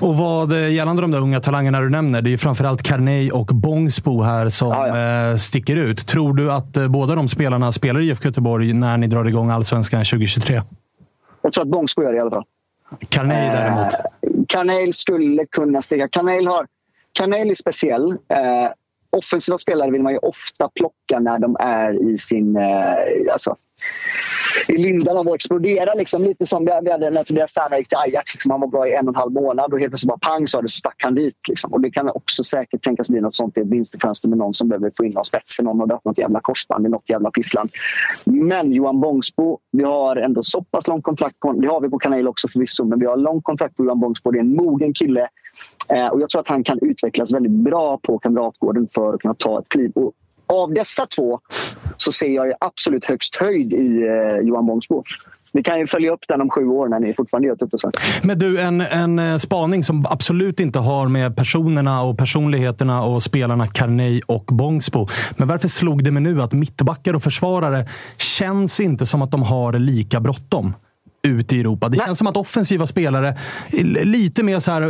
Och 0.00 0.16
vad 0.16 0.70
gällande 0.70 1.02
de 1.02 1.10
där 1.10 1.20
unga 1.20 1.40
talangerna 1.40 1.80
du 1.80 1.90
nämner, 1.90 2.22
det 2.22 2.32
är 2.32 2.36
framförallt 2.36 2.82
Carney 2.82 3.30
och 3.30 3.46
Bångsbo 3.46 4.22
här 4.22 4.48
som 4.48 4.68
ja, 4.68 4.88
ja. 4.88 5.30
Eh, 5.30 5.36
sticker 5.36 5.76
ut. 5.76 6.06
Tror 6.06 6.34
du 6.34 6.52
att 6.52 6.76
eh, 6.76 6.88
båda 6.88 7.14
de 7.14 7.28
spelarna 7.28 7.72
spelar 7.72 8.00
i 8.00 8.08
IFK 8.08 8.24
Göteborg 8.28 8.72
när 8.72 8.96
ni 8.96 9.06
drar 9.06 9.24
igång 9.24 9.50
Allsvenskan 9.50 10.04
2023? 10.04 10.62
Jag 11.42 11.52
tror 11.52 11.64
att 11.64 11.70
Bångsbo 11.70 12.02
gör 12.02 12.12
det 12.12 12.18
i 12.18 12.20
alla 12.20 12.30
fall. 12.30 12.44
Carney 13.08 13.48
däremot? 13.48 13.94
Kanel 14.52 14.92
skulle 14.92 15.46
kunna 15.46 15.82
stiga. 15.82 16.08
Kanel, 16.08 16.46
har, 16.46 16.66
Kanel 17.12 17.50
är 17.50 17.54
speciell. 17.54 18.10
Eh, 18.10 18.70
offensiva 19.10 19.58
spelare 19.58 19.90
vill 19.90 20.02
man 20.02 20.12
ju 20.12 20.18
ofta 20.18 20.68
plocka 20.68 21.18
när 21.18 21.38
de 21.38 21.56
är 21.60 22.10
i 22.10 22.18
sin... 22.18 22.56
Eh, 22.56 23.32
alltså, 23.32 23.56
i 24.68 24.76
lindan 24.76 25.16
av 25.16 25.28
att 25.28 25.34
explodera. 25.34 25.94
Liksom. 25.94 26.22
Lite 26.22 26.46
som 26.46 26.64
vi 26.64 26.72
hade 26.72 27.10
när 27.10 27.24
Tobias 27.24 27.52
Sana 27.52 27.78
gick 27.78 27.88
till 27.88 27.98
Ajax. 27.98 28.34
Liksom. 28.34 28.50
Han 28.50 28.60
var 28.60 28.68
bra 28.68 28.88
i 28.88 28.94
en 28.94 29.08
och 29.08 29.14
en 29.14 29.20
halv 29.20 29.32
månad 29.32 29.72
och 29.72 29.80
helt 29.80 29.90
plötsligt 29.90 30.08
bara 30.08 30.18
pang 30.18 30.46
så 30.46 30.62
stack 30.68 31.02
han 31.02 31.14
dit. 31.14 31.48
Liksom. 31.48 31.72
Och 31.72 31.80
det 31.80 31.90
kan 31.90 32.08
också 32.08 32.44
säkert 32.44 32.82
tänkas 32.82 33.08
bli 33.08 33.20
något 33.20 33.34
sånt 33.34 33.58
i 33.58 33.60
ett 33.60 33.66
vinstfönster 33.66 34.28
med 34.28 34.38
någon 34.38 34.54
som 34.54 34.68
behöver 34.68 34.92
få 34.96 35.04
in 35.04 35.12
någon 35.12 35.24
spets 35.24 35.56
för 35.56 35.62
någon 35.62 35.80
har 35.80 35.86
dött 35.86 36.04
något 36.04 36.18
jävla 36.18 36.40
korsband 36.40 36.86
i 36.86 36.88
något 36.88 37.10
jävla 37.10 37.30
pissland. 37.30 37.70
Men 38.24 38.72
Johan 38.72 39.00
Bångsbo, 39.00 39.58
vi 39.72 39.84
har 39.84 40.16
ändå 40.16 40.42
så 40.42 40.62
pass 40.62 40.88
lång 40.88 41.02
kontrakt. 41.02 41.36
Det 41.60 41.66
har 41.66 41.80
vi 41.80 41.88
på 41.88 41.98
Kanel 41.98 42.28
också 42.28 42.48
förvisso, 42.48 42.84
men 42.84 42.98
vi 42.98 43.06
har 43.06 43.16
lång 43.16 43.42
kontrakt 43.42 43.76
på 43.76 43.84
Johan 43.84 44.00
Bångsbo. 44.00 44.30
Det 44.30 44.38
är 44.38 44.40
en 44.40 44.56
mogen 44.56 44.94
kille. 44.94 45.28
Eh, 45.88 46.06
och 46.06 46.20
jag 46.20 46.30
tror 46.30 46.40
att 46.40 46.48
han 46.48 46.64
kan 46.64 46.78
utvecklas 46.82 47.34
väldigt 47.34 47.52
bra 47.52 47.98
på 48.02 48.18
Kamratgården 48.18 48.88
för 48.94 49.14
att 49.14 49.20
kunna 49.20 49.34
ta 49.34 49.58
ett 49.58 49.68
kliv. 49.68 49.92
Och 49.94 50.12
av 50.52 50.74
dessa 50.74 51.06
två 51.06 51.40
så 51.96 52.12
ser 52.12 52.34
jag 52.34 52.54
absolut 52.60 53.04
högst 53.04 53.36
höjd 53.36 53.72
i 53.72 54.02
eh, 54.02 54.48
Johan 54.48 54.66
Bångsbo. 54.66 55.04
Vi 55.54 55.62
kan 55.62 55.78
ju 55.78 55.86
följa 55.86 56.12
upp 56.12 56.24
den 56.28 56.40
om 56.40 56.50
sju 56.50 56.66
år 56.66 56.88
när 56.88 57.00
ni 57.00 57.14
fortfarande 57.14 57.48
gör 57.48 57.56
Tuttosvenskan. 57.56 58.02
Men 58.22 58.38
du, 58.38 58.60
en, 58.60 58.80
en 58.80 59.18
eh, 59.18 59.38
spaning 59.38 59.84
som 59.84 60.06
absolut 60.10 60.60
inte 60.60 60.78
har 60.78 61.08
med 61.08 61.36
personerna 61.36 62.02
och 62.02 62.18
personligheterna 62.18 63.02
och 63.02 63.22
spelarna 63.22 63.66
Carney 63.66 64.20
och 64.26 64.44
Bångsbo. 64.44 65.08
Men 65.36 65.48
varför 65.48 65.68
slog 65.68 66.04
det 66.04 66.10
mig 66.10 66.22
nu 66.22 66.42
att 66.42 66.52
mittbackar 66.52 67.14
och 67.14 67.22
försvarare 67.22 67.88
känns 68.18 68.80
inte 68.80 69.06
som 69.06 69.22
att 69.22 69.30
de 69.30 69.42
har 69.42 69.72
lika 69.72 70.20
bråttom? 70.20 70.74
Ut 71.22 71.52
i 71.52 71.60
Europa. 71.60 71.88
Det 71.88 71.98
känns 71.98 72.18
som 72.18 72.26
att 72.26 72.36
offensiva 72.36 72.86
spelare, 72.86 73.36
lite 74.04 74.42
mer 74.42 74.60
så 74.60 74.70
här, 74.70 74.82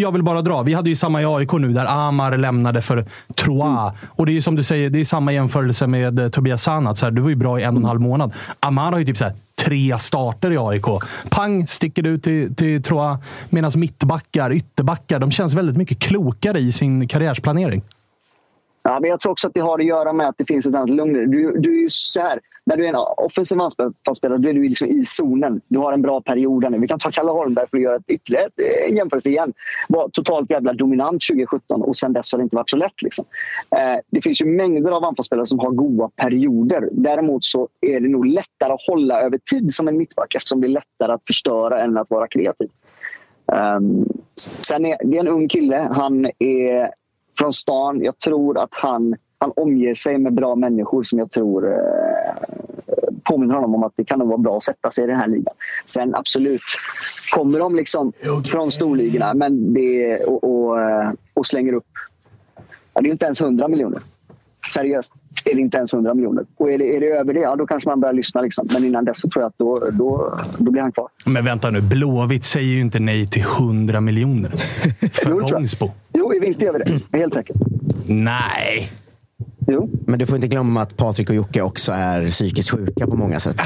jag 0.00 0.12
vill 0.12 0.22
bara 0.22 0.42
dra. 0.42 0.62
Vi 0.62 0.74
hade 0.74 0.88
ju 0.88 0.96
samma 0.96 1.22
i 1.22 1.24
AIK 1.24 1.52
nu, 1.52 1.72
där 1.72 1.86
Amar 1.86 2.36
lämnade 2.36 2.82
för 2.82 3.06
Troyes. 3.34 3.92
Mm. 3.92 3.92
Och 4.10 4.26
det 4.26 4.32
är 4.32 4.34
ju 4.34 4.42
som 4.42 4.56
du 4.56 4.62
säger, 4.62 4.90
det 4.90 5.00
är 5.00 5.04
samma 5.04 5.32
jämförelse 5.32 5.86
med 5.86 6.18
eh, 6.18 6.28
Tobias 6.28 6.62
Sanat. 6.62 6.98
Så 6.98 7.06
här, 7.06 7.10
du 7.10 7.22
var 7.22 7.28
ju 7.28 7.36
bra 7.36 7.60
i 7.60 7.62
en 7.62 7.76
och 7.76 7.80
en 7.80 7.88
halv 7.88 8.00
månad. 8.00 8.32
Amar 8.60 8.92
har 8.92 8.98
ju 8.98 9.04
typ 9.04 9.16
så 9.16 9.24
här, 9.24 9.34
tre 9.64 9.98
starter 9.98 10.50
i 10.50 10.56
AIK. 10.58 10.84
Pang, 11.30 11.66
sticker 11.66 12.02
du 12.02 12.18
till, 12.18 12.54
till 12.54 12.82
Troyes. 12.82 13.18
Medan 13.50 13.70
mittbackar, 13.76 14.52
ytterbackar, 14.52 15.18
de 15.18 15.30
känns 15.30 15.54
väldigt 15.54 15.76
mycket 15.76 15.98
klokare 15.98 16.58
i 16.58 16.72
sin 16.72 17.08
karriärsplanering. 17.08 17.82
Ja, 18.82 18.98
men 19.00 19.10
jag 19.10 19.20
tror 19.20 19.32
också 19.32 19.48
att 19.48 19.54
det 19.54 19.60
har 19.60 19.78
att 19.78 19.86
göra 19.86 20.12
med 20.12 20.28
att 20.28 20.38
det 20.38 20.44
finns 20.44 20.66
ett 20.66 20.74
annat 20.74 20.90
lugn. 20.90 21.12
Du, 21.12 21.56
du 21.58 21.78
är 21.78 21.82
ju 21.82 21.90
så 21.90 22.20
här, 22.20 22.40
när 22.66 22.76
du 22.76 22.84
är 22.84 22.88
en 22.88 22.94
offensiv 23.16 23.58
anfallsspelare 23.60 24.38
då 24.38 24.48
är 24.48 24.52
du 24.52 24.68
liksom 24.68 24.88
i 24.88 25.04
zonen. 25.04 25.60
Du 25.68 25.78
har 25.78 25.92
en 25.92 26.02
bra 26.02 26.20
period. 26.20 26.70
Nu. 26.70 26.78
Vi 26.78 26.88
kan 26.88 26.98
ta 26.98 27.10
Kalle 27.10 27.30
Holmberg 27.30 27.66
för 27.70 27.76
att 27.76 27.82
göra 27.82 27.96
ett 27.96 28.08
ytterligare 28.08 28.48
eh, 28.56 28.88
en 28.90 28.96
jämförelse 28.96 29.30
igen. 29.30 29.52
Var 29.88 30.08
totalt 30.08 30.50
jävla 30.50 30.72
dominant 30.72 31.22
2017 31.30 31.82
och 31.82 31.96
sen 31.96 32.12
dess 32.12 32.32
har 32.32 32.38
det 32.38 32.42
inte 32.42 32.56
varit 32.56 32.70
så 32.70 32.76
lätt. 32.76 33.02
Liksom. 33.02 33.24
Eh, 33.76 34.00
det 34.10 34.22
finns 34.22 34.42
ju 34.42 34.46
mängder 34.46 34.90
av 34.90 35.04
anfallsspelare 35.04 35.46
som 35.46 35.58
har 35.58 35.70
goda 35.70 36.10
perioder. 36.16 36.88
Däremot 36.92 37.44
så 37.44 37.68
är 37.80 38.00
det 38.00 38.08
nog 38.08 38.26
lättare 38.26 38.72
att 38.72 38.86
hålla 38.86 39.20
över 39.20 39.38
tid 39.38 39.72
som 39.72 39.88
en 39.88 39.96
mittback 39.96 40.34
eftersom 40.34 40.60
det 40.60 40.66
är 40.66 40.68
lättare 40.68 41.12
att 41.12 41.26
förstöra 41.26 41.82
än 41.82 41.98
att 41.98 42.10
vara 42.10 42.28
kreativ. 42.28 42.68
Um, 43.46 44.08
sen 44.60 44.86
är 44.86 44.96
det 45.04 45.16
är 45.16 45.20
en 45.20 45.28
ung 45.28 45.48
kille. 45.48 45.88
Han 45.92 46.26
är 46.38 46.90
från 47.38 47.52
stan. 47.52 48.02
Jag 48.02 48.18
tror 48.18 48.58
att 48.58 48.70
han, 48.72 49.16
han 49.38 49.52
omger 49.56 49.94
sig 49.94 50.18
med 50.18 50.34
bra 50.34 50.54
människor 50.54 51.02
som 51.02 51.18
jag 51.18 51.30
tror 51.30 51.72
eh, 51.72 52.43
påminner 53.24 53.54
honom 53.54 53.74
om 53.74 53.84
att 53.84 53.92
det 53.96 54.04
kan 54.04 54.18
nog 54.18 54.28
vara 54.28 54.38
bra 54.38 54.56
att 54.56 54.64
sätta 54.64 54.90
sig 54.90 55.04
i 55.04 55.06
den 55.06 55.16
här 55.16 55.28
ligan. 55.28 55.54
Sen 55.84 56.14
absolut 56.14 56.62
kommer 57.34 57.58
de 57.58 57.76
liksom 57.76 58.12
från 58.46 58.70
storligorna 58.70 59.34
men 59.34 59.74
det, 59.74 60.18
och, 60.18 60.44
och, 60.44 60.80
eh, 60.80 61.10
och 61.34 61.46
slänger 61.46 61.72
upp. 61.72 61.86
Ja, 62.94 63.00
det 63.00 63.08
är 63.08 63.12
inte 63.12 63.24
ens 63.24 63.40
100 63.40 63.68
miljoner. 63.68 64.00
Seriöst 64.74 65.12
är 65.44 65.54
det 65.54 65.60
inte 65.60 65.76
ens 65.76 65.94
100 65.94 66.14
miljoner. 66.14 66.44
Och 66.56 66.70
är 66.70 66.78
det, 66.78 66.96
är 66.96 67.00
det 67.00 67.06
över 67.06 67.34
det, 67.34 67.40
ja, 67.40 67.56
då 67.56 67.66
kanske 67.66 67.88
man 67.88 68.00
börjar 68.00 68.12
lyssna. 68.12 68.40
Liksom. 68.40 68.68
Men 68.72 68.84
innan 68.84 69.04
dess 69.04 69.20
så 69.20 69.28
tror 69.30 69.42
jag 69.42 69.48
att 69.48 69.58
då, 69.58 69.90
då, 69.92 70.38
då 70.58 70.70
blir 70.70 70.82
han 70.82 70.92
kvar. 70.92 71.08
Men 71.24 71.44
vänta 71.44 71.70
nu, 71.70 71.80
Blåvitt 71.80 72.44
säger 72.44 72.68
ju 72.68 72.80
inte 72.80 72.98
nej 72.98 73.30
till 73.30 73.42
100 73.42 74.00
miljoner 74.00 74.50
för 75.12 75.30
Bångsbo. 75.30 75.90
Jo, 76.12 76.32
vi 76.40 76.52
det. 76.52 76.62
Jag 76.62 76.78
är 77.12 77.18
helt 77.18 77.34
säker. 77.34 77.56
Nej. 78.06 78.90
Jo. 79.66 79.90
Men 80.06 80.18
du 80.18 80.26
får 80.26 80.36
inte 80.36 80.48
glömma 80.48 80.82
att 80.82 80.96
Patrik 80.96 81.30
och 81.30 81.36
Jocke 81.36 81.62
också 81.62 81.92
är 81.92 82.30
psykiskt 82.30 82.70
sjuka 82.70 83.06
på 83.06 83.16
många 83.16 83.40
sätt. 83.40 83.56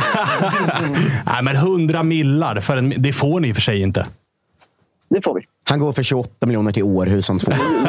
Nej, 1.27 1.43
men 1.43 1.57
100 1.57 2.03
millar, 2.03 2.61
för 2.61 2.77
en, 2.77 2.95
det 2.97 3.13
får 3.13 3.41
ni 3.41 3.49
i 3.49 3.53
och 3.53 3.57
för 3.57 3.63
sig 3.63 3.81
inte. 3.81 4.07
Det 5.11 5.25
får 5.25 5.35
vi. 5.35 5.41
Han 5.65 5.79
går 5.79 5.93
för 5.93 6.03
28 6.03 6.47
miljoner 6.47 6.73
till 6.73 6.83
Århus 6.83 7.27
som 7.27 7.39
två. 7.39 7.53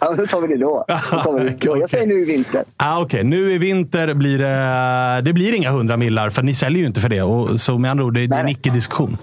ja, 0.00 0.14
då 0.16 0.26
tar 0.26 0.40
vi 0.40 0.46
det 0.48 0.56
då. 0.56 0.84
då, 1.24 1.32
vi 1.32 1.48
det 1.48 1.56
då. 1.60 1.78
Jag 1.78 1.90
säger 1.90 2.06
nu 2.06 2.14
i 2.14 2.24
vinter. 2.24 2.64
Ah, 2.76 3.00
Okej, 3.00 3.04
okay. 3.04 3.30
nu 3.30 3.52
i 3.52 3.58
vinter 3.58 4.14
blir 4.14 4.38
det, 4.38 5.20
det 5.22 5.32
blir 5.32 5.54
inga 5.54 5.68
100 5.68 5.96
millar, 5.96 6.30
för 6.30 6.42
ni 6.42 6.54
säljer 6.54 6.80
ju 6.80 6.86
inte 6.86 7.00
för 7.00 7.08
det. 7.08 7.22
Och, 7.22 7.60
så 7.60 7.78
med 7.78 7.90
andra 7.90 8.04
ord, 8.04 8.14
det, 8.14 8.26
det 8.26 8.36
är 8.36 8.40
en 8.40 8.48
icke-diskussion. 8.48 9.16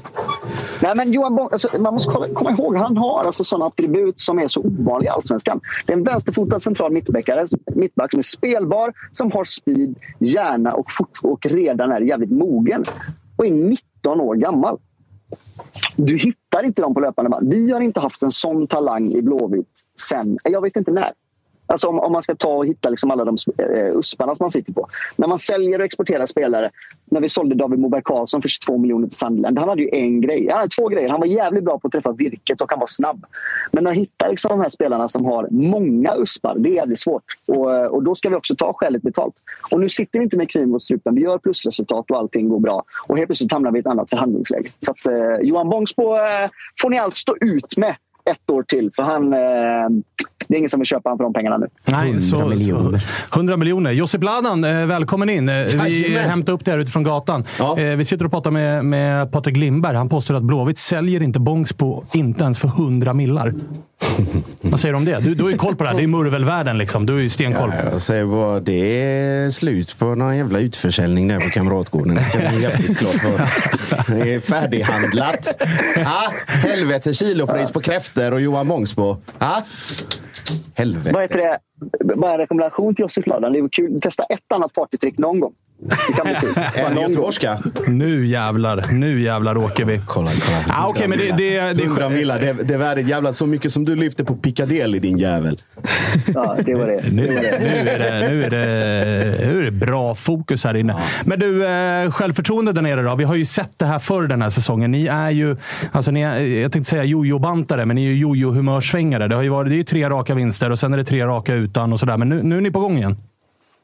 Nej, 0.82 0.96
men 0.96 1.14
Johan 1.14 1.36
Bång, 1.36 1.50
alltså, 1.52 1.80
man 1.80 1.94
måste 1.94 2.12
komma, 2.12 2.28
komma 2.34 2.52
ihåg 2.52 2.76
han 2.76 2.98
har 2.98 3.24
alltså 3.24 3.44
sådana 3.44 3.66
attribut 3.66 4.20
som 4.20 4.40
är 4.40 4.48
så 4.48 4.62
ovanliga 4.62 5.12
i 5.12 5.14
Allsvenskan. 5.14 5.62
Det 5.86 5.94
är 5.94 5.98
en 5.98 6.04
vänsterfotad 6.04 6.60
central 6.60 6.92
mittbackare, 6.92 7.46
mittback 7.76 8.12
som 8.12 8.18
är 8.18 8.24
spelbar, 8.24 8.94
som 9.12 9.32
har 9.32 9.44
speed, 9.44 9.96
hjärna 10.20 10.72
och, 10.72 10.92
fot, 10.92 11.20
och 11.24 11.46
redan 11.46 11.92
är 11.92 12.02
jävligt 12.02 12.32
mogen. 12.32 12.84
Och 13.38 13.46
är 13.46 13.52
19 13.52 14.22
år 14.22 14.36
gammal. 14.36 14.78
Du 15.96 16.18
hittar 16.18 16.66
inte 16.66 16.82
dem 16.82 16.94
på 16.94 17.00
löpande 17.00 17.30
band. 17.30 17.54
Vi 17.54 17.72
har 17.72 17.82
inte 17.82 18.00
haft 18.00 18.24
en 18.24 18.32
sån 18.32 18.68
talang 18.68 19.14
i 19.14 19.22
Blåvitt 19.22 19.68
sen, 20.00 20.38
jag 20.44 20.62
vet 20.62 20.76
inte 20.76 20.92
när. 20.92 21.14
Alltså 21.74 21.88
om, 21.88 22.00
om 22.00 22.12
man 22.12 22.24
ska 22.24 22.36
ta 22.36 22.50
och 22.50 22.66
hitta 22.66 22.90
liksom 22.90 23.12
alla 23.12 23.26
de 23.26 23.38
eh, 23.58 23.98
usparna 23.98 24.36
som 24.36 24.44
man 24.44 24.52
sitter 24.52 24.74
på. 24.74 24.88
När 25.16 25.28
man 25.28 25.40
säljer 25.40 25.80
och 25.80 25.86
exporterar 25.86 26.26
spelare. 26.26 26.72
När 27.06 27.22
vi 27.22 27.30
sålde 27.30 27.56
David 27.56 27.80
Moberg 27.80 28.02
Karlsson 28.06 28.42
för 28.42 28.50
22 28.50 28.78
miljoner 28.78 29.08
till 29.08 29.18
Sunderland. 29.18 29.60
Han 29.60 29.70
hade 29.70 29.82
ju 29.82 29.90
en 29.92 30.22
grej. 30.22 30.48
Han 30.50 30.58
hade 30.58 30.70
två 30.70 30.88
grejer. 30.88 31.10
Han 31.10 31.20
var 31.20 31.28
jävligt 31.28 31.64
bra 31.64 31.80
på 31.80 31.88
att 31.88 31.92
träffa 31.92 32.12
virket 32.12 32.62
och 32.62 32.72
han 32.72 32.80
var 32.80 32.88
snabb. 32.88 33.26
Men 33.72 33.88
att 33.88 33.94
hitta 33.94 34.28
liksom 34.28 34.50
de 34.50 34.62
här 34.62 34.70
spelarna 34.70 35.08
som 35.08 35.26
har 35.26 35.48
många 35.52 36.16
uspar, 36.16 36.56
det 36.58 36.70
är 36.70 36.74
jävligt 36.74 37.00
svårt. 37.00 37.24
Och, 37.46 37.76
eh, 37.76 37.86
och 37.86 38.04
då 38.04 38.16
ska 38.16 38.30
vi 38.30 38.36
också 38.36 38.56
ta 38.56 38.74
skäligt 38.74 39.04
betalt. 39.04 39.36
Och 39.72 39.80
nu 39.80 39.90
sitter 39.90 40.20
vi 40.20 40.24
inte 40.24 40.38
med 40.38 40.50
kniven 40.50 40.70
mot 40.70 40.84
strupen. 40.84 41.16
Vi 41.16 41.22
gör 41.22 41.38
plusresultat 41.38 42.12
och 42.12 42.18
allting 42.18 42.50
går 42.50 42.60
bra. 42.60 42.84
Och 43.08 43.18
helt 43.18 43.28
plötsligt 43.28 43.52
hamnar 43.52 43.72
vi 43.72 43.80
i 43.80 43.82
ett 43.82 43.88
annat 43.88 44.10
förhandlingsläge. 44.10 44.70
Så 44.80 44.92
att, 44.92 45.06
eh, 45.06 45.38
Johan 45.42 45.70
Bångsbo 45.70 46.16
eh, 46.16 46.50
får 46.82 46.90
ni 46.90 47.00
allt 47.00 47.16
stå 47.16 47.36
ut 47.42 47.78
med 47.78 47.96
ett 48.32 48.50
år 48.52 48.64
till. 48.64 48.92
För 48.96 49.04
han, 49.04 49.34
eh, 49.34 49.40
det 50.48 50.56
är 50.56 50.58
ingen 50.58 50.70
som 50.70 50.80
vill 50.80 50.88
köpa 50.88 51.10
honom 51.10 51.18
för 51.18 51.24
de 51.24 51.34
pengarna 51.34 51.58
nu. 51.58 51.68
Nej, 51.86 52.10
100 52.10 52.22
så, 52.22 52.48
miljoner. 52.48 53.00
Så, 53.30 53.36
100 53.40 53.58
miljoner. 53.58 53.92
Josip 53.92 54.24
Ladan, 54.24 54.64
eh, 54.64 54.86
välkommen 54.86 55.30
in. 55.30 55.50
Eh, 55.50 55.56
Vi 55.56 56.02
Jajamän. 56.02 56.30
hämtar 56.30 56.54
upp 56.54 56.66
det 56.66 56.72
här 56.72 56.78
utifrån 56.80 57.04
gatan. 57.04 57.44
Ja. 57.60 57.80
Eh, 57.80 57.96
Vi 57.96 58.06
sitter 58.06 58.26
och 58.26 58.32
pratar 58.32 58.52
med, 58.52 58.86
med 58.86 59.32
Patrik 59.32 59.58
Lindberg. 59.58 59.96
Han 59.96 60.10
påstår 60.10 60.36
att 60.36 60.44
Blåvitt 60.44 60.78
säljer 60.78 61.22
inte 61.22 61.40
Bångsbo 61.40 62.04
inte 62.14 62.44
ens 62.44 62.60
för 62.60 62.68
100 62.68 63.14
millar. 63.14 63.54
Vad 64.62 64.80
säger 64.80 64.94
du 64.94 64.98
om 64.98 65.06
det? 65.06 65.20
Du, 65.20 65.36
du 65.36 65.44
har 65.44 65.50
ju 65.50 65.58
koll 65.58 65.76
på 65.76 65.84
det 65.84 65.90
här. 65.90 65.98
Det 65.98 66.04
är 66.04 66.08
murvelvärlden 66.08 66.78
liksom. 66.78 67.06
Du 67.06 67.14
har 67.14 67.20
ju 67.20 67.30
stenkoll. 67.30 67.70
Ja, 67.84 67.90
jag 67.92 68.02
säger 68.02 68.26
bara, 68.26 68.60
det 68.60 69.02
är 69.04 69.50
slut 69.50 69.96
på 70.00 70.16
någon 70.16 70.38
jävla 70.38 70.60
utförsäljning 70.60 71.28
där 71.28 71.40
på 71.40 71.50
Kamratgården. 71.50 72.16
Det 72.16 72.24
ska 72.26 72.38
bli 72.38 72.62
jävligt 72.62 72.98
klart 72.98 73.12
för 73.14 74.14
Det 74.16 74.34
är 74.34 74.40
färdighandlat. 74.40 75.64
Ah, 76.06 76.32
helvete 76.46 77.14
kilopris 77.14 77.72
på 77.72 77.80
kräftor 78.14 78.34
och 78.34 78.41
Johan 78.41 78.68
Mångsbo. 78.68 79.18
Ha? 79.39 79.64
helvete. 80.76 81.11
Vad 81.14 81.22
heter 81.22 81.38
det? 81.38 81.59
Bara 82.16 82.34
en 82.34 82.38
rekommendation 82.38 82.95
till 82.95 83.03
Josef 83.03 83.28
Ladan. 83.28 83.53
Det 83.53 83.59
är 83.59 83.70
kul. 83.70 84.01
Testa 84.01 84.24
ett 84.24 84.51
annat 84.53 84.74
partytrick 84.74 85.18
någon 85.18 85.39
gång. 85.39 85.53
Det 85.84 86.14
kan 86.14 86.26
bli 86.26 86.36
kul. 86.42 86.64
En 86.76 87.02
göteborgska. 87.02 87.58
Nu 87.88 88.26
jävlar. 88.26 88.86
Nu 88.92 89.22
jävlar 89.22 89.58
åker 89.58 89.86
vi. 89.86 90.02
Kolla, 90.08 90.30
kolla. 90.46 90.76
Ah, 90.78 90.88
Okej, 90.88 91.08
men 91.08 91.18
det, 91.18 91.32
det, 91.32 91.74
det, 91.74 91.84
100 91.84 92.10
millar. 92.10 92.40
Det, 92.40 92.54
det 92.54 92.74
är 92.74 92.78
värdigt 92.78 93.08
jävla 93.08 93.34
så 93.34 93.46
mycket 93.46 93.72
som 93.72 93.86
du 93.86 93.96
lyfter 93.96 94.24
på 94.24 94.36
Piccadilly 94.36 95.00
din 95.00 95.18
jävel. 95.18 95.58
Ja, 96.34 96.58
det 96.66 96.76
var 96.76 96.88
det. 96.88 97.02
Nu, 97.12 97.26
det, 97.26 97.36
var 97.36 97.42
det. 97.42 97.60
nu, 97.60 97.90
är 97.90 98.00
det, 98.00 98.30
nu, 98.30 98.44
är 98.44 98.50
det, 98.50 99.48
nu 99.48 99.60
är 99.62 99.66
det 99.66 99.72
bra 99.72 100.16
fokus 100.16 100.64
här 100.64 100.76
inne. 100.76 100.96
Men 101.24 101.40
du, 101.40 101.66
eh, 101.66 102.12
självförtroende 102.12 102.72
där 102.74 102.82
nere 102.82 103.02
då? 103.02 103.16
Vi 103.16 103.24
har 103.24 103.36
ju 103.36 103.46
sett 103.46 103.80
det 103.80 103.86
här 103.86 104.00
förr 104.00 104.28
den 104.28 104.42
här 104.42 104.50
säsongen. 104.50 104.92
Ni 104.92 105.08
är 105.08 105.30
ju, 105.30 105.58
alltså 105.92 106.12
ni 106.12 106.22
är, 106.22 106.40
jag 106.40 106.72
tänkte 106.72 106.90
säga 106.90 107.04
jojo-bantare, 107.04 107.86
men 107.86 107.96
ni 107.96 108.06
är 108.06 108.10
ju 108.10 108.26
jojo-humörsvängare. 108.26 109.28
Det, 109.28 109.36
har 109.36 109.44
ju 109.44 109.50
varit, 109.50 109.70
det 109.70 109.76
är 109.76 109.78
ju 109.78 109.84
tre 109.84 110.10
raka 110.10 110.36
vinster 110.36 110.72
och 110.72 110.80
sen 110.80 110.94
är 110.94 110.98
det 110.98 111.04
tre 111.04 111.26
raka 111.26 111.54
utan 111.54 111.94
och 111.94 112.00
sådär. 112.00 112.18
Men 112.18 112.30
nu, 112.30 112.44
nu 112.44 112.58
är 112.58 112.62
ni 112.62 112.72
på 112.72 112.80
gång 112.80 112.98
igen. 112.98 113.18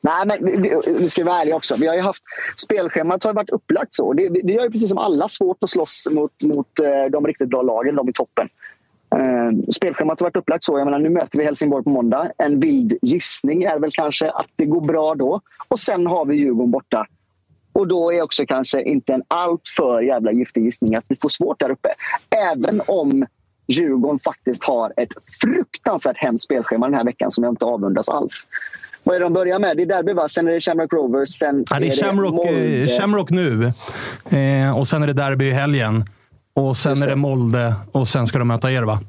Nej, 0.02 0.26
men 0.26 0.62
vi- 1.02 1.10
ska 1.10 1.26
vara 1.26 1.42
ärliga 1.42 1.56
också. 1.56 1.76
Vi 1.76 1.88
har 1.88 1.96
ju 1.96 2.02
haft, 2.02 2.24
spelschemat 2.66 3.24
har 3.24 3.32
ju 3.32 3.36
varit 3.36 3.50
upplagt 3.50 3.94
så. 3.94 4.14
Det, 4.14 4.30
vi, 4.30 4.42
vi 4.44 4.58
har 4.58 4.64
ju 4.64 4.72
precis 4.72 4.90
som 4.90 4.98
alla 4.98 5.28
svårt 5.28 5.64
att 5.64 5.70
slåss 5.70 6.08
mot, 6.12 6.42
mot 6.42 6.80
eh, 6.80 7.12
de 7.12 7.28
riktigt 7.28 7.50
bra 7.50 7.62
lagen, 7.62 7.96
de 7.96 8.10
i 8.10 8.14
toppen. 8.14 8.50
Eh, 9.16 9.72
spelschemat 9.76 10.20
har 10.20 10.26
varit 10.26 10.36
upplagt 10.38 10.64
så. 10.64 10.78
Jag 10.80 10.86
menar, 10.86 11.00
nu 11.00 11.10
möter 11.10 11.38
vi 11.38 11.44
Helsingborg 11.46 11.84
på 11.84 11.90
måndag. 11.90 12.32
En 12.38 12.60
vild 12.60 12.98
gissning 13.02 13.64
är 13.64 13.80
väl 13.80 13.92
kanske 13.92 14.32
att 14.32 14.48
det 14.56 14.66
går 14.66 14.82
bra 14.82 15.16
då. 15.16 15.42
Och 15.68 15.80
sen 15.80 16.08
har 16.08 16.26
vi 16.26 16.36
Djurgården 16.36 16.72
borta. 16.72 17.08
Och 17.74 17.88
då 17.88 18.14
är 18.14 18.22
också 18.22 18.46
kanske 18.46 18.82
inte 18.84 19.14
en 19.14 19.24
alltför 19.28 20.02
jävla 20.02 20.32
giftig 20.32 20.64
gissning 20.64 20.96
att 20.96 21.06
vi 21.08 21.16
får 21.16 21.30
svårt 21.30 21.60
där 21.60 21.70
uppe. 21.70 21.90
Även 22.52 22.82
om 22.88 23.26
Djurgården 23.68 24.20
faktiskt 24.20 24.64
har 24.64 24.94
ett 24.98 25.10
fruktansvärt 25.42 26.18
hemskt 26.18 26.44
spelschema 26.44 26.86
den 26.88 26.96
här 26.96 27.04
veckan 27.04 27.32
som 27.32 27.44
jag 27.44 27.52
inte 27.52 27.66
avundas 27.66 28.10
alls. 28.10 28.48
Vad 29.10 29.16
är 29.16 29.20
det 29.20 29.26
de 29.26 29.34
börjar 29.34 29.60
med? 29.60 29.78
Det 29.78 29.84
är 29.84 29.86
derby, 29.86 30.14
va? 30.14 30.28
Sen 30.28 30.48
är 30.48 30.52
det 30.52 30.60
Shamrock 30.60 30.94
Rovers. 30.94 31.30
Sen 31.30 31.66
Ja, 31.72 31.80
det 31.80 31.88
är 31.88 31.92
Shamrock, 31.92 32.34
Molde. 32.34 32.82
eh, 32.82 32.88
Shamrock 33.00 33.30
nu 33.30 33.64
eh, 34.30 34.78
och 34.80 34.88
sen 34.88 35.04
är 35.04 35.08
det 35.08 35.14
derby 35.14 35.46
i 35.46 35.52
helgen. 35.52 36.04
Och 36.54 36.78
sen 36.78 36.90
Just 36.92 37.04
är 37.04 37.08
det. 37.08 37.12
det 37.12 37.16
Molde 37.16 37.74
och 37.92 38.08
sen 38.08 38.28
ska 38.28 38.40
de 38.40 38.48
möta 38.48 38.72
er, 38.72 38.82
va? 38.84 39.00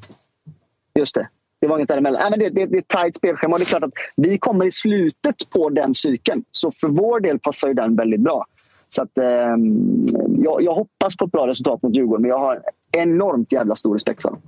Just 0.99 1.15
det. 1.15 1.27
Det 1.61 1.67
var 1.67 1.77
inget 1.77 1.87
däremellan. 1.89 2.19
Nej, 2.21 2.29
men 2.31 2.39
det, 2.39 2.49
det, 2.49 2.65
det 2.65 2.75
är 2.77 2.79
ett 2.79 2.87
tajt 2.87 3.15
spelschema. 3.15 3.53
Och 3.53 3.59
det 3.59 3.63
är 3.63 3.65
klart 3.65 3.83
att 3.83 3.93
vi 4.15 4.37
kommer 4.37 4.65
i 4.65 4.71
slutet 4.71 5.35
på 5.49 5.69
den 5.69 5.93
cykeln. 5.93 6.43
Så 6.51 6.71
för 6.71 6.87
vår 6.87 7.19
del 7.19 7.39
passar 7.39 7.67
ju 7.67 7.73
den 7.73 7.95
väldigt 7.95 8.21
bra. 8.21 8.45
Så 8.89 9.01
att, 9.01 9.17
ehm, 9.17 10.05
jag, 10.43 10.61
jag 10.63 10.73
hoppas 10.73 11.15
på 11.17 11.25
ett 11.25 11.31
bra 11.31 11.47
resultat 11.47 11.81
mot 11.83 11.95
Djurgården, 11.95 12.21
men 12.21 12.29
jag 12.29 12.39
har 12.39 12.59
enormt 12.97 13.51
jävla 13.53 13.75
stor 13.75 13.93
respekt 13.93 14.21
för 14.21 14.29
dem. 14.29 14.39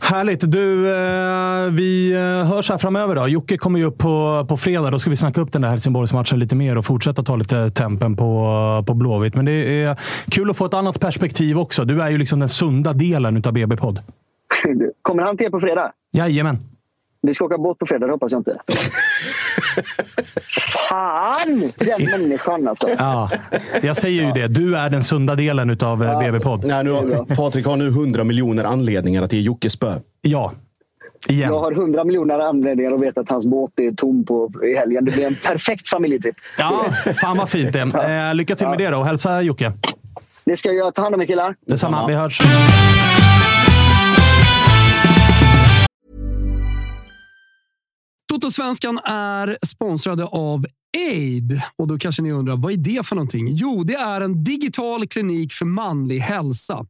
Härligt! 0.00 0.52
Du, 0.52 0.88
eh, 0.88 1.70
vi 1.70 2.12
eh, 2.12 2.48
hörs 2.48 2.70
här 2.70 2.78
framöver. 2.78 3.14
Då. 3.14 3.28
Jocke 3.28 3.58
kommer 3.58 3.78
ju 3.78 3.84
upp 3.84 3.98
på, 3.98 4.46
på 4.48 4.56
fredag. 4.56 4.90
Då 4.90 4.98
ska 4.98 5.10
vi 5.10 5.16
snacka 5.16 5.40
upp 5.40 5.52
den 5.52 5.62
där 5.62 5.68
Helsingborgsmatchen 5.68 6.38
lite 6.38 6.54
mer 6.54 6.78
och 6.78 6.84
fortsätta 6.84 7.22
ta 7.22 7.36
lite 7.36 7.70
tempen 7.70 8.16
på, 8.16 8.84
på 8.86 8.94
Blåvitt. 8.94 9.34
Men 9.34 9.44
det 9.44 9.52
är 9.52 9.96
kul 10.30 10.50
att 10.50 10.56
få 10.56 10.64
ett 10.64 10.74
annat 10.74 11.00
perspektiv 11.00 11.58
också. 11.58 11.84
Du 11.84 12.02
är 12.02 12.10
ju 12.10 12.18
liksom 12.18 12.40
den 12.40 12.48
sunda 12.48 12.92
delen 12.92 13.42
av 13.46 13.52
BB-podd. 13.52 14.00
Kommer 15.02 15.22
han 15.22 15.36
till 15.36 15.46
er 15.46 15.50
på 15.50 15.60
fredag? 15.60 15.92
Jajamän! 16.12 16.58
Vi 17.22 17.34
ska 17.34 17.44
åka 17.44 17.58
båt 17.58 17.78
på 17.78 17.86
fredag, 17.86 18.06
det 18.06 18.12
hoppas 18.12 18.32
jag 18.32 18.40
inte. 18.40 18.58
Fan! 20.88 21.72
Den 21.76 22.04
människan 22.04 22.68
alltså. 22.68 22.88
Ja, 22.98 23.30
jag 23.82 23.96
säger 23.96 24.26
ju 24.26 24.32
det. 24.32 24.48
Du 24.48 24.76
är 24.76 24.90
den 24.90 25.04
sunda 25.04 25.34
delen 25.34 25.78
av 25.80 26.04
ja. 26.04 26.18
BB-podd. 26.20 26.62
Patrik 27.36 27.66
har 27.66 27.76
nu 27.76 27.88
100 27.88 28.24
miljoner 28.24 28.64
anledningar 28.64 29.22
att 29.22 29.32
ge 29.32 29.40
Jocke 29.40 29.70
spö. 29.70 29.94
Ja. 30.20 30.52
Igen. 31.28 31.52
Jag 31.52 31.60
har 31.60 31.72
hundra 31.72 32.04
miljoner 32.04 32.38
anledningar 32.38 32.92
att 32.92 33.00
veta 33.00 33.20
att 33.20 33.28
hans 33.28 33.46
båt 33.46 33.70
är 33.76 33.92
tom 33.92 34.24
på 34.24 34.50
i 34.64 34.76
helgen. 34.78 35.04
Det 35.04 35.12
blir 35.12 35.26
en 35.26 35.34
perfekt 35.34 35.88
familjetripp. 35.88 36.36
Ja, 36.58 36.84
fan 37.20 37.36
vad 37.36 37.48
fint 37.48 37.72
det. 37.72 37.80
Eh, 37.80 38.34
lycka 38.34 38.56
till 38.56 38.68
med 38.68 38.78
det 38.78 38.88
då 38.88 38.98
och 38.98 39.06
hälsa 39.06 39.42
Jocke. 39.42 39.72
Det 40.44 40.56
ska 40.56 40.68
jag 40.68 40.76
göra. 40.76 40.92
Ta 40.92 41.02
hand 41.02 41.14
om 41.14 41.20
er 41.20 41.26
killar. 41.26 41.54
Detsamma. 41.66 42.06
Vi 42.06 42.14
hörs. 42.14 42.40
Totosvenskan 48.36 48.98
är 49.04 49.58
sponsrade 49.66 50.24
av 50.24 50.66
Aid. 51.10 51.62
Och 51.78 51.86
då 51.86 51.98
kanske 51.98 52.22
ni 52.22 52.32
undrar, 52.32 52.56
vad 52.56 52.72
är 52.72 52.76
det 52.76 53.06
för 53.06 53.16
någonting? 53.16 53.48
Jo, 53.50 53.84
det 53.84 53.94
är 53.94 54.20
en 54.20 54.44
digital 54.44 55.06
klinik 55.06 55.52
för 55.52 55.64
manlig 55.64 56.18
hälsa 56.18 56.86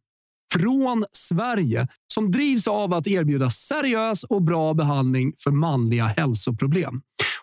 från 0.54 1.04
Sverige 1.12 1.88
som 2.14 2.30
drivs 2.30 2.68
av 2.68 2.94
att 2.94 3.06
erbjuda 3.06 3.50
seriös 3.50 4.24
och 4.24 4.42
bra 4.42 4.74
behandling 4.74 5.32
för 5.38 5.50
manliga 5.50 6.06
hälsoproblem. 6.06 7.00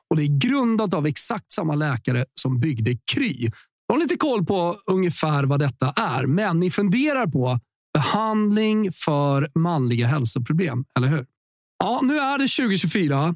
Och 0.10 0.16
Det 0.16 0.24
är 0.24 0.39
grundat 0.39 0.93
av 0.93 1.08
exakt 1.08 1.54
samma 1.54 1.76
läkare 1.76 2.26
som 2.41 2.60
byggde 2.60 2.97
Kry. 3.14 3.49
Jag 3.88 3.95
har 3.95 3.99
lite 3.99 4.18
koll 4.18 4.45
på 4.45 4.78
ungefär 4.86 5.43
vad 5.43 5.60
detta 5.60 5.93
är, 5.95 6.26
men 6.26 6.60
ni 6.60 6.72
funderar 6.72 7.28
på 7.28 7.60
behandling 7.93 8.91
för 8.91 9.51
manliga 9.56 10.08
hälsoproblem, 10.08 10.86
eller 10.97 11.08
hur? 11.08 11.26
Ja, 11.84 11.99
nu 12.04 12.20
är 12.20 12.38
det 12.38 12.47
2024 12.47 13.36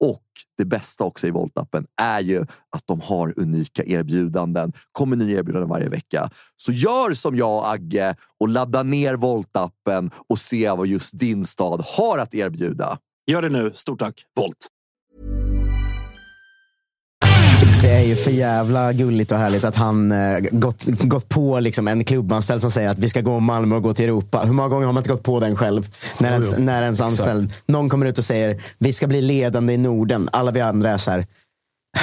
Och 0.00 0.24
det 0.58 0.64
bästa 0.64 1.04
också 1.04 1.26
i 1.26 1.30
Volt-appen 1.30 1.86
är 2.00 2.20
ju 2.20 2.40
att 2.76 2.86
de 2.86 3.00
har 3.00 3.34
unika 3.36 3.84
erbjudanden. 3.84 4.72
kommer 4.92 5.16
nya 5.16 5.38
erbjudanden 5.38 5.68
varje 5.68 5.88
vecka. 5.88 6.30
Så 6.56 6.72
gör 6.72 7.14
som 7.14 7.36
jag 7.36 7.56
och 7.56 7.70
Agge 7.70 8.16
och 8.40 8.48
ladda 8.48 8.82
ner 8.82 9.16
Volt-appen 9.16 10.10
och 10.28 10.38
se 10.38 10.70
vad 10.70 10.86
just 10.86 11.18
din 11.18 11.44
stad 11.44 11.84
har 11.86 12.18
att 12.18 12.34
erbjuda. 12.34 12.98
Gör 13.26 13.42
det 13.42 13.48
nu. 13.48 13.70
Stort 13.74 13.98
tack, 13.98 14.22
Volt. 14.36 14.77
Det 17.82 17.88
är 17.90 18.00
ju 18.04 18.16
för 18.16 18.30
jävla 18.30 18.92
gulligt 18.92 19.32
och 19.32 19.38
härligt 19.38 19.64
att 19.64 19.76
han 19.76 20.12
eh, 20.12 20.38
gått, 20.50 20.84
gått 20.84 21.28
på 21.28 21.60
liksom 21.60 21.88
en 21.88 22.04
klubbanställd 22.04 22.60
som 22.60 22.70
säger 22.70 22.88
att 22.88 22.98
vi 22.98 23.08
ska 23.08 23.20
gå 23.20 23.40
Malmö 23.40 23.76
och 23.76 23.82
gå 23.82 23.94
till 23.94 24.04
Europa. 24.04 24.42
Hur 24.44 24.52
många 24.52 24.68
gånger 24.68 24.86
har 24.86 24.92
man 24.92 25.00
inte 25.00 25.10
gått 25.10 25.22
på 25.22 25.40
den 25.40 25.56
själv? 25.56 25.88
När 26.18 26.32
ens, 26.32 26.58
när 26.58 26.82
ens 26.82 27.00
anställd, 27.00 27.52
någon 27.66 27.88
kommer 27.88 28.06
ut 28.06 28.18
och 28.18 28.24
säger 28.24 28.62
vi 28.78 28.92
ska 28.92 29.06
bli 29.06 29.20
ledande 29.20 29.72
i 29.72 29.76
Norden. 29.76 30.28
Alla 30.32 30.50
vi 30.50 30.60
andra 30.60 30.90
är 30.90 30.96
så 30.98 31.10
här, 31.10 31.26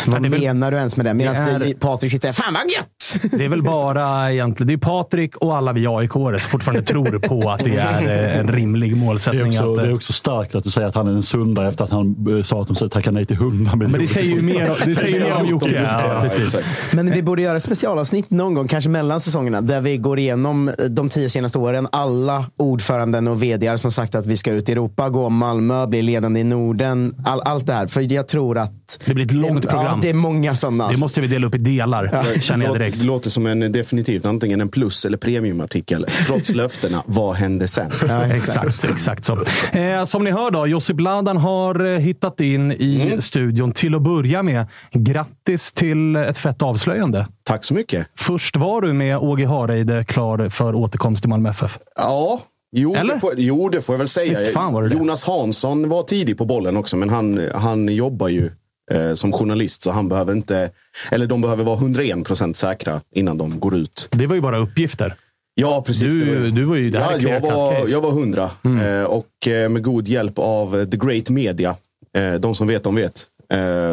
vad 0.08 0.22
menar 0.30 0.72
du 0.72 0.78
ens 0.78 0.98
med 0.98 1.06
det? 1.06 1.14
Medan 1.14 1.60
Det 1.60 1.66
är- 1.70 1.74
Patrik 1.74 2.12
sitter 2.12 2.28
där, 2.28 2.34
fan 2.34 2.54
vad 2.54 2.64
gött! 2.72 2.88
Det 3.32 3.46
är 3.46 3.50
väl 3.50 3.62
bara 3.76 4.32
egentligen, 4.32 4.68
det 4.68 4.74
är 4.74 4.78
Patrik 4.78 5.38
och 5.38 5.58
alla 5.58 5.74
vi 5.74 5.88
aik 5.88 6.12
som 6.12 6.40
fortfarande 6.40 6.84
tror 6.84 7.20
på 7.20 7.50
att 7.52 7.60
det 7.64 7.76
är 7.78 8.34
eh, 8.34 8.40
en 8.40 8.48
rimlig 8.48 8.92
Det 8.92 8.98
är, 8.98 9.06
målsättning. 9.06 9.48
också, 9.48 9.72
att, 9.74 9.78
eh, 9.78 9.84
det 9.84 9.90
är 9.90 9.96
också 9.96 10.14
starkt 10.14 10.56
att 10.56 10.64
du 10.64 10.70
säger 10.70 10.88
att 10.88 10.96
han 10.96 11.08
är 11.08 11.12
en 11.12 11.24
sunda 11.24 11.68
efter 11.68 11.84
att 11.84 11.92
han 11.92 12.16
eh, 12.38 12.44
sa 12.44 12.62
att 12.62 12.68
de 12.68 12.76
skulle 12.76 12.90
tacka 12.90 13.12
nej 13.12 13.26
till 13.26 13.36
100 13.36 13.76
miljoner. 13.76 13.88
men 13.98 14.02
det 14.02 14.08
säger 14.08 14.36
ju 14.36 14.42
mer, 14.42 14.70
det 14.86 14.96
säger 14.96 15.20
mer 15.20 15.36
om 15.42 15.48
Jocke. 15.50 15.84
Ja, 15.86 16.14
Ja, 16.14 16.22
precis. 16.22 16.58
Men 16.94 17.12
vi 17.12 17.24
borde 17.24 17.42
göra 17.42 17.58
ett 17.58 17.64
specialavsnitt 17.64 18.30
någon 18.30 18.54
gång, 18.54 18.68
kanske 18.68 18.90
mellan 18.90 19.22
säsongerna, 19.22 19.62
där 19.62 19.82
vi 19.82 19.98
går 19.98 20.20
igenom 20.20 20.72
de 20.90 21.10
tio 21.10 21.30
senaste 21.30 21.58
åren. 21.58 21.88
Alla 21.92 22.46
ordföranden 22.58 23.28
och 23.28 23.44
vd 23.44 23.78
som 23.78 23.92
sagt 23.92 24.16
att 24.16 24.26
vi 24.26 24.38
ska 24.38 24.52
ut 24.52 24.70
i 24.70 24.72
Europa, 24.72 25.10
gå 25.10 25.30
Malmö, 25.30 25.88
bli 25.88 26.02
ledande 26.02 26.40
i 26.40 26.44
Norden. 26.44 27.16
All, 27.26 27.42
allt 27.42 27.66
det 27.68 27.74
här. 27.74 27.88
För 27.88 28.02
jag 28.14 28.28
tror 28.28 28.58
att 28.58 29.00
Det 29.06 29.14
blir 29.14 29.26
ett 29.26 29.32
långt 29.32 29.66
Ja, 29.66 29.72
program. 29.72 30.00
det 30.02 30.10
är 30.10 30.14
många 30.14 30.56
sådana. 30.56 30.90
Det 30.90 30.98
måste 30.98 31.22
vi 31.22 31.28
dela 31.28 31.48
upp 31.48 31.56
i 31.56 31.58
delar, 31.58 32.26
känner 32.42 32.66
jag 32.66 32.76
direkt. 32.76 32.95
Det 33.00 33.06
låter 33.06 33.30
som 33.30 33.46
en 33.46 33.72
definitivt 33.72 34.26
antingen 34.26 34.62
en 34.62 34.70
plus 34.70 35.06
eller 35.06 35.18
premiumartikel. 35.18 36.06
Trots 36.28 36.50
löftena. 36.54 37.04
Vad 37.06 37.36
hände 37.36 37.68
sen? 37.68 37.92
Exakt, 38.32 38.84
exakt 38.84 39.26
så. 39.26 39.38
Eh, 39.72 40.06
som 40.06 40.24
ni 40.24 40.32
hör 40.32 40.52
då, 40.52 40.68
Josip 40.68 41.00
Ladan 41.00 41.38
har 41.38 41.86
eh, 41.86 42.00
hittat 42.00 42.42
in 42.42 42.72
i 42.72 43.18
studion. 43.20 43.72
Till 43.72 43.96
att 43.96 44.02
börja 44.02 44.44
med, 44.44 44.66
grattis 44.94 45.72
till 45.72 46.16
ett 46.16 46.38
fett 46.38 46.62
avslöjande. 46.62 47.28
Tack 47.44 47.64
så 47.66 47.74
mycket. 47.74 48.08
Först 48.18 48.56
var 48.58 48.82
du 48.82 48.94
med 48.94 49.18
Åge 49.18 49.46
Hareide 49.48 50.04
klar 50.04 50.50
för 50.50 50.76
återkomst 50.76 51.22
till 51.22 51.30
Malmö 51.30 51.50
FF. 51.50 51.80
Ja, 51.96 52.42
jo, 52.72 52.96
Eller? 52.96 53.14
det 53.14 53.20
får, 53.20 53.34
jo 53.38 53.70
det 53.70 53.82
får 53.82 53.94
jag 53.94 53.98
väl 53.98 54.08
säga. 54.08 54.30
Visst 54.30 54.54
fan 54.54 54.74
var 54.74 54.84
det 54.84 54.90
det. 54.90 54.96
Jonas 54.96 55.24
Hansson 55.24 55.90
var 55.90 56.04
tidig 56.04 56.38
på 56.38 56.46
bollen 56.46 56.78
också, 56.78 56.98
men 56.98 57.10
han, 57.10 57.50
han 57.56 57.88
jobbar 57.88 58.28
ju 58.28 58.52
som 59.16 59.32
journalist 59.32 59.82
så 59.82 59.92
han 59.92 60.10
behöver 60.10 60.34
inte, 60.34 60.70
eller 61.12 61.28
de 61.28 61.42
behöver 61.42 61.64
vara 61.64 61.78
101% 61.80 62.54
säkra 62.54 63.02
innan 63.12 63.38
de 63.38 63.60
går 63.60 63.76
ut. 63.76 64.08
Det 64.12 64.28
var 64.28 64.36
ju 64.36 64.42
bara 64.42 64.58
uppgifter. 64.58 65.14
Ja, 65.56 65.84
precis. 65.88 66.14
Du- 66.14 66.40
det 66.44 66.52
du 66.52 66.64
var 66.64 66.76
ju- 66.76 66.90
det 66.90 67.00
här 67.00 67.20
ja, 67.22 67.30
jag, 67.30 67.42
var, 67.42 67.88
jag 67.88 68.02
var 68.02 68.10
100 68.12 68.50
eh, 68.84 69.04
och 69.04 69.48
eh, 69.48 69.70
med 69.70 69.84
god 69.84 70.08
hjälp 70.08 70.34
av 70.40 70.80
eh, 70.80 70.86
The 70.86 70.98
Great 70.98 71.30
Media, 71.30 71.76
eh, 72.18 72.34
de 72.34 72.56
som 72.56 72.68
vet, 72.68 72.84
de 72.84 72.96
vet, 72.96 73.14
eh, 73.14 73.35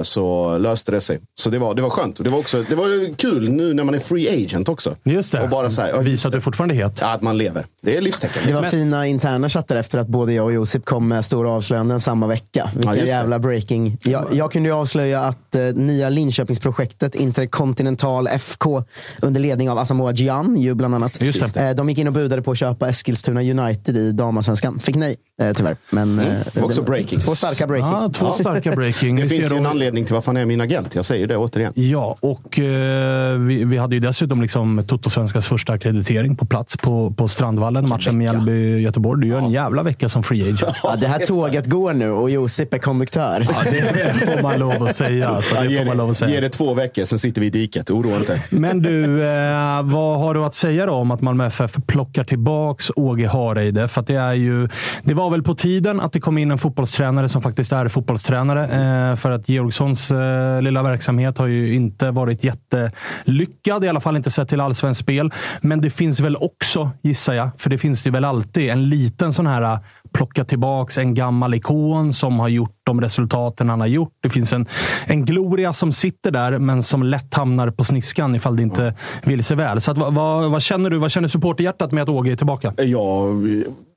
så 0.02 0.58
löste 0.58 0.92
det 0.92 1.00
sig. 1.00 1.20
Så 1.40 1.50
det 1.50 1.58
var, 1.58 1.74
det 1.74 1.82
var 1.82 1.90
skönt. 1.90 2.24
Det 2.24 2.30
var, 2.30 2.38
också, 2.38 2.64
det 2.68 2.74
var 2.74 2.88
ju 2.88 3.14
kul 3.14 3.48
nu 3.50 3.74
när 3.74 3.84
man 3.84 3.94
är 3.94 3.98
free 3.98 4.44
agent 4.44 4.68
också. 4.68 4.96
Just 5.02 5.32
det. 5.32 5.40
Och 5.42 5.48
bara 5.48 5.70
så 5.70 5.82
här, 5.82 5.88
ja, 5.88 5.98
Visa 6.00 6.28
att 6.28 6.32
det. 6.32 6.38
du 6.38 6.40
fortfarande 6.42 6.74
är 6.74 6.84
het. 6.84 6.98
Ja, 7.00 7.12
att 7.12 7.22
man 7.22 7.38
lever. 7.38 7.64
Det 7.82 7.96
är 7.96 8.00
livstecken. 8.00 8.42
Det 8.46 8.52
var 8.52 8.62
fina 8.62 9.06
interna 9.06 9.48
chattar 9.48 9.76
efter 9.76 9.98
att 9.98 10.08
både 10.08 10.32
jag 10.32 10.44
och 10.44 10.52
Josip 10.52 10.84
kom 10.84 11.08
med 11.08 11.24
stora 11.24 11.50
avslöjanden 11.50 12.00
samma 12.00 12.26
vecka. 12.26 12.70
Vilken 12.74 12.92
det. 12.94 13.04
jävla 13.04 13.38
breaking. 13.38 13.98
Jag, 14.02 14.26
jag 14.32 14.52
kunde 14.52 14.68
ju 14.68 14.74
avslöja 14.74 15.20
att 15.20 15.54
eh, 15.54 15.62
nya 15.62 16.08
Linköpingsprojektet 16.08 17.14
Intercontinental 17.14 18.26
FK 18.28 18.84
under 19.20 19.40
ledning 19.40 19.70
av 19.70 19.78
Asamoah 19.78 20.14
Gyan 20.14 20.56
ju 20.56 20.74
bland 20.74 20.94
annat. 20.94 21.20
Just 21.22 21.54
det. 21.54 21.60
Eh, 21.68 21.74
de 21.74 21.88
gick 21.88 21.98
in 21.98 22.06
och 22.06 22.12
budade 22.12 22.42
på 22.42 22.50
att 22.50 22.58
köpa 22.58 22.88
Eskilstuna 22.88 23.40
United 23.40 23.96
i 23.96 24.12
damallsvenskan. 24.12 24.78
Fick 24.80 24.96
nej, 24.96 25.16
eh, 25.42 25.52
tyvärr. 25.52 25.76
Men, 25.90 26.18
eh, 26.18 26.26
Mm. 26.54 26.64
Också 26.64 26.82
breaking. 26.82 27.20
Två 27.20 27.34
starka 27.34 27.66
breaking. 27.66 27.90
Ja, 27.90 28.10
två 28.14 28.32
starka 28.32 28.72
breaking. 28.72 29.28
Finns 29.42 29.48
ser 29.48 29.56
ju 29.56 29.60
en 29.60 29.66
anledning 29.66 30.04
till 30.04 30.14
varför 30.14 30.26
han 30.26 30.36
är 30.36 30.46
min 30.46 30.60
agent. 30.60 30.94
Jag 30.94 31.04
säger 31.04 31.26
det 31.26 31.36
återigen. 31.36 31.72
Ja, 31.76 32.16
och 32.20 32.58
eh, 32.58 33.38
vi, 33.38 33.64
vi 33.64 33.78
hade 33.78 33.94
ju 33.94 34.00
dessutom 34.00 34.42
liksom 34.42 34.82
Toto-svenskans 34.86 35.48
första 35.48 35.72
akkreditering 35.72 36.36
på 36.36 36.46
plats 36.46 36.76
på, 36.76 37.10
på 37.16 37.28
Strandvallen. 37.28 37.88
Matchen 37.88 38.18
med 38.18 38.34
Mjällby-Göteborg. 38.34 39.20
Du 39.20 39.28
gör 39.28 39.38
en 39.38 39.50
jävla 39.50 39.82
vecka 39.82 40.08
som 40.08 40.22
free 40.22 40.42
agent. 40.42 40.62
Ja, 40.82 40.96
det 41.00 41.06
här 41.06 41.18
tåget 41.18 41.66
går 41.66 41.94
nu 41.94 42.10
och 42.10 42.30
Josip 42.30 42.74
är 42.74 42.78
konduktör. 42.78 43.46
Ja, 43.48 43.70
det 43.70 44.14
får 44.34 44.42
man 44.42 44.58
lov 44.58 44.82
att 44.82 44.96
säga. 44.96 45.42
Så 45.42 45.54
Ja, 45.54 45.62
det 45.62 45.72
ge, 45.72 45.78
får 45.78 45.86
man 45.86 45.96
lov 45.96 46.10
att 46.10 46.18
det, 46.18 46.24
ge 46.26 46.30
säga. 46.30 46.40
det 46.40 46.48
två 46.48 46.74
veckor, 46.74 47.04
sen 47.04 47.18
sitter 47.18 47.40
vi 47.40 47.46
i 47.46 47.50
diket. 47.50 47.90
Oroa 47.90 48.16
inte. 48.16 48.42
Men 48.50 48.82
du, 48.82 49.22
eh, 49.22 49.82
vad 49.82 50.18
har 50.18 50.34
du 50.34 50.44
att 50.44 50.54
säga 50.54 50.86
då 50.86 50.92
om 50.92 51.10
att 51.10 51.20
Malmö 51.20 51.46
FF 51.46 51.76
plockar 51.86 52.24
tillbaks 52.24 52.90
Åge 52.96 53.28
Hareide? 53.28 53.88
För 53.88 54.00
att 54.00 54.06
det, 54.06 54.14
är 54.14 54.32
ju, 54.32 54.68
det 55.02 55.14
var 55.14 55.30
väl 55.30 55.42
på 55.42 55.54
tiden 55.54 56.00
att 56.00 56.12
det 56.12 56.20
kom 56.20 56.38
in 56.38 56.50
en 56.50 56.58
fotbollstränare 56.58 57.28
som 57.28 57.42
faktiskt 57.42 57.72
är 57.72 57.88
fotbollstränare. 57.88 58.62
Eh, 59.10 59.16
för 59.16 59.30
att 59.32 59.48
Georgssons 59.48 60.10
eh, 60.10 60.62
lilla 60.62 60.82
verksamhet 60.82 61.38
har 61.38 61.46
ju 61.46 61.74
inte 61.74 62.10
varit 62.10 62.44
jättelyckad. 62.44 63.84
I 63.84 63.88
alla 63.88 64.00
fall 64.00 64.16
inte 64.16 64.30
sett 64.30 64.48
till 64.48 64.60
allsvenskt 64.60 65.02
spel. 65.02 65.30
Men 65.60 65.80
det 65.80 65.90
finns 65.90 66.20
väl 66.20 66.36
också, 66.36 66.90
gissar 67.02 67.34
jag, 67.34 67.50
för 67.58 67.70
det 67.70 67.78
finns 67.78 68.02
det 68.02 68.10
väl 68.10 68.24
alltid, 68.24 68.70
en 68.70 68.88
liten 68.88 69.32
sån 69.32 69.46
här 69.46 69.78
plocka 70.12 70.44
tillbaks 70.44 70.98
en 70.98 71.14
gammal 71.14 71.54
ikon 71.54 72.12
som 72.12 72.40
har 72.40 72.48
gjort 72.48 72.76
de 72.84 73.00
resultaten 73.00 73.68
han 73.68 73.80
har 73.80 73.86
gjort. 73.86 74.12
Det 74.22 74.28
finns 74.28 74.52
en, 74.52 74.66
en 75.06 75.24
gloria 75.24 75.72
som 75.72 75.92
sitter 75.92 76.30
där, 76.30 76.58
men 76.58 76.82
som 76.82 77.02
lätt 77.02 77.34
hamnar 77.34 77.70
på 77.70 77.84
sniskan 77.84 78.34
ifall 78.34 78.56
det 78.56 78.62
inte 78.62 78.94
vill 79.24 79.44
sig 79.44 79.56
väl. 79.56 79.80
Så 79.80 79.90
att, 79.90 79.98
vad, 79.98 80.50
vad, 80.50 80.62
känner 80.62 80.90
du? 80.90 80.98
Vad 80.98 81.10
känner 81.10 81.28
supporterhjärtat 81.28 81.92
med 81.92 82.02
att 82.02 82.08
Åge 82.08 82.32
är 82.32 82.36
tillbaka? 82.36 82.74
Ja, 82.76 83.26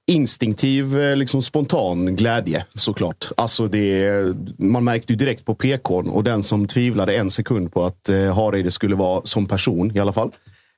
instinktiv, 0.08 1.00
eh, 1.00 1.16
liksom 1.16 1.42
spontan 1.42 2.16
glädje 2.16 2.66
såklart. 2.74 3.32
Alltså 3.38 3.68
det, 3.68 4.12
man 4.58 4.84
märkte 4.84 5.14
ju 5.14 5.18
direkt 5.18 5.46
på 5.46 5.56
PKn 5.56 6.10
och 6.10 6.24
den 6.24 6.44
som 6.44 6.68
tvivlade 6.68 7.16
en 7.16 7.32
sekund 7.32 7.74
på 7.74 7.86
att 7.86 8.10
eh, 8.10 8.36
Hareide 8.36 8.72
skulle 8.72 8.96
vara 8.96 9.22
som 9.24 9.46
person 9.46 9.96
i 9.96 10.00
alla 10.00 10.14
fall. 10.14 10.32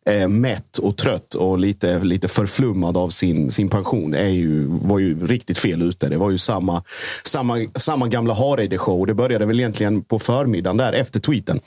Eh, 0.05 0.28
mätt 0.28 0.78
och 0.78 0.97
trött 0.97 1.34
och 1.34 1.57
lite, 1.57 1.99
lite 1.99 2.28
förflummad 2.28 2.97
av 2.97 3.09
sin, 3.09 3.51
sin 3.51 3.69
pension 3.69 4.13
är 4.13 4.28
ju, 4.28 4.65
var 4.65 4.99
ju 4.99 5.28
riktigt 5.28 5.57
fel 5.57 5.82
ute. 5.82 6.09
Det 6.09 6.17
var 6.17 6.32
ju 6.32 6.38
samma, 6.38 6.84
samma, 7.23 7.67
samma 7.75 8.07
gamla 8.07 8.34
Hareide-show. 8.34 9.05
Det 9.05 9.13
började 9.13 9.45
väl 9.45 9.59
egentligen 9.59 10.03
på 10.03 10.19
förmiddagen 10.19 10.78
där 10.78 10.93
efter 10.93 11.19
tweeten. 11.19 11.59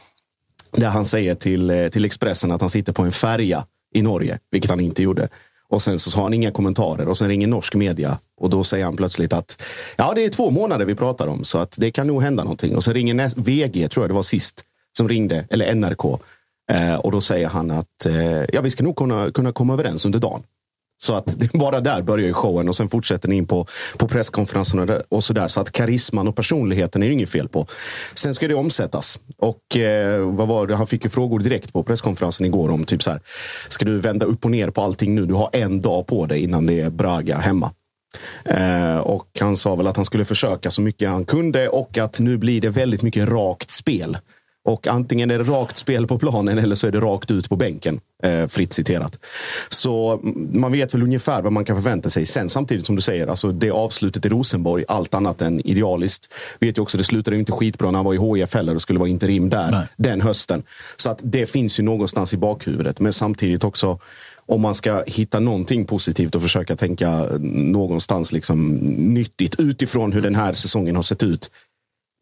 Där 0.72 0.88
han 0.88 1.04
säger 1.04 1.34
till, 1.34 1.70
eh, 1.70 1.88
till 1.88 2.04
Expressen 2.04 2.52
att 2.52 2.60
han 2.60 2.70
sitter 2.70 2.92
på 2.92 3.02
en 3.02 3.12
färja 3.12 3.66
i 3.94 4.02
Norge, 4.02 4.38
vilket 4.50 4.70
han 4.70 4.80
inte 4.80 5.02
gjorde. 5.02 5.28
Och 5.70 5.82
sen 5.82 5.98
så 5.98 6.16
har 6.16 6.22
han 6.22 6.34
inga 6.34 6.50
kommentarer 6.50 7.08
och 7.08 7.18
sen 7.18 7.28
ringer 7.28 7.46
norsk 7.46 7.74
media 7.74 8.18
och 8.40 8.50
då 8.50 8.64
säger 8.64 8.84
han 8.84 8.96
plötsligt 8.96 9.32
att 9.32 9.62
ja, 9.96 10.12
det 10.14 10.24
är 10.24 10.28
två 10.28 10.50
månader 10.50 10.84
vi 10.84 10.94
pratar 10.94 11.26
om 11.26 11.44
så 11.44 11.58
att 11.58 11.76
det 11.78 11.90
kan 11.90 12.06
nog 12.06 12.22
hända 12.22 12.44
någonting. 12.44 12.76
Och 12.76 12.84
så 12.84 12.92
ringer 12.92 13.14
näst, 13.14 13.38
VG, 13.38 13.88
tror 13.88 14.04
jag 14.04 14.10
det 14.10 14.14
var 14.14 14.22
sist, 14.22 14.64
som 14.96 15.08
ringde, 15.08 15.44
eller 15.50 15.74
NRK. 15.74 16.04
Eh, 16.70 16.94
och 16.94 17.12
då 17.12 17.20
säger 17.20 17.48
han 17.48 17.70
att 17.70 18.06
eh, 18.06 18.44
ja, 18.52 18.60
vi 18.60 18.70
ska 18.70 18.84
nog 18.84 18.96
kunna, 18.96 19.30
kunna 19.30 19.52
komma 19.52 19.72
överens 19.72 20.04
under 20.04 20.18
dagen. 20.18 20.42
Så 21.02 21.14
att 21.14 21.36
bara 21.52 21.80
där 21.80 22.02
börjar 22.02 22.26
ju 22.26 22.32
showen 22.32 22.68
och 22.68 22.76
sen 22.76 22.88
fortsätter 22.88 23.28
ni 23.28 23.36
in 23.36 23.46
på, 23.46 23.66
på 23.96 24.08
presskonferenserna 24.08 25.00
och 25.08 25.24
sådär. 25.24 25.48
Så 25.48 25.60
att 25.60 25.72
karisman 25.72 26.28
och 26.28 26.36
personligheten 26.36 27.02
är 27.02 27.06
det 27.06 27.12
inget 27.12 27.30
fel 27.30 27.48
på. 27.48 27.66
Sen 28.14 28.34
ska 28.34 28.48
det 28.48 28.54
omsättas. 28.54 29.20
Och 29.38 29.76
eh, 29.76 30.20
vad 30.20 30.48
var 30.48 30.66
det? 30.66 30.76
Han 30.76 30.86
fick 30.86 31.04
ju 31.04 31.10
frågor 31.10 31.38
direkt 31.38 31.72
på 31.72 31.82
presskonferensen 31.82 32.46
igår 32.46 32.70
om 32.70 32.84
typ 32.84 33.02
så 33.02 33.10
här. 33.10 33.20
Ska 33.68 33.84
du 33.84 33.98
vända 33.98 34.26
upp 34.26 34.44
och 34.44 34.50
ner 34.50 34.70
på 34.70 34.82
allting 34.82 35.14
nu? 35.14 35.26
Du 35.26 35.34
har 35.34 35.50
en 35.52 35.82
dag 35.82 36.06
på 36.06 36.26
dig 36.26 36.42
innan 36.42 36.66
det 36.66 36.80
är 36.80 36.90
Braga 36.90 37.36
hemma. 37.38 37.72
Eh, 38.44 38.98
och 38.98 39.28
han 39.40 39.56
sa 39.56 39.76
väl 39.76 39.86
att 39.86 39.96
han 39.96 40.04
skulle 40.04 40.24
försöka 40.24 40.70
så 40.70 40.80
mycket 40.80 41.08
han 41.08 41.24
kunde 41.24 41.68
och 41.68 41.98
att 41.98 42.20
nu 42.20 42.36
blir 42.38 42.60
det 42.60 42.68
väldigt 42.68 43.02
mycket 43.02 43.28
rakt 43.28 43.70
spel. 43.70 44.18
Och 44.64 44.86
antingen 44.86 45.30
är 45.30 45.38
det 45.38 45.44
rakt 45.44 45.76
spel 45.76 46.06
på 46.06 46.18
planen 46.18 46.58
eller 46.58 46.76
så 46.76 46.86
är 46.86 46.92
det 46.92 47.00
rakt 47.00 47.30
ut 47.30 47.48
på 47.48 47.56
bänken. 47.56 48.00
Eh, 48.22 48.46
fritt 48.46 48.72
citerat. 48.72 49.18
Så 49.68 50.20
man 50.52 50.72
vet 50.72 50.94
väl 50.94 51.02
ungefär 51.02 51.42
vad 51.42 51.52
man 51.52 51.64
kan 51.64 51.76
förvänta 51.76 52.10
sig. 52.10 52.26
Sen 52.26 52.48
samtidigt 52.48 52.86
som 52.86 52.96
du 52.96 53.02
säger, 53.02 53.26
alltså 53.26 53.52
det 53.52 53.70
avslutet 53.70 54.26
i 54.26 54.28
Rosenborg, 54.28 54.84
allt 54.88 55.14
annat 55.14 55.42
än 55.42 55.60
idealiskt. 55.60 56.34
Vet 56.58 56.78
ju 56.78 56.82
också, 56.82 56.98
det 56.98 57.04
slutade 57.04 57.36
inte 57.36 57.52
skitbra 57.52 57.90
när 57.90 57.98
han 57.98 58.04
var 58.04 58.14
i 58.14 58.40
HIF 58.40 58.54
heller 58.54 58.74
och 58.74 58.82
skulle 58.82 58.98
vara 58.98 59.08
interim 59.08 59.50
där 59.50 59.70
Nej. 59.70 59.86
den 59.96 60.20
hösten. 60.20 60.62
Så 60.96 61.10
att 61.10 61.20
det 61.22 61.46
finns 61.46 61.78
ju 61.78 61.82
någonstans 61.82 62.34
i 62.34 62.36
bakhuvudet. 62.36 63.00
Men 63.00 63.12
samtidigt 63.12 63.64
också 63.64 63.98
om 64.46 64.60
man 64.60 64.74
ska 64.74 65.02
hitta 65.06 65.40
någonting 65.40 65.84
positivt 65.84 66.34
och 66.34 66.42
försöka 66.42 66.76
tänka 66.76 67.26
någonstans 67.40 68.32
liksom 68.32 68.76
nyttigt 69.14 69.60
utifrån 69.60 70.12
hur 70.12 70.22
den 70.22 70.34
här 70.34 70.52
säsongen 70.52 70.96
har 70.96 71.02
sett 71.02 71.22
ut 71.22 71.50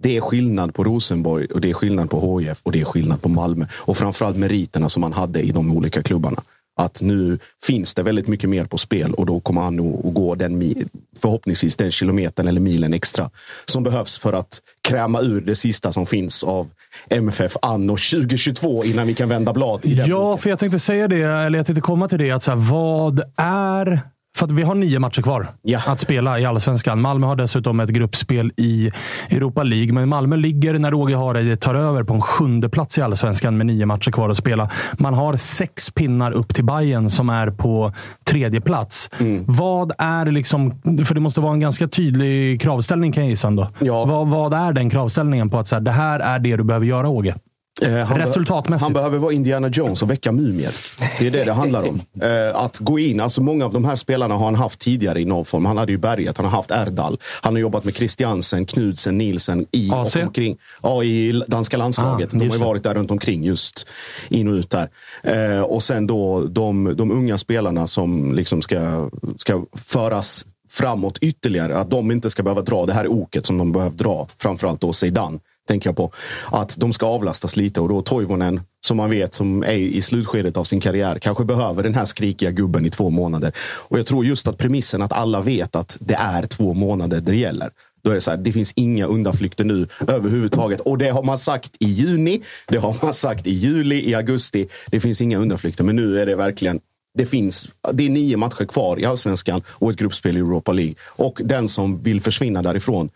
det 0.03 0.16
är 0.16 0.20
skillnad 0.20 0.74
på 0.74 0.84
Rosenborg 0.84 1.46
och 1.46 1.61
det 1.61 1.70
är 1.70 1.74
skillnad 1.74 2.11
på 2.11 2.38
HIF 2.38 2.61
och 2.62 2.72
det 2.72 2.80
är 2.80 2.84
skillnad 2.84 3.22
på 3.22 3.28
Malmö. 3.28 3.66
Och 3.72 3.96
framförallt 3.96 4.36
meriterna 4.36 4.88
som 4.88 5.01
man 5.01 5.12
hade 5.12 5.40
i 5.40 5.51
de 5.51 5.76
olika 5.76 6.03
klubbarna. 6.03 6.42
Att 6.80 7.03
nu 7.03 7.38
finns 7.62 7.94
det 7.94 8.03
väldigt 8.03 8.26
mycket 8.26 8.51
mer 8.51 8.64
på 8.64 8.78
spel 8.78 9.14
och 9.14 9.26
då 9.26 9.40
kommer 9.40 9.61
han 9.61 9.76
nog 9.76 10.07
att 10.07 10.14
gå 10.14 10.34
den 10.34 10.74
förhoppningsvis 11.18 11.76
den 11.76 11.90
kilometern 11.90 12.49
eller 12.49 12.61
milen 12.61 12.94
extra 12.94 13.30
som 13.64 13.82
behövs 13.82 14.18
för 14.18 14.32
att 14.32 14.61
kräma 14.82 15.20
ur 15.20 15.40
det 15.40 15.57
sista 15.57 15.92
som 15.92 16.07
finns 16.07 16.44
av 16.44 16.68
MFF 17.11 17.57
anno 17.62 17.90
2022 17.90 18.84
innan 18.84 19.07
vi 19.07 19.14
kan 19.14 19.28
vända 19.28 19.53
blad. 19.53 19.80
Ja, 19.84 20.36
för 20.36 20.51
jag 20.51 20.59
tänkte 20.59 20.78
säga 20.78 21.09
det, 21.09 21.22
eller 21.22 21.59
jag 21.59 21.66
tänkte 21.66 21.80
komma 21.80 22.09
till 22.09 22.18
det. 22.18 22.30
Att 22.30 22.42
så 22.42 22.51
här, 22.51 22.59
vad 22.59 23.22
är... 23.36 24.01
För 24.39 24.47
att 24.47 24.53
vi 24.53 24.62
har 24.62 24.74
nio 24.74 24.99
matcher 24.99 25.22
kvar 25.22 25.47
Ja. 25.62 25.78
att 25.86 26.01
spela 26.01 26.41
i 26.41 26.45
Allsvenskan. 26.45 27.01
Malmö 27.01 27.26
har 27.26 27.36
dessutom 27.36 27.80
ett 27.80 27.91
gruppspel 27.91 28.53
i 28.57 28.91
Europa 29.30 29.62
League. 29.62 29.93
Men 29.93 30.09
Malmö 30.09 30.36
ligger, 30.36 30.78
när 30.78 30.91
Roger 30.91 31.16
Hareide 31.16 31.57
tar 31.57 31.74
över, 31.74 32.03
på 32.05 32.14
en 32.14 32.20
sjunde 32.20 32.68
plats 32.68 32.99
i 32.99 33.03
Allsvenskan 33.03 33.57
med 33.57 33.66
nio 33.66 33.86
matcher 33.86 34.11
kvar 34.11 34.28
att 34.30 34.36
spela. 34.36 34.70
Man 34.99 35.14
har 35.14 35.36
sex 35.36 35.91
pinnar 35.91 36.32
upp 36.32 36.55
till 36.55 36.64
Bayern 36.64 37.11
som 37.11 37.28
är 37.30 37.51
på 37.51 37.93
tredje 38.24 38.61
plats. 38.61 39.11
Mm. 39.18 39.45
Vad 39.49 39.93
är 39.99 40.26
liksom... 40.26 40.80
För 41.05 41.14
det 41.14 41.20
måste 41.20 41.41
vara 41.41 41.53
en 41.53 41.61
ganska 41.61 41.89
tydlig 41.89 42.61
kravställning 42.61 43.12
kan 43.12 43.22
jag 43.22 43.30
gissa 43.30 43.49
ändå. 43.49 43.68
Ja. 43.78 44.05
Vad, 44.05 44.28
vad 44.28 44.55
är 44.55 44.72
den 44.72 44.91
kravställningen 44.91 45.51
på 45.51 45.59
att 45.59 45.66
så 45.68 45.74
här, 45.76 45.80
det 45.80 45.91
här 45.91 46.20
är 46.20 46.39
det 46.39 46.57
du 46.57 46.64
behöver 46.64 46.86
göra, 46.86 47.09
Åge? 47.09 47.34
Eh, 47.83 47.97
han 47.97 48.18
Resultatmässigt. 48.18 48.83
Han 48.83 48.93
behöver 48.93 49.18
vara 49.18 49.33
Indiana 49.33 49.68
Jones 49.68 50.03
och 50.03 50.11
väcka 50.11 50.33
mumier. 50.33 50.74
Det 51.18 51.26
är 51.26 51.31
det 51.31 51.45
det 51.45 51.53
handlar 51.53 51.83
om. 51.83 52.01
Eh, 52.22 52.57
att 52.57 52.79
gå 52.79 52.99
in, 52.99 53.20
alltså 53.20 53.43
många 53.43 53.64
av 53.64 53.72
de 53.72 53.85
här 53.85 53.97
spelarna 53.97 54.35
har 54.35 54.45
han 54.45 54.55
haft 54.55 54.81
tidigare 54.81 55.20
i 55.20 55.24
någon 55.24 55.45
form. 55.45 55.64
Han 55.64 55.79
hade 55.79 55.93
ju 55.93 55.99
Berget, 55.99 56.37
han 56.37 56.47
har 56.47 56.53
haft 56.53 56.70
Erdal. 56.70 57.18
Han 57.43 57.55
har 57.55 57.61
jobbat 57.61 57.85
med 57.85 57.95
Christiansen, 57.95 58.66
Knudsen, 58.66 59.18
Nielsen 59.18 59.66
i 59.72 59.91
AC? 59.93 60.16
och 60.16 60.22
omkring. 60.22 60.57
Ja, 60.83 61.05
i 61.05 61.43
danska 61.47 61.76
landslaget. 61.76 62.35
Ah, 62.35 62.39
de 62.39 62.49
har 62.49 62.57
ju 62.57 62.62
varit 62.62 62.83
där 62.83 62.95
runt 62.95 63.11
omkring 63.11 63.45
just 63.45 63.89
in 64.29 64.49
och 64.49 64.55
ut 64.55 64.70
där. 64.70 64.89
Eh, 65.22 65.61
och 65.61 65.83
sen 65.83 66.07
då 66.07 66.45
de, 66.45 66.97
de 66.97 67.11
unga 67.11 67.39
spelarna 67.39 67.87
som 67.87 68.35
liksom 68.35 68.62
ska, 68.62 69.11
ska 69.37 69.64
föras 69.74 70.47
framåt 70.70 71.18
ytterligare. 71.18 71.79
Att 71.79 71.91
de 71.91 72.11
inte 72.11 72.31
ska 72.31 72.43
behöva 72.43 72.62
dra 72.62 72.87
det 72.87 72.93
här 72.93 73.09
oket 73.09 73.47
som 73.47 73.59
de 73.59 73.72
behöver 73.72 73.97
dra. 73.97 74.26
Framförallt 74.39 74.81
då 74.81 74.93
Zeidan 74.93 75.41
tänker 75.68 75.88
jag 75.88 75.96
på. 75.96 76.12
Att 76.52 76.76
de 76.78 76.92
ska 76.92 77.06
avlastas 77.06 77.56
lite 77.56 77.80
och 77.80 77.88
då 77.88 78.02
Toivonen, 78.02 78.60
som 78.86 78.96
man 78.96 79.10
vet 79.10 79.34
som 79.34 79.62
är 79.62 79.72
i 79.76 80.02
slutskedet 80.02 80.56
av 80.56 80.64
sin 80.64 80.80
karriär, 80.80 81.18
kanske 81.18 81.44
behöver 81.44 81.82
den 81.82 81.94
här 81.94 82.04
skrikiga 82.04 82.50
gubben 82.50 82.86
i 82.86 82.90
två 82.90 83.10
månader. 83.10 83.52
Och 83.58 83.98
jag 83.98 84.06
tror 84.06 84.24
just 84.24 84.48
att 84.48 84.58
premissen 84.58 85.02
att 85.02 85.12
alla 85.12 85.40
vet 85.40 85.76
att 85.76 85.96
det 86.00 86.14
är 86.14 86.46
två 86.46 86.74
månader 86.74 87.20
det 87.20 87.36
gäller. 87.36 87.70
Då 88.02 88.10
är 88.10 88.14
det 88.14 88.20
så 88.20 88.30
här, 88.30 88.38
det 88.38 88.52
finns 88.52 88.72
inga 88.76 89.06
undanflykter 89.06 89.64
nu 89.64 89.86
överhuvudtaget. 90.08 90.80
Och 90.80 90.98
det 90.98 91.08
har 91.08 91.22
man 91.22 91.38
sagt 91.38 91.76
i 91.80 91.86
juni, 91.86 92.42
det 92.68 92.78
har 92.78 92.96
man 93.02 93.14
sagt 93.14 93.46
i 93.46 93.50
juli, 93.50 94.10
i 94.10 94.14
augusti. 94.14 94.68
Det 94.86 95.00
finns 95.00 95.20
inga 95.20 95.38
undanflykter, 95.38 95.84
men 95.84 95.96
nu 95.96 96.20
är 96.20 96.26
det 96.26 96.36
verkligen 96.36 96.80
det 97.14 97.26
finns 97.26 97.68
det 97.92 98.06
är 98.06 98.10
nio 98.10 98.36
matcher 98.36 98.64
kvar 98.64 99.00
i 99.00 99.04
allsvenskan 99.04 99.62
och 99.68 99.90
ett 99.90 99.96
gruppspel 99.96 100.36
i 100.36 100.40
Europa 100.40 100.72
League. 100.72 100.94
Och 101.06 101.40
den 101.44 101.68
som 101.68 102.02
vill 102.02 102.20
försvinna 102.20 102.62
därifrån, 102.62 103.10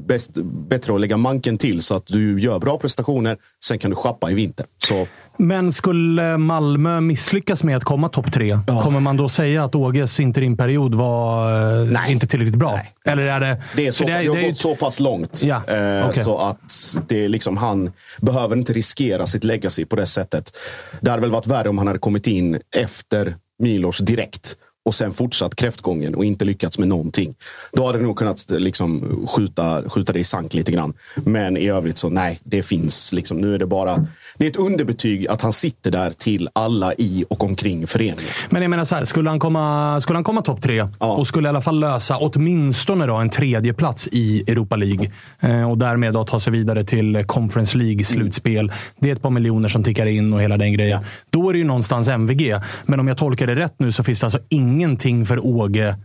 bäst, 0.00 0.30
bättre 0.68 0.94
att 0.94 1.00
lägga 1.00 1.16
manken 1.16 1.58
till 1.58 1.82
så 1.82 1.94
att 1.94 2.06
du 2.06 2.40
gör 2.40 2.58
bra 2.58 2.78
prestationer. 2.78 3.36
Sen 3.64 3.78
kan 3.78 3.90
du 3.90 3.96
schappa 3.96 4.30
i 4.30 4.34
vinter. 4.34 4.66
Så 4.78 5.06
Men 5.38 5.72
skulle 5.72 6.38
Malmö 6.38 7.00
misslyckas 7.00 7.62
med 7.64 7.76
att 7.76 7.84
komma 7.84 8.08
topp 8.08 8.32
tre, 8.32 8.58
kommer 8.82 9.00
man 9.00 9.16
då 9.16 9.28
säga 9.28 9.64
att 9.64 9.74
Åges 9.74 10.20
interimperiod 10.20 10.94
var 10.94 11.52
eh, 11.82 11.86
Nej. 11.88 12.12
inte 12.12 12.26
tillräckligt 12.26 12.54
bra? 12.58 12.72
Nej. 12.72 12.92
Eller 13.04 13.22
är 13.22 13.40
det... 13.40 13.62
det, 13.76 13.86
är 13.86 13.92
så, 13.92 14.04
det, 14.04 14.10
det 14.10 14.28
har 14.28 14.36
det 14.36 14.44
är- 14.44 14.48
gått 14.48 14.58
så 14.58 14.76
pass 14.76 15.00
långt. 15.00 15.42
Ja, 15.44 15.56
eh, 15.56 16.08
okej. 16.08 16.24
Så 16.24 16.38
att 16.38 16.96
det 17.08 17.24
är 17.24 17.28
liksom, 17.28 17.56
han 17.56 17.92
behöver 18.20 18.56
inte 18.56 18.72
riskera 18.72 19.26
sitt 19.26 19.44
legacy 19.44 19.84
på 19.84 19.96
det 19.96 20.06
sättet. 20.06 20.56
Det 21.00 21.10
hade 21.10 21.20
väl 21.20 21.30
varit 21.30 21.46
värre 21.46 21.68
om 21.68 21.78
han 21.78 21.86
hade 21.86 21.98
kommit 21.98 22.26
in 22.26 22.58
efter 22.76 23.34
Milos 23.58 23.98
direkt 23.98 24.56
och 24.84 24.94
sen 24.94 25.12
fortsatt 25.12 25.56
kräftgången 25.56 26.14
och 26.14 26.24
inte 26.24 26.44
lyckats 26.44 26.78
med 26.78 26.88
någonting. 26.88 27.34
Då 27.72 27.86
hade 27.86 27.98
du 27.98 28.04
nog 28.04 28.16
kunnat 28.16 28.50
eh, 28.50 28.58
liksom 28.58 29.20
skjuta, 29.26 29.88
skjuta 29.88 30.12
det 30.12 30.18
i 30.18 30.24
sank 30.24 30.54
lite 30.54 30.72
grann. 30.72 30.94
Men 31.14 31.56
i 31.56 31.68
övrigt 31.68 31.98
så 31.98 32.08
nej, 32.08 32.40
det 32.44 32.62
finns 32.62 33.12
liksom. 33.12 33.38
Nu 33.38 33.54
är 33.54 33.58
det 33.58 33.66
bara. 33.66 34.06
Det 34.38 34.46
är 34.46 34.50
ett 34.50 34.56
underbetyg 34.56 35.28
att 35.28 35.42
han 35.42 35.52
sitter 35.52 35.90
där 35.90 36.10
till 36.10 36.48
alla 36.52 36.94
i 36.94 37.24
och 37.30 37.44
omkring 37.44 37.86
föreningen. 37.86 38.30
Men 38.50 38.62
jag 38.62 38.70
menar 38.70 38.84
så 38.84 38.94
här, 38.94 39.04
skulle 39.04 39.30
han 39.30 39.38
komma, 39.38 40.00
skulle 40.00 40.16
han 40.16 40.24
komma 40.24 40.42
topp 40.42 40.62
tre 40.62 40.88
och 40.98 41.26
skulle 41.26 41.48
i 41.48 41.50
alla 41.50 41.62
fall 41.62 41.80
lösa 41.80 42.16
åtminstone 42.16 43.06
då 43.06 43.14
en 43.14 43.30
tredje 43.30 43.74
plats 43.74 44.08
i 44.12 44.44
Europa 44.46 44.76
League 44.76 45.10
eh, 45.40 45.70
och 45.70 45.78
därmed 45.78 46.14
då 46.14 46.24
ta 46.24 46.40
sig 46.40 46.52
vidare 46.52 46.84
till 46.84 47.24
Conference 47.26 47.78
League-slutspel. 47.78 48.72
Det 49.00 49.10
är 49.10 49.14
ett 49.14 49.22
par 49.22 49.30
miljoner 49.30 49.68
som 49.68 49.84
tickar 49.84 50.06
in 50.06 50.32
och 50.32 50.42
hela 50.42 50.56
den 50.56 50.72
grejen. 50.72 51.00
Då 51.30 51.48
är 51.48 51.52
det 51.52 51.58
ju 51.58 51.64
någonstans 51.64 52.08
MVG. 52.08 52.60
Men 52.86 53.00
om 53.00 53.08
jag 53.08 53.18
tolkar 53.18 53.46
det 53.46 53.56
rätt 53.56 53.74
nu 53.78 53.92
så 53.92 54.04
finns 54.04 54.20
det 54.20 54.26
alltså 54.26 54.40
ingenting 54.48 55.26
för 55.26 55.46
Åge 55.46 55.96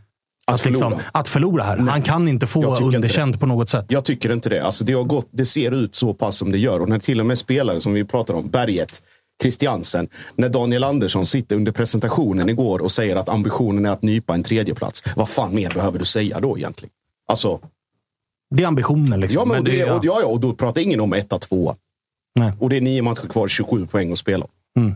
att, 0.54 0.62
förlora. 0.62 0.89
liksom, 0.89 1.04
att 1.12 1.28
förlora 1.28 1.64
här. 1.64 1.78
Han 1.78 2.02
kan 2.02 2.28
inte 2.28 2.47
få 2.47 2.64
inte 2.70 2.84
underkänt 2.84 3.39
på 3.39 3.45
något 3.45 3.70
sätt. 3.70 3.86
Jag 3.89 4.06
tycker 4.06 4.34
inte 4.34 4.50
det. 4.50 4.60
Alltså 4.60 4.84
det, 4.84 4.93
har 4.93 5.04
gått, 5.04 5.28
det 5.32 5.45
ser 5.45 5.72
ut 5.72 5.95
så 5.95 6.14
pass 6.14 6.38
som 6.38 6.52
det 6.52 6.58
gör. 6.58 6.82
Och 6.82 6.89
när 6.89 7.00
till 7.00 7.20
och 7.20 7.26
med 7.26 7.38
spelare 7.38 7.82
som 7.82 7.93
vi 7.93 8.04
pratar 8.04 8.34
om, 8.34 8.50
Berget, 8.50 9.02
Christiansen, 9.41 10.08
när 10.36 10.50
Daniel 10.50 10.84
Andersson 10.84 11.26
sitter 11.26 11.56
under 11.56 11.72
presentationen 11.72 12.50
igår 12.50 12.80
och 12.80 12.91
säger 12.91 13.16
att 13.16 13.30
ambitionen 13.30 13.86
är 13.86 13.89
att 13.89 14.02
nypa 14.02 14.34
en 14.34 14.43
tredje 14.43 14.76
plats. 14.76 15.04
Vad 15.16 15.30
fan 15.30 15.56
mer 15.56 15.70
behöver 15.70 16.00
du 16.00 16.06
säga 16.06 16.39
då 16.39 16.58
egentligen? 16.58 16.91
Alltså, 17.28 17.60
Det 18.56 18.64
är 18.64 18.68
ambitionen. 18.68 19.20
Liksom. 19.20 19.39
Ja, 19.39 19.45
men 19.45 19.58
och, 19.60 19.64
det, 19.64 19.72
det, 19.72 19.91
och, 19.91 20.06
ja, 20.06 20.20
ja, 20.22 20.28
och 20.28 20.39
då 20.39 20.54
pratar 20.54 20.82
ingen 20.82 21.00
om 21.00 21.14
etta, 21.14 21.39
tvåa. 21.39 21.76
Nej. 22.36 22.54
Och 22.60 22.70
det 22.70 22.78
är 22.78 22.82
nio 22.82 23.02
matcher 23.02 23.28
kvar, 23.28 23.47
27 23.47 23.88
poäng 23.88 24.12
att 24.12 24.18
spela. 24.18 24.45
Mm. 24.78 24.95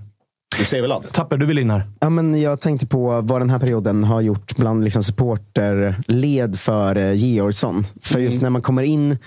Det 0.57 0.65
säger 0.65 0.81
väl 0.81 0.91
allt. 0.91 1.13
Tapper, 1.13 1.37
du 1.37 1.45
vill 1.45 1.59
in 1.59 1.69
här. 1.69 1.83
Ja, 1.99 2.09
men 2.09 2.41
jag 2.41 2.59
tänkte 2.61 2.87
på 2.87 3.21
vad 3.21 3.41
den 3.41 3.49
här 3.49 3.59
perioden 3.59 4.03
har 4.03 4.21
gjort 4.21 4.55
bland 4.55 4.83
liksom 4.83 5.03
supporterled 5.03 6.59
för 6.59 6.95
eh, 6.97 7.13
Georgsson. 7.13 7.83
För 8.01 8.19
just 8.19 8.41
när 8.41 8.49
man 8.49 8.61
kommer 8.61 8.83
in 8.83 9.17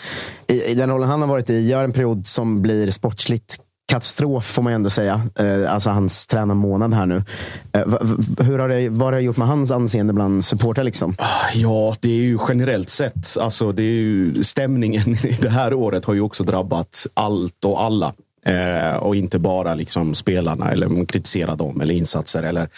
i, 0.49 0.63
i 0.63 0.75
den 0.75 0.91
rollen 0.91 1.09
han 1.09 1.21
har 1.21 1.29
varit 1.29 1.51
i, 1.51 1.69
gör 1.69 1.85
en 1.85 1.93
period 1.93 2.27
som 2.27 2.63
blir 2.63 2.91
sportsligt 2.91 3.57
katastrof 3.93 4.45
får 4.45 4.63
man 4.63 4.73
ju 4.73 4.75
ändå 4.75 4.91
säga. 4.91 5.23
Eh, 5.39 5.73
alltså 5.75 5.91
hans 5.91 6.27
tränarmånad 6.27 6.95
här 6.95 7.07
nu. 7.07 7.25
Eh, 7.73 7.87
v- 7.87 7.97
v- 8.03 8.45
hur 8.45 8.59
har 8.59 8.69
det, 8.69 8.89
vad 8.89 9.07
har 9.07 9.13
det 9.13 9.21
gjort 9.21 9.37
med 9.37 9.49
hans 9.49 9.71
anseende 9.71 10.13
bland 10.13 10.45
supportrar? 10.45 10.85
Liksom? 10.85 11.17
Ja, 11.55 11.95
det 12.01 12.09
är 12.09 12.23
ju 12.23 12.39
generellt 12.49 12.91
sett. 12.91 13.37
Alltså, 13.41 13.73
det 13.73 13.83
är 13.83 13.87
ju, 13.93 14.43
stämningen 14.45 15.09
i 15.27 15.39
det 15.43 15.49
här 15.49 15.75
året 15.75 16.05
har 16.05 16.15
ju 16.15 16.21
också 16.21 16.45
drabbat 16.45 17.07
allt 17.15 17.65
och 17.65 17.83
alla. 17.83 18.13
Eh, 18.47 18.97
och 18.97 19.17
inte 19.17 19.39
bara 19.39 19.75
liksom 19.75 20.15
spelarna 20.15 20.71
eller 20.71 21.07
kritisera 21.07 21.55
dem 21.55 21.81
eller 21.81 21.95
insatser 21.95 22.43
eller 22.43 22.69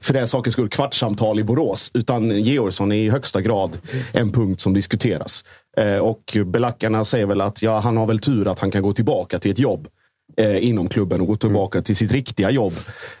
för 0.00 0.14
den 0.14 0.26
sakens 0.26 0.52
skull 0.52 0.68
kvartssamtal 0.68 1.40
i 1.40 1.44
Borås. 1.44 1.90
Utan 1.94 2.30
Georgsson 2.30 2.92
är 2.92 2.96
i 2.96 3.10
högsta 3.10 3.40
grad 3.40 3.78
en 4.12 4.32
punkt 4.32 4.60
som 4.60 4.74
diskuteras. 4.74 5.44
Eh, 5.76 5.98
och 5.98 6.36
belackarna 6.46 7.04
säger 7.04 7.26
väl 7.26 7.40
att 7.40 7.62
ja, 7.62 7.78
han 7.78 7.96
har 7.96 8.06
väl 8.06 8.18
tur 8.18 8.48
att 8.48 8.58
han 8.58 8.70
kan 8.70 8.82
gå 8.82 8.92
tillbaka 8.92 9.38
till 9.38 9.50
ett 9.50 9.58
jobb 9.58 9.88
eh, 10.36 10.66
inom 10.68 10.88
klubben 10.88 11.20
och 11.20 11.26
gå 11.26 11.36
tillbaka 11.36 11.82
till 11.82 11.96
sitt 11.96 12.12
riktiga 12.12 12.50
jobb. 12.50 12.72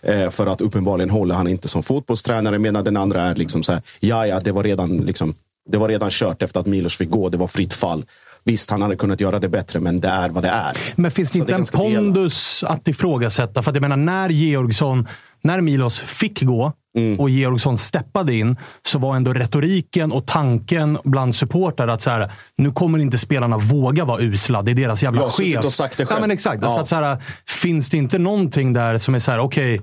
Eh, 0.02 0.30
för 0.30 0.46
att 0.46 0.60
uppenbarligen 0.60 1.10
håller 1.10 1.34
han 1.34 1.48
inte 1.48 1.68
som 1.68 1.82
fotbollstränare 1.82 2.58
medan 2.58 2.84
den 2.84 2.96
andra 2.96 3.22
är 3.22 3.34
liksom 3.34 3.62
så 3.62 3.72
här, 3.72 3.82
ja 4.00 4.26
ja, 4.26 4.40
det 4.40 4.52
var 4.52 4.62
redan 4.62 4.96
liksom 4.96 5.34
det 5.70 5.78
var 5.78 5.88
redan 5.88 6.10
kört 6.10 6.42
efter 6.42 6.60
att 6.60 6.66
Milos 6.66 6.96
fick 6.96 7.10
gå. 7.10 7.28
Det 7.28 7.36
var 7.36 7.46
fritt 7.46 7.72
fall. 7.72 8.04
Visst, 8.44 8.70
han 8.70 8.82
hade 8.82 8.96
kunnat 8.96 9.20
göra 9.20 9.38
det 9.38 9.48
bättre, 9.48 9.80
men 9.80 10.00
det 10.00 10.08
är 10.08 10.28
vad 10.28 10.42
det 10.44 10.48
är. 10.48 10.76
Men 10.96 11.10
finns 11.10 11.30
det 11.30 11.36
Så 11.38 11.40
inte 11.42 11.52
är 11.54 11.58
en 11.58 11.64
pondus 12.04 12.64
att 12.64 12.88
ifrågasätta? 12.88 13.62
För 13.62 13.70
att 13.70 13.74
jag 13.76 13.82
menar, 13.82 13.96
när 13.96 14.28
Georgsson, 14.28 15.08
när 15.42 15.60
Milos 15.60 16.00
fick 16.00 16.42
gå 16.42 16.72
Mm. 16.98 17.20
och 17.20 17.30
Georgsson 17.30 17.78
steppade 17.78 18.34
in, 18.34 18.56
så 18.86 18.98
var 18.98 19.16
ändå 19.16 19.32
retoriken 19.32 20.12
och 20.12 20.26
tanken 20.26 20.98
bland 21.04 21.36
supportrar 21.36 21.88
att 21.88 22.02
så 22.02 22.10
här, 22.10 22.30
nu 22.56 22.72
kommer 22.72 22.98
inte 22.98 23.18
spelarna 23.18 23.58
våga 23.58 24.04
vara 24.04 24.20
usla. 24.22 24.62
Det 24.62 24.70
är 24.70 24.74
deras 24.74 25.02
jävla 25.02 25.20
Jag 25.22 25.32
chef. 25.32 25.64
och 25.64 25.72
sagt 25.72 25.96
det 25.96 26.02
Ja, 26.02 26.06
själv. 26.06 26.20
men 26.20 26.30
exakt. 26.30 26.62
Ja. 26.62 26.68
Så 26.74 26.80
att, 26.80 26.88
så 26.88 26.96
här, 26.96 27.16
finns 27.48 27.90
det 27.90 27.96
inte 27.96 28.18
någonting 28.18 28.72
där 28.72 28.98
som 28.98 29.14
är 29.14 29.18
så 29.18 29.30
här, 29.30 29.38
okej, 29.38 29.80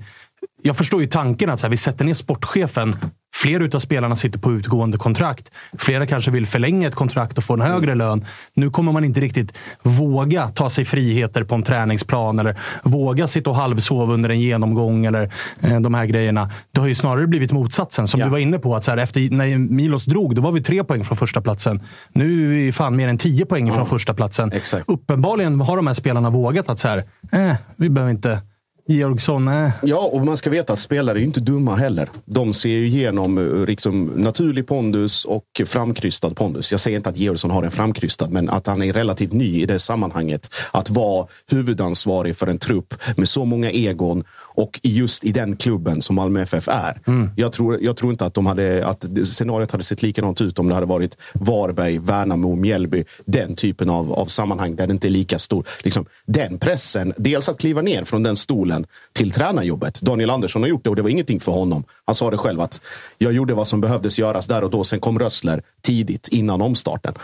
jag 0.62 0.76
förstår 0.76 1.00
ju 1.00 1.06
tanken 1.06 1.50
att 1.50 1.60
så 1.60 1.66
här, 1.66 1.70
vi 1.70 1.76
sätter 1.76 2.04
ner 2.04 2.14
sportchefen. 2.14 2.96
Flera 3.34 3.76
av 3.76 3.80
spelarna 3.80 4.16
sitter 4.16 4.38
på 4.38 4.52
utgående 4.52 4.98
kontrakt. 4.98 5.50
Flera 5.78 6.06
kanske 6.06 6.30
vill 6.30 6.46
förlänga 6.46 6.88
ett 6.88 6.94
kontrakt 6.94 7.38
och 7.38 7.44
få 7.44 7.54
en 7.54 7.60
högre 7.60 7.94
lön. 7.94 8.24
Nu 8.54 8.70
kommer 8.70 8.92
man 8.92 9.04
inte 9.04 9.20
riktigt 9.20 9.52
våga 9.82 10.48
ta 10.48 10.70
sig 10.70 10.84
friheter 10.84 11.44
på 11.44 11.54
en 11.54 11.62
träningsplan 11.62 12.38
eller 12.38 12.56
våga 12.82 13.28
sitta 13.28 13.50
och 13.50 13.56
halvsova 13.56 14.14
under 14.14 14.30
en 14.30 14.40
genomgång 14.40 15.06
eller 15.06 15.30
eh, 15.60 15.80
de 15.80 15.94
här 15.94 16.06
grejerna. 16.06 16.50
Det 16.72 16.80
har 16.80 16.88
ju 16.88 16.94
snarare 16.94 17.26
blivit 17.26 17.52
motsatsen. 17.52 18.08
Som 18.08 18.20
Ja. 18.20 18.26
du 18.26 18.30
var 18.32 18.38
inne 18.38 18.58
på, 18.58 18.76
att 18.76 18.84
så 18.84 18.90
här, 18.90 18.98
efter, 18.98 19.30
när 19.30 19.58
Milos 19.58 20.04
drog, 20.04 20.34
då 20.34 20.42
var 20.42 20.52
vi 20.52 20.62
tre 20.62 20.84
poäng 20.84 21.04
från 21.04 21.16
första 21.16 21.40
platsen. 21.40 21.80
Nu 22.12 22.44
är 22.44 22.64
vi 22.64 22.72
fan 22.72 22.96
mer 22.96 23.08
än 23.08 23.18
tio 23.18 23.46
poäng 23.46 23.72
från 23.72 23.86
första 23.86 24.14
platsen. 24.14 24.52
Exakt. 24.52 24.88
Uppenbarligen 24.88 25.60
har 25.60 25.76
de 25.76 25.86
här 25.86 25.94
spelarna 25.94 26.30
vågat 26.30 26.68
att 26.68 26.78
så 26.78 26.88
här, 26.88 27.02
eh, 27.32 27.54
vi 27.76 27.88
behöver 27.88 28.10
inte 28.12 28.40
Georgsson, 28.86 29.48
är. 29.48 29.72
Ja, 29.82 30.10
och 30.12 30.26
man 30.26 30.36
ska 30.36 30.50
veta 30.50 30.72
att 30.72 30.78
spelare 30.78 31.18
är 31.18 31.20
ju 31.20 31.26
inte 31.26 31.40
dumma 31.40 31.74
heller. 31.74 32.08
De 32.24 32.54
ser 32.54 32.68
ju 32.68 32.86
igenom 32.86 33.38
eh, 33.38 33.66
liksom, 33.66 34.04
naturlig 34.04 34.66
pondus 34.66 35.24
och 35.24 35.44
framkrystad 35.66 36.30
pondus. 36.30 36.70
Jag 36.70 36.80
säger 36.80 36.96
inte 36.96 37.08
att 37.08 37.16
Georgsson 37.16 37.50
har 37.50 37.62
en 37.62 37.70
framkrystad, 37.70 38.28
men 38.30 38.48
att 38.48 38.66
han 38.66 38.82
är 38.82 38.92
relativt 38.92 39.32
ny 39.32 39.62
i 39.62 39.66
det 39.66 39.78
sammanhanget. 39.78 40.54
Att 40.70 40.90
vara 40.90 41.26
huvudansvarig 41.46 42.36
för 42.36 42.46
en 42.46 42.58
trupp 42.58 42.94
med 43.16 43.28
så 43.28 43.44
många 43.44 43.70
egon 43.70 44.24
och 44.54 44.80
just 44.82 45.24
i 45.24 45.32
den 45.32 45.56
klubben 45.56 46.02
som 46.02 46.16
Malmö 46.16 46.42
FF 46.42 46.68
är. 46.68 47.00
Jag, 47.36 47.52
tror, 47.52 47.78
jag 47.82 47.96
tror 47.96 48.12
inte 48.12 48.26
att, 48.26 48.34
de 48.34 48.46
hade, 48.46 48.86
att 48.86 49.06
scenariot 49.24 49.72
hade 49.72 49.84
sett 49.84 50.02
likadant 50.02 50.40
ut 50.40 50.58
om 50.58 50.68
det 50.68 50.74
hade 50.74 50.86
varit 50.86 51.16
Varberg, 51.32 51.98
Värnamo, 51.98 52.56
Mjällby. 52.56 53.04
Den 53.24 53.56
typen 53.56 53.90
av, 53.90 54.12
av 54.12 54.26
sammanhang 54.26 54.76
där 54.76 54.86
det 54.86 54.92
inte 54.92 55.08
är 55.08 55.10
lika 55.10 55.38
stor. 55.38 55.66
Liksom, 55.82 56.06
den 56.26 56.58
pressen, 56.58 57.12
dels 57.16 57.48
att 57.48 57.58
kliva 57.58 57.82
ner 57.82 58.04
från 58.04 58.22
den 58.22 58.36
stolen 58.36 58.86
till 59.12 59.30
tränarjobbet. 59.30 60.00
Daniel 60.00 60.30
Andersson 60.30 60.62
har 60.62 60.68
gjort 60.68 60.84
det 60.84 60.90
och 60.90 60.96
det 60.96 61.02
var 61.02 61.10
ingenting 61.10 61.40
för 61.40 61.52
honom. 61.52 61.84
Han 62.04 62.14
sa 62.14 62.30
det 62.30 62.38
själv 62.38 62.60
att 62.60 62.80
jag 63.18 63.32
gjorde 63.32 63.54
vad 63.54 63.68
som 63.68 63.80
behövdes 63.80 64.18
göras 64.18 64.46
där 64.46 64.64
och 64.64 64.70
då. 64.70 64.84
Sen 64.84 65.00
kom 65.00 65.18
Rössler 65.18 65.62
tidigt 65.82 66.28
innan 66.28 66.62
omstarten. 66.62 67.14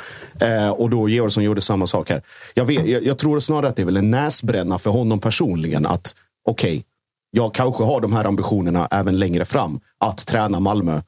Eh, 0.41 0.71
och 0.71 0.91
då 0.91 1.09
Georgsson 1.09 1.45
gjorde 1.45 1.61
samma 1.61 1.87
sak 1.87 2.11
här. 2.11 2.23
Jag, 2.55 2.65
vet, 2.65 2.89
jag, 2.89 3.07
jag 3.07 3.19
tror 3.19 3.41
snarare 3.41 3.69
att 3.69 3.77
det 3.77 3.83
är 3.83 3.87
väl 3.87 3.97
en 3.97 4.11
näsbränna 4.11 4.79
för 4.79 4.91
honom 4.91 5.21
personligen 5.21 5.87
att 5.87 6.15
okej, 6.45 6.85
jag 7.31 7.55
kanske 7.55 7.85
har 7.85 8.01
de 8.01 8.13
här 8.13 8.25
ambitionerna 8.25 8.89
även 8.91 9.19
längre 9.19 9.45
fram 9.45 9.81
att 9.99 10.27
träna 10.27 10.61
Malmö. 10.61 11.01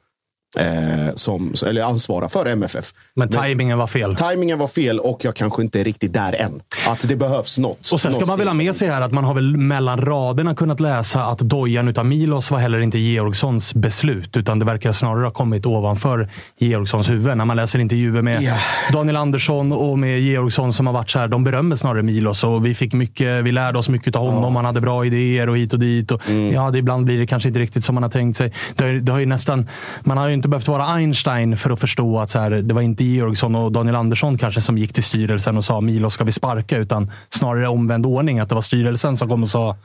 Eh, 0.57 1.14
som, 1.14 1.55
eller 1.66 1.82
ansvara 1.82 2.28
för 2.28 2.46
MFF. 2.46 2.92
Men 3.14 3.28
tajmingen 3.28 3.78
var 3.78 3.86
fel. 3.86 4.14
Timingen 4.14 4.59
var 4.59 4.66
fel 4.66 5.01
och 5.01 5.24
jag 5.24 5.34
kanske 5.36 5.62
inte 5.62 5.80
är 5.80 5.84
riktigt 5.84 6.12
där 6.12 6.32
än. 6.40 6.62
Att 6.88 7.09
det 7.09 7.16
behövs 7.16 7.59
något. 7.59 7.92
Och 7.92 8.01
sen 8.01 8.12
ska 8.12 8.26
man 8.26 8.38
väl 8.38 8.46
ha 8.48 8.55
med 8.55 8.76
sig 8.76 8.88
här 8.88 9.01
att 9.01 9.12
man 9.12 9.24
har 9.24 9.34
väl 9.34 9.57
mellan 9.57 10.01
raderna 10.01 10.55
kunnat 10.55 10.80
läsa 10.80 11.24
att 11.24 11.38
dojan 11.38 11.88
utav 11.88 12.07
Milos 12.07 12.51
var 12.51 12.59
heller 12.59 12.80
inte 12.80 12.98
Georgssons 12.98 13.74
beslut. 13.74 14.36
Utan 14.36 14.59
det 14.59 14.64
verkar 14.64 14.92
snarare 14.92 15.24
ha 15.24 15.30
kommit 15.32 15.66
ovanför 15.66 16.28
Georgssons 16.59 17.11
huvud. 17.11 17.36
När 17.36 17.44
man 17.44 17.57
läser 17.57 17.78
intervjuer 17.78 18.22
med 18.22 18.42
Ja. 18.42 18.55
Daniel 18.92 19.16
Andersson 19.16 19.72
och 19.72 19.98
med 19.98 20.20
Georgsson 20.20 20.72
som 20.72 20.86
har 20.86 20.94
varit 20.94 21.11
så 21.11 21.18
här. 21.18 21.28
De 21.28 21.44
berömmer 21.44 21.76
snarare 21.76 22.03
Milos 22.03 22.44
och 22.44 22.66
vi 22.66 22.74
fick 22.74 22.92
mycket. 22.92 23.44
Vi 23.44 23.53
lärde 23.53 23.78
oss 23.78 23.88
mycket 23.88 24.16
av 24.16 24.30
honom. 24.30 24.57
Han 24.57 24.64
hade 24.64 24.80
bra 24.80 25.07
idéer 25.07 25.48
och 25.48 25.59
hit 25.59 25.72
och 25.72 25.78
dit. 25.78 26.11
Och 26.11 26.20
Mm. 26.30 26.55
Ja, 26.55 26.70
det 26.70 26.78
ibland 26.78 27.05
blir 27.05 27.18
det 27.18 27.26
kanske 27.26 27.48
inte 27.48 27.61
riktigt 27.61 27.84
som 27.84 27.94
man 27.94 28.03
har 28.03 28.11
tänkt 28.11 28.36
sig. 28.36 28.53
Det 28.76 29.01
det 29.01 29.12
har 29.12 29.18
ju 29.18 29.26
nästan, 29.26 29.68
man 30.01 30.16
har 30.18 30.28
ju 30.28 30.39
inte 30.41 30.49
behövt 30.49 30.68
vara 30.68 30.86
Einstein 30.86 31.57
för 31.57 31.70
att 31.70 31.80
förstå 31.80 32.18
att 32.18 32.30
så 32.30 32.38
här, 32.38 32.51
det 32.51 32.74
var 32.74 32.82
inte 32.82 33.05
Georgsson 33.05 33.55
och 33.55 33.72
Daniel 33.72 33.97
Andersson 33.97 34.38
kanske 34.38 34.61
som 34.61 34.78
gick 34.78 34.93
till 34.93 35.05
styrelsen 35.05 35.57
och 35.57 35.64
sa 35.64 35.80
Milos 35.80 36.14
ska 36.14 36.24
vi 36.24 36.32
sparka, 36.32 36.76
utan 36.76 37.11
snarare 37.30 37.68
omvänd 37.68 38.07
ordning. 38.07 38.38
Att 38.38 38.49
det 38.49 38.55
var 38.55 38.62
styrelsen 38.62 39.16
som 39.16 39.28
kom 39.28 39.43
och 39.43 39.49
sa 39.49 39.76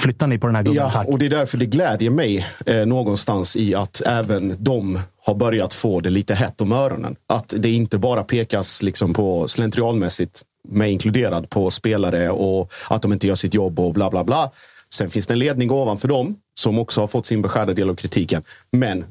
flytta 0.00 0.26
ni 0.26 0.38
på 0.38 0.46
den 0.46 0.56
här 0.56 0.62
gubben, 0.62 0.82
Ja, 0.82 0.90
tack. 0.90 1.08
och 1.08 1.18
det 1.18 1.26
är 1.26 1.30
därför 1.30 1.58
det 1.58 1.66
glädjer 1.66 2.10
mig 2.10 2.46
eh, 2.66 2.86
någonstans 2.86 3.56
i 3.56 3.74
att 3.74 4.02
även 4.06 4.56
de 4.58 4.98
har 5.26 5.34
börjat 5.34 5.74
få 5.74 6.00
det 6.00 6.10
lite 6.10 6.34
hett 6.34 6.60
om 6.60 6.72
öronen. 6.72 7.16
Att 7.28 7.54
det 7.58 7.70
inte 7.70 7.98
bara 7.98 8.22
pekas 8.22 8.82
liksom 8.82 9.14
på 9.14 9.48
slentrianmässigt, 9.48 10.42
mig 10.68 10.92
inkluderad, 10.92 11.50
på 11.50 11.70
spelare 11.70 12.30
och 12.30 12.72
att 12.90 13.02
de 13.02 13.12
inte 13.12 13.26
gör 13.26 13.34
sitt 13.34 13.54
jobb 13.54 13.80
och 13.80 13.94
bla 13.94 14.10
bla 14.10 14.24
bla. 14.24 14.50
Sen 14.94 15.10
finns 15.10 15.26
det 15.26 15.34
en 15.34 15.38
ledning 15.38 15.70
ovanför 15.70 16.08
dem 16.08 16.36
som 16.54 16.78
också 16.78 17.00
har 17.00 17.08
fått 17.08 17.26
sin 17.26 17.42
beskärda 17.42 17.72
del 17.72 17.90
av 17.90 17.94
kritiken. 17.94 18.42
Men 18.70 19.04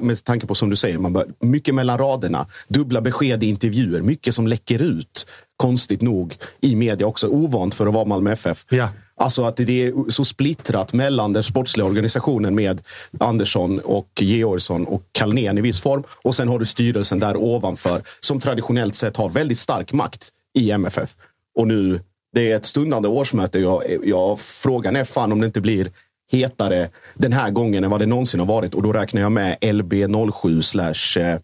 med 0.00 0.24
tanke 0.24 0.46
på 0.46 0.54
som 0.54 0.70
du 0.70 0.76
säger, 0.76 0.98
man 0.98 1.12
bör, 1.12 1.26
mycket 1.40 1.74
mellan 1.74 1.98
raderna, 1.98 2.46
dubbla 2.68 3.00
besked 3.00 3.42
i 3.42 3.46
intervjuer, 3.46 4.00
mycket 4.00 4.34
som 4.34 4.46
läcker 4.46 4.82
ut, 4.82 5.26
konstigt 5.56 6.02
nog, 6.02 6.36
i 6.60 6.76
media 6.76 7.06
också. 7.06 7.28
Ovant 7.28 7.74
för 7.74 7.86
att 7.86 7.94
vara 7.94 8.04
Malmö 8.04 8.32
FF. 8.32 8.66
Ja. 8.68 8.88
Alltså 9.16 9.44
att 9.44 9.56
det 9.56 9.86
är 9.86 10.10
så 10.10 10.24
splittrat 10.24 10.92
mellan 10.92 11.32
den 11.32 11.42
sportsliga 11.42 11.86
organisationen 11.86 12.54
med 12.54 12.80
Andersson 13.20 13.78
och 13.78 14.08
Georgsson 14.20 14.86
och 14.86 15.02
Kalnén 15.12 15.58
i 15.58 15.60
viss 15.60 15.80
form. 15.80 16.02
Och 16.22 16.34
sen 16.34 16.48
har 16.48 16.58
du 16.58 16.64
styrelsen 16.64 17.18
där 17.18 17.36
ovanför 17.36 18.02
som 18.20 18.40
traditionellt 18.40 18.94
sett 18.94 19.16
har 19.16 19.28
väldigt 19.28 19.58
stark 19.58 19.92
makt 19.92 20.28
i 20.54 20.70
MFF. 20.70 21.14
Och 21.54 21.68
nu, 21.68 22.00
det 22.32 22.52
är 22.52 22.56
ett 22.56 22.64
stundande 22.66 23.08
årsmöte. 23.08 23.58
Jag, 23.58 23.82
jag, 24.04 24.40
frågan 24.40 24.96
är 24.96 25.04
fan 25.04 25.32
om 25.32 25.40
det 25.40 25.46
inte 25.46 25.60
blir 25.60 25.90
hetare 26.32 26.88
den 27.14 27.32
här 27.32 27.50
gången 27.50 27.84
än 27.84 27.90
vad 27.90 28.00
det 28.00 28.06
någonsin 28.06 28.40
har 28.40 28.46
varit. 28.46 28.74
Och 28.74 28.82
då 28.82 28.92
räknar 28.92 29.20
jag 29.20 29.32
med 29.32 29.58
LB07 29.60 30.60
slash 30.60 31.22
eh, 31.22 31.38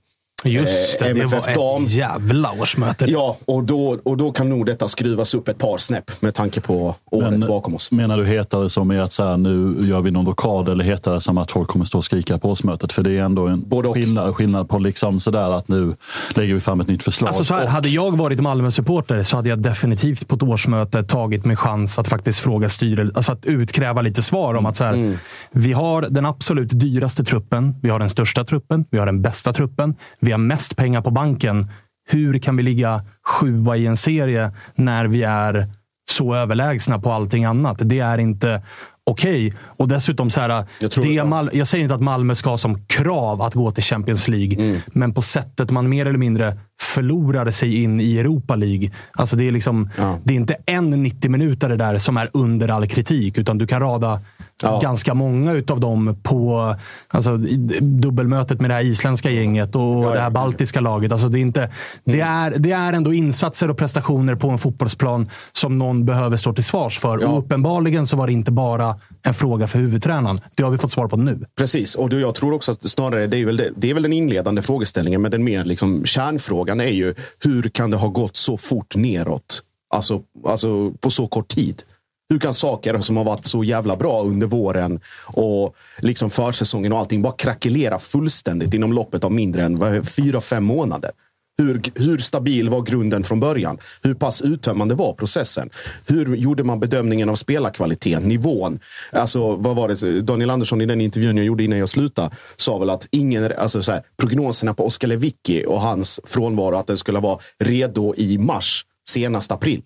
Just 0.44 0.98
det, 0.98 1.08
eh, 1.08 1.14
det 1.14 1.20
MFF 1.20 1.46
var 1.56 1.72
dam. 1.74 1.84
ett 1.84 1.90
jävla 1.92 2.52
årsmöte. 2.60 3.04
Ja, 3.10 3.36
och 3.44 3.64
då, 3.64 3.98
och 4.04 4.16
då 4.16 4.32
kan 4.32 4.48
nog 4.48 4.66
detta 4.66 4.88
skruvas 4.88 5.34
upp 5.34 5.48
ett 5.48 5.58
par 5.58 5.78
snäpp 5.78 6.22
med 6.22 6.34
tanke 6.34 6.60
på 6.60 6.94
året 7.10 7.30
Men- 7.30 7.40
bakom 7.40 7.74
oss. 7.74 7.90
Menar 7.90 8.16
du 8.16 8.26
hetare 8.26 8.70
som 8.70 8.90
är 8.90 9.00
att 9.00 9.12
så 9.12 9.24
här, 9.24 9.36
nu 9.36 9.76
gör 9.88 10.00
vi 10.00 10.10
någon 10.10 10.26
rockad 10.26 10.68
eller 10.68 10.84
hetare 10.84 11.20
som 11.20 11.38
att 11.38 11.50
folk 11.52 11.68
kommer 11.68 11.84
stå 11.84 11.98
och 11.98 12.04
skrika 12.04 12.38
på 12.38 12.50
årsmötet? 12.50 12.92
För 12.92 13.02
det 13.02 13.18
är 13.18 13.22
ändå 13.22 13.46
en 13.46 13.64
skillnad, 13.94 14.34
skillnad 14.36 14.68
på 14.68 14.78
liksom 14.78 15.20
sådär 15.20 15.56
att 15.58 15.68
nu 15.68 15.94
lägger 16.34 16.54
vi 16.54 16.60
fram 16.60 16.80
ett 16.80 16.88
nytt 16.88 17.02
förslag. 17.02 17.28
Alltså 17.28 17.44
så 17.44 17.54
här, 17.54 17.64
Och- 17.64 17.70
hade 17.70 17.88
jag 17.88 18.16
varit 18.16 18.40
Malmö-supporter 18.40 19.22
så 19.22 19.36
hade 19.36 19.48
jag 19.48 19.58
definitivt 19.58 20.28
på 20.28 20.36
ett 20.36 20.42
årsmöte 20.42 21.02
tagit 21.02 21.44
mig 21.44 21.56
chans 21.56 21.98
att 21.98 22.08
faktiskt 22.08 22.38
fråga 22.38 22.68
styrelsen, 22.68 23.16
alltså 23.16 23.32
att 23.32 23.44
utkräva 23.46 24.02
lite 24.02 24.22
svar 24.22 24.54
om 24.54 24.66
att 24.66 24.76
så 24.76 24.84
här, 24.84 25.18
vi 25.52 25.72
har 25.72 26.02
den 26.02 26.26
absolut 26.26 26.68
dyraste 26.72 27.24
truppen, 27.24 27.74
vi 27.82 27.90
har 27.90 27.98
den 27.98 28.10
största 28.10 28.44
truppen, 28.44 28.84
vi 28.90 28.98
har 28.98 29.06
den 29.06 29.22
bästa 29.22 29.52
truppen, 29.52 29.94
vi 30.20 30.33
har 30.34 30.38
mest 30.38 30.76
pengar 30.76 31.00
på 31.02 31.10
banken. 31.10 31.70
Hur 32.08 32.38
kan 32.38 32.56
vi 32.56 32.62
ligga 32.62 33.02
sjua 33.26 33.76
i 33.76 33.86
en 33.86 33.96
serie 33.96 34.52
när 34.74 35.04
vi 35.06 35.22
är 35.22 35.66
så 36.10 36.34
överlägsna 36.34 36.98
på 36.98 37.12
allting 37.12 37.44
annat? 37.44 37.76
Det 37.80 37.98
är 38.00 38.18
inte 38.18 38.62
okej. 39.06 39.54
Och 39.66 39.88
dessutom, 39.88 40.30
så 40.30 40.40
här, 40.40 40.64
Jag 40.80 40.90
det. 40.90 41.24
Mal- 41.24 41.50
jag 41.52 41.68
säger 41.68 41.82
inte 41.84 41.94
att 41.94 42.00
Malmö 42.02 42.34
ska 42.34 42.50
ha 42.50 42.58
som 42.58 42.84
krav 42.86 43.42
att 43.42 43.54
gå 43.54 43.70
till 43.72 43.82
Champions 43.84 44.28
League, 44.28 44.54
Mm. 44.68 44.80
men 44.86 45.14
på 45.14 45.22
sättet 45.22 45.70
man 45.70 45.88
mer 45.88 46.06
eller 46.06 46.18
mindre 46.18 46.58
förlorade 46.80 47.52
sig 47.52 47.82
in 47.82 48.00
i 48.00 48.18
Europa 48.18 48.56
League. 48.56 48.90
Alltså 49.12 49.36
det, 49.36 49.48
är 49.48 49.52
liksom, 49.52 49.90
Ja. 49.98 50.18
det 50.24 50.32
är 50.32 50.36
inte 50.36 50.56
en 50.66 50.90
90 51.02 51.30
minuter 51.30 51.68
det 51.68 51.76
där 51.76 51.98
som 51.98 52.16
är 52.16 52.30
under 52.32 52.68
all 52.68 52.86
kritik, 52.86 53.38
utan 53.38 53.58
du 53.58 53.66
kan 53.66 53.80
rada 53.80 54.20
Ja. 54.62 54.80
ganska 54.82 55.14
många 55.14 55.52
utav 55.52 55.80
dem 55.80 56.16
på 56.22 56.74
alltså, 57.08 57.36
dubbelmötet 57.80 58.60
med 58.60 58.70
det 58.70 58.74
här 58.74 58.84
isländska 58.84 59.30
gänget 59.30 59.74
och 59.76 59.82
Ja, 60.04 60.10
det 60.14 60.20
här 60.20 60.30
baltiska 60.30 60.80
laget. 60.80 61.12
Alltså, 61.12 61.28
det, 61.28 61.38
är 61.38 61.40
inte, 61.40 61.70
det, 62.04 62.20
är, 62.20 62.54
det 62.58 62.72
är 62.72 62.92
ändå 62.92 63.12
insatser 63.14 63.70
och 63.70 63.76
prestationer 63.78 64.34
på 64.34 64.50
en 64.50 64.58
fotbollsplan 64.58 65.28
som 65.52 65.78
någon 65.78 66.04
behöver 66.04 66.36
stå 66.36 66.52
till 66.52 66.64
svars 66.64 66.98
för. 66.98 67.24
Och 67.24 67.38
uppenbarligen 67.38 68.06
så 68.06 68.16
var 68.16 68.26
det 68.26 68.32
inte 68.32 68.50
bara 68.52 68.96
en 69.22 69.34
fråga 69.34 69.66
för 69.66 69.78
huvudtränaren. 69.78 70.40
Det 70.56 70.62
har 70.62 70.70
vi 70.70 70.78
fått 70.78 70.92
svar 70.92 71.08
på 71.08 71.16
nu. 71.16 71.44
Precis, 71.58 71.94
och 71.94 72.08
då, 72.08 72.18
jag 72.18 72.34
tror 72.34 72.52
också 72.52 72.72
att 72.72 72.90
snarare 72.90 73.26
det 73.26 73.36
är, 73.38 73.46
väl 73.46 73.56
det, 73.56 73.70
det 73.76 73.90
är 73.90 73.94
väl 73.94 74.02
den 74.02 74.12
inledande 74.12 74.62
frågeställningen, 74.62 75.22
men 75.22 75.30
den 75.30 75.44
mer 75.44 75.64
liksom, 75.64 76.04
kärnfrågan 76.04 76.73
är 76.80 76.88
ju 76.88 77.14
hur 77.38 77.62
kan 77.62 77.90
det 77.90 77.96
ha 77.96 78.08
gått 78.08 78.36
så 78.36 78.56
fort 78.56 78.96
neråt? 78.96 79.62
Alltså, 79.94 80.22
alltså 80.46 80.90
på 80.90 81.10
så 81.10 81.26
kort 81.26 81.48
tid. 81.48 81.82
Hur 82.28 82.38
kan 82.38 82.54
saker 82.54 82.98
som 82.98 83.16
har 83.16 83.24
varit 83.24 83.44
så 83.44 83.64
jävla 83.64 83.96
bra 83.96 84.22
under 84.22 84.46
våren 84.46 85.00
och 85.26 85.76
liksom 85.98 86.30
försäsongen 86.30 86.92
och 86.92 86.98
allting 86.98 87.22
bara 87.22 87.32
krackelera 87.32 87.98
fullständigt 87.98 88.74
inom 88.74 88.92
loppet 88.92 89.24
av 89.24 89.32
mindre 89.32 89.62
än 89.62 90.04
fyra, 90.04 90.40
fem 90.40 90.64
månader? 90.64 91.10
Hur, 91.58 91.82
hur 91.94 92.18
stabil 92.18 92.68
var 92.68 92.82
grunden 92.82 93.24
från 93.24 93.40
början? 93.40 93.78
Hur 94.02 94.14
pass 94.14 94.42
uttömmande 94.42 94.94
var 94.94 95.12
processen? 95.12 95.70
Hur 96.06 96.36
gjorde 96.36 96.64
man 96.64 96.80
bedömningen 96.80 97.28
av 97.28 97.34
spelarkvaliteten, 97.34 98.22
nivån? 98.22 98.78
Alltså, 99.12 99.56
vad 99.56 99.76
var 99.76 99.88
det? 99.88 100.20
Daniel 100.20 100.50
Andersson 100.50 100.80
i 100.80 100.86
den 100.86 101.00
intervjun 101.00 101.36
jag 101.36 101.46
gjorde 101.46 101.64
innan 101.64 101.78
jag 101.78 101.88
slutade 101.88 102.30
sa 102.56 102.78
väl 102.78 102.90
att 102.90 103.08
ingen, 103.10 103.52
alltså 103.58 103.82
så 103.82 103.92
här, 103.92 104.02
prognoserna 104.16 104.74
på 104.74 104.86
Oskar 104.86 105.08
Lewicki 105.08 105.64
och 105.66 105.80
hans 105.80 106.20
frånvaro, 106.24 106.76
att 106.76 106.86
den 106.86 106.96
skulle 106.96 107.20
vara 107.20 107.38
redo 107.58 108.14
i 108.16 108.38
mars, 108.38 108.86
senast 109.08 109.52
april. 109.52 109.82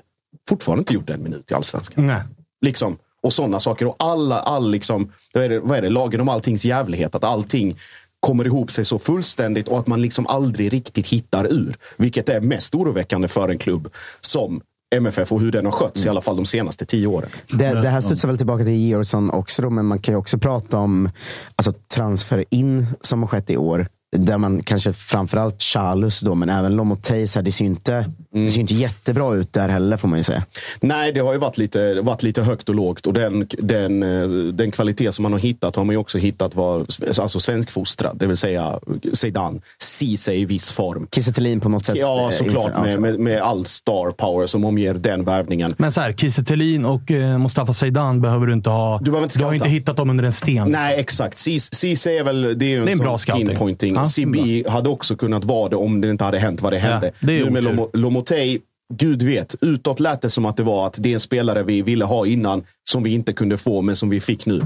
Fortfarande 0.49 0.81
inte 0.81 0.95
gjort 0.95 1.11
en 1.11 1.23
minut 1.23 1.51
i 1.51 1.55
allsvenskan. 1.55 2.07
Nej. 2.07 2.23
Liksom. 2.61 2.99
Och 3.23 3.33
sådana 3.33 3.61
saker. 3.61 3.87
Och 3.87 3.97
alla, 3.99 4.41
all 4.41 4.71
liksom, 4.71 5.13
vad 5.35 5.45
är, 5.45 5.49
det, 5.49 5.61
vad 5.61 5.79
är 5.79 5.83
det? 5.83 5.91
Lagen 5.91 6.21
om 6.21 6.29
alltings 6.29 6.65
jävlighet. 6.65 7.15
Att 7.15 7.25
allting 7.25 7.79
kommer 8.21 8.45
ihop 8.45 8.73
sig 8.73 8.85
så 8.85 8.99
fullständigt 8.99 9.69
och 9.69 9.79
att 9.79 9.87
man 9.87 10.03
liksom 10.03 10.27
aldrig 10.27 10.73
riktigt 10.73 11.09
hittar 11.09 11.53
ur. 11.53 11.77
Vilket 11.97 12.29
är 12.29 12.41
mest 12.41 12.75
oroväckande 12.75 13.29
för 13.29 13.49
en 13.49 13.59
klubb 13.59 13.89
som 14.21 14.61
MFF 14.95 15.33
och 15.33 15.41
hur 15.41 15.53
den 15.53 15.65
har 15.65 15.73
skötts 15.73 16.07
i 16.07 16.09
alla 16.09 16.21
fall 16.21 16.37
de 16.37 16.47
senaste 16.47 16.87
tio 16.87 17.07
åren. 17.07 17.31
Det, 17.49 17.83
det 17.83 17.89
här 17.89 18.01
studsar 18.01 18.29
väl 18.29 18.37
tillbaka 18.37 18.65
till 18.65 18.73
Georgsson 18.73 19.31
också, 19.31 19.63
då, 19.63 19.71
men 19.71 19.87
man 19.87 19.99
kan 19.99 20.15
ju 20.15 20.19
också 20.19 20.39
prata 20.39 20.79
om 20.79 21.11
alltså, 21.57 21.73
transfer 21.95 22.45
in 22.51 22.87
som 23.01 23.23
har 23.23 23.29
skett 23.29 23.51
i 23.51 23.57
år. 23.57 23.89
Där 24.17 24.39
man 24.39 24.63
kanske 24.63 24.93
framförallt 24.93 25.63
Charles 25.63 26.21
då, 26.21 26.35
men 26.35 26.49
även 26.49 26.77
Lomotey, 26.77 27.27
så 27.27 27.39
här, 27.39 27.45
det 27.45 27.53
ser 27.53 27.65
inte, 27.65 28.11
det 28.33 28.49
ser 28.49 28.61
inte 28.61 28.75
jättebra 28.75 29.35
ut 29.35 29.53
där 29.53 29.69
heller 29.69 29.97
får 29.97 30.09
man 30.09 30.19
ju 30.19 30.23
säga. 30.23 30.43
Nej, 30.81 31.13
det 31.13 31.21
har 31.21 31.33
ju 31.33 31.39
varit 31.39 31.59
lite, 31.59 32.01
varit 32.01 32.23
lite 32.23 32.43
högt 32.43 32.69
och 32.69 32.75
lågt. 32.75 33.07
Och 33.07 33.13
den, 33.13 33.47
den, 33.59 34.03
eh, 34.03 34.29
den 34.53 34.71
kvalitet 34.71 35.13
som 35.13 35.23
man 35.23 35.33
har 35.33 35.39
hittat 35.39 35.77
har 35.77 35.85
man 35.85 35.93
ju 35.93 35.97
också 35.99 36.19
hittat 36.19 36.55
var 36.55 36.87
alltså 37.21 37.41
svenskfostrad. 37.41 38.17
Det 38.19 38.27
vill 38.27 38.37
säga 38.37 38.79
Zidane, 39.13 39.61
Ceesay 39.79 40.37
i 40.41 40.45
viss 40.45 40.71
form. 40.71 41.07
Kiese 41.15 41.59
på 41.61 41.69
något 41.69 41.85
sätt. 41.85 41.97
Ja, 41.97 42.25
eh, 42.25 42.31
såklart. 42.31 42.67
inför- 42.67 42.83
Med, 42.83 43.01
med, 43.01 43.21
med 43.21 43.43
all 43.43 43.65
star 43.65 44.11
power 44.11 44.47
som 44.47 44.65
omger 44.65 44.95
den 44.95 45.25
värvningen. 45.25 45.75
Men 45.79 45.93
så 45.93 46.01
här, 46.01 46.13
Kiese 46.13 46.43
och 46.87 47.11
eh, 47.11 47.39
Mustafa 47.39 47.73
Zeidan 47.73 48.21
behöver 48.21 48.47
du 48.47 48.53
inte 48.53 48.71
ha. 48.71 48.99
Du 48.99 49.05
behöver 49.05 49.23
inte 49.27 49.39
du 49.39 49.45
har 49.45 49.55
inte 49.55 49.69
hittat 49.69 49.97
dem 49.97 50.11
under 50.11 50.25
en 50.25 50.33
sten. 50.33 50.69
Nej, 50.71 51.01
exakt. 51.01 51.39
Ceesay 51.39 52.17
är 52.19 52.25
väl 52.25 52.59
det 52.59 52.65
är 52.65 52.69
ju 52.69 52.79
en, 52.79 52.85
Det 52.85 52.91
är 52.91 52.93
en 52.93 52.99
bra 52.99 53.19
scouting. 53.19 53.49
pinpointing. 53.49 53.98
Ja, 54.01 54.07
CB 54.07 54.65
hade 54.69 54.89
också 54.89 55.17
kunnat 55.17 55.45
vara 55.45 55.69
det 55.69 55.77
om 55.77 56.01
det 56.01 56.11
inte 56.11 56.25
hade 56.25 56.39
hänt 56.39 56.63
vad 56.63 56.73
det 56.73 56.79
hände. 56.79 57.11
det 57.21 57.39
är 57.41 57.45
nu 57.45 57.51
med. 57.51 57.65
Lomo- 57.65 57.91
Lomotey, 57.93 58.59
gud 58.95 59.23
vet. 59.23 59.55
Utåt 59.61 60.01
lät 60.01 60.21
det 60.21 60.31
som 60.31 60.45
att 60.47 60.57
det 60.57 60.63
var 60.63 60.87
att 60.87 60.97
det 60.99 61.09
är 61.09 61.15
en 61.15 61.21
spelare 61.21 61.63
vi 61.63 61.83
ville 61.83 62.05
ha 62.05 62.27
innan 62.27 62.65
som 62.91 63.03
vi 63.03 63.11
inte 63.15 63.33
kunde 63.33 63.59
få, 63.59 63.83
men 63.83 63.97
som 63.97 64.11
vi 64.11 64.21
fick 64.21 64.47
nu. 64.47 64.63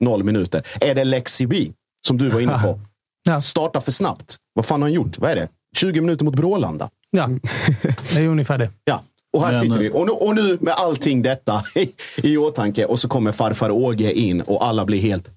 Noll 0.00 0.24
minuter. 0.24 0.62
Är 0.80 0.94
det 0.94 1.04
Lexi 1.04 1.46
B, 1.46 1.66
som 2.06 2.18
du 2.18 2.28
var 2.28 2.40
inne 2.40 2.58
på? 2.62 2.80
Ja. 3.26 3.40
Starta 3.40 3.80
för 3.80 3.92
snabbt. 3.92 4.36
Vad 4.54 4.66
fan 4.66 4.82
har 4.82 4.88
han 4.88 4.92
gjort? 4.92 5.18
Vad 5.18 5.30
är 5.30 5.36
det? 5.36 5.48
20 5.76 6.00
minuter 6.00 6.24
mot 6.24 6.34
Brålanda. 6.34 6.90
Ja, 7.10 7.28
det 8.12 8.18
är 8.18 8.28
ungefär 8.28 8.58
det. 8.58 8.70
Ja, 8.84 9.02
och 9.32 9.42
här 9.42 9.52
Men- 9.52 9.60
sitter 9.60 9.78
vi. 9.78 9.90
Och 9.90 10.06
nu, 10.06 10.12
och 10.12 10.34
nu 10.34 10.58
med 10.60 10.74
allting 10.76 11.22
detta 11.22 11.62
i, 11.74 11.88
i 12.28 12.36
åtanke 12.36 12.84
och 12.84 12.98
så 12.98 13.08
kommer 13.08 13.32
farfar 13.32 13.70
Åge 13.70 14.12
in 14.12 14.40
och 14.40 14.66
alla 14.66 14.84
blir 14.84 15.00
helt... 15.00 15.28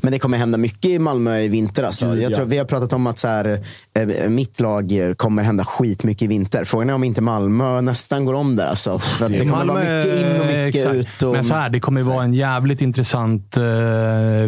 Men 0.00 0.12
det 0.12 0.18
kommer 0.18 0.38
hända 0.38 0.58
mycket 0.58 0.90
i 0.90 0.98
Malmö 0.98 1.38
i 1.38 1.48
vinter. 1.48 1.82
Alltså. 1.82 2.06
Gud, 2.06 2.22
jag 2.22 2.32
ja. 2.32 2.36
tror, 2.36 2.46
vi 2.46 2.58
har 2.58 2.64
pratat 2.64 2.92
om 2.92 3.06
att 3.06 3.18
så 3.18 3.28
här, 3.28 3.60
eh, 3.94 4.28
mitt 4.28 4.60
lag 4.60 4.92
kommer 5.16 5.42
hända 5.42 5.64
skitmycket 5.64 6.22
i 6.22 6.26
vinter. 6.26 6.64
Frågan 6.64 6.90
är 6.90 6.94
om 6.94 7.04
inte 7.04 7.20
Malmö 7.20 7.80
nästan 7.80 8.24
går 8.24 8.34
om 8.34 8.56
där. 8.56 8.66
Alltså. 8.66 8.98
För 8.98 9.24
att 9.24 9.32
det 9.32 9.38
kommer 9.38 9.64
vara 9.64 9.78
mycket 9.78 10.20
in 10.20 10.40
och 10.40 10.46
mycket 10.46 10.74
exakt. 10.74 10.94
ut. 10.94 11.22
Och, 11.22 11.32
Men 11.32 11.44
så 11.44 11.54
här, 11.54 11.70
det 11.70 11.80
kommer 11.80 12.02
vara 12.02 12.24
en 12.24 12.34
jävligt 12.34 12.80
intressant 12.82 13.56
eh, 13.56 13.62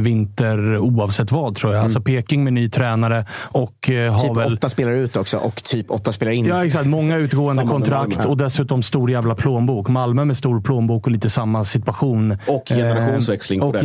vinter 0.01 0.79
oavsett 0.79 1.33
vad, 1.33 1.57
tror 1.57 1.75
jag. 1.75 1.85
Alltså 1.85 2.01
Peking 2.01 2.45
med 2.45 2.53
ny 2.53 2.71
tränare 2.71 3.27
och 3.33 3.91
eh, 3.91 4.13
har 4.13 4.29
typ 4.29 4.37
väl... 4.37 4.55
åtta 4.55 4.69
spelare 4.69 4.99
ut 4.99 5.17
också 5.17 5.37
och 5.37 5.63
typ 5.63 5.91
åtta 5.91 6.13
spelare 6.13 6.35
in. 6.35 6.47
Ja, 6.47 6.65
exakt. 6.67 6.87
Många 6.87 7.17
utgående 7.17 7.63
Samma 7.63 7.73
kontrakt 7.73 8.17
Malmö. 8.17 8.31
och 8.31 8.37
dessutom 8.37 8.83
stor 8.83 9.11
jävla 9.11 9.35
plånbok. 9.35 9.89
Malmö 9.89 10.25
med 10.25 10.37
stor 10.37 10.61
plånbok 10.61 11.07
och 11.07 11.13
lite 11.13 11.31
samma 11.31 11.65
situation. 11.65 12.37
Och 12.47 12.69
generationsväxling 12.69 13.59
Eh, 13.59 13.61
på 13.61 13.67
och 13.67 13.73
det. 13.73 13.81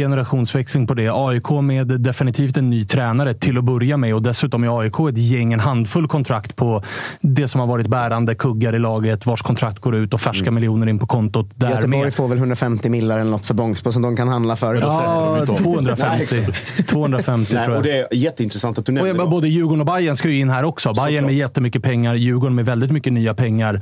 Generationsväxling 0.54 0.88
på 0.88 0.94
det. 0.94 1.10
AIK 1.14 1.50
med 1.64 1.88
definitivt 2.02 2.58
en 2.58 2.70
ny 2.70 2.86
tränare 2.86 3.34
till 3.34 3.58
att 3.58 3.64
börja 3.64 3.98
med 3.98 4.16
och 4.16 4.22
dessutom 4.22 4.64
är 4.64 4.80
AIK 4.80 5.00
ett 5.10 5.18
gäng, 5.18 5.54
en 5.54 5.60
handfull 5.60 6.08
kontrakt 6.08 6.56
på 6.56 6.84
det 7.22 7.48
som 7.48 7.60
har 7.62 7.68
varit 7.68 7.88
bärande 7.88 8.36
kuggar 8.36 8.76
i 8.76 8.80
laget 8.80 9.26
vars 9.26 9.42
kontrakt 9.42 9.80
går 9.80 9.96
ut 9.96 10.14
och 10.14 10.22
färska 10.22 10.52
miljoner 10.52 10.88
in 10.90 11.00
på 11.00 11.08
kontot. 11.08 11.50
Där 11.56 11.70
Göteborg 11.70 12.12
får 12.12 12.28
väl 12.28 12.38
150 12.38 12.90
millar 12.90 13.20
eller 13.20 13.32
något 13.32 13.46
för 13.46 13.54
Bångsbo 13.54 13.92
som 13.92 14.02
de 14.02 14.16
kan 14.16 14.28
handla 14.28 14.56
för. 14.56 14.76
Ja, 14.76 15.36
Nej, 15.48 15.58
250. 15.58 16.22
exakt. 16.22 16.88
250 16.90 17.54
Nej, 17.54 17.66
tror 17.66 17.76
och 17.76 17.78
jag. 17.78 17.84
det 17.84 17.98
är 18.00 18.16
jätteintressant 18.18 18.78
att 18.78 18.86
du 18.86 18.92
Och 18.92 18.94
nämner 18.94 19.10
jag, 19.10 19.18
det. 19.28 19.30
både 19.30 19.48
Djurgården 19.48 19.80
och 19.80 19.86
Bayern 19.86 20.16
ska 20.16 20.30
ju 20.30 20.40
in 20.40 20.50
här 20.50 20.64
också. 20.64 20.94
Bayern 20.94 21.26
med 21.26 21.36
jättemycket 21.36 21.84
pengar, 21.84 22.16
Djurgården 22.16 22.56
med 22.56 22.66
väldigt 22.66 22.92
mycket 22.92 23.14
nya 23.14 23.34
pengar 23.34 23.82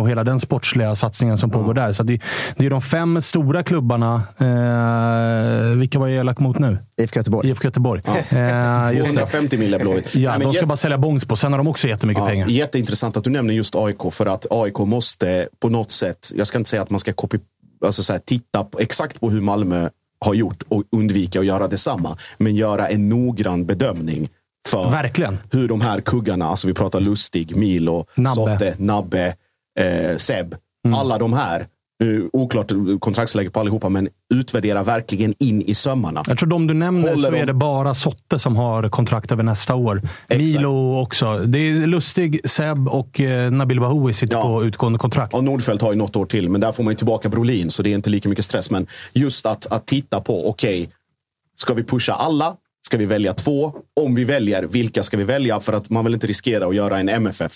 och 0.00 0.08
hela 0.08 0.24
den 0.24 0.40
sportsliga 0.40 0.94
satsningen 0.94 1.38
som 1.38 1.50
pågår 1.50 1.74
där. 1.74 1.92
Så 1.92 2.02
det, 2.02 2.20
det 2.56 2.66
är 2.66 2.70
de 2.70 2.82
fem 2.82 3.22
stora 3.22 3.62
klubbarna. 3.62 4.22
Eh, 4.38 5.76
vilka 5.76 5.98
var 5.98 6.08
jag 6.10 6.20
elak 6.20 6.38
mot 6.38 6.58
nu? 6.58 6.78
IFK 6.96 7.16
Göteborg. 7.20 7.48
IFK 7.48 7.64
Göteborg. 7.64 8.02
Eh, 8.06 8.12
just 8.16 8.30
det. 8.32 8.92
250 9.04 9.56
mille 9.58 9.78
Blåvitt. 9.78 10.14
Ja, 10.14 10.30
Nej, 10.30 10.38
de 10.40 10.44
ska 10.44 10.54
jätte- 10.54 10.66
bara 10.66 10.76
sälja 10.76 10.98
Bångsbo. 10.98 11.36
Sen 11.36 11.52
har 11.52 11.58
de 11.58 11.68
också 11.68 11.88
jättemycket 11.88 12.22
Ja, 12.22 12.28
pengar. 12.28 12.48
jätteintressant 12.48 13.16
att 13.16 13.24
du 13.24 13.30
nämner 13.30 13.54
just 13.54 13.74
AIK. 13.76 14.10
För 14.10 14.26
att 14.26 14.46
AIK 14.50 14.78
måste 14.78 15.48
på 15.60 15.68
något 15.68 15.90
sätt, 15.90 16.32
jag 16.36 16.46
ska 16.46 16.58
inte 16.58 16.70
säga 16.70 16.82
att 16.82 16.90
man 16.90 17.00
ska 17.00 17.12
copy, 17.12 17.38
alltså 17.86 18.02
så 18.02 18.12
här, 18.12 18.20
titta 18.24 18.64
på, 18.64 18.78
exakt 18.78 19.20
på 19.20 19.30
hur 19.30 19.40
Malmö 19.40 19.88
har 20.24 20.34
gjort 20.34 20.62
och 20.68 20.82
undvika 20.92 21.40
att 21.40 21.46
göra 21.46 21.68
detsamma. 21.68 22.16
Men 22.38 22.54
göra 22.56 22.88
en 22.88 23.08
noggrann 23.08 23.66
bedömning 23.66 24.28
för 24.68 24.90
Verkligen. 24.90 25.38
hur 25.52 25.68
de 25.68 25.80
här 25.80 26.00
kuggarna, 26.00 26.46
alltså 26.48 26.66
vi 26.66 26.74
pratar 26.74 27.00
Lustig, 27.00 27.56
Milo, 27.56 28.06
Nabbe. 28.14 28.42
Mm. 28.42 28.58
Sotte, 28.58 28.74
Nabbe, 28.78 29.34
eh, 29.80 30.16
Seb. 30.16 30.54
Alla 30.96 31.18
de 31.18 31.32
här, 31.32 31.66
nu, 32.00 32.30
oklart 32.32 32.72
kontraktsläge 33.00 33.50
på 33.50 33.60
allihopa, 33.60 33.88
men 33.88 34.08
utvärdera 34.34 34.82
verkligen 34.82 35.34
in 35.38 35.62
i 35.62 35.74
sömmarna. 35.74 36.22
Jag 36.28 36.38
tror 36.38 36.48
de 36.48 36.66
du 36.66 36.74
nämner 36.74 37.08
Håller 37.08 37.22
så 37.22 37.30
de- 37.30 37.38
är 37.40 37.46
det 37.46 37.54
bara 37.54 37.94
Sotte 37.94 38.38
som 38.38 38.56
har 38.56 38.88
kontrakt 38.88 39.32
över 39.32 39.42
nästa 39.42 39.74
år. 39.74 39.96
Exakt. 40.28 40.38
Milo 40.38 41.00
också. 41.00 41.38
Det 41.38 41.58
är 41.58 41.86
Lustig, 41.86 42.40
Seb 42.50 42.88
och 42.88 43.20
eh, 43.20 43.50
Nabil 43.50 43.80
Bahoui 43.80 44.12
sitter 44.12 44.36
Ja. 44.36 44.42
på 44.42 44.64
utgående 44.64 44.98
kontrakt. 44.98 45.34
Och 45.34 45.44
Nordfeldt 45.44 45.82
har 45.82 45.92
ju 45.92 45.98
något 45.98 46.16
år 46.16 46.26
till, 46.26 46.48
men 46.48 46.60
där 46.60 46.72
får 46.72 46.82
man 46.84 46.92
ju 46.92 46.96
tillbaka 46.96 47.28
Brolin, 47.28 47.70
så 47.70 47.82
det 47.82 47.90
är 47.90 47.94
inte 47.94 48.10
lika 48.10 48.28
mycket 48.28 48.44
stress. 48.44 48.70
Men 48.70 48.86
just 49.12 49.46
att, 49.46 49.66
att 49.72 49.86
titta 49.86 50.20
på, 50.20 50.48
okej, 50.48 50.88
ska 51.56 51.74
vi 51.74 51.84
pusha 51.84 52.12
alla? 52.12 52.56
Ska 52.86 52.96
vi 52.96 53.06
välja 53.06 53.34
två? 53.34 53.72
Om 54.00 54.14
vi 54.14 54.24
väljer, 54.24 54.62
vilka 54.62 55.02
ska 55.02 55.16
vi 55.16 55.24
välja? 55.24 55.60
För 55.60 55.72
att 55.72 55.90
man 55.90 56.04
vill 56.04 56.14
inte 56.14 56.26
riskera 56.26 56.66
att 56.66 56.74
göra 56.74 56.98
en 56.98 57.08
MFF. 57.08 57.52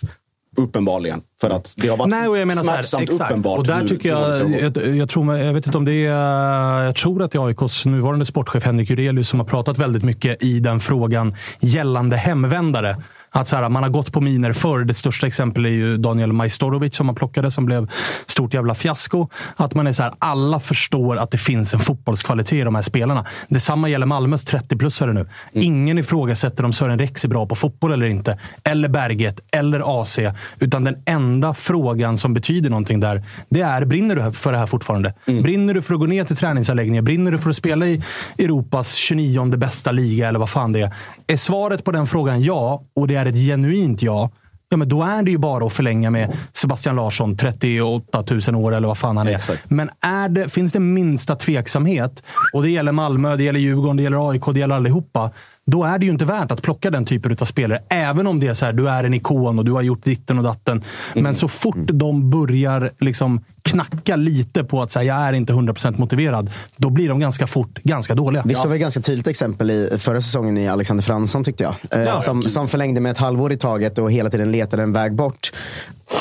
Uppenbarligen. 0.57 1.23
För 1.41 1.51
att 1.51 1.75
det 1.77 1.89
har 1.89 1.97
varit 1.97 2.11
Nej, 2.11 2.29
och 2.29 2.39
jag 2.39 2.49
menar 2.49 2.65
här, 2.65 2.73
smärtsamt 2.73 3.03
exakt. 3.03 3.31
uppenbart. 3.31 3.59
Och 3.59 3.67
där 3.67 3.89
tycker 3.89 4.09
jag, 4.09 4.51
jag, 4.61 4.97
jag, 4.97 5.09
tror, 5.09 5.37
jag 5.37 5.55
vet 5.55 5.67
inte 5.67 5.79
om 5.79 5.85
det 5.85 6.07
är, 6.07 6.83
jag 6.83 6.97
tror 6.97 7.23
att 7.23 7.33
det 7.33 7.39
är 7.39 7.47
AIKs 7.47 7.85
nuvarande 7.85 8.27
sportchef 8.27 8.65
Henrik 8.65 8.91
Jurelius 8.91 9.29
som 9.29 9.41
har 9.41 9.47
pratat 9.47 9.79
väldigt 9.79 10.03
mycket 10.05 10.43
i 10.43 10.61
den 10.61 10.81
frågan 10.81 11.35
gällande 11.61 12.17
hemvändare. 12.17 12.97
Att 13.37 13.49
så 13.49 13.57
här, 13.57 13.69
man 13.69 13.83
har 13.83 13.91
gått 13.91 14.13
på 14.13 14.21
miner 14.21 14.53
förr. 14.53 14.85
Det 14.85 14.95
största 14.95 15.27
exemplet 15.27 15.71
är 15.71 15.75
ju 15.75 15.97
Daniel 15.97 16.33
Majstorovic 16.33 16.97
som 16.97 17.07
man 17.07 17.15
plockade, 17.15 17.51
som 17.51 17.67
blev 17.67 17.91
stort 18.27 18.55
jävla 18.55 18.75
fiasko. 18.75 19.29
Att 19.57 19.75
man 19.75 19.87
är 19.87 19.93
så 19.93 20.03
här, 20.03 20.13
alla 20.19 20.61
förstår 20.61 21.17
att 21.17 21.31
det 21.31 21.39
finns 21.39 21.75
en 21.75 21.81
fotbollskvalitet 21.81 22.53
i 22.53 22.63
de 22.63 22.75
här 22.75 22.83
spelarna. 22.83 23.27
Detsamma 23.49 23.89
gäller 23.89 24.07
Malmös 24.07 24.45
30-plussare 24.45 25.13
nu. 25.13 25.27
Ingen 25.53 25.99
ifrågasätter 25.99 26.65
om 26.65 26.73
Sören 26.73 26.99
Rex 26.99 27.25
är 27.25 27.29
bra 27.29 27.47
på 27.47 27.55
fotboll 27.55 27.93
eller 27.93 28.07
inte. 28.07 28.39
Eller 28.65 28.89
Berget, 28.89 29.41
eller 29.57 30.03
AC. 30.03 30.19
Utan 30.59 30.85
den 30.85 30.97
enda 31.07 31.55
frågan 31.55 32.19
som 32.19 32.35
betyder 32.35 32.71
någonting 32.71 33.01
där, 33.01 33.23
det 33.49 33.61
är 33.61 33.85
brinner 33.85 34.17
du 34.17 34.33
för 34.33 34.53
det 34.53 34.59
här 34.59 34.67
fortfarande? 34.67 35.15
Brinner 35.27 35.75
du 35.75 35.83
för 35.83 35.95
att 35.95 36.01
gå 36.01 36.07
ner 36.07 36.25
till 36.25 36.37
träningsanläggningen? 36.37 37.05
Brinner 37.05 37.33
du 37.33 37.39
för 37.39 37.51
att 37.51 37.57
spela 37.57 37.87
i 37.87 38.03
Europas 38.39 38.95
29 38.95 39.57
bästa 39.57 39.93
liga 39.93 40.29
eller 40.29 40.39
vad 40.39 40.51
fan 40.51 40.73
det 40.73 40.81
är? 40.81 40.95
Är 41.27 41.37
svaret 41.37 41.85
på 41.85 41.93
den 41.93 42.07
frågan 42.07 42.43
ja, 42.43 42.83
och 42.97 43.09
det 43.09 43.24
är 43.27 43.31
ett 43.31 43.47
genuint 43.47 44.03
ja, 44.03 44.31
Ja, 44.69 44.77
men 44.77 44.89
då 44.89 45.03
är 45.03 45.23
det 45.23 45.31
ju 45.31 45.39
bara 45.39 45.67
att 45.67 45.73
förlänga 45.73 46.11
med 46.11 46.37
Sebastian 46.53 46.97
Larsson, 46.97 47.37
38 47.37 48.25
000 48.49 48.65
år 48.65 48.75
eller 48.75 48.89
vad 48.89 48.99
fan 48.99 49.17
han 49.17 49.29
är. 49.29 49.35
Exakt. 49.35 49.71
Men 49.71 49.91
är 50.01 50.29
det, 50.29 50.49
finns 50.49 50.73
det 50.73 50.81
minsta 50.81 51.37
tveksamhet, 51.37 52.23
och 52.53 52.63
det 52.63 52.71
gäller 52.71 52.93
Malmö, 52.93 53.37
det 53.37 53.43
gäller 53.43 53.61
Djurgården, 53.61 53.97
det 53.97 54.03
gäller 54.03 54.31
AIK, 54.31 54.43
det 54.53 54.61
gäller 54.61 54.75
allihopa. 54.75 55.31
Då 55.67 55.85
är 55.85 55.99
det 55.99 56.07
ju 56.07 56.13
inte 56.13 56.25
värt 56.25 56.51
att 56.53 56.63
plocka 56.63 56.91
den 56.91 57.05
typen 57.05 57.37
av 57.41 57.45
spelare. 57.45 57.83
Även 57.89 58.27
om 58.27 58.41
det 58.41 58.47
är 58.47 58.55
så 58.55 58.65
här, 58.65 58.73
du 58.73 58.89
är 58.89 59.05
en 59.05 59.15
ikon 59.15 59.59
och 59.59 59.65
du 59.65 59.73
har 59.73 59.83
gjort 59.83 60.05
ditten 60.05 60.39
och 60.39 60.45
datten. 60.45 60.83
Men 61.15 61.35
så 61.35 61.49
fort 61.49 61.77
de 61.87 62.31
börjar 62.31 62.91
liksom 62.99 63.45
knacka 63.63 64.17
lite 64.17 64.65
på 64.65 64.83
att 64.83 64.93
säga 64.93 65.05
jag 65.05 65.29
är 65.29 65.33
inte 65.33 65.53
100% 65.53 65.99
motiverad, 66.01 66.51
då 66.77 66.91
blir 66.91 67.09
de 67.09 67.21
ganska 67.21 67.47
fort 67.47 67.79
ganska 67.83 68.15
dåliga. 68.15 68.43
Vi 68.47 68.55
såg 68.55 68.73
ett 68.75 68.81
ganska 68.81 69.01
tydligt 69.01 69.27
exempel 69.27 69.71
i 69.71 69.91
förra 69.99 70.21
säsongen 70.21 70.59
i 70.59 70.69
Alexander 70.69 71.05
Fransson 71.05 71.45
tyckte 71.45 71.63
jag. 71.63 71.75
Eh, 71.91 72.03
Ja. 72.05 72.21
som, 72.21 72.43
som 72.43 72.69
förlängde 72.69 73.01
med 73.01 73.13
ett 73.13 73.19
halvår 73.19 73.53
i 73.53 73.57
taget 73.57 73.99
och 73.99 74.13
hela 74.13 74.31
tiden 74.31 74.53
letade 74.53 74.83
en 74.83 74.93
väg 74.93 75.15
bort. 75.15 75.53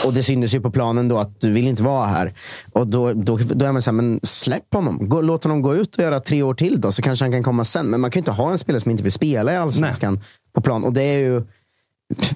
Och 0.05 0.13
det 0.13 0.23
syntes 0.23 0.53
ju 0.53 0.61
på 0.61 0.71
planen 0.71 1.07
då 1.07 1.17
att 1.17 1.41
du 1.41 1.51
vill 1.51 1.67
inte 1.67 1.83
vara 1.83 2.05
här. 2.05 2.33
Och 2.73 2.87
då, 2.87 3.13
då, 3.13 3.37
då 3.53 3.65
är 3.65 3.71
man 3.71 3.81
såhär, 3.81 3.95
men 3.95 4.19
släpp 4.23 4.73
honom. 4.73 5.09
Gå, 5.09 5.21
låt 5.21 5.43
honom 5.43 5.61
gå 5.61 5.75
ut 5.75 5.95
och 5.95 6.03
göra 6.03 6.19
tre 6.19 6.43
år 6.43 6.53
till 6.53 6.81
då, 6.81 6.91
så 6.91 7.01
kanske 7.01 7.25
han 7.25 7.31
kan 7.31 7.43
komma 7.43 7.63
sen. 7.63 7.85
Men 7.87 8.01
man 8.01 8.11
kan 8.11 8.19
ju 8.19 8.21
inte 8.21 8.31
ha 8.31 8.51
en 8.51 8.57
spelare 8.57 8.79
som 8.81 8.91
inte 8.91 9.03
vill 9.03 9.11
spela 9.11 9.32
i 9.33 9.55
Allsvenskan 9.57 10.19
på 10.53 10.61
plan. 10.61 10.83
Och 10.83 10.93
det 10.93 11.03
är 11.03 11.19
ju 11.19 11.43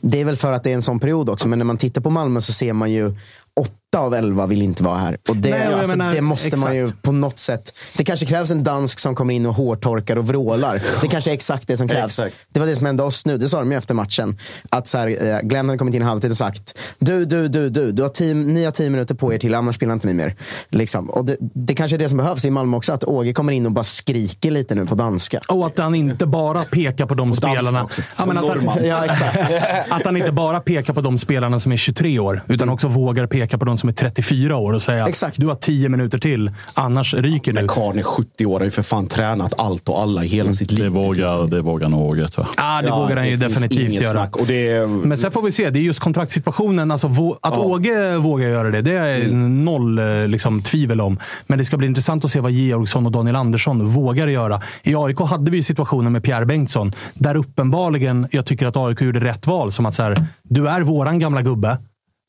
det 0.01 0.21
är 0.21 0.25
väl 0.25 0.35
för 0.35 0.53
att 0.53 0.63
det 0.63 0.69
är 0.69 0.73
en 0.73 0.81
sån 0.81 0.99
period 0.99 1.29
också, 1.29 1.47
men 1.47 1.59
när 1.59 1.65
man 1.65 1.77
tittar 1.77 2.01
på 2.01 2.09
Malmö 2.09 2.41
så 2.41 2.53
ser 2.53 2.73
man 2.73 2.91
ju 2.91 3.15
åtta 3.57 3.99
av 3.99 4.13
elva 4.13 4.47
vill 4.47 4.61
inte 4.61 4.83
vara 4.83 4.97
här. 4.97 5.17
Och 5.29 5.37
det, 5.37 5.49
Nej, 5.49 5.73
alltså, 5.73 5.87
menar, 5.87 6.13
det 6.13 6.21
måste 6.21 6.57
man 6.57 6.75
ju 6.75 6.83
exakt. 6.83 7.01
på 7.01 7.11
något 7.11 7.39
sätt... 7.39 7.73
Det 7.97 8.03
kanske 8.03 8.25
krävs 8.25 8.51
en 8.51 8.63
dansk 8.63 8.99
som 8.99 9.15
kommer 9.15 9.33
in 9.33 9.45
och 9.45 9.55
hårtorkar 9.55 10.17
och 10.17 10.27
vrålar. 10.27 10.81
Det 11.01 11.07
kanske 11.07 11.31
är 11.31 11.33
exakt 11.33 11.67
det 11.67 11.77
som 11.77 11.87
krävs. 11.87 12.19
Exakt. 12.19 12.35
Det 12.49 12.59
var 12.59 12.67
det 12.67 12.75
som 12.75 12.85
hände 12.85 13.03
oss 13.03 13.25
nu. 13.25 13.37
Det 13.37 13.49
sa 13.49 13.59
de 13.59 13.71
ju 13.71 13.77
efter 13.77 13.93
matchen. 13.93 14.37
Att 14.69 14.87
så 14.87 14.97
här, 14.97 15.27
eh, 15.27 15.39
Glenn 15.41 15.65
hade 15.69 15.77
kommit 15.77 15.95
in 15.95 16.01
i 16.01 16.05
halvtid 16.05 16.31
och 16.31 16.37
sagt 16.37 16.77
du, 16.99 17.25
du, 17.25 17.47
du, 17.47 17.69
du. 17.69 17.91
du 17.91 18.01
har 18.01 18.09
tio, 18.09 18.33
ni 18.33 18.65
har 18.65 18.71
tio 18.71 18.89
minuter 18.89 19.15
på 19.15 19.33
er 19.33 19.37
till, 19.37 19.55
annars 19.55 19.75
spelar 19.75 19.93
inte 19.93 20.07
ni 20.07 20.13
mer. 20.13 20.35
Liksom. 20.69 21.09
Och 21.09 21.25
det, 21.25 21.37
det 21.39 21.75
kanske 21.75 21.95
är 21.95 21.99
det 21.99 22.09
som 22.09 22.17
behövs 22.17 22.45
i 22.45 22.49
Malmö 22.49 22.77
också. 22.77 22.93
Att 22.93 23.03
Åge 23.03 23.33
kommer 23.33 23.53
in 23.53 23.65
och 23.65 23.71
bara 23.71 23.83
skriker 23.83 24.51
lite 24.51 24.75
nu 24.75 24.85
på 24.85 24.95
danska. 24.95 25.41
Och 25.47 25.67
att 25.67 25.77
han 25.77 25.95
inte 25.95 26.25
bara 26.25 26.63
pekar 26.63 27.05
på 27.05 27.13
de 27.13 27.33
spelarna. 27.33 27.83
också. 27.83 28.01
Ja, 28.17 28.25
men 28.25 28.37
att, 28.37 28.47
han. 28.47 28.83
Ja, 28.87 29.05
exakt. 29.05 29.53
att 29.89 30.03
han 30.03 30.17
inte 30.17 30.31
bara 30.31 30.59
pekar 30.59 30.93
på 30.93 31.01
de 31.01 31.17
spelarna 31.17 31.59
som 31.59 31.71
är 31.71 31.77
23 31.77 32.19
år, 32.19 32.41
utan 32.47 32.69
också 32.69 32.87
vågar 32.87 33.27
peka 33.27 33.46
på 33.57 33.65
de 33.65 33.77
som 33.77 33.89
är 33.89 33.93
34 33.93 34.55
år 34.55 34.73
och 34.73 34.81
säga 34.81 35.07
Exakt. 35.07 35.39
du 35.39 35.47
har 35.47 35.55
10 35.55 35.89
minuter 35.89 36.17
till, 36.17 36.51
annars 36.73 37.13
ryker 37.13 37.53
du. 37.53 37.59
Men 37.59 37.67
Karn 37.67 37.99
är 37.99 38.03
70 38.03 38.45
år 38.45 38.53
och 38.53 38.59
har 38.59 38.65
ju 38.65 38.71
för 38.71 38.83
fan 38.83 39.07
tränat 39.07 39.53
allt 39.57 39.89
och 39.89 40.01
alla 40.01 40.23
i 40.23 40.27
hela 40.27 40.53
sitt 40.53 40.71
liv. 40.71 40.83
Det 40.83 40.89
vågar, 40.89 41.47
det 41.47 41.61
vågar 41.61 41.89
nog 41.89 42.01
Åge. 42.01 42.27
va? 42.37 42.47
Ja, 42.57 42.81
det 42.81 42.91
vågar 42.91 43.17
han 43.17 43.29
ju 43.29 43.37
definitivt 43.37 43.93
göra. 43.93 44.11
Snack. 44.11 44.35
Och 44.35 44.47
det 44.47 44.67
är, 44.67 44.87
Men 44.87 45.17
sen 45.17 45.31
får 45.31 45.41
vi 45.41 45.51
se. 45.51 45.69
Det 45.69 45.79
är 45.79 45.81
just 45.81 45.99
kontraktssituationen. 45.99 46.91
Alltså, 46.91 47.37
att 47.41 47.57
Åge 47.57 48.17
vågar 48.17 48.49
göra 48.49 48.71
det, 48.71 48.81
det 48.81 48.93
är 48.93 49.27
noll 49.47 49.99
eh, 49.99 50.27
liksom, 50.27 50.61
tvivel 50.61 51.01
om. 51.01 51.19
Men 51.47 51.57
det 51.57 51.65
ska 51.65 51.77
bli 51.77 51.87
intressant 51.87 52.25
att 52.25 52.31
se 52.31 52.39
vad 52.39 52.51
Georgsson 52.51 53.05
och 53.05 53.11
Daniel 53.11 53.35
Andersson 53.35 53.89
vågar 53.89 54.27
göra. 54.27 54.61
I 54.83 54.95
AIK 54.95 55.19
hade 55.19 55.51
vi 55.51 55.63
situationen 55.63 56.11
med 56.11 56.23
Pierre 56.23 56.45
Bengtsson, 56.45 56.91
där 57.13 57.35
uppenbarligen 57.35 58.27
jag 58.31 58.45
tycker 58.45 58.65
att 58.65 58.77
AIK 58.77 59.01
gjorde 59.01 59.19
rätt 59.19 59.47
val. 59.47 59.71
Som 59.71 59.85
att 59.85 59.95
så 59.95 60.03
här, 60.03 60.15
du 60.43 60.67
är 60.67 60.81
våran 60.81 61.19
gamla 61.19 61.41
gubbe. 61.41 61.77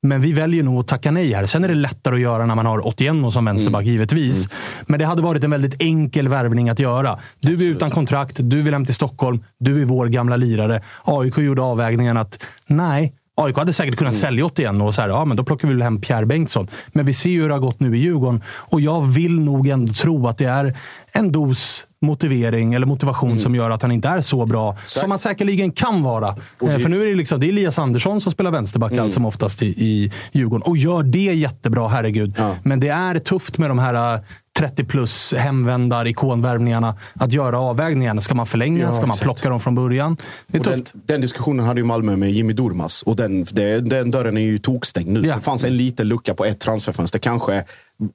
Men 0.02 0.20
vi 0.20 0.32
väljer 0.32 0.62
nog 0.62 0.80
att 0.80 0.88
tacka 0.88 1.10
nej 1.10 1.32
här. 1.32 1.46
Sen 1.46 1.64
är 1.64 1.68
det 1.68 1.74
lättare 1.74 2.14
att 2.14 2.20
göra 2.20 2.46
när 2.46 2.54
man 2.54 2.66
har 2.66 2.86
81 2.86 3.24
och 3.24 3.32
som 3.32 3.44
vänsterback, 3.44 3.84
givetvis. 3.84 4.48
Men 4.86 4.98
det 4.98 5.04
hade 5.04 5.22
varit 5.22 5.44
en 5.44 5.50
väldigt 5.50 5.82
enkel 5.82 6.28
värvning 6.28 6.68
att 6.68 6.78
göra. 6.78 7.18
Du 7.40 7.54
är 7.54 7.68
utan 7.68 7.90
kontrakt, 7.90 8.36
du 8.38 8.62
vill 8.62 8.72
hem 8.72 8.84
till 8.84 8.94
Stockholm, 8.94 9.44
du 9.58 9.82
är 9.82 9.84
vår 9.84 10.06
gamla 10.06 10.36
lirare. 10.36 10.82
AIK 11.04 11.38
gjorde 11.38 11.62
avvägningen 11.62 12.16
att 12.16 12.44
nej, 12.66 13.12
AIK 13.40 13.56
hade 13.56 13.72
säkert 13.72 13.96
kunnat 13.96 14.16
sälja 14.16 14.46
81 14.46 14.82
och 14.82 14.94
så 14.94 15.02
här, 15.02 15.08
ja, 15.08 15.24
men 15.24 15.36
då 15.36 15.44
plockar 15.44 15.68
vi 15.68 15.74
väl 15.74 15.82
hem 15.82 16.00
Pierre 16.00 16.26
Bengtsson. 16.26 16.68
Men 16.92 17.06
vi 17.06 17.14
ser 17.14 17.30
ju 17.30 17.42
hur 17.42 17.48
det 17.48 17.54
har 17.54 17.60
gått 17.60 17.80
nu 17.80 17.96
i 17.96 17.98
Djurgården 17.98 18.42
och 18.48 18.80
jag 18.80 19.00
vill 19.00 19.40
nog 19.40 19.68
ändå 19.68 19.92
tro 19.92 20.26
att 20.26 20.38
det 20.38 20.44
är 20.44 20.74
en 21.18 21.32
dos 21.32 21.84
motivering 22.00 22.74
eller 22.74 22.86
motivation 22.86 23.40
som 23.40 23.54
gör 23.54 23.70
att 23.70 23.82
han 23.82 23.92
inte 23.92 24.08
är 24.08 24.20
så 24.20 24.46
bra 24.46 24.76
som 24.82 25.10
han 25.10 25.18
säkerligen 25.18 25.72
kan 25.72 26.02
vara. 26.02 26.28
Eh, 26.62 26.78
För 26.78 26.88
nu 26.88 27.02
är 27.02 27.06
det, 27.06 27.14
liksom, 27.14 27.40
det 27.40 27.46
är 27.46 27.48
Elias 27.48 27.78
Andersson 27.78 28.20
som 28.20 28.32
spelar 28.32 28.50
vänsterback 28.50 28.92
allt 28.92 29.14
som 29.14 29.26
oftast 29.26 29.62
i, 29.62 29.66
i 29.66 30.12
Djurgården 30.32 30.62
och 30.62 30.76
gör 30.76 31.02
det 31.02 31.18
jättebra, 31.18 31.88
herregud. 31.88 32.34
Men 32.62 32.80
det 32.80 32.88
är 32.88 33.18
tufft 33.18 33.58
med 33.58 33.70
de 33.70 33.78
här 33.78 34.14
eh, 34.14 34.20
30 34.58 34.84
plus 34.84 35.34
hemvändar, 35.34 36.06
ikonvärvningarna. 36.06 36.96
Att 37.14 37.32
göra 37.32 37.58
avvägningarna. 37.60 38.20
Ska 38.20 38.34
man 38.34 38.46
förlänga? 38.46 38.82
Ja, 38.84 38.92
Ska 38.92 39.00
man 39.00 39.10
exakt. 39.10 39.22
plocka 39.22 39.48
dem 39.48 39.60
från 39.60 39.74
början? 39.74 40.16
Det 40.46 40.58
är 40.58 40.60
och 40.60 40.66
den, 40.66 40.78
tufft. 40.80 40.92
den 41.06 41.20
diskussionen 41.20 41.66
hade 41.66 41.80
ju 41.80 41.84
Malmö 41.86 42.16
med 42.16 42.30
Jimmy 42.32 42.52
Durmaz. 42.52 43.02
Och 43.02 43.16
den, 43.16 43.44
det, 43.44 43.80
den 43.80 44.10
dörren 44.10 44.36
är 44.36 44.40
ju 44.42 44.58
tokstängd 44.58 45.08
nu. 45.08 45.26
Ja. 45.26 45.34
Det 45.34 45.40
fanns 45.40 45.64
en 45.64 45.76
liten 45.76 46.08
lucka 46.08 46.34
på 46.34 46.44
ett 46.44 46.60
transferfönster. 46.60 47.18
Kanske 47.18 47.64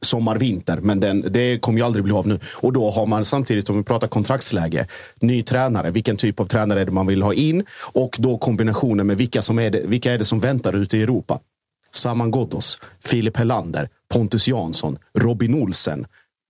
sommar, 0.01 0.35
vinter. 0.37 0.77
Men 0.77 0.99
den, 0.99 1.25
det 1.29 1.59
kommer 1.59 1.79
ju 1.79 1.85
aldrig 1.85 2.03
bli 2.03 2.13
av 2.13 2.27
nu. 2.27 2.39
Och 2.53 2.73
då 2.73 2.91
har 2.91 3.05
man 3.05 3.25
samtidigt, 3.25 3.69
om 3.69 3.77
vi 3.77 3.83
pratar 3.83 4.07
kontraktsläge, 4.07 4.87
ny 5.19 5.43
tränare. 5.43 5.91
Vilken 5.91 6.17
typ 6.17 6.39
av 6.39 6.45
tränare 6.45 6.81
är 6.81 6.85
det 6.85 6.91
man 6.91 7.07
vill 7.07 7.21
ha 7.23 7.33
in? 7.33 7.63
Och 7.93 8.15
då 8.19 8.37
kombinationen 8.37 9.07
med 9.07 9.17
vilka, 9.17 9.41
som 9.41 9.59
är 9.59 9.69
det, 9.69 9.81
vilka 9.85 10.13
är 10.13 10.17
det 10.17 10.25
som 10.25 10.39
väntar 10.39 10.73
ute 10.73 10.97
i 10.97 11.01
Europa? 11.01 11.39
Saman 11.91 12.31
Ghoddos, 12.31 12.79
Filip 13.05 13.37
Helander, 13.37 13.89
Pontus 14.13 14.47
Jansson, 14.47 14.97
Robin 15.19 15.55
Olsen, 15.55 16.05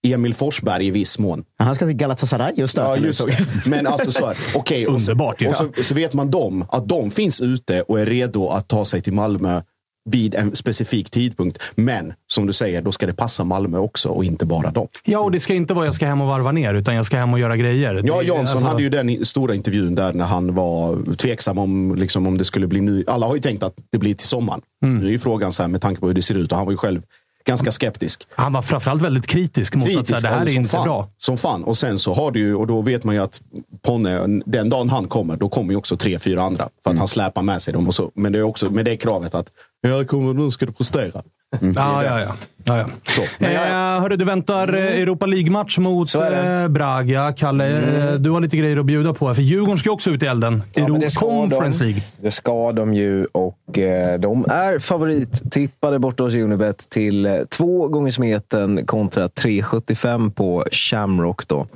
Emil 0.08 0.34
Forsberg 0.34 0.88
i 0.88 0.92
viss 0.92 1.20
mån. 1.20 1.44
Han 1.58 1.76
ska 1.76 1.86
till 1.86 1.96
Galatasaray 1.96 2.68
stöka 2.68 2.88
Ja, 2.88 2.98
just 2.98 3.28
det. 3.28 3.38
Men 3.66 3.88
alltså 3.88 4.12
så 4.12 4.26
här, 4.26 4.38
okej. 4.56 4.88
och 4.88 5.02
så- 5.02 5.12
Underbart. 5.12 5.42
Och 5.42 5.56
så, 5.56 5.84
så 5.84 5.94
vet 5.96 6.14
man 6.14 6.32
dem, 6.32 6.66
att 6.70 6.88
de 6.90 7.12
finns 7.12 7.42
ute 7.42 7.82
och 7.82 8.00
är 8.00 8.06
redo 8.06 8.48
att 8.50 8.68
ta 8.68 8.86
sig 8.86 9.02
till 9.02 9.14
Malmö 9.14 9.62
vid 10.10 10.36
en 10.36 10.56
specifik 10.56 11.10
tidpunkt. 11.10 11.62
Men 11.76 12.14
som 12.28 12.46
du 12.48 12.54
säger, 12.54 12.82
då 12.82 12.92
ska 12.92 13.06
det 13.06 13.14
passa 13.14 13.44
Malmö 13.44 13.78
också 13.78 14.10
och 14.10 14.24
inte 14.26 14.46
bara 14.46 14.72
dem. 14.72 14.88
Ja, 15.04 15.20
och 15.20 15.32
det 15.32 15.40
ska 15.40 15.54
inte 15.54 15.74
vara 15.74 15.86
jag 15.86 15.96
ska 15.96 16.06
hem 16.06 16.22
och 16.22 16.28
varva 16.28 16.52
ner, 16.52 16.74
utan 16.74 16.96
jag 16.96 17.06
ska 17.06 17.18
hem 17.18 17.34
och 17.34 17.40
göra 17.40 17.58
grejer. 17.58 18.02
Ja, 18.06 18.22
Jansson 18.24 18.40
alltså- 18.40 18.58
hade 18.68 18.84
ju 18.84 18.90
den 18.90 19.26
stora 19.26 19.56
intervjun 19.56 19.96
där 19.96 20.14
när 20.14 20.26
han 20.26 20.56
var 20.56 21.16
tveksam 21.16 21.58
om, 21.58 21.96
liksom, 21.96 22.28
om 22.28 22.38
det 22.38 22.46
skulle 22.46 22.68
bli 22.68 22.82
ny. 22.82 23.04
Alla 23.08 23.28
har 23.28 23.36
ju 23.36 23.42
tänkt 23.42 23.64
att 23.64 23.74
det 23.92 23.98
blir 23.98 24.14
till 24.14 24.28
sommaren. 24.28 24.62
Mm. 24.84 24.98
Nu 25.00 25.06
är 25.08 25.12
ju 25.12 25.20
frågan 25.20 25.54
så 25.54 25.64
här 25.64 25.68
med 25.68 25.82
tanke 25.82 26.02
på 26.02 26.08
hur 26.08 26.14
det 26.14 26.22
ser 26.22 26.36
ut 26.36 26.52
och 26.52 26.58
han 26.58 26.66
var 26.66 26.74
ju 26.74 26.78
själv 26.78 27.02
ganska 27.46 27.72
skeptisk. 27.72 28.24
Han 28.36 28.54
var 28.54 28.62
framförallt 28.62 29.02
väldigt 29.02 29.28
kritisk 29.28 29.76
mot 29.76 29.98
att 29.98 30.08
så 30.08 30.16
här, 30.16 30.22
det 30.22 30.28
här 30.28 30.46
är 30.46 30.50
inte 30.56 30.70
fan, 30.70 30.84
bra. 30.84 31.10
Som 31.18 31.38
fan. 31.38 31.64
Och 31.64 31.78
sen 31.78 32.00
så 32.00 32.14
har 32.14 32.32
du 32.32 32.40
ju, 32.40 32.56
och 32.56 32.68
då 32.68 32.82
vet 32.82 33.04
man 33.04 33.16
ju 33.16 33.22
att 33.22 33.42
Ponne, 33.82 34.42
den 34.46 34.70
dagen 34.70 34.90
han 34.90 35.08
kommer, 35.08 35.36
då 35.36 35.50
kommer 35.50 35.72
ju 35.74 35.78
också 35.78 35.98
tre, 35.98 36.20
fyra 36.20 36.44
andra. 36.44 36.64
För 36.84 36.90
Mm. 36.90 36.96
att 36.96 37.00
han 37.00 37.08
släpar 37.08 37.42
med 37.42 37.62
sig 37.62 37.74
dem. 37.74 37.88
Och 37.88 37.96
så. 37.96 38.12
Men 38.16 38.32
det 38.32 38.40
är 38.40 38.44
också 38.44 38.70
med 38.72 38.86
det 38.86 38.98
kravet 38.98 39.36
att, 39.36 39.48
ja, 39.88 40.04
kommer, 40.04 40.34
nu 40.34 40.52
ska 40.52 40.66
du 40.66 40.72
prestera. 40.72 41.22
Ja, 41.62 42.04
ja, 42.04 42.20
ja. 42.20 42.36
ja, 42.64 42.78
ja. 42.78 42.86
Så. 43.04 43.22
Men 43.40 43.54
jag, 43.54 43.64
Eh, 43.96 44.02
hörru, 44.02 44.16
du 44.16 44.26
väntar 44.26 44.74
eh, 44.74 45.00
Europa 45.02 45.26
League-match 45.26 45.78
mot 45.78 46.16
eh, 46.16 46.68
Braga. 46.68 47.34
Kalle, 47.38 47.68
eh, 48.12 48.14
du 48.14 48.30
har 48.30 48.42
lite 48.42 48.58
grejer 48.58 48.78
att 48.78 48.86
bjuda 48.86 49.14
på. 49.14 49.28
här, 49.28 49.34
För 49.34 49.42
Djurgården 49.42 49.78
ska 49.78 49.92
också 49.92 50.10
ut 50.10 50.24
i 50.24 50.26
elden. 50.26 50.64
Ja, 50.74 50.82
men 50.82 50.92
Euro 50.92 51.02
det 51.02 51.10
ska 51.10 51.26
Conference 51.26 51.80
de. 51.80 51.86
League. 51.86 52.04
Det 52.22 52.32
ska 52.32 52.72
de 52.72 52.94
ju 52.94 53.26
och 53.26 53.80
eh, 53.80 54.20
de 54.20 54.46
är 54.50 54.80
favorittippade 54.80 56.00
borta 56.00 56.24
hos 56.24 56.36
Unibet 56.36 56.90
till 56.90 57.46
två 57.50 57.88
gånger 57.88 58.12
smeten 58.12 58.86
kontra 58.86 59.28
3,75 59.28 60.32
på 60.32 60.66
Shamrock. 60.72 61.48
Då. 61.48 61.68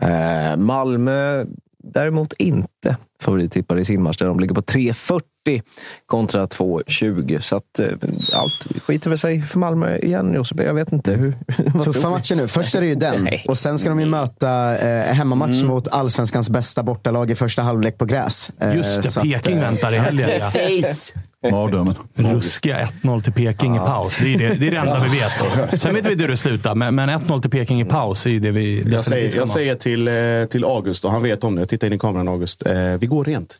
Eh, 0.00 0.56
Malmö 0.56 1.44
däremot 1.84 2.32
inte 2.32 2.96
favorittippade 3.22 3.80
i 3.80 3.84
sin 3.84 4.04
där 4.04 4.26
de 4.26 4.40
ligger 4.40 4.54
på 4.54 4.60
3,40 4.60 5.62
kontra 6.06 6.46
2,20. 6.46 7.40
Så 7.40 7.56
att 7.56 7.78
eh, 7.78 7.86
allt 8.32 8.66
skiter 8.86 9.10
väl 9.10 9.18
sig 9.18 9.42
för 9.42 9.58
Malmö 9.58 9.96
igen, 9.96 10.34
Josef. 10.34 10.58
Jag 10.60 10.74
vet 10.74 10.92
inte. 10.92 11.12
Hur, 11.12 11.34
Tuffa 11.84 12.10
matcher 12.10 12.34
nu. 12.34 12.48
Först 12.48 12.74
är 12.74 12.80
det 12.80 12.86
ju 12.86 12.94
den. 12.94 13.28
Och 13.48 13.58
sen 13.58 13.78
ska 13.78 13.88
de 13.88 14.00
ju 14.00 14.06
möta 14.06 14.78
eh, 14.78 15.14
hemmamatch 15.14 15.62
mot 15.62 15.88
allsvenskans 15.88 16.50
bästa 16.50 16.82
bortalag 16.82 17.30
i 17.30 17.34
första 17.34 17.62
halvlek 17.62 17.98
på 17.98 18.04
gräs. 18.04 18.50
Eh, 18.60 18.76
Just 18.76 19.02
det, 19.02 19.10
så 19.10 19.20
att, 19.20 19.26
Peking 19.26 19.56
eh, 19.56 19.60
väntar 19.60 19.94
i 19.94 19.98
helgen. 19.98 20.30
Ja. 20.30 20.50
Precis. 20.54 21.14
Mardrömmen. 21.50 21.94
Ruskiga 22.14 22.88
1-0 23.02 23.22
till 23.22 23.32
Peking 23.32 23.76
i 23.76 23.78
paus. 23.78 24.18
Det 24.22 24.34
är 24.34 24.38
det, 24.38 24.54
det 24.54 24.66
är 24.66 24.70
det 24.70 24.76
enda 24.76 25.04
vi 25.04 25.18
vet. 25.18 25.80
Sen 25.80 25.94
vet 25.94 26.06
vi 26.06 26.14
hur 26.14 26.28
det 26.28 26.36
slutar, 26.36 26.74
men, 26.74 26.94
men 26.94 27.10
1-0 27.10 27.40
till 27.40 27.50
Peking 27.50 27.80
i 27.80 27.84
paus 27.84 28.26
är 28.26 28.30
ju 28.30 28.40
det 28.40 28.50
vi 28.50 28.82
jag 28.92 29.04
säger, 29.04 29.36
jag 29.36 29.48
säger 29.48 29.74
till, 29.74 30.08
eh, 30.08 30.14
till 30.50 30.64
August, 30.64 31.04
och 31.04 31.10
han 31.10 31.22
vet 31.22 31.44
om 31.44 31.54
det. 31.54 31.66
Titta 31.66 31.86
in 31.86 31.92
i 31.92 31.98
kameran 31.98 32.28
August. 32.28 32.66
Eh, 32.66 32.74
vi 33.00 33.06
går 33.08 33.24
rent. 33.24 33.58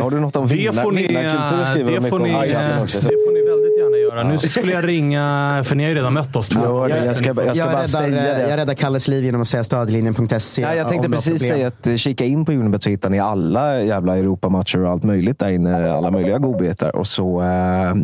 Har 0.00 0.10
du 0.10 0.20
något 0.20 0.36
om 0.36 0.48
Det 0.48 0.54
vinnar, 0.54 0.82
får 0.82 0.92
ni, 0.92 1.06
vinnarkultur 1.06 1.64
skriver 1.64 1.92
de 1.92 1.98
det 2.00 2.08
får 2.10 2.18
ni, 2.18 2.32
det 2.32 2.38
det, 2.38 2.54
får 2.54 3.32
ni 3.34 3.50
väldigt 3.50 3.78
gärna 3.78 3.96
göra. 3.96 4.28
Nu 4.28 4.38
skulle 4.38 4.72
jag 4.72 4.88
ringa, 4.88 5.62
för 5.66 5.76
ni 5.76 5.82
har 5.82 5.90
ju 5.90 5.96
redan 5.96 6.14
mött 6.14 6.36
oss 6.36 6.48
två 6.48 6.60
Ja, 6.64 6.68
gånger. 6.72 6.88
jag 7.06 7.16
ska, 7.16 7.26
jag 7.26 7.36
ska 7.36 7.44
Jag 7.54 7.56
bara 7.56 7.72
räddar, 7.72 7.84
säga 7.84 8.22
det. 8.34 8.48
jag 8.50 8.56
räddar 8.56 8.74
Kalles 8.74 9.08
liv 9.08 9.24
genom 9.24 9.40
att 9.40 9.48
säga 9.48 9.64
stödlinjen.se. 9.64 10.62
Ja, 10.62 10.74
jag 10.74 10.88
tänkte 10.88 11.08
precis 11.08 11.40
säga 11.48 11.66
att 11.66 11.86
eh, 11.86 11.94
kika 11.96 12.24
in 12.24 12.44
på 12.44 12.52
Unibet 12.52 12.82
så 12.82 12.90
hittar 12.90 13.10
ni 13.10 13.18
alla 13.20 13.82
jävla 13.82 14.16
Europamatcher 14.16 14.78
och 14.84 14.90
allt 14.90 15.04
möjligt 15.04 15.38
där 15.38 15.50
inne. 15.50 15.92
Alla 15.92 16.10
möjliga 16.10 16.38
godbitar. 16.38 16.96
Och 16.96 17.06
så 17.06 17.42
eh, 17.42 17.94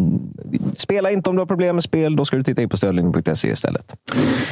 spela 0.77 1.11
inte 1.11 1.31
om 1.31 1.37
du 1.37 1.41
har 1.41 1.47
problem 1.47 1.77
med 1.77 1.83
spel. 1.85 2.17
Då 2.17 2.25
ska 2.25 2.37
du 2.37 2.43
titta 2.45 2.63
in 2.63 2.69
på 2.69 2.77
stödlinjen.se 2.77 3.49
istället. 3.49 3.93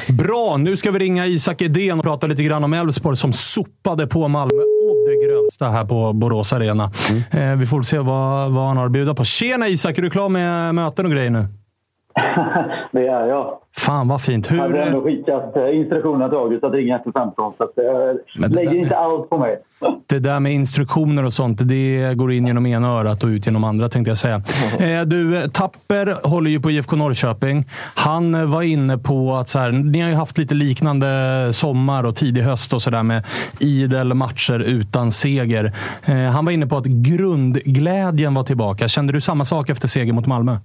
Bra, 0.08 0.56
nu 0.56 0.76
ska 0.76 0.90
vi 0.90 0.98
ringa 0.98 1.26
Isak 1.26 1.62
Edén 1.62 1.98
och 1.98 2.04
prata 2.04 2.26
lite 2.26 2.42
grann 2.42 2.64
om 2.64 2.72
Elfsborg 2.72 3.16
som 3.16 3.32
sopade 3.32 4.06
på 4.06 4.28
Malmö 4.28 4.62
det 5.10 5.26
grövsta 5.26 5.68
här 5.68 5.84
på 5.84 6.12
Borås 6.12 6.52
Arena. 6.52 6.92
Eh, 7.30 7.56
vi 7.56 7.66
får 7.66 7.82
se 7.82 7.98
vad, 7.98 8.50
vad 8.50 8.66
han 8.66 8.76
har 8.76 8.86
att 8.86 8.92
bjuda 8.92 9.14
på. 9.14 9.24
Tjena 9.24 9.68
Isak, 9.68 9.98
är 9.98 10.02
du 10.02 10.10
klar 10.10 10.28
med 10.28 10.74
möten 10.74 11.06
och 11.06 11.12
grejer 11.12 11.30
nu? 11.30 11.46
Det 12.92 13.06
är 13.06 13.26
jag. 13.26 13.56
Fan 13.76 14.08
vad 14.08 14.22
fint. 14.22 14.50
Jag 14.50 14.56
hade 14.58 14.82
ändå 14.82 14.98
Hur, 15.00 15.04
skickat 15.16 15.56
eh, 15.56 15.76
instruktionerna 15.76 16.28
till 16.28 16.38
August 16.38 16.64
att 16.64 16.72
ringa 16.72 16.96
efter 16.96 17.12
15, 17.12 17.52
så 17.58 17.68
jag 17.76 18.16
Men 18.38 18.50
det 18.50 18.56
lägger 18.56 18.70
där- 18.70 18.78
inte 18.78 18.96
allt 18.96 19.30
på 19.30 19.38
mig. 19.38 19.58
det 20.06 20.18
där 20.18 20.40
med 20.40 20.52
instruktioner 20.52 21.24
och 21.24 21.32
sånt, 21.32 21.58
det 21.68 22.14
går 22.16 22.32
in 22.32 22.46
genom 22.46 22.66
ena 22.66 22.88
örat 22.88 23.22
och 23.22 23.28
ut 23.28 23.46
genom 23.46 23.64
andra 23.64 23.88
tänkte 23.88 24.10
jag 24.10 24.18
säga. 24.18 24.42
Eh, 24.80 25.02
du, 25.02 25.48
Tapper 25.48 26.28
håller 26.28 26.50
ju 26.50 26.60
på 26.60 26.70
IFK 26.70 26.96
Norrköping. 26.96 27.64
Han 27.94 28.34
eh, 28.34 28.44
var 28.44 28.62
inne 28.62 28.98
på 28.98 29.34
att 29.34 29.48
så 29.48 29.58
här, 29.58 29.70
ni 29.72 30.00
har 30.00 30.08
ju 30.08 30.14
haft 30.14 30.38
lite 30.38 30.54
liknande 30.54 31.08
sommar 31.52 32.04
och 32.04 32.16
tidig 32.16 32.42
höst 32.42 32.72
och 32.72 32.82
sådär 32.82 33.02
med 33.02 33.24
idel 33.60 34.14
matcher 34.14 34.58
utan 34.58 35.12
seger. 35.12 35.72
Eh, 36.04 36.14
han 36.16 36.44
var 36.44 36.52
inne 36.52 36.66
på 36.66 36.76
att 36.76 36.86
grundglädjen 36.86 38.34
var 38.34 38.42
tillbaka. 38.42 38.88
Kände 38.88 39.12
du 39.12 39.20
samma 39.20 39.44
sak 39.44 39.70
efter 39.70 39.88
seger 39.88 40.12
mot 40.12 40.26
Malmö? 40.26 40.56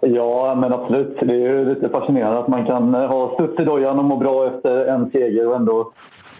Ja, 0.00 0.54
men 0.54 0.72
absolut. 0.72 1.16
Det 1.20 1.32
är 1.32 1.38
ju 1.38 1.64
lite 1.74 1.88
fascinerande 1.88 2.38
att 2.38 2.48
man 2.48 2.66
kan 2.66 2.94
eh, 2.94 3.06
ha 3.06 3.34
studs 3.34 3.60
i 3.60 3.64
dojan 3.64 3.98
och 3.98 4.04
må 4.04 4.16
bra 4.16 4.46
efter 4.46 4.86
en 4.86 5.10
seger 5.10 5.48
och 5.48 5.56
ändå 5.56 5.92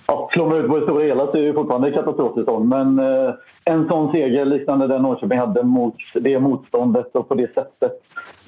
ja, 0.06 0.30
slår 0.32 0.46
man 0.46 0.56
ut 0.58 0.68
på 0.68 0.78
det 0.78 0.82
stora 0.82 1.04
hela 1.04 1.26
så 1.26 1.32
är 1.32 1.40
det 1.40 1.46
ju 1.46 1.54
fortfarande 1.54 1.92
katastrofsäsong. 1.92 2.68
Men 2.68 2.98
eh, 2.98 3.34
en 3.68 3.88
sån 3.88 4.12
seger 4.12 4.44
liknande 4.44 4.86
den 4.86 5.02
Norrköping 5.02 5.38
hade 5.38 5.62
mot 5.62 5.94
det 6.14 6.38
motståndet 6.38 7.16
och 7.16 7.28
på 7.28 7.34
det 7.34 7.54
sättet. 7.54 7.92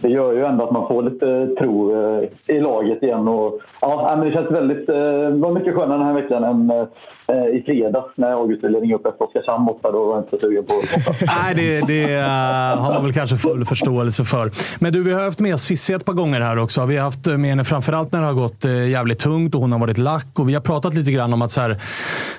Det 0.01 0.09
gör 0.09 0.32
ju 0.32 0.44
ändå 0.44 0.64
att 0.64 0.72
man 0.72 0.88
får 0.88 1.02
lite 1.02 1.55
tro 1.59 1.94
eh, 1.94 2.56
i 2.56 2.60
laget 2.60 3.02
igen. 3.02 3.28
Och, 3.28 3.60
ja, 3.80 4.14
men 4.16 4.26
det 4.26 4.32
känns 4.32 4.51
väldigt, 4.51 4.86
det 4.86 5.30
var 5.30 5.52
mycket 5.52 5.74
skönare 5.74 5.98
den 5.98 6.06
här 6.06 6.14
veckan 6.14 6.44
än 6.44 6.70
eh, 6.70 7.56
i 7.56 7.62
fredags 7.66 8.12
när 8.14 8.32
August 8.32 8.64
ville 8.64 8.80
ringa 8.80 8.94
upp 8.94 9.06
efter 9.06 9.24
Oskarshamn 9.24 9.64
borta. 9.66 9.92
Då 9.92 10.05
var 10.05 10.14
jag 10.14 10.24
inte 10.24 10.30
så 10.30 10.38
sugen 10.38 10.64
på 10.64 10.74
Nej, 11.26 11.55
det, 11.55 11.80
det 11.80 12.20
har 12.78 12.94
man 12.94 13.02
väl 13.02 13.12
kanske 13.12 13.36
full 13.36 13.64
förståelse 13.64 14.24
för. 14.24 14.51
Men 14.78 14.92
du, 14.92 15.02
vi 15.02 15.12
har 15.12 15.24
haft 15.24 15.40
med 15.40 15.60
Cissi 15.60 15.92
ett 15.92 16.05
par 16.05 16.12
gånger 16.12 16.40
här 16.40 16.59
också. 16.59 16.86
Vi 16.86 16.97
har 16.97 17.05
haft 17.05 17.26
med 17.26 17.51
henne 17.51 17.64
framförallt 17.64 18.12
när 18.12 18.20
det 18.20 18.26
har 18.26 18.34
gått 18.34 18.64
jävligt 18.90 19.18
tungt 19.18 19.55
och 19.55 19.60
hon 19.60 19.72
har 19.72 19.78
varit 19.78 19.98
lack. 19.98 20.38
Och 20.38 20.48
vi 20.48 20.55
har 20.55 20.60
pratat 20.60 20.94
lite 20.94 21.12
grann 21.12 21.32
om 21.32 21.42
att 21.42 21.51
så 21.51 21.60
här, 21.60 21.76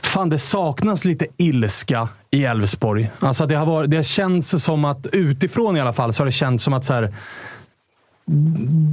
fan, 0.01 0.29
det 0.29 0.39
saknas 0.39 1.05
lite 1.05 1.25
ilska 1.37 2.07
i 2.31 2.45
Elfsborg. 2.45 2.70
Alltså, 3.19 3.45
det, 3.45 3.55
har 3.55 3.65
varit, 3.65 3.91
det 3.91 4.03
känns 4.03 4.63
som 4.63 4.85
att, 4.85 5.07
utifrån 5.13 5.77
i 5.77 5.81
alla 5.81 5.93
fall, 5.93 6.13
så 6.13 6.21
har 6.21 6.25
det 6.25 6.31
känts 6.31 6.63
som 6.63 6.73
att 6.73 6.85
så 6.85 6.93
här, 6.93 7.09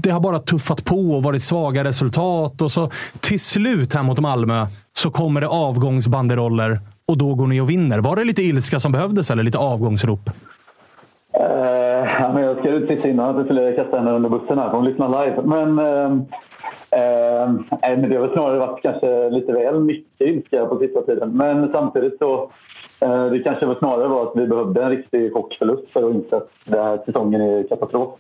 det 0.02 0.10
har 0.10 0.20
bara 0.20 0.38
tuffat 0.38 0.84
på 0.84 1.10
och 1.10 1.22
varit 1.22 1.42
svaga 1.42 1.84
resultat. 1.84 2.62
Och 2.62 2.72
så 2.72 2.90
till 3.20 3.40
slut 3.40 3.94
här 3.94 4.02
mot 4.02 4.18
Malmö 4.18 4.66
så 4.92 5.10
kommer 5.10 5.40
det 5.40 5.48
avgångsbanderoller 5.48 6.80
och 7.06 7.18
då 7.18 7.34
går 7.34 7.46
ni 7.46 7.60
och 7.60 7.70
vinner. 7.70 7.98
Var 7.98 8.16
det 8.16 8.24
lite 8.24 8.42
ilska 8.42 8.80
som 8.80 8.92
behövdes 8.92 9.30
eller 9.30 9.42
lite 9.42 9.59
avgångsrop? 9.59 10.30
Uh, 11.40 11.44
ja, 12.20 12.30
men 12.34 12.42
jag 12.42 12.59
skrev 12.59 12.74
ut 12.74 12.88
sist 12.88 13.06
innan 13.06 13.30
att 13.30 13.36
jag 13.36 13.44
skulle 13.44 13.72
kasta 13.72 13.96
henne 13.96 14.10
under 14.10 14.30
bussen 14.30 14.59
här 14.59 14.70
för 14.70 14.76
hon 14.76 14.84
lyssnar 14.84 15.24
live. 15.24 15.42
Men, 15.42 15.78
uh, 15.78 16.12
uh, 16.12 17.60
nej, 17.82 17.96
men 17.96 18.10
det 18.10 18.16
har 18.16 18.26
väl 18.26 18.32
snarare 18.32 18.59
varit 18.59 18.82
kanske 18.82 19.30
lite 19.30 19.52
väl 19.52 19.80
mycket 19.80 20.28
ilska 20.28 20.66
på 20.66 20.78
sista 20.78 21.02
tiden. 21.02 21.36
Men 21.36 21.72
samtidigt 21.72 22.18
så 22.18 22.50
Eh, 23.01 23.25
det 23.25 23.39
kanske 23.39 23.66
var 23.66 23.75
snarare 23.75 24.09
var 24.09 24.23
att 24.23 24.33
vi 24.35 24.47
behövde 24.47 24.83
en 24.83 24.91
riktig 24.91 25.33
chockförlust 25.33 25.91
för 25.93 26.09
att 26.09 26.15
inse 26.15 26.37
att 26.37 26.51
den 26.65 26.85
här 26.85 26.99
säsongen 27.07 27.41
är 27.41 27.69
katastrof. 27.69 28.11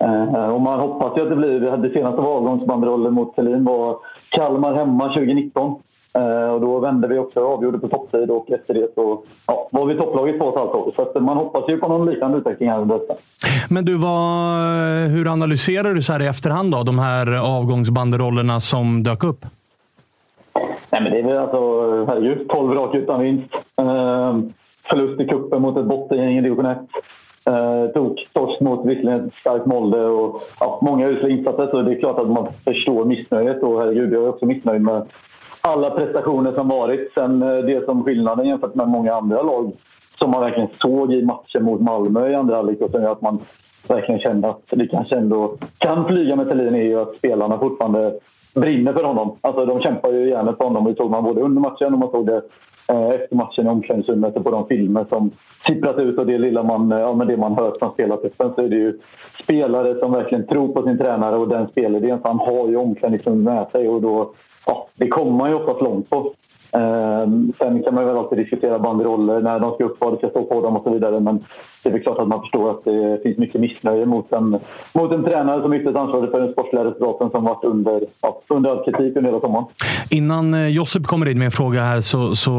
Eh, 0.00 0.48
och 0.48 0.60
man 0.60 0.80
hoppas 0.80 1.18
ju 1.18 1.22
att 1.22 1.30
det 1.30 1.36
blir... 1.36 1.60
Vi 1.60 1.70
hade 1.70 1.90
senaste 1.90 2.20
avgångsbanderollen 2.20 3.14
mot 3.14 3.34
Selin 3.34 3.64
var 3.64 3.96
Kalmar 4.30 4.74
hemma 4.74 5.08
2019. 5.08 5.74
Eh, 6.18 6.48
och 6.48 6.60
då 6.60 6.80
vände 6.80 7.08
vi 7.08 7.18
också 7.18 7.40
och 7.40 7.52
avgjorde 7.52 7.78
på 7.78 7.88
topptid 7.88 8.30
och 8.30 8.50
efter 8.50 8.74
det 8.74 8.88
så 8.94 9.22
ja, 9.46 9.68
var 9.72 9.86
vi 9.86 9.96
topplaget 9.96 10.38
på 10.38 10.48
ett 10.48 10.54
halvt 10.54 10.74
år. 10.74 10.92
Så 10.96 11.02
att 11.02 11.22
man 11.22 11.36
hoppas 11.36 11.64
ju 11.68 11.76
på 11.76 11.88
någon 11.88 12.10
liknande 12.10 12.38
utveckling 12.38 12.70
här 12.70 12.80
under 12.80 12.98
hösten. 12.98 13.16
Men 13.68 13.84
du, 13.84 13.96
vad, 13.96 14.60
hur 15.10 15.32
analyserar 15.32 15.94
du 15.94 16.02
så 16.02 16.12
här 16.12 16.22
i 16.22 16.26
efterhand 16.26 16.72
då, 16.72 16.82
de 16.82 16.98
här 16.98 17.56
avgångsbanderollerna 17.58 18.60
som 18.60 19.02
dök 19.02 19.24
upp? 19.24 19.46
Nej, 20.94 21.02
men 21.02 21.12
det 21.12 21.18
är 21.18 21.22
väl 21.22 21.38
alltså, 21.38 22.04
herregud, 22.04 22.48
12 22.48 22.72
raka 22.72 22.98
utan 22.98 23.20
vinst. 23.20 23.54
Eh, 23.54 24.38
förlust 24.82 25.20
i 25.20 25.28
kuppen 25.28 25.62
mot 25.62 25.76
ett 25.76 25.84
bottengäng 25.84 26.38
i 26.38 26.40
division 26.40 26.66
1. 26.66 26.78
Eh, 27.46 27.92
tok 27.94 28.28
torsk 28.32 28.60
mot 28.60 28.86
visserligen 28.86 29.26
ett 29.26 29.34
starkt 29.34 29.66
Molde 29.66 30.04
och 30.04 30.42
ja, 30.60 30.78
många 30.82 31.08
usla 31.08 31.28
insatser. 31.28 31.66
Så 31.66 31.82
det 31.82 31.92
är 31.92 32.00
klart 32.00 32.18
att 32.18 32.30
man 32.30 32.48
förstår 32.64 33.04
missnöjet. 33.04 33.62
Och 33.62 33.80
herregud, 33.80 34.12
jag 34.12 34.24
är 34.24 34.28
också 34.28 34.46
missnöjd 34.46 34.82
med 34.82 35.02
alla 35.60 35.90
prestationer 35.90 36.52
som 36.52 36.68
varit. 36.68 37.12
Sen 37.14 37.42
eh, 37.42 37.58
det 37.58 37.84
som 37.84 38.04
skillnaden 38.04 38.46
jämfört 38.46 38.74
med 38.74 38.88
många 38.88 39.14
andra 39.14 39.42
lag 39.42 39.72
som 40.18 40.30
man 40.30 40.40
verkligen 40.40 40.68
såg 40.80 41.12
i 41.12 41.22
matchen 41.22 41.64
mot 41.64 41.80
Malmö 41.80 42.30
i 42.30 42.34
andra 42.34 42.56
halvlek 42.56 42.80
och 42.80 42.90
som 42.90 43.02
gör 43.02 43.12
att 43.12 43.22
man 43.22 43.38
verkligen 43.88 44.20
kände 44.20 44.48
att 44.48 44.62
det 44.70 44.86
kanske 44.86 45.16
ändå 45.16 45.56
kan 45.78 46.04
flyga 46.06 46.36
med 46.36 46.48
Thelin 46.48 46.74
är 46.74 46.82
ju 46.82 47.00
att 47.00 47.16
spelarna 47.16 47.58
fortfarande 47.58 48.18
brinner 48.54 48.92
för 48.92 49.04
honom. 49.04 49.36
Alltså 49.40 49.66
de 49.66 49.80
kämpar 49.80 50.12
ju 50.12 50.28
gärna 50.28 50.52
för 50.56 50.64
honom. 50.64 50.84
Det 50.84 50.94
såg 50.96 51.10
man 51.10 51.24
både 51.24 51.40
under 51.40 51.60
matchen 51.60 51.92
och 51.92 51.98
man 51.98 52.10
såg 52.10 52.26
det 52.26 52.42
eh, 52.88 53.08
efter 53.08 53.36
matchen 53.36 53.66
i 53.66 53.70
omklädningsrummet 53.70 54.36
och 54.36 54.44
på 54.44 54.50
de 54.50 54.66
filmer 54.66 55.06
som 55.08 55.30
sipprat 55.66 55.98
ut 55.98 56.18
och 56.18 56.26
det 56.26 56.38
lilla 56.38 56.62
man, 56.62 56.90
ja, 56.90 57.14
men 57.14 57.26
det 57.26 57.36
man 57.36 57.54
hört 57.54 57.78
från 57.78 57.92
spelartruppen 57.92 58.52
så 58.54 58.62
är 58.62 58.68
det 58.68 58.76
ju 58.76 58.98
spelare 59.42 59.98
som 59.98 60.12
verkligen 60.12 60.46
tror 60.46 60.68
på 60.72 60.82
sin 60.82 60.98
tränare 60.98 61.36
och 61.36 61.48
den 61.48 61.68
spelidén. 61.68 62.18
Han 62.24 62.38
har 62.38 62.68
ju 62.68 62.76
omklädningsrummet 62.76 63.44
med 63.44 63.66
sig 63.72 63.88
och 63.88 64.02
då, 64.02 64.32
ja, 64.66 64.86
det 64.96 65.08
kommer 65.08 65.32
man 65.32 65.50
ju 65.50 65.56
oftast 65.56 65.82
långt 65.82 66.10
på. 66.10 66.32
Eh, 66.72 67.28
sen 67.58 67.82
kan 67.82 67.94
man 67.94 68.06
väl 68.06 68.16
alltid 68.16 68.38
diskutera 68.38 68.78
banderoller, 68.78 69.40
när 69.40 69.58
de 69.58 69.74
ska 69.74 69.84
upp, 69.84 69.96
vad 70.00 70.12
det 70.12 70.18
ska 70.18 70.28
stå 70.28 70.44
på 70.44 70.60
dem 70.60 70.76
och 70.76 70.84
så 70.84 70.90
vidare. 70.90 71.20
Men 71.20 71.44
det 71.90 71.98
är 71.98 72.02
klart 72.02 72.18
att 72.18 72.28
man 72.28 72.40
förstår 72.40 72.70
att 72.70 72.84
det 72.84 73.20
finns 73.22 73.38
mycket 73.38 73.60
missnöje 73.60 74.06
mot 74.06 74.32
en, 74.32 74.58
mot 74.94 75.12
en 75.12 75.24
tränare 75.24 75.62
som 75.62 75.74
ytterst 75.74 75.96
ansvarig 75.96 76.30
för 76.30 76.40
den 76.40 76.52
sportsliga 76.52 76.84
resultaten 76.84 77.30
som 77.30 77.44
varit 77.44 77.64
under, 77.64 78.00
ja, 78.22 78.40
under 78.48 78.70
all 78.70 78.84
kritik 78.84 79.16
under 79.16 79.30
hela 79.30 79.40
sommaren. 79.40 79.66
Innan 80.10 80.54
eh, 80.54 80.66
Josip 80.66 81.06
kommer 81.06 81.28
in 81.28 81.38
med 81.38 81.44
en 81.44 81.50
fråga 81.50 81.82
här 81.82 82.00
så, 82.00 82.36
så 82.36 82.52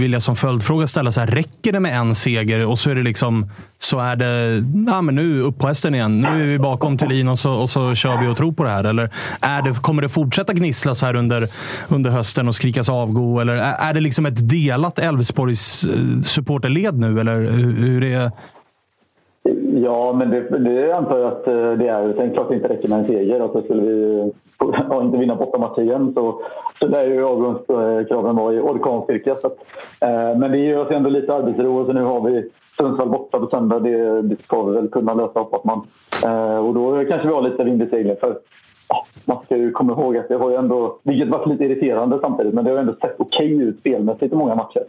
vill 0.00 0.12
jag 0.12 0.22
som 0.22 0.36
följdfråga 0.36 0.86
ställa 0.86 1.12
så 1.12 1.20
här. 1.20 1.26
Räcker 1.26 1.72
det 1.72 1.80
med 1.80 2.00
en 2.00 2.14
seger 2.14 2.66
och 2.66 2.78
så 2.78 2.90
är 2.90 2.94
det 2.94 3.02
liksom 3.02 3.46
så 3.78 4.00
är 4.00 4.16
det 4.16 4.64
ja, 4.86 5.02
men 5.02 5.14
nu 5.14 5.40
upp 5.40 5.58
på 5.58 5.66
hästen 5.66 5.94
igen. 5.94 6.20
Nu 6.20 6.42
är 6.42 6.46
vi 6.46 6.58
bakom 6.58 6.98
Thulin 6.98 7.28
och 7.28 7.38
så, 7.38 7.52
och 7.52 7.70
så 7.70 7.94
kör 7.94 8.20
vi 8.20 8.28
och 8.28 8.36
tror 8.36 8.52
på 8.52 8.64
det 8.64 8.70
här. 8.70 8.84
Eller 8.84 9.10
är 9.40 9.62
det, 9.62 9.74
kommer 9.74 10.02
det 10.02 10.08
fortsätta 10.08 10.52
gnisslas 10.52 11.02
här 11.02 11.16
under, 11.16 11.48
under 11.88 12.10
hösten 12.10 12.48
och 12.48 12.54
skrikas 12.54 12.88
avgå? 12.88 13.40
Eller 13.40 13.56
är, 13.56 13.88
är 13.88 13.94
det 13.94 14.00
liksom 14.00 14.26
ett 14.26 14.48
delat 14.48 14.98
Elfsborgs 14.98 15.84
eh, 15.84 16.22
supporterled 16.22 16.98
nu? 16.98 17.20
Eller 17.20 17.40
hur, 17.40 17.72
hur 17.72 18.04
är 18.04 18.32
Ja, 19.82 20.12
men 20.12 20.30
det, 20.30 20.58
det 20.58 20.92
antar 20.92 21.18
jag 21.18 21.28
att 21.28 21.48
eh, 21.48 21.72
det 21.72 21.88
är. 21.88 22.12
Sen 22.12 22.30
klart 22.30 22.48
det 22.48 22.54
inte 22.54 22.68
räcker 22.68 22.88
med 22.88 22.98
en 22.98 23.06
seger. 23.06 23.40
Alltså 23.40 23.62
skulle 23.62 23.82
vi 23.82 24.32
ja, 24.90 25.02
inte 25.02 25.18
vinna 25.18 25.36
bortamatch 25.36 25.78
igen 25.78 26.12
så, 26.14 26.40
så 26.78 26.88
lär 26.88 27.06
ju 27.06 27.24
avgångskraven 27.24 28.36
vara 28.36 28.54
i 28.54 28.60
orkanstyrka. 28.60 29.30
Eh, 29.30 30.38
men 30.38 30.50
det 30.50 30.58
ger 30.58 30.78
oss 30.78 30.90
ändå 30.90 31.10
lite 31.10 31.34
arbetsro. 31.34 31.86
Så 31.86 31.92
nu 31.92 32.02
har 32.02 32.20
vi 32.20 32.50
Sundsvall 32.76 33.08
borta 33.08 33.38
på 33.38 33.46
söndag. 33.46 33.80
Det, 33.80 34.22
det 34.22 34.42
ska 34.42 34.62
vi 34.62 34.74
väl 34.74 34.88
kunna 34.88 35.14
lösa, 35.14 35.38
hoppas 35.38 35.64
man. 35.64 35.82
Eh, 36.26 36.66
och 36.66 36.74
då 36.74 37.04
kanske 37.10 37.28
vi 37.28 37.34
har 37.34 37.42
lite 37.42 37.64
vind 37.64 37.82
i 37.82 37.86
seglen. 37.86 38.16
För 38.20 38.38
ja, 38.88 39.04
man 39.24 39.44
ska 39.44 39.56
ju 39.56 39.70
komma 39.70 39.92
ihåg 39.92 40.16
att 40.16 40.28
det 40.28 40.36
har 40.36 40.50
ju 40.50 40.56
ändå, 40.56 40.98
vilket 41.02 41.28
varit 41.28 41.48
lite 41.48 41.64
irriterande 41.64 42.18
samtidigt, 42.22 42.54
men 42.54 42.64
det 42.64 42.70
har 42.70 42.78
ändå 42.78 42.94
sett 43.00 43.14
okej 43.18 43.62
ut 43.62 43.78
spelmässigt 43.80 44.32
i 44.32 44.36
många 44.36 44.54
matcher. 44.54 44.82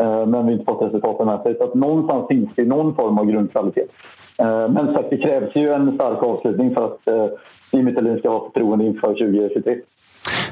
Eh, 0.00 0.26
men 0.26 0.46
vi 0.46 0.52
har 0.52 0.52
inte 0.52 0.64
fått 0.64 0.82
resultaten 0.82 1.26
med 1.26 1.40
sig. 1.42 1.54
Så 1.54 1.64
att 1.64 1.74
någonstans 1.74 2.28
finns 2.28 2.50
det 2.56 2.64
någon 2.64 2.94
form 2.94 3.18
av 3.18 3.26
grundkvalitet. 3.26 3.90
Eh, 4.38 4.68
men 4.68 4.94
sagt, 4.94 5.10
det 5.10 5.18
krävs 5.18 5.56
ju 5.56 5.72
en 5.72 5.94
stark 5.94 6.22
avslutning 6.22 6.74
för 6.74 6.86
att 6.86 7.08
eh, 7.08 7.26
Jimmy 7.72 8.18
ska 8.18 8.30
ha 8.30 8.44
förtroende 8.44 8.84
inför 8.84 9.08
2023. 9.08 9.80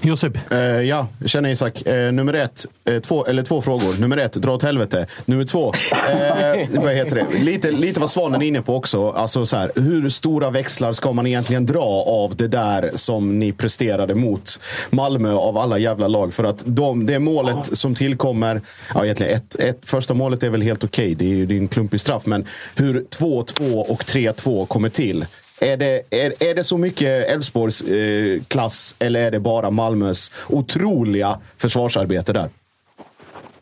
Josip? 0.03 0.53
Eh, 0.53 0.59
ja, 0.59 1.09
jag 1.21 1.31
känner 1.31 1.51
Isak. 1.51 1.87
Eh, 1.87 2.13
nummer 2.13 2.35
ett, 2.35 2.67
eh, 2.85 2.99
två, 2.99 3.27
eller 3.27 3.43
två 3.43 3.63
frågor. 3.63 4.01
Nummer 4.01 4.17
ett, 4.17 4.33
dra 4.33 4.55
åt 4.55 4.63
helvete. 4.63 5.07
Nummer 5.25 5.45
två, 5.45 5.73
eh, 5.93 6.69
vad 6.83 6.95
heter 6.95 7.17
det? 7.17 7.39
Lite, 7.39 7.71
lite 7.71 8.01
vad 8.01 8.11
Svanen 8.11 8.43
är 8.43 8.47
inne 8.47 8.63
på 8.63 8.77
också. 8.77 9.11
Alltså, 9.11 9.47
så 9.47 9.57
här, 9.57 9.73
hur 9.75 10.09
stora 10.09 10.51
växlar 10.51 10.93
ska 10.93 11.13
man 11.13 11.27
egentligen 11.27 11.67
dra 11.67 11.85
av 12.07 12.37
det 12.37 12.49
där 12.49 12.91
som 12.95 13.39
ni 13.39 13.53
presterade 13.53 14.15
mot 14.15 14.61
Malmö 14.91 15.33
av 15.33 15.59
alla 15.59 15.79
jävla 15.79 16.09
lag? 16.09 16.35
För 16.35 16.45
att 16.45 16.63
de, 16.67 17.07
det 17.07 17.19
målet 17.19 17.77
som 17.79 17.95
tillkommer, 17.95 18.61
ja 18.95 19.05
egentligen 19.05 19.37
ett, 19.37 19.55
ett, 19.55 19.81
första 19.83 20.15
målet 20.15 20.43
är 20.43 20.51
väl 20.51 20.63
helt 20.63 20.85
okej. 20.85 21.15
Det 21.15 21.25
är 21.25 21.29
ju 21.29 21.59
en 21.59 21.69
klumpig 21.69 22.01
straff. 22.01 22.27
Men 22.27 22.47
hur 22.75 23.05
2-2 23.19 23.81
och 23.81 24.03
3-2 24.03 24.67
kommer 24.67 24.89
till. 24.89 25.25
Är 25.61 25.77
det, 25.77 26.25
är, 26.25 26.51
är 26.51 26.55
det 26.55 26.65
så 26.65 26.79
mycket 26.79 27.31
Elfsborgs 27.31 27.83
eh, 27.83 28.43
klass 28.49 28.97
eller 28.99 29.27
är 29.27 29.31
det 29.31 29.41
bara 29.41 29.71
Malmös 29.71 30.33
otroliga 30.51 31.39
försvarsarbete 31.57 32.33
där? 32.33 32.49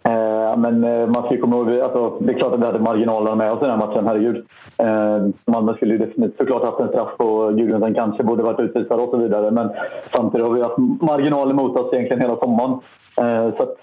Eh, 0.03 0.57
men 0.57 0.85
eh, 0.85 1.07
man 1.07 1.23
ska 1.23 1.41
komma 1.41 1.57
ihåg, 1.57 1.81
alltså, 1.81 2.19
det 2.21 2.33
är 2.33 2.39
klart 2.39 2.53
att 2.53 2.61
vi 2.61 2.65
hade 2.65 2.79
marginalerna 2.79 3.35
med 3.35 3.53
oss 3.53 3.63
i 3.63 3.65
den 3.65 3.81
här 3.81 3.87
matchen, 3.87 4.07
herregud. 4.07 4.37
Eh, 4.79 5.53
Malmö 5.53 5.75
skulle 5.75 5.93
ju 5.93 5.99
definitivt 5.99 6.39
såklart 6.39 6.65
haft 6.65 6.81
en 6.81 6.89
straff 6.89 7.17
på 7.19 7.49
Gudrunsen, 7.49 7.95
kanske 7.95 8.23
borde 8.23 8.43
varit 8.43 8.61
utvisad 8.61 9.01
och 9.01 9.11
så 9.11 9.17
vidare. 9.17 9.51
Men 9.51 9.71
samtidigt 10.15 10.47
har 10.47 10.55
vi 10.55 10.63
haft 10.63 10.79
marginaler 11.01 11.55
mot 11.55 11.77
oss 11.77 11.93
egentligen 11.93 12.23
hela 12.23 12.37
sommaren. 12.37 12.71
Eh, 13.17 13.57
så 13.57 13.63
att, 13.63 13.77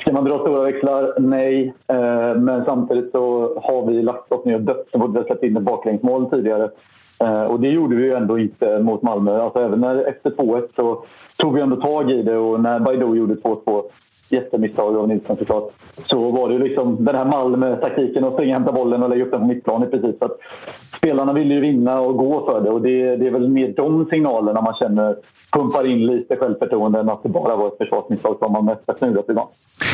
Ska 0.00 0.12
man 0.12 0.24
dra 0.24 0.38
stora 0.38 0.62
växlar? 0.62 1.20
Nej. 1.20 1.74
Eh, 1.88 2.34
men 2.36 2.64
samtidigt 2.64 3.10
så 3.12 3.54
har 3.62 3.86
vi 3.86 4.02
lagt 4.02 4.32
oss 4.32 4.44
ner 4.44 4.54
och 4.54 4.60
dött 4.60 4.86
så 4.92 4.98
fort 4.98 5.16
vi 5.16 5.24
släppt 5.24 5.44
in 5.44 5.56
ett 5.56 5.62
baklängsmål 5.62 6.30
tidigare. 6.30 6.70
Eh, 7.22 7.42
och 7.42 7.60
det 7.60 7.68
gjorde 7.68 7.96
vi 7.96 8.04
ju 8.04 8.14
ändå 8.14 8.38
inte 8.38 8.78
mot 8.78 9.02
Malmö. 9.02 9.40
Alltså 9.40 9.60
även 9.60 9.80
när, 9.80 10.08
efter 10.08 10.30
2-1 10.30 10.68
så 10.76 11.04
tog 11.36 11.54
vi 11.54 11.60
ändå 11.60 11.76
tag 11.76 12.10
i 12.10 12.22
det 12.22 12.36
och 12.36 12.60
när 12.60 12.80
Baidoo 12.80 13.16
gjorde 13.16 13.34
2-2 13.34 13.82
jättemisstag 14.32 14.96
av 14.96 15.08
Nilsson 15.08 15.36
såklart. 15.36 15.70
Så 16.06 16.30
var 16.30 16.48
det 16.48 16.54
ju 16.54 16.62
liksom 16.62 17.04
den 17.04 17.14
här 17.14 17.24
Malmö-taktiken 17.24 18.24
att 18.24 18.32
springa, 18.32 18.56
och 18.56 18.60
hämta 18.60 18.72
bollen 18.72 19.02
och 19.02 19.10
lägga 19.10 19.24
upp 19.24 19.30
den 19.30 19.40
på 19.40 19.46
mittplan 19.46 19.84
i 19.84 19.86
princip. 19.86 20.16
Så 20.18 20.24
att 20.24 20.38
spelarna 20.96 21.32
ville 21.32 21.54
ju 21.54 21.60
vinna 21.60 22.00
och 22.00 22.16
gå 22.16 22.46
för 22.46 22.60
det 22.60 22.70
och 22.70 22.82
det, 22.82 23.16
det 23.16 23.26
är 23.26 23.30
väl 23.30 23.48
mer 23.48 23.72
de 23.76 24.06
signalerna 24.10 24.60
man 24.60 24.74
känner 24.74 25.16
pumpar 25.52 25.86
in 25.86 26.06
lite 26.06 26.36
självförtroende 26.36 27.00
än 27.00 27.08
att 27.08 27.22
det 27.22 27.28
bara 27.28 27.56
var 27.56 27.68
ett 27.68 27.78
försvarsmisstag 27.78 28.36
som 28.38 28.52
man 28.52 28.64
mest 28.64 28.80
har 28.86 28.94
snudat 28.94 29.24
ibland. 29.28 29.48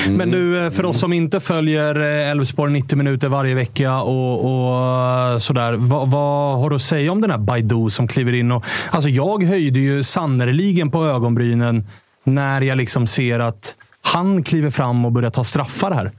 Mm. 0.06 0.18
Men 0.18 0.30
du, 0.30 0.64
eh, 0.64 0.70
för 0.70 0.84
oss 0.84 1.00
som 1.00 1.12
inte 1.12 1.40
följer 1.40 2.00
eh, 2.00 2.30
Elfsborg 2.30 2.72
90 2.72 2.98
minuter 2.98 3.28
varje 3.28 3.54
vecka 3.54 4.02
och, 4.02 4.44
och 4.44 4.74
eh, 4.74 5.38
sådär. 5.38 5.72
Vad, 5.72 6.10
vad 6.10 6.60
har 6.60 6.70
du 6.70 6.76
att 6.76 6.82
säga 6.82 7.12
om 7.12 7.20
den 7.20 7.30
här 7.30 7.38
Baidu 7.38 7.90
som 7.90 8.08
kliver 8.08 8.32
in? 8.32 8.52
Och, 8.52 8.64
alltså 8.90 9.08
jag 9.08 9.44
höjde 9.44 9.78
ju 9.78 10.04
sannerligen 10.04 10.90
på 10.90 11.04
ögonbrynen 11.04 11.86
när 12.24 12.60
jag 12.60 12.78
liksom 12.78 13.06
ser 13.06 13.40
att 13.40 13.77
han 14.14 14.42
kliver 14.42 14.70
fram 14.70 15.04
och 15.04 15.12
börjar 15.12 15.30
ta 15.30 15.44
straffar 15.44 15.90
här. 15.90 16.10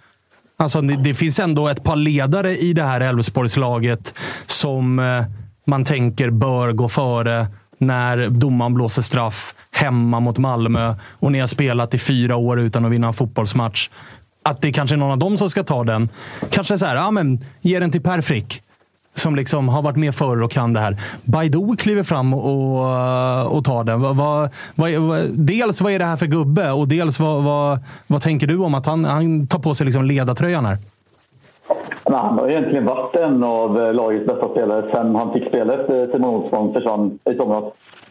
Alltså, 0.57 0.82
det, 0.82 0.95
det 0.95 1.14
finns 1.14 1.40
ändå 1.40 1.68
ett 1.68 1.84
par 1.84 1.95
ledare 1.95 2.57
i 2.57 2.74
det 2.74 2.84
här 2.84 3.02
Elfsborgslaget 3.02 4.14
som 4.45 4.99
eh, 4.99 5.24
man 5.66 5.86
tänker 5.86 6.30
bör 6.30 6.72
gå 6.72 6.90
före 6.90 7.48
när 7.78 8.30
domaren 8.30 8.74
blåser 8.74 9.02
straff 9.02 9.53
hemma 9.72 10.20
mot 10.20 10.38
Malmö 10.38 10.95
och 11.20 11.32
ni 11.32 11.40
har 11.40 11.48
spelat 11.48 11.94
i 11.94 11.98
fyra 11.98 12.36
år 12.36 12.60
utan 12.60 12.86
att 12.86 12.91
vinna 12.91 13.07
en 13.07 13.14
fotbollsmatch. 13.14 13.90
Att 14.44 14.61
det 14.61 14.72
kanske 14.72 14.95
är 14.95 14.98
någon 14.98 15.11
av 15.11 15.18
dem 15.18 15.38
som 15.38 15.49
ska 15.49 15.64
ta 15.64 15.84
den. 15.84 16.10
Kanske 16.49 16.78
så 16.78 16.86
här, 16.86 16.95
ja 16.95 17.11
men 17.11 17.45
ge 17.61 17.80
den 17.80 17.91
till 17.91 18.02
Per 18.02 18.22
Frick. 18.22 18.61
Som 19.14 19.36
liksom 19.36 19.69
har 19.69 19.81
varit 19.81 19.98
med 19.98 20.15
förr 20.15 20.44
och 20.44 20.52
kan 20.52 20.73
det 20.73 20.80
här. 20.80 20.98
Baidu 21.23 21.76
kliver 21.76 22.03
fram 22.03 22.34
och, 22.34 23.57
och 23.57 23.65
tar 23.65 23.84
den. 23.84 24.02
Va, 24.02 24.14
va, 24.14 24.49
va, 24.76 24.88
dels 25.30 25.81
vad 25.81 25.91
är 25.91 25.99
det 25.99 26.06
här 26.06 26.18
för 26.18 26.26
gubbe 26.26 26.72
och 26.72 26.88
dels 26.88 27.19
vad, 27.19 27.44
vad, 27.44 27.80
vad 28.07 28.22
tänker 28.22 28.48
du 28.48 28.57
om 28.57 28.76
att 28.76 28.86
han, 28.86 29.06
han 29.06 29.48
tar 29.48 29.60
på 29.60 29.76
sig 29.76 29.86
liksom 29.86 30.06
ledartröjan 30.06 30.65
här? 30.65 30.77
Nej, 32.10 32.19
han 32.19 32.38
har 32.40 32.49
egentligen 32.49 32.86
varit 32.86 33.15
en 33.15 33.44
av 33.44 33.80
eh, 33.80 33.94
lagets 33.94 34.26
bästa 34.26 34.49
spelare 34.49 34.91
sen 34.91 35.15
han 35.15 35.34
fick 35.34 35.48
spela 35.48 35.73
efter 35.73 36.03
eh, 36.03 36.11
Simon 36.11 36.36
Olsson 36.36 36.73
försvann 36.73 37.19
i 37.31 37.36
somras. 37.36 37.64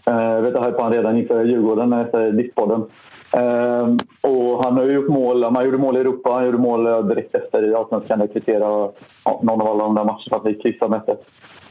Eh, 0.06 0.14
jag 0.14 0.42
vet, 0.42 0.54
jag 0.54 0.62
höll 0.62 0.72
på 0.72 0.82
han 0.82 0.92
redan 0.92 1.16
inför 1.16 1.44
Djurgården 1.44 1.92
efter 1.92 2.32
Diskpodden. 2.32 2.84
Ehm, 3.32 3.96
och 4.20 4.64
han 4.64 4.76
har 4.76 4.84
gjort 4.84 5.09
mål. 5.09 5.44
Han 5.44 5.64
gjorde 5.64 5.78
mål 5.78 5.96
i 5.96 6.00
Europa, 6.00 6.30
han 6.30 6.46
gjorde 6.46 6.59
mål 6.59 6.86
eh, 6.86 7.05
direkt 7.05 7.34
efter 7.34 7.64
i 7.64 7.74
Allsvenskan. 7.74 8.20
Jag 8.20 8.32
kvitterade 8.32 8.90
ja, 9.24 9.40
någon 9.42 9.60
av 9.60 9.68
alla 9.68 9.84
de 9.84 9.94
där 9.94 10.05
matcherna 10.05 10.22
för 10.28 10.36
att 10.36 10.46
vi 10.46 10.55
kryssade 10.55 10.90
med 10.90 11.16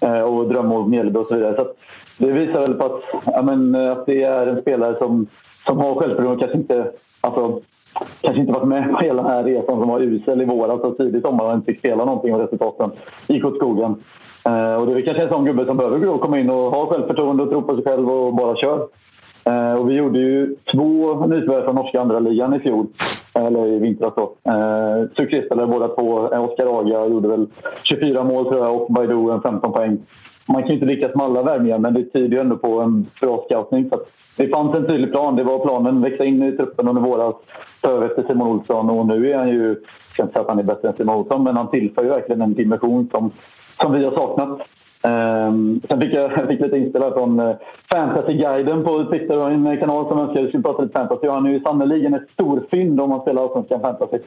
eh, 0.01 0.21
Och 0.21 0.47
drömmål 0.47 0.81
mot 0.81 0.89
Mjällby 0.89 1.19
och 1.19 1.27
så 1.27 1.35
vidare. 1.35 1.55
Så 1.55 1.67
det 2.17 2.31
visar 2.31 2.61
väl 2.61 2.73
på 2.73 2.85
att, 2.85 3.01
ja, 3.25 3.41
men, 3.41 3.75
eh, 3.75 3.91
att 3.91 4.05
det 4.05 4.23
är 4.23 4.47
en 4.47 4.61
spelare 4.61 4.97
som, 4.97 5.27
som 5.65 5.77
har 5.77 5.95
självförtroende. 5.95 6.39
Kanske 6.39 6.57
inte, 6.57 6.91
alltså, 7.21 7.61
kanske 8.21 8.41
inte 8.41 8.53
varit 8.53 8.67
med 8.67 8.91
på 8.91 8.97
hela 8.97 9.23
den 9.23 9.31
här 9.31 9.43
resan 9.43 9.79
som 9.79 9.89
var 9.89 9.99
usel 9.99 10.41
i 10.41 10.45
våras 10.45 10.79
och 10.79 10.97
tidigt 10.97 11.25
sommar 11.25 11.45
och 11.45 11.53
inte 11.53 11.71
fick 11.71 11.79
spela 11.79 12.05
någonting 12.05 12.33
och 12.33 12.41
resultaten 12.41 12.91
gick 13.27 13.45
åt 13.45 13.55
skogen. 13.55 13.95
Ehm, 14.45 14.79
och 14.79 14.85
det 14.85 14.91
är 14.91 14.95
väl 14.95 15.05
kanske 15.05 15.23
en 15.23 15.29
sån 15.29 15.45
gubbe 15.45 15.65
som 15.65 15.77
behöver 15.77 16.17
komma 16.17 16.39
in 16.39 16.49
och 16.49 16.71
ha 16.71 16.85
självförtroende 16.85 17.43
och 17.43 17.49
tro 17.49 17.61
på 17.61 17.75
sig 17.75 17.83
själv 17.83 18.11
och 18.11 18.33
bara 18.33 18.55
kör. 18.55 18.87
Eh, 19.47 19.73
och 19.73 19.89
vi 19.89 19.93
gjorde 19.93 20.19
ju 20.19 20.55
två 20.71 21.25
nyförvärv 21.25 21.63
från 21.63 21.75
norska 21.75 22.01
andra 22.01 22.19
ligan 22.19 22.53
i 22.53 22.59
fjol. 22.59 22.87
Eller 23.35 23.67
i 23.67 23.79
vintras 23.79 24.13
då. 24.15 24.35
Eh, 24.51 25.09
Succéspelare 25.17 25.67
båda 25.67 25.87
två. 25.87 26.33
Eh, 26.33 26.43
Oskar 26.43 26.79
Aga 26.79 27.05
gjorde 27.07 27.27
väl 27.27 27.47
24 27.83 28.23
mål 28.23 28.45
tror 28.45 28.57
jag 28.57 28.81
och 28.81 28.93
Baidoo 28.93 29.31
en 29.31 29.41
15 29.41 29.73
poäng. 29.73 29.97
Man 30.47 30.61
kan 30.61 30.67
ju 30.69 30.73
inte 30.73 30.85
lyckas 30.85 31.15
med 31.15 31.25
alla 31.25 31.43
värvningar 31.43 31.77
men 31.77 31.93
det 31.93 32.03
tyder 32.03 32.37
ju 32.37 32.39
ändå 32.39 32.57
på 32.57 32.79
en 32.81 33.05
bra 33.21 33.45
scoutning. 33.49 33.89
Så 33.89 33.95
att 33.95 34.11
det 34.37 34.47
fanns 34.47 34.75
en 34.75 34.85
tydlig 34.85 35.11
plan. 35.11 35.35
Det 35.35 35.43
var 35.43 35.59
planen. 35.59 36.01
Växa 36.01 36.25
in 36.25 36.43
i 36.43 36.51
truppen 36.51 36.87
under 36.87 37.01
våras. 37.01 37.35
Ta 37.81 37.89
över 37.89 38.05
efter 38.05 38.23
Simon 38.23 38.47
Olsson 38.47 38.89
och 38.89 39.05
nu 39.07 39.31
är 39.31 39.37
han 39.37 39.49
ju... 39.49 39.67
Jag 39.67 39.77
ska 40.13 40.23
inte 40.23 40.33
säga 40.33 40.41
att 40.41 40.49
han 40.49 40.59
är 40.59 40.63
bättre 40.63 40.87
än 40.87 40.95
Simon 40.97 41.15
Olsson 41.15 41.43
men 41.43 41.57
han 41.57 41.69
tillför 41.69 42.03
ju 42.03 42.09
verkligen 42.09 42.41
en 42.41 42.53
dimension 42.53 43.09
som, 43.11 43.31
som 43.81 43.93
vi 43.93 44.05
har 44.05 44.11
saknat. 44.11 44.61
Um, 45.03 45.81
sen 45.87 46.01
fick 46.01 46.13
jag, 46.13 46.31
jag 46.31 46.47
fick 46.47 46.61
lite 46.61 46.77
inspel 46.77 47.01
här 47.01 47.11
från 47.11 47.39
uh, 47.39 47.55
Fantasyguiden 47.89 48.83
på 48.83 49.05
Twitter 49.11 49.39
och 49.39 49.51
en 49.51 49.67
eh, 49.67 49.79
kanal 49.79 50.07
som 50.07 50.19
önskade 50.19 50.39
att 50.39 50.45
vi 50.45 50.49
skulle 50.49 50.63
prata 50.63 50.81
lite 50.81 50.93
fantasy. 50.93 51.27
Och 51.27 51.33
han 51.33 51.45
är 51.45 51.49
ju 51.49 51.59
sannerligen 51.59 52.13
ett 52.13 52.27
storfynd 52.33 53.01
om 53.01 53.09
man 53.09 53.21
spelar 53.21 53.43
allsvenskan 53.43 53.81
fantasy. 53.81 54.17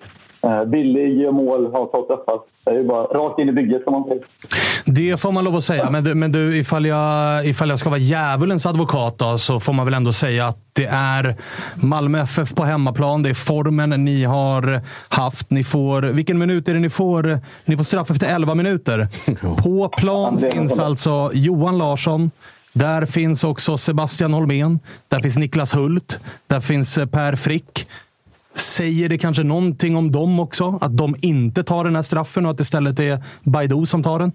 Uh, 0.46 0.64
billig, 0.64 1.20
gör 1.20 1.32
mål, 1.32 1.72
har 1.72 1.86
två 1.86 2.02
träffar. 2.06 2.40
Det 2.64 2.70
är 2.70 2.74
ju 2.74 2.84
bara 2.84 3.02
rakt 3.02 3.38
in 3.38 3.48
i 3.48 3.52
bygget 3.52 3.84
som 3.84 3.92
man 3.92 4.04
säger. 4.04 4.24
Det 4.86 5.20
får 5.20 5.32
man 5.32 5.44
lov 5.44 5.56
att 5.56 5.64
säga. 5.64 5.90
Men 5.90 6.04
du, 6.04 6.14
men 6.14 6.32
du 6.32 6.58
ifall, 6.58 6.86
jag, 6.86 7.46
ifall 7.46 7.68
jag 7.68 7.78
ska 7.78 7.90
vara 7.90 8.00
djävulens 8.00 8.66
advokat 8.66 9.18
då, 9.18 9.38
så 9.38 9.60
får 9.60 9.72
man 9.72 9.86
väl 9.86 9.94
ändå 9.94 10.12
säga 10.12 10.46
att 10.46 10.69
det 10.80 10.86
är 10.86 11.36
Malmö 11.74 12.22
FF 12.22 12.54
på 12.54 12.64
hemmaplan. 12.64 13.22
Det 13.22 13.30
är 13.30 13.34
formen 13.34 14.04
ni 14.04 14.24
har 14.24 14.80
haft. 15.08 15.50
Ni 15.50 15.64
får, 15.64 16.02
vilken 16.02 16.38
minut 16.38 16.68
är 16.68 16.74
det 16.74 16.80
ni 16.80 16.90
får? 16.90 17.40
Ni 17.64 17.76
får 17.76 17.84
straff 17.84 18.10
efter 18.10 18.34
11 18.34 18.54
minuter. 18.54 19.08
På 19.62 19.88
plan 19.88 20.38
finns 20.52 20.78
alltså 20.78 21.30
Johan 21.34 21.78
Larsson. 21.78 22.30
Där 22.72 23.06
finns 23.06 23.44
också 23.44 23.78
Sebastian 23.78 24.32
Holmén. 24.32 24.80
Där 25.08 25.20
finns 25.20 25.36
Niklas 25.36 25.74
Hult. 25.74 26.18
Där 26.46 26.60
finns 26.60 26.98
eh, 26.98 27.06
Per 27.06 27.36
Frick. 27.36 27.88
Säger 28.54 29.08
det 29.08 29.18
kanske 29.18 29.42
någonting 29.42 29.96
om 29.96 30.12
dem 30.12 30.40
också? 30.40 30.78
Att 30.80 30.96
de 30.96 31.16
inte 31.22 31.64
tar 31.64 31.84
den 31.84 31.94
här 31.96 32.02
straffen 32.02 32.44
och 32.46 32.50
att 32.50 32.58
det 32.58 32.62
istället 32.62 33.00
är 33.00 33.24
Baidu 33.42 33.86
som 33.86 34.02
tar 34.02 34.18
den? 34.18 34.32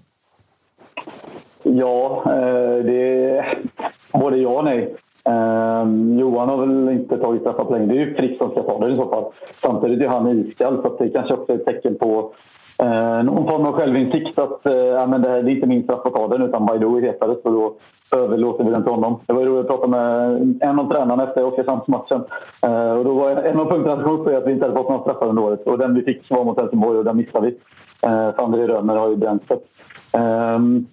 Ja, 1.62 2.22
eh, 2.26 2.84
det 2.84 3.28
är 3.38 3.58
både 4.12 4.36
ja 4.36 4.48
och 4.48 4.64
nej. 4.64 4.96
Eh, 5.26 5.84
Johan 6.20 6.48
har 6.48 6.66
väl 6.66 6.88
inte 6.88 7.18
tagit 7.18 7.40
straffar 7.40 7.64
på 7.64 7.72
länge. 7.72 7.86
Det 7.86 7.94
är 7.94 8.06
ju 8.06 8.14
Frick 8.14 8.38
som 8.38 8.50
ska 8.50 8.62
ta 8.62 8.78
det 8.78 8.92
i 8.92 8.96
så 8.96 9.08
fall. 9.08 9.24
Samtidigt 9.62 10.02
är 10.02 10.08
han 10.08 10.28
iskall 10.28 10.82
så 10.82 10.96
det 10.98 11.08
kanske 11.08 11.34
också 11.34 11.52
är 11.52 11.56
ett 11.56 11.64
tecken 11.64 11.94
på 11.94 12.32
eh, 12.82 13.22
någon 13.22 13.48
form 13.48 13.66
av 13.66 13.72
självinsikt 13.72 14.38
att 14.38 14.66
eh, 14.66 15.06
men 15.08 15.22
det, 15.22 15.28
här, 15.28 15.42
det 15.42 15.50
är 15.50 15.54
inte 15.54 15.66
min 15.66 15.82
straff 15.82 16.06
att 16.06 16.14
ta 16.14 16.28
den 16.28 16.42
utan 16.42 16.66
Baidoo 16.66 16.96
är 16.96 17.02
hetare 17.02 17.34
så 17.42 17.50
då 17.50 17.74
överlåter 18.16 18.64
vi 18.64 18.70
den 18.70 18.82
till 18.82 18.92
honom. 18.92 19.20
Det 19.26 19.32
var 19.32 19.44
roligt 19.44 19.70
att 19.70 19.76
prata 19.76 19.86
med 19.86 20.32
en 20.60 20.78
av 20.78 20.92
tränarna 20.92 21.22
efter 21.22 21.44
Oskarshamnsmatchen. 21.44 22.24
Eh, 22.62 22.90
och 22.90 23.04
då 23.04 23.14
var 23.14 23.30
en 23.30 23.60
av 23.60 23.70
punkterna 23.70 23.94
som 23.96 24.04
kom 24.04 24.20
upp 24.20 24.26
är 24.26 24.36
att 24.36 24.46
vi 24.46 24.52
inte 24.52 24.64
hade 24.64 24.76
fått 24.76 24.88
några 24.88 25.02
straffar 25.02 25.26
under 25.26 25.42
året. 25.42 25.66
Och 25.66 25.78
den 25.78 25.94
vi 25.94 26.02
fick 26.02 26.30
var 26.30 26.44
mot 26.44 26.60
Helsingborg 26.60 26.98
och 26.98 27.04
den 27.04 27.16
missade 27.16 27.46
vi. 27.46 27.56
Eh, 28.08 28.34
för 28.34 28.42
André 28.42 28.66
Römer 28.66 28.96
har 28.96 29.08
ju 29.08 29.16
bränt 29.16 29.48
sig 29.48 29.58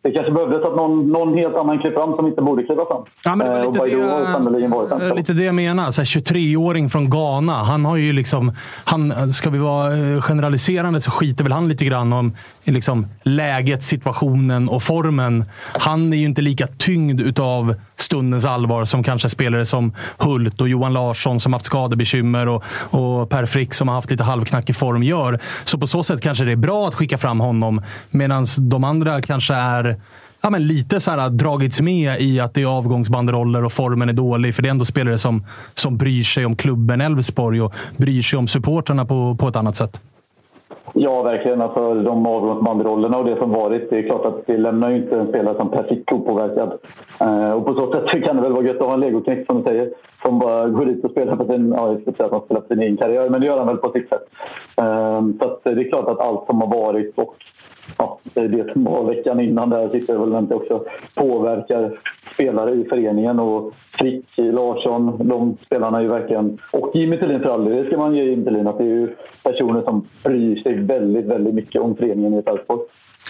det 0.04 0.12
kanske 0.12 0.32
behövdes 0.32 0.64
att 0.64 0.76
någon, 0.76 1.08
någon 1.12 1.38
helt 1.38 1.56
annan 1.56 1.80
klev 1.80 1.92
fram 1.94 2.16
som 2.16 2.28
inte 2.28 2.42
borde 2.42 2.64
kliva 2.64 2.86
fram. 2.86 3.04
Ja, 3.26 3.36
men 3.36 3.48
det 3.48 3.54
var 3.54 3.60
Eh, 3.60 3.66
och 3.68 3.74
lite 3.74 3.80
Baidu 3.80 3.98
det- 4.02 4.12
har 4.12 4.20
ju 4.20 4.26
sannerligen 4.26 4.72
varit 4.72 4.92
en 4.92 5.02
Eh, 5.02 5.16
Lite 5.16 5.34
det 5.34 5.44
jag 5.44 5.56
menar. 5.56 5.92
Så 5.92 6.02
här, 6.02 6.06
23-åring 6.06 6.90
från 6.90 7.10
Ghana. 7.10 7.54
Han 7.54 7.86
har 7.86 7.96
ju 7.98 8.14
liksom... 8.14 8.52
Han, 8.84 9.34
ska 9.34 9.50
vi 9.50 9.58
vara 9.58 9.94
eh, 9.98 10.22
generaliserande 10.22 11.02
så 11.02 11.12
skiter 11.12 11.44
väl 11.44 11.54
han 11.54 11.68
lite 11.70 11.86
grann 11.86 12.14
om 12.14 12.34
liksom, 12.64 13.08
läget, 13.24 13.84
situationen 13.84 14.70
och 14.70 14.84
formen. 14.84 15.46
Han 15.80 16.14
är 16.14 16.18
ju 16.18 16.26
inte 16.26 16.42
lika 16.42 16.68
tyngd 16.68 17.22
utav 17.22 17.76
stundens 17.96 18.46
allvar 18.46 18.86
som 18.86 19.04
kanske 19.04 19.30
spelare 19.30 19.66
som 19.66 19.94
Hult 20.18 20.62
och 20.62 20.70
Johan 20.70 20.94
Larsson 20.94 21.40
som 21.40 21.54
haft 21.54 21.66
skadebekymmer 21.66 22.48
och, 22.48 22.64
och 22.90 23.30
Per 23.30 23.46
Frick 23.46 23.74
som 23.74 23.88
har 23.88 23.96
haft 23.96 24.12
lite 24.12 24.24
halvknackig 24.24 24.76
form 24.76 25.04
gör. 25.04 25.40
Så 25.64 25.78
på 25.78 25.88
så 25.88 26.04
sätt 26.04 26.22
kanske 26.22 26.44
det 26.44 26.52
är 26.52 26.56
bra 26.56 26.88
att 26.88 26.96
skicka 26.96 27.18
fram 27.18 27.40
honom 27.40 27.82
medan 28.10 28.46
de 28.60 28.84
andra 28.84 29.13
kanske 29.22 29.54
är 29.54 29.96
ja, 30.44 30.50
men 30.50 30.68
lite 30.68 31.00
så 31.00 31.12
här, 31.12 31.30
dragits 31.30 31.82
med 31.82 32.22
i 32.22 32.40
att 32.40 32.54
det 32.54 32.62
är 32.62 32.78
avgångsbanderoller 32.78 33.64
och 33.64 33.72
formen 33.72 34.10
är 34.10 34.14
dålig. 34.14 34.56
För 34.56 34.62
det 34.62 34.68
är 34.68 34.72
ändå 34.72 34.86
spelare 34.86 35.18
som, 35.18 35.46
som 35.76 35.98
bryr 35.98 36.24
sig 36.24 36.46
om 36.46 36.56
klubben 36.56 37.02
Elfsborg 37.02 37.62
och 37.62 37.74
bryr 37.98 38.22
sig 38.22 38.40
om 38.40 38.48
supportrarna 38.48 39.06
på, 39.06 39.36
på 39.40 39.48
ett 39.48 39.56
annat 39.56 39.76
sätt. 39.76 40.02
Ja, 40.94 41.24
verkligen. 41.24 41.62
Alltså, 41.62 41.94
de 41.94 42.28
avgångsbanderollerna 42.28 43.18
och 43.18 43.26
det 43.26 43.38
som 43.38 43.52
varit. 43.52 43.90
Det 43.90 43.98
är 43.98 44.04
klart 44.04 44.26
att 44.26 44.48
det 44.48 44.58
lämnar 44.58 44.90
ju 44.90 44.96
inte 44.96 45.16
en 45.20 45.28
spelare 45.28 45.58
som 45.58 45.72
perfekt 45.72 46.12
opåverkad. 46.12 46.74
Eh, 47.22 47.52
och 47.52 47.66
på 47.66 47.74
så 47.74 47.94
sätt 47.94 48.24
kan 48.24 48.36
det 48.36 48.42
väl 48.42 48.52
vara 48.52 48.66
gött 48.66 48.82
att 48.82 48.88
ha 48.88 48.94
en 48.94 49.00
legoknekt 49.00 49.46
som 49.46 49.58
du 49.58 49.64
säger. 49.64 49.90
Som 50.22 50.40
bara 50.40 50.68
går 50.68 50.86
dit 50.86 51.06
och 51.06 51.12
spelar 51.12 51.36
för 51.36 51.46
sin, 51.46 51.74
ja, 51.78 51.98
jag 52.06 52.16
ska 52.16 52.26
att 52.26 52.32
han 52.32 52.42
spelar 52.42 52.62
för 52.62 52.68
sin 52.68 52.84
egen 52.84 52.98
karriär, 52.98 53.30
men 53.30 53.42
det 53.42 53.48
gör 53.48 53.58
han 53.58 53.68
väl 53.68 53.78
på 53.78 53.92
sitt 53.92 54.10
sätt. 54.10 54.26
Eh, 54.78 55.22
så 55.40 55.46
att 55.46 55.64
det 55.64 55.70
är 55.70 55.90
klart 55.90 56.08
att 56.08 56.20
allt 56.20 56.46
som 56.46 56.62
har 56.62 56.68
varit 56.68 57.14
och 57.18 57.36
ja, 57.98 58.20
det 58.34 58.74
som 58.74 59.08
veckan 59.08 59.40
innan 59.40 59.70
där 59.70 59.90
sitter 59.90 60.18
väl 60.18 60.40
inte 60.40 60.56
också 60.56 60.86
påverkar 61.16 62.00
spelare 62.34 62.72
i 62.72 62.84
föreningen. 62.84 63.40
Och 63.40 63.74
Frick, 63.76 64.26
Larsson, 64.38 65.28
de 65.28 65.58
spelarna 65.66 65.98
är 65.98 66.02
ju 66.02 66.08
verkligen... 66.08 66.58
Och 66.72 66.92
Jimmy 66.94 67.18
Thelin 67.18 67.40
för 67.40 67.50
all 67.50 67.66
del, 67.66 67.84
det 67.84 67.90
ska 67.90 67.98
man 67.98 68.16
ge 68.16 68.24
Jimmy 68.24 68.46
Thelin. 68.46 68.68
Att 68.68 68.78
det 68.78 68.84
är 68.84 68.88
ju 68.88 69.16
personer 69.44 69.82
som 69.82 70.08
bryr 70.24 70.56
sig 70.56 70.74
väldigt, 70.74 71.26
väldigt 71.26 71.54
mycket 71.54 71.82
om 71.82 71.96
föreningen 71.96 72.34
i 72.34 72.38
Elfsborg. 72.38 72.82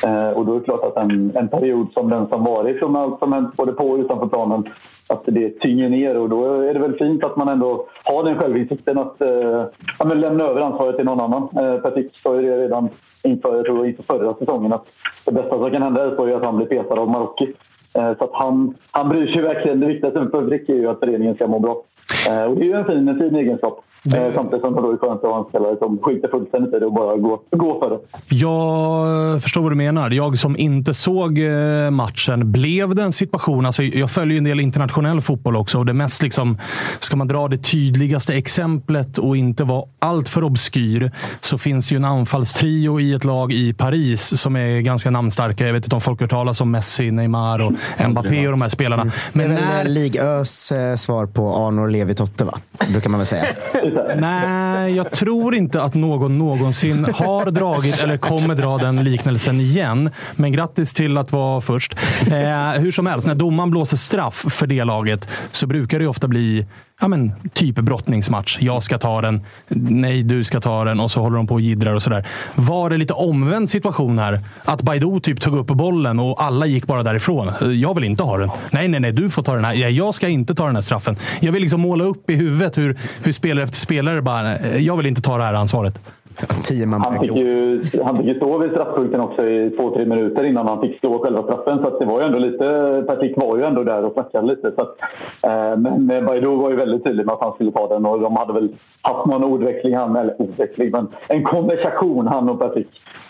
Eh, 0.05 0.30
och 0.30 0.45
då 0.45 0.55
är 0.55 0.59
det 0.59 0.65
klart 0.65 0.84
att 0.84 0.97
en, 0.97 1.31
en 1.35 1.47
period 1.47 1.88
som 1.93 2.09
den 2.09 2.27
som 2.27 2.43
varit, 2.43 2.80
från 2.80 2.95
allt 2.95 3.19
som 3.19 3.34
hänt 3.34 3.55
både 3.55 3.71
på 3.71 3.89
och 3.89 3.99
utanför 3.99 4.27
planen, 4.27 4.63
att 5.09 5.21
det 5.25 5.59
tynger 5.59 5.89
ner. 5.89 6.17
Och 6.17 6.30
då 6.30 6.61
är 6.61 6.73
det 6.73 6.80
väl 6.80 6.97
fint 6.97 7.23
att 7.23 7.35
man 7.35 7.47
ändå 7.47 7.88
har 8.03 8.23
den 8.23 8.38
självinsikten 8.38 8.97
att 8.97 9.21
eh, 9.21 9.65
ja, 9.99 10.05
men 10.05 10.21
lämna 10.21 10.43
över 10.43 10.61
ansvaret 10.61 10.95
till 10.95 11.05
någon 11.05 11.19
annan. 11.19 11.43
Eh, 11.43 11.81
Patrik 11.81 12.15
sa 12.23 12.35
ju 12.35 12.41
det 12.41 12.63
redan 12.63 12.89
inför, 13.23 13.55
jag 13.55 13.65
tror, 13.65 13.88
inför 13.88 14.03
förra 14.03 14.34
säsongen 14.34 14.73
att 14.73 14.88
det 15.25 15.31
bästa 15.31 15.57
som 15.57 15.71
kan 15.71 15.81
hända 15.81 16.01
är 16.01 16.35
att 16.35 16.45
han 16.45 16.57
blir 16.57 16.67
petad 16.67 16.99
av 16.99 17.09
Marocki. 17.09 17.53
Eh, 17.95 18.17
så 18.17 18.23
att 18.23 18.34
han, 18.34 18.75
han 18.91 19.09
bryr 19.09 19.27
sig 19.27 19.41
verkligen. 19.41 19.80
Det 19.80 19.88
viktigaste 19.88 20.27
för 20.31 20.47
Frick 20.47 20.69
är 20.69 20.75
ju 20.75 20.88
att 20.88 20.99
föreningen 20.99 21.35
ska 21.35 21.47
må 21.47 21.59
bra. 21.59 21.84
Eh, 22.30 22.43
och 22.43 22.55
det 22.55 22.61
är 22.61 22.65
ju 22.65 22.73
en 22.73 22.85
fin, 22.85 23.07
en 23.07 23.19
fin 23.19 23.35
egenskap. 23.35 23.84
Eh, 24.05 24.34
samtidigt 24.35 24.61
som 24.61 24.75
det 24.75 24.81
då 24.81 24.91
är 24.91 24.97
skönt 24.97 25.23
att 25.23 25.30
ha 25.30 25.39
en 25.39 25.45
spelare 25.49 25.77
som 25.77 25.99
skiter 26.01 26.27
fullständigt 26.27 26.73
i 26.73 26.80
det 26.80 26.85
och 26.85 26.93
bara 26.93 27.17
går, 27.17 27.39
går 27.51 27.80
för 27.80 27.89
det. 27.89 27.99
Jag 28.35 29.41
förstår 29.43 29.61
vad 29.61 29.71
du 29.71 29.75
menar. 29.75 30.09
Jag 30.11 30.38
som 30.38 30.57
inte 30.57 30.93
såg 30.93 31.39
eh, 31.39 31.91
matchen, 31.91 32.51
blev 32.51 32.95
det 32.95 33.03
en 33.03 33.11
situation... 33.11 33.65
Alltså 33.65 33.84
jag 33.84 34.11
följer 34.11 34.31
ju 34.34 34.38
en 34.38 34.43
del 34.43 34.59
internationell 34.59 35.21
fotboll 35.21 35.55
också 35.55 35.80
och 35.80 35.85
det 35.85 35.93
mest 35.93 36.23
liksom... 36.23 36.57
Ska 36.99 37.15
man 37.15 37.27
dra 37.27 37.47
det 37.47 37.57
tydligaste 37.57 38.34
exemplet 38.34 39.17
och 39.17 39.38
inte 39.38 39.63
vara 39.63 39.84
alltför 39.99 40.43
obskyr 40.43 41.11
så 41.41 41.57
finns 41.57 41.89
det 41.89 41.95
ju 41.95 41.97
en 41.97 42.05
anfallstrio 42.05 42.99
i 42.99 43.13
ett 43.13 43.23
lag 43.23 43.53
i 43.53 43.73
Paris 43.73 44.41
som 44.41 44.55
är 44.55 44.81
ganska 44.81 45.11
namnstarka. 45.11 45.65
Jag 45.65 45.73
vet 45.73 45.84
inte 45.84 45.95
om 45.95 46.01
folk 46.01 46.19
har 46.19 46.23
hört 46.23 46.31
talas 46.31 46.61
om 46.61 46.71
Messi, 46.71 47.11
Neymar 47.11 47.59
och 47.61 47.71
Mbappé 48.09 48.47
och 48.47 48.51
de 48.51 48.61
här 48.61 48.69
spelarna. 48.69 49.03
Men 49.03 49.11
Men 49.34 49.49
det 49.49 49.61
är 49.61 49.65
när... 49.65 49.84
väl 49.84 49.93
Ligös 49.93 50.71
eh, 50.71 50.95
svar 50.95 51.25
på 51.25 51.55
Arnor 51.55 51.88
Levi 51.89 52.15
Totte, 52.15 52.45
va? 52.45 52.57
brukar 52.91 53.09
man 53.09 53.19
väl 53.19 53.27
säga. 53.27 53.43
Nej, 54.17 54.95
jag 54.95 55.11
tror 55.11 55.55
inte 55.55 55.81
att 55.81 55.93
någon 55.93 56.37
någonsin 56.37 57.05
har 57.13 57.51
dragit 57.51 58.03
eller 58.03 58.17
kommer 58.17 58.55
dra 58.55 58.77
den 58.77 59.03
liknelsen 59.03 59.59
igen. 59.59 60.09
Men 60.35 60.51
grattis 60.51 60.93
till 60.93 61.17
att 61.17 61.31
vara 61.31 61.61
först. 61.61 61.95
Eh, 62.31 62.81
hur 62.81 62.91
som 62.91 63.05
helst, 63.05 63.27
när 63.27 63.35
domaren 63.35 63.71
blåser 63.71 63.97
straff 63.97 64.45
för 64.49 64.67
det 64.67 64.83
laget 64.83 65.29
så 65.51 65.67
brukar 65.67 65.99
det 65.99 66.07
ofta 66.07 66.27
bli 66.27 66.65
ja, 67.01 67.07
men, 67.07 67.31
typ 67.53 67.75
brottningsmatch. 67.75 68.57
Jag 68.61 68.83
ska 68.83 68.97
ta 68.97 69.21
den. 69.21 69.41
Nej, 69.67 70.23
du 70.23 70.43
ska 70.43 70.61
ta 70.61 70.83
den. 70.83 70.99
Och 70.99 71.11
så 71.11 71.21
håller 71.21 71.37
de 71.37 71.47
på 71.47 71.53
och 71.53 71.61
jiddrar 71.61 71.93
och 71.93 72.03
sådär. 72.03 72.27
Var 72.55 72.89
det 72.89 72.97
lite 72.97 73.13
omvänd 73.13 73.69
situation 73.69 74.19
här? 74.19 74.39
Att 74.65 74.81
Baidoo 74.81 75.19
typ 75.19 75.41
tog 75.41 75.57
upp 75.57 75.67
bollen 75.67 76.19
och 76.19 76.43
alla 76.43 76.65
gick 76.65 76.87
bara 76.87 77.03
därifrån. 77.03 77.51
Jag 77.79 77.95
vill 77.95 78.03
inte 78.03 78.23
ha 78.23 78.37
den. 78.37 78.49
Nej, 78.71 78.87
nej, 78.87 78.99
nej, 78.99 79.11
du 79.11 79.29
får 79.29 79.43
ta 79.43 79.55
den 79.55 79.65
här. 79.65 79.73
Jag 79.73 80.15
ska 80.15 80.27
inte 80.27 80.55
ta 80.55 80.65
den 80.65 80.75
här 80.75 80.81
straffen. 80.81 81.17
Jag 81.39 81.51
vill 81.51 81.61
liksom 81.61 81.81
måla 81.81 82.03
upp 82.03 82.29
i 82.29 82.33
huvudet 82.35 82.77
hur, 82.77 82.97
hur 83.23 83.31
spelare 83.31 83.63
efter 83.63 83.77
spelare 83.77 84.21
bara, 84.21 84.59
jag 84.77 84.97
vill 84.97 85.05
inte 85.05 85.21
ta 85.21 85.37
det 85.37 85.43
här 85.43 85.53
ansvaret. 85.53 85.99
Tio 86.64 86.85
man 86.85 87.01
Han 87.01 87.19
fick, 87.19 87.35
ju, 87.35 87.81
han 88.03 88.18
fick 88.18 88.26
ju 88.26 88.35
stå 88.35 88.57
vid 88.57 88.72
straffpunkten 88.72 89.22
också 89.22 89.45
i 89.45 89.69
två, 89.69 89.89
tre 89.95 90.05
minuter 90.05 90.43
innan 90.43 90.68
han 90.68 90.81
fick 90.81 90.99
slå 90.99 91.19
själva 91.19 91.43
straffen. 91.43 91.80
Så 91.81 91.88
att 91.88 91.99
det 91.99 92.05
var 92.05 92.19
ju 92.19 92.26
ändå 92.26 92.39
lite... 92.39 93.03
Patrik 93.07 93.34
var 93.38 93.57
ju 93.57 93.64
ändå 93.64 93.84
där 93.84 94.05
och 94.05 94.14
snackade 94.14 94.47
lite. 94.47 94.72
Så 94.76 94.81
att, 94.81 94.97
eh, 95.43 95.77
men 95.77 96.26
Baidoo 96.26 96.55
var 96.55 96.69
ju 96.69 96.76
väldigt 96.76 97.03
tydlig 97.03 97.26
med 97.26 97.34
att 97.34 97.43
han 97.43 97.53
skulle 97.53 97.72
ta 97.72 97.88
den 97.88 98.05
och 98.05 98.19
de 98.19 98.35
hade 98.35 98.53
väl 98.53 98.69
haft 99.01 99.26
någon 99.26 99.43
ordväxling, 99.43 99.95
han, 99.95 100.15
eller 100.15 100.41
ordväxling, 100.41 100.91
men 100.91 101.07
en 101.27 101.43
konversation 101.43 102.27
han 102.27 102.49
och 102.49 102.60
Patrik 102.60 102.88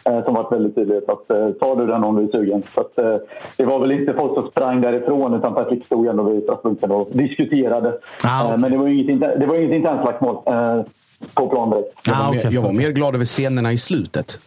eh, 0.09 0.23
som 0.23 0.33
varit 0.33 0.51
väldigt 0.51 0.75
tydlig. 0.75 1.01
Så 1.05 1.11
att, 1.11 1.31
eh, 1.31 1.49
tar 1.49 1.75
du 1.75 1.87
den 1.87 2.03
om 2.03 2.15
du 2.15 2.23
är 2.23 2.27
sugen. 2.27 2.63
Så 2.75 2.81
att, 2.81 2.97
eh, 2.97 3.15
det 3.57 3.65
var 3.65 3.79
väl 3.79 3.91
inte 3.91 4.13
folk 4.13 4.33
som 4.33 4.47
sprang 4.47 4.81
därifrån 4.81 5.33
utan 5.33 5.53
Patrik 5.53 5.85
stod 5.85 6.07
ändå 6.07 6.23
vid 6.23 6.43
straffpunkten 6.43 6.91
och 6.91 7.09
diskuterade. 7.11 7.93
Ah, 8.23 8.43
okay. 8.43 8.53
eh, 8.53 8.59
men 8.59 8.71
det 8.71 8.77
var 8.77 8.87
ju 8.87 9.03
inget, 9.03 9.39
det 9.39 9.45
var 9.45 9.55
inget 9.55 9.71
internslagsmål. 9.71 10.37
Eh, 10.45 10.81
på 11.33 11.49
plan 11.49 11.69
direkt. 11.69 11.87
Jag 12.05 12.15
var, 12.15 12.25
Ah, 12.25 12.31
mer, 12.31 12.51
jag 12.51 12.61
var 12.61 12.71
mer 12.71 12.89
glad 12.91 13.15
över 13.15 13.25
scenerna 13.25 13.71
i 13.73 13.77
slutet. 13.77 14.39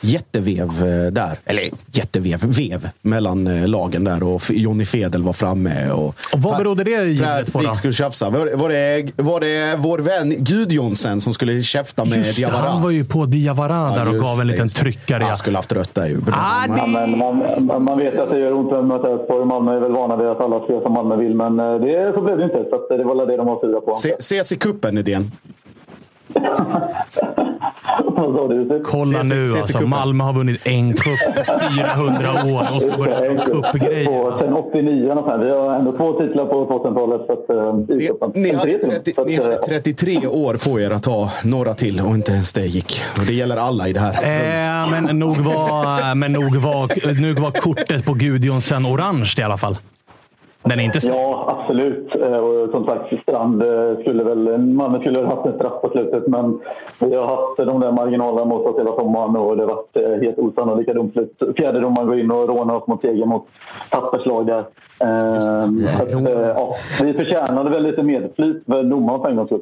Jättevev 0.00 0.62
eh, 0.68 1.12
där. 1.12 1.38
Eller 1.44 1.62
jättevev, 1.92 2.40
vev 2.44 2.88
mellan 3.02 3.46
eh, 3.46 3.68
lagen 3.68 4.04
där. 4.04 4.22
Och 4.22 4.42
Jonny 4.50 4.84
Fedel 4.86 5.22
var 5.22 5.32
framme. 5.32 5.90
Och, 5.90 6.06
Och 6.06 6.14
vad 6.42 6.56
berodde 6.58 6.84
det 6.84 6.90
jublet 7.04 7.52
på 7.52 7.58
då? 7.58 7.64
Frick 7.64 7.76
skulle 7.76 7.92
tjafsa. 7.92 8.30
Var, 8.30 8.56
var, 8.56 8.68
det, 8.68 9.10
var 9.16 9.40
det 9.40 9.76
vår 9.78 9.98
vän 9.98 10.34
Gudjonsen 10.38 11.20
som 11.20 11.34
skulle 11.34 11.62
käfta 11.62 12.04
med 12.04 12.18
Just 12.18 12.36
det, 12.36 12.42
Diawara? 12.46 12.68
han 12.70 12.82
var 12.82 12.90
ju 12.90 13.04
på 13.04 13.26
Diawara 13.26 13.90
där 13.96 14.08
och 14.08 14.14
gav 14.14 14.40
en 14.40 14.46
liten 14.46 14.66
det. 14.66 14.72
tryckare. 14.72 15.24
Han 15.24 15.36
skulle 15.36 15.58
haft 15.58 15.72
rött 15.72 15.94
där 15.94 16.06
ju. 16.06 16.20
Ah, 16.32 16.66
man, 16.86 17.18
man- 17.18 17.84
man 17.84 17.98
vet 17.98 18.18
att 18.18 18.30
det 18.30 18.38
gör 18.40 18.52
ont 18.52 18.72
att 18.72 18.84
möta 18.84 19.10
Elfsborg. 19.12 19.44
Malmö 19.46 19.76
är 19.76 19.80
väl 19.80 19.92
vana 19.92 20.16
vid 20.16 20.26
att 20.26 20.40
alla 20.40 20.60
spelar 20.64 20.80
som 20.80 20.92
Malmö 20.92 21.16
vill, 21.16 21.34
men 21.34 21.60
eh, 21.60 21.74
det, 21.74 22.12
så 22.14 22.20
blev 22.22 22.38
det 22.38 22.44
inte. 22.44 22.64
Så 22.70 22.74
att 22.76 22.88
det 22.88 23.04
var 23.04 23.16
väl 23.16 23.28
det 23.28 23.36
de 23.36 23.46
var 23.46 23.60
sura 23.60 23.80
på. 23.80 23.94
Se, 23.94 24.12
ses 24.18 24.52
i 24.52 24.56
kuppen 24.56 24.98
idén. 24.98 25.32
Kolla 28.84 29.22
nu 29.22 29.42
alltså. 29.42 29.80
Malmö 29.80 30.24
har 30.24 30.32
vunnit 30.32 30.66
en 30.66 30.92
cup 30.92 31.36
på 31.46 31.52
400 31.76 32.30
år 32.54 32.74
och 32.74 32.82
ska 32.82 32.98
börja 32.98 33.20
med 33.32 33.44
cupgrejer. 33.44 34.40
Sen 34.40 34.52
89 34.52 35.08
någonstans. 35.08 35.44
Vi 35.44 35.50
har 35.50 35.74
ändå 35.74 35.92
två 35.92 36.12
titlar 36.12 36.46
på 36.46 36.66
2000-talet. 36.66 37.26
Så 37.26 37.32
att, 37.32 37.50
eh, 37.50 38.30
Ni, 38.34 38.52
hade 38.54 38.62
tre 38.62 38.78
till. 38.78 38.90
30, 38.90 39.14
Så 39.14 39.20
att, 39.20 39.26
ni 39.28 39.36
hade 39.36 39.54
eh, 39.54 39.60
33 39.60 40.26
år 40.26 40.54
på 40.54 40.80
er 40.80 40.90
att 40.90 41.02
ta 41.02 41.30
några 41.44 41.74
till 41.74 42.00
och 42.00 42.14
inte 42.14 42.32
ens 42.32 42.52
det 42.52 42.66
gick. 42.66 43.02
Och 43.20 43.26
det 43.26 43.32
gäller 43.32 43.56
alla 43.56 43.88
i 43.88 43.92
det 43.92 44.00
här. 44.00 44.12
Eh, 44.12 44.90
men 44.90 45.18
nog 45.18 45.36
var, 45.36 46.14
men 46.14 46.32
nog 46.32 46.56
var, 46.56 47.22
nog 47.22 47.38
var 47.38 47.50
kortet 47.50 48.04
på 48.04 48.14
Gudjonsen 48.14 48.86
orange 48.86 49.34
i 49.38 49.42
alla 49.42 49.56
fall. 49.56 49.76
Den 50.68 50.80
är 50.80 50.84
inte 50.84 51.00
så. 51.00 51.10
Ja, 51.10 51.58
absolut. 51.58 52.14
Eh, 52.22 52.38
Och 52.38 52.70
som 52.70 52.84
sagt, 52.84 53.22
Strand 53.22 53.62
eh, 53.62 53.98
skulle 54.00 54.24
väl... 54.24 54.58
Malmö 54.58 55.00
skulle 55.00 55.20
ha 55.20 55.34
haft 55.36 55.46
en 55.46 55.54
straff 55.54 55.80
på 55.82 55.88
slutet, 55.90 56.26
men 56.26 56.60
vi 57.00 57.16
har 57.16 57.26
haft 57.26 57.56
de 57.56 57.80
där 57.80 57.92
marginalerna 57.92 58.44
mot 58.44 58.66
oss 58.66 58.78
hela 58.78 58.92
sommaren 58.96 59.36
och 59.36 59.56
det 59.56 59.62
har 59.62 59.68
varit 59.68 59.96
eh, 59.96 60.22
helt 60.22 60.38
osannolika 60.38 60.92
domslut. 60.94 61.42
Fjärde 61.56 61.80
domaren 61.80 62.06
går 62.08 62.18
in 62.18 62.30
och 62.30 62.48
rånar 62.48 62.74
oss 62.74 62.86
mot 62.86 63.00
seger 63.00 63.26
mot 63.26 63.46
Tappers 63.90 64.26
lag 64.26 64.46
där. 64.46 64.64
Eh, 65.00 65.40
så 66.06 66.18
att, 66.18 66.32
ja, 66.56 66.74
vi 67.02 67.12
förtjänade 67.14 67.70
väl 67.70 67.82
lite 67.82 68.02
medflyt 68.02 68.64
för 68.66 68.82
domaren 68.82 69.20
för 69.20 69.28
en 69.28 69.36
gångs 69.36 69.48
skull. 69.48 69.60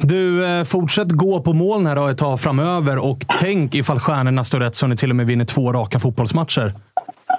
Du, 0.00 0.42
fortsätt 0.64 1.08
gå 1.12 1.40
på 1.40 1.52
moln 1.52 1.86
här 1.86 1.96
då 1.96 2.06
ett 2.06 2.18
tag 2.18 2.40
framöver 2.40 3.04
och 3.04 3.18
tänk 3.40 3.74
ifall 3.74 3.98
stjärnorna 3.98 4.44
står 4.44 4.60
rätt 4.60 4.76
så 4.76 4.86
ni 4.86 4.96
till 4.96 5.10
och 5.10 5.16
med 5.16 5.26
vinner 5.26 5.44
två 5.44 5.72
raka 5.72 5.98
fotbollsmatcher. 5.98 6.72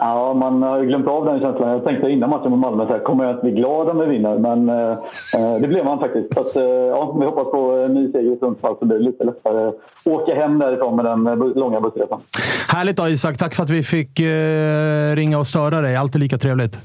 Ja, 0.02 0.34
man 0.34 0.62
har 0.62 0.80
ju 0.80 0.86
glömt 0.88 1.08
av 1.08 1.26
den 1.26 1.40
känslan. 1.40 1.70
Jag 1.70 1.84
tänkte 1.84 2.10
innan 2.10 2.30
matchen 2.30 2.50
med 2.50 2.60
Malmö, 2.60 2.88
så 2.88 2.94
här, 2.94 3.00
kommer 3.00 3.26
jag 3.26 3.36
att 3.36 3.42
bli 3.42 3.52
glad 3.52 3.90
om 3.90 4.00
vi 4.00 4.06
vinner? 4.06 4.38
Men 4.38 4.70
eh, 4.70 4.92
eh, 5.38 5.62
det 5.62 5.68
blev 5.68 5.86
man 5.86 6.00
faktiskt. 6.00 6.34
Så 6.34 6.40
att, 6.40 6.56
eh, 6.58 6.64
ja, 6.64 7.16
vi 7.20 7.26
hoppas 7.26 7.52
på 7.52 7.72
en 7.72 7.94
ny 7.94 8.12
seger 8.12 8.36
i 8.36 8.40
Sundsvall 8.40 8.76
så 8.80 8.86
blir 8.86 8.98
det 8.98 9.04
lite 9.04 9.24
lättare 9.24 9.68
att 9.68 9.76
åka 10.06 10.36
hem 10.36 10.60
därifrån 10.60 10.96
med 10.96 11.06
den 11.06 11.28
eh, 11.28 11.36
långa 11.36 11.82
bussresan. 11.82 12.22
Härligt 12.68 12.98
då 12.98 13.08
Isak. 13.08 13.38
Tack 13.38 13.56
för 13.56 13.64
att 13.64 13.70
vi 13.70 13.84
fick 13.84 14.20
eh, 14.20 15.16
ringa 15.16 15.40
och 15.40 15.48
störa 15.48 15.82
dig. 15.82 15.96
Alltid 15.96 16.22
lika 16.22 16.38
trevligt. 16.38 16.80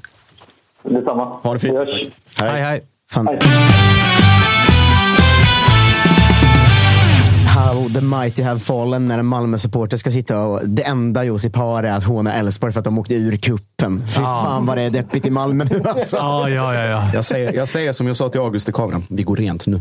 Detsamma. 0.82 1.24
Ha 1.24 1.52
det 1.52 1.58
fint. 1.58 1.74
Vi 1.74 1.78
hörs. 1.78 2.08
Hej, 2.40 2.62
hej. 2.62 2.82
Hej. 3.26 3.38
How 7.55 7.89
the 7.89 8.01
mighty 8.01 8.43
have 8.43 8.60
fallen 8.60 9.09
när 9.09 9.18
en 9.18 9.26
Malmö-supporter 9.26 9.97
ska 9.97 10.10
sitta 10.10 10.40
och 10.40 10.68
det 10.68 10.82
enda 10.82 11.24
Josip 11.24 11.56
har 11.56 11.82
är 11.82 11.90
att 11.93 12.05
håna 12.05 12.35
Elfsborg 12.35 12.72
för 12.72 12.78
att 12.78 12.85
de 12.85 12.98
åkte 12.98 13.14
ur 13.14 13.36
kuppen. 13.36 14.02
Fy 14.09 14.14
fan 14.22 14.66
vad 14.66 14.78
det 14.78 14.82
är 14.82 14.90
deppigt 14.90 15.26
i 15.26 15.31
Malmö 15.31 15.64
nu 15.70 15.82
alltså. 15.85 16.16
Ja, 16.16 16.48
ja, 16.48 16.74
ja. 16.74 16.85
ja. 16.85 17.10
Jag 17.14 17.24
säger, 17.24 17.52
jag 17.52 17.68
säger 17.68 17.93
som 17.93 18.06
jag 18.06 18.16
sa 18.16 18.28
till 18.28 18.40
August 18.40 18.68
i 18.68 18.72
kameran. 18.72 19.06
Vi 19.09 19.22
går 19.22 19.36
rent 19.36 19.66
nu. 19.66 19.81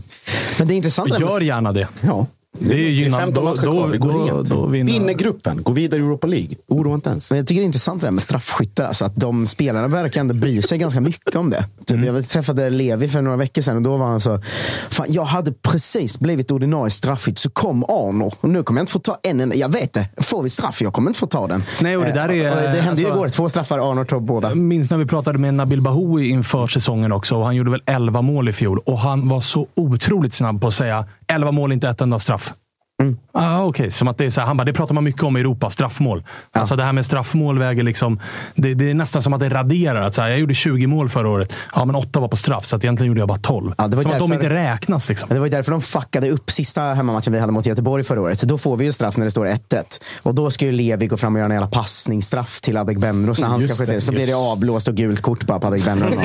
Men 0.59 0.67
det 0.67 0.73
är 0.73 0.75
intressant. 0.75 1.19
Gör 1.19 1.39
gärna 1.39 1.71
det. 1.71 1.87
Ja. 2.01 2.25
Det 2.59 2.73
är 2.73 2.77
ju 2.77 3.05
är. 3.05 3.09
15 3.09 3.45
Då, 3.45 3.53
då, 3.61 3.87
Vi 3.87 3.97
går 3.97 4.13
då, 4.29 4.41
då 4.43 4.65
vinner 4.65 4.91
Vinner 4.93 5.13
gruppen, 5.13 5.63
går 5.63 5.73
vidare 5.73 5.99
i 6.01 6.03
Europa 6.03 6.27
League. 6.27 6.49
Oroa 6.67 6.93
inte 6.95 7.09
ens. 7.09 7.31
Men 7.31 7.37
jag 7.37 7.47
tycker 7.47 7.61
det 7.61 7.63
är 7.63 7.65
intressant 7.65 8.01
det 8.01 8.07
där 8.07 8.11
med 8.11 8.23
straffskyttar. 8.23 8.85
Alltså 8.85 9.05
att 9.05 9.15
de 9.15 9.47
spelarna 9.47 9.87
verkar 9.87 10.21
ändå 10.21 10.33
bry 10.33 10.61
sig 10.61 10.77
ganska 10.77 11.01
mycket 11.01 11.35
om 11.35 11.49
det. 11.49 11.65
Typ, 11.85 11.97
Mm. 11.97 12.15
Jag 12.15 12.27
träffade 12.29 12.69
Levi 12.69 13.07
för 13.07 13.21
några 13.21 13.37
veckor 13.37 13.61
sedan 13.61 13.75
och 13.75 13.81
då 13.81 13.97
var 13.97 14.05
han 14.05 14.19
så. 14.19 14.41
Fan, 14.89 15.05
jag 15.09 15.23
hade 15.23 15.51
precis 15.51 16.19
blivit 16.19 16.51
ordinarie 16.51 16.91
straffskytt 16.91 17.39
så 17.39 17.49
kom 17.49 17.83
Arnor. 17.83 18.33
Och 18.41 18.49
nu 18.49 18.63
kommer 18.63 18.79
jag 18.79 18.83
inte 18.83 18.91
få 18.91 18.99
ta 18.99 19.17
en 19.23 19.39
enda. 19.41 19.55
Jag 19.55 19.71
vet 19.71 19.93
det. 19.93 20.07
Får 20.17 20.43
vi 20.43 20.49
straff? 20.49 20.81
Jag 20.81 20.93
kommer 20.93 21.09
inte 21.09 21.19
få 21.19 21.27
ta 21.27 21.47
den. 21.47 21.63
Nej, 21.81 21.97
och 21.97 22.03
det 22.05 22.11
där 22.11 22.31
är- 22.31 22.45
Eh, 22.45 22.51
och 22.51 22.57
det 22.61 22.67
hände 22.67 22.79
ju 23.01 23.07
alltså- 23.07 23.17
igår. 23.19 23.29
Två 23.29 23.49
straffar. 23.49 23.91
Arnor 23.91 24.03
tog 24.03 24.23
båda. 24.23 24.47
Jag 24.47 24.57
minns 24.57 24.89
när 24.89 24.97
vi 24.97 25.05
pratade 25.05 25.37
med 25.37 25.53
Nabil 25.53 25.81
Bahoui 25.81 26.29
inför 26.29 26.67
säsongen 26.67 27.11
också. 27.11 27.35
Och 27.37 27.45
han 27.45 27.55
gjorde 27.55 27.71
väl 27.71 27.81
11 27.85 28.21
mål 28.21 28.49
i 28.49 28.53
fjol. 28.53 28.79
Och 28.85 28.99
han 28.99 29.29
var 29.29 29.41
så 29.41 29.67
otroligt 29.75 30.33
snabb 30.33 30.61
på 30.61 30.67
att 30.67 30.73
säga 30.73 31.05
11 31.27 31.51
mål, 31.51 31.71
inte 31.71 31.89
ett 31.89 32.01
enda 32.01 32.19
straff. 32.19 32.53
Ah, 33.31 33.63
Okej, 33.63 33.91
som 33.91 34.07
att 34.07 34.17
det 34.17 34.25
är 34.25 34.29
så 34.29 34.39
här, 34.39 34.47
han 34.47 34.57
bara, 34.57 34.63
det 34.63 34.73
pratar 34.73 34.93
man 34.95 35.03
mycket 35.03 35.23
om 35.23 35.37
i 35.37 35.39
Europa, 35.39 35.69
straffmål. 35.69 36.23
Alltså 36.51 36.75
det 36.75 36.83
här 36.83 36.93
med 36.93 37.05
straffmål 37.05 37.59
väger 37.59 37.83
liksom, 37.83 38.19
det, 38.55 38.73
det 38.73 38.89
är 38.89 38.93
nästan 38.93 39.21
som 39.21 39.33
att 39.33 39.39
det 39.39 39.49
raderar. 39.49 40.01
Att 40.01 40.15
så 40.15 40.21
här, 40.21 40.29
jag 40.29 40.39
gjorde 40.39 40.53
20 40.53 40.87
mål 40.87 41.09
förra 41.09 41.29
året, 41.29 41.53
ja 41.75 41.85
men 41.85 41.95
8 41.95 42.19
var 42.19 42.27
på 42.27 42.35
straff, 42.35 42.65
så 42.65 42.75
att 42.75 42.83
egentligen 42.83 43.07
gjorde 43.07 43.19
jag 43.21 43.27
bara 43.27 43.37
12. 43.37 43.73
Ja, 43.77 43.87
det 43.87 43.95
var 43.95 44.03
som 44.03 44.11
att 44.11 44.19
de 44.19 44.29
därför- 44.29 44.43
inte 44.45 44.55
räknas. 44.55 45.09
Liksom. 45.09 45.29
Det 45.29 45.39
var 45.39 45.45
ju 45.45 45.51
därför 45.51 45.71
de 45.71 45.81
fuckade 45.81 46.29
upp 46.29 46.51
sista 46.51 46.81
hemmamatchen 46.81 47.33
vi 47.33 47.39
hade 47.39 47.51
mot 47.51 47.65
Göteborg 47.65 48.03
förra 48.03 48.21
året. 48.21 48.41
Då 48.41 48.57
får 48.57 48.77
vi 48.77 48.85
ju 48.85 48.91
straff 48.91 49.17
när 49.17 49.25
det 49.25 49.31
står 49.31 49.45
1-1. 49.45 49.83
Och 50.23 50.35
då 50.35 50.51
ska 50.51 50.65
ju 50.65 50.71
Levi 50.71 51.07
gå 51.07 51.17
fram 51.17 51.35
och 51.35 51.39
göra 51.39 51.45
en 51.45 51.51
jävla 51.51 51.67
passningsstraff 51.67 52.61
till 52.61 52.77
Adegbenro. 52.77 53.35
Så, 53.35 53.45
han 53.45 53.59
ska 53.59 53.67
Just 53.67 53.85
det, 53.85 54.01
så 54.01 54.11
blir 54.11 54.27
det 54.27 54.33
avblåst 54.33 54.87
och 54.87 54.95
gult 54.95 55.21
kort 55.21 55.43
bara 55.43 55.59
på 55.59 55.67
Adegbenro. 55.67 56.07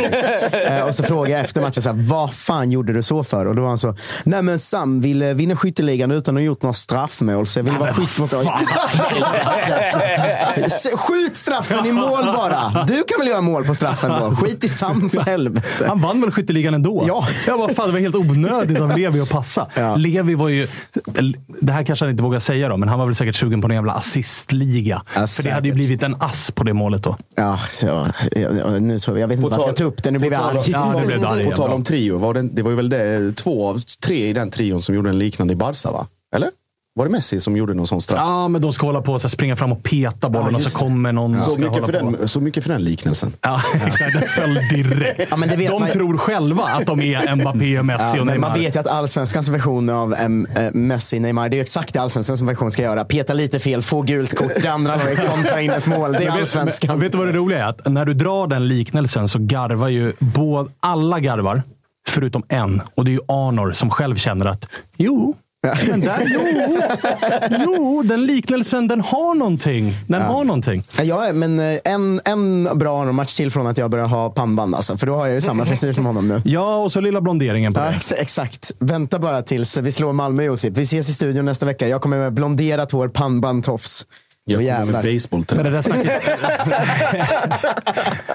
Eh, 0.68 0.80
och 0.80 0.94
så 0.94 1.02
frågar 1.02 1.30
jag 1.30 1.40
efter 1.40 1.60
matchen, 1.60 1.82
så 1.82 1.92
här, 1.92 1.96
vad 2.08 2.34
fan 2.34 2.70
gjorde 2.70 2.92
du 2.92 3.02
så 3.02 3.24
för? 3.24 3.46
Och 3.46 3.54
då 3.54 3.62
var 3.62 3.68
han 3.68 3.78
så, 3.78 3.94
nej 4.24 4.42
men 4.42 4.58
Sam 4.58 5.00
ville 5.00 5.34
vinna 5.34 5.56
skytteligan 5.56 6.10
utan 6.10 6.36
att 6.36 6.40
ha 6.40 6.44
gjort 6.44 6.62
några 6.68 6.74
straffmål. 6.74 7.46
Så 7.46 7.58
jag 7.58 7.64
ville 7.64 7.78
vara 7.78 7.94
schysst 7.94 8.18
mot 8.18 8.30
Skjut 10.98 11.36
straffen 11.36 11.86
i 11.86 11.92
mål 11.92 12.24
bara! 12.24 12.84
Du 12.86 13.04
kan 13.04 13.18
väl 13.18 13.28
göra 13.28 13.40
mål 13.40 13.64
på 13.64 13.74
straffen 13.74 14.12
då? 14.20 14.36
Skit 14.36 14.64
i 14.64 14.68
Sam 14.68 15.10
för 15.10 15.20
helvete. 15.20 15.84
Han 15.86 16.00
vann 16.00 16.20
väl 16.20 16.30
skytteligan 16.30 16.74
ändå? 16.74 17.04
Ja. 17.06 17.26
Jag 17.46 17.58
bara, 17.58 17.74
fan, 17.74 17.86
det 17.86 17.92
var 17.92 18.00
helt 18.00 18.14
onödigt 18.14 18.80
av 18.80 18.98
Levi 18.98 19.20
att 19.20 19.28
passa. 19.28 19.66
Ja. 19.74 19.96
Levi 19.96 20.34
var 20.34 20.48
ju, 20.48 20.68
det 21.46 21.72
här 21.72 21.84
kanske 21.84 22.04
han 22.04 22.10
inte 22.10 22.22
vågar 22.22 22.38
säga 22.38 22.68
då, 22.68 22.76
men 22.76 22.88
han 22.88 22.98
var 22.98 23.06
väl 23.06 23.14
säkert 23.14 23.36
sugen 23.36 23.60
på 23.60 23.68
en 23.68 23.74
jävla 23.74 23.92
assistliga. 23.92 25.02
Ja, 25.14 25.26
För 25.26 25.42
det 25.42 25.50
hade 25.50 25.68
ju 25.68 25.74
blivit 25.74 26.02
en 26.02 26.22
ass 26.22 26.50
på 26.50 26.64
det 26.64 26.72
målet 26.72 27.02
då. 27.02 27.16
Ja, 27.34 27.60
så, 27.72 28.06
ja, 28.32 28.78
nu 28.78 29.00
tror 29.00 29.18
jag, 29.18 29.22
jag 29.22 29.28
vet 29.28 29.38
inte 29.38 29.50
varför 29.50 29.66
jag 29.68 29.76
tog 29.76 29.86
upp 29.86 30.02
det. 30.02 30.10
Nu 30.10 30.18
blev 30.18 30.32
jag 30.32 30.42
arg. 30.42 30.62
Ja, 30.66 30.92
nu 31.00 31.06
blev 31.06 31.20
du 31.20 31.26
arg. 31.26 31.44
På 31.44 31.56
tal 31.56 31.70
om 31.70 31.84
trio, 31.84 32.18
var 32.18 32.34
det, 32.34 32.42
det 32.42 32.62
var 32.62 32.70
ju 32.70 32.76
väl 32.76 32.88
det, 32.88 33.36
två 33.36 33.68
av 33.68 33.80
tre 34.06 34.28
i 34.28 34.32
den 34.32 34.50
trion 34.50 34.82
som 34.82 34.94
gjorde 34.94 35.10
en 35.10 35.18
liknande 35.18 35.52
i 35.52 35.56
Barca, 35.56 35.90
va? 35.90 36.06
Eller? 36.36 36.50
Var 36.94 37.04
det 37.04 37.10
Messi 37.12 37.40
som 37.40 37.56
gjorde 37.56 37.74
någon 37.74 37.86
sån 37.86 38.02
straff? 38.02 38.18
Ja, 38.22 38.48
men 38.48 38.62
de 38.62 38.72
ska 38.72 38.86
hålla 38.86 39.02
på 39.02 39.12
och 39.12 39.30
springa 39.30 39.56
fram 39.56 39.72
och 39.72 39.82
peta 39.82 40.28
bollen 40.28 40.48
Ja, 40.50 40.56
och 40.56 40.62
så 40.62 40.78
kommer 40.78 41.12
någon 41.12 41.32
och 41.34 41.38
så, 41.40 41.50
ska 41.50 41.60
mycket 41.60 41.72
hålla 41.74 41.86
för 41.86 42.00
på. 42.00 42.10
den, 42.16 42.28
så 42.28 42.40
mycket 42.40 42.62
för 42.64 42.70
den 42.70 42.84
liknelsen. 42.84 43.32
Ja, 43.40 43.62
exakt. 43.86 44.12
Den 44.20 44.28
föll 44.28 44.54
direkt. 44.54 45.20
Ja, 45.30 45.36
men 45.36 45.48
det 45.48 45.56
vet 45.56 45.70
de 45.70 45.80
man- 45.82 45.90
tror 45.90 46.16
själva 46.18 46.62
att 46.62 46.86
de 46.86 47.02
är 47.02 47.34
Mbappé, 47.36 47.82
Messi 47.82 48.04
Ja, 48.14 48.20
och 48.20 48.26
Neymar. 48.26 48.48
man 48.48 48.58
vet 48.58 48.76
ju 48.76 48.80
att 48.80 48.86
allsvenskans 48.86 49.48
version 49.48 49.90
av 49.90 50.14
um, 50.24 50.46
Messi, 50.72 51.20
Neymar, 51.20 51.48
det 51.48 51.54
är 51.54 51.58
ju 51.58 51.62
exakt 51.62 51.94
det 51.94 52.00
allsvenskans 52.00 52.42
version 52.42 52.70
ska 52.72 52.82
göra. 52.82 53.04
Peta 53.04 53.32
lite 53.32 53.58
fel, 53.58 53.82
få 53.82 54.02
gult 54.02 54.36
kort, 54.38 54.52
det 54.62 54.68
andra 54.68 54.96
laget 54.96 55.28
kontra 55.30 55.60
in 55.62 55.70
ett 55.70 55.86
mål. 55.86 56.12
Det 56.12 56.24
är 56.24 56.30
allsvenskan. 56.30 56.88
men 56.90 57.00
vet 57.00 57.12
du 57.12 57.18
vad 57.18 57.26
det 57.26 57.32
roliga 57.32 57.58
är? 57.64 57.68
Att 57.68 57.86
när 57.88 58.04
du 58.04 58.14
drar 58.14 58.46
den 58.46 58.68
liknelsen 58.68 59.28
så 59.28 59.38
garvar 59.38 59.88
ju 59.88 60.12
både, 60.18 60.70
alla 60.80 61.20
garvar, 61.20 61.62
förutom 62.08 62.42
en. 62.48 62.82
Och 62.94 63.04
det 63.04 63.10
är 63.10 63.12
ju 63.12 63.20
Arnor 63.28 63.72
som 63.72 63.90
själv 63.90 64.16
känner 64.16 64.46
att 64.46 64.66
jo, 64.96 65.34
men 65.88 66.00
där, 66.00 66.22
jo, 66.26 66.40
jo, 67.60 68.02
den 68.02 68.26
liknelsen 68.26 68.88
den 68.88 69.00
har 69.00 69.34
någonting. 69.34 69.94
Den 70.06 70.22
har 70.22 70.44
någonting. 70.44 70.84
Ja, 71.02 71.32
men 71.32 71.58
eh, 71.60 71.78
en, 71.84 72.20
en 72.24 72.78
bra 72.78 73.12
match 73.12 73.36
till 73.36 73.50
från 73.50 73.66
att 73.66 73.78
jag 73.78 73.90
börjar 73.90 74.06
ha 74.06 74.30
pannband. 74.30 74.74
Alltså, 74.74 74.96
för 74.96 75.06
då 75.06 75.14
har 75.14 75.26
jag 75.26 75.34
ju 75.34 75.40
samma 75.40 75.66
frisyr 75.66 75.92
som 75.92 76.06
honom 76.06 76.28
nu. 76.28 76.42
Ja, 76.44 76.76
och 76.76 76.92
så 76.92 77.00
lilla 77.00 77.20
blonderingen 77.20 77.74
på 77.74 77.80
Ja, 77.80 77.84
det. 77.84 77.90
ex 77.96 78.12
exakt. 78.12 78.72
Vänta 78.78 79.18
bara 79.18 79.42
tills 79.42 79.78
vi 79.78 79.92
slår 79.92 80.12
Malmö, 80.12 80.42
Josip. 80.42 80.76
Vi 80.76 80.82
ses 80.82 81.08
i 81.08 81.14
studion 81.14 81.44
nästa 81.44 81.66
vecka. 81.66 81.88
Jag 81.88 82.00
kommer 82.00 82.18
med 82.18 82.32
blonderat 82.32 82.92
hår, 82.92 83.08
pannband, 83.08 83.64
tofs. 83.64 84.06
Jag 84.44 84.54
kommer 84.56 84.68
jävlar. 84.68 85.54
Men 85.54 85.64
det 85.64 85.70
där 85.70 85.82
snacket... 85.82 86.22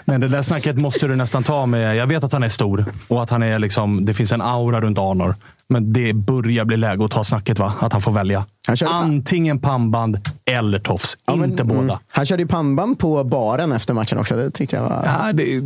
Men 0.06 0.22
det 0.22 0.28
där 0.28 0.42
snacket 0.42 0.76
måste 0.78 1.08
du 1.08 1.16
nästan 1.16 1.44
ta 1.44 1.66
med... 1.66 1.96
Jag 1.96 2.08
vet 2.08 2.24
att 2.24 2.34
han 2.34 2.44
är 2.44 2.50
stor 2.50 2.86
och 3.08 3.24
att 3.24 3.30
han 3.30 3.44
är 3.44 3.60
liksom, 3.60 4.06
det 4.06 4.14
finns 4.14 4.32
en 4.32 4.42
aura 4.42 4.82
runt 4.82 4.98
Arnor. 4.98 5.36
Men 5.74 5.94
det 5.94 6.14
börjar 6.14 6.66
bli 6.66 6.78
läge 6.78 7.06
att 7.06 7.12
ta 7.12 7.24
snacket, 7.24 7.60
va? 7.60 7.74
Att 7.80 7.94
han 7.94 8.02
får 8.02 8.12
välja. 8.12 8.46
Han 8.68 8.78
Antingen 8.88 9.60
pannband 9.60 10.18
eller 10.46 10.80
tofs. 10.80 11.18
Ja, 11.26 11.36
men- 11.36 11.52
inte 11.52 11.64
båda. 11.64 11.82
Mm. 11.82 11.98
Han 12.12 12.26
körde 12.26 12.44
ju 12.44 12.48
pannband 12.48 13.00
på 13.00 13.24
baren 13.24 13.72
efter 13.72 13.94
matchen 13.94 14.18
också. 14.18 14.36
Det 14.36 14.52
tyckte 14.52 14.76
jag 14.76 14.84
var... 14.84 15.04
Ja, 15.06 15.34
det, 15.34 15.62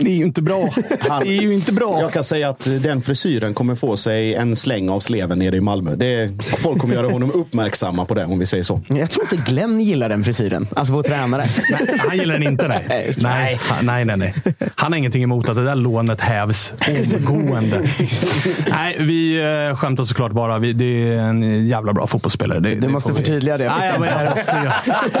det 0.00 0.10
är 0.10 0.14
ju 0.16 0.24
inte 0.24 0.42
bra. 0.42 0.74
Han- 1.08 1.22
Det 1.22 1.28
är 1.38 1.42
ju 1.42 1.54
inte 1.54 1.72
bra. 1.72 2.00
Jag 2.00 2.12
kan 2.12 2.24
säga 2.24 2.48
att 2.48 2.68
den 2.82 3.02
frisyren 3.02 3.54
kommer 3.54 3.74
få 3.74 3.96
sig 3.96 4.34
en 4.34 4.56
släng 4.56 4.88
av 4.88 5.00
sleven 5.00 5.38
nere 5.38 5.56
i 5.56 5.60
Malmö. 5.60 5.94
Det, 5.96 6.30
folk 6.58 6.80
kommer 6.80 6.94
göra 6.94 7.08
honom 7.08 7.32
uppmärksamma 7.32 8.04
på 8.04 8.14
det, 8.14 8.24
om 8.24 8.38
vi 8.38 8.46
säger 8.46 8.64
så. 8.64 8.80
Jag 8.88 9.10
tror 9.10 9.26
inte 9.32 9.50
Glenn 9.50 9.80
gillar 9.80 10.08
den 10.08 10.24
frisyren. 10.24 10.66
Alltså 10.76 10.94
vår 10.94 11.02
tränare. 11.02 11.44
Nej, 11.70 11.98
han 12.08 12.18
gillar 12.18 12.34
den 12.34 12.42
inte. 12.42 12.68
Nej. 12.68 13.12
Nej. 13.18 13.60
Nej, 13.82 14.04
nej, 14.04 14.16
nej. 14.16 14.34
Han 14.74 14.92
har 14.92 14.98
ingenting 14.98 15.22
emot 15.22 15.48
att 15.48 15.56
det 15.56 15.64
där 15.64 15.74
lånet 15.74 16.20
hävs 16.20 16.72
omgående. 17.28 17.90
nej, 18.70 18.96
vi 18.98 19.40
eh, 19.70 19.76
skämtar 19.76 20.04
såklart 20.04 20.32
bara. 20.32 20.58
Vi, 20.58 20.72
det 20.72 20.84
är 20.84 21.18
en 21.18 21.66
jävla 21.66 21.92
bra 21.92 22.06
fotbollsspelare. 22.06 22.60
Det, 22.60 22.68
Du 22.74 22.80
det 22.80 22.88
måste 22.88 23.12
vi- 23.12 23.18
förtydliga 23.18 23.58
det. 23.58 23.72
Nej, 23.78 23.92
men 24.00 24.08
jag, 24.08 24.38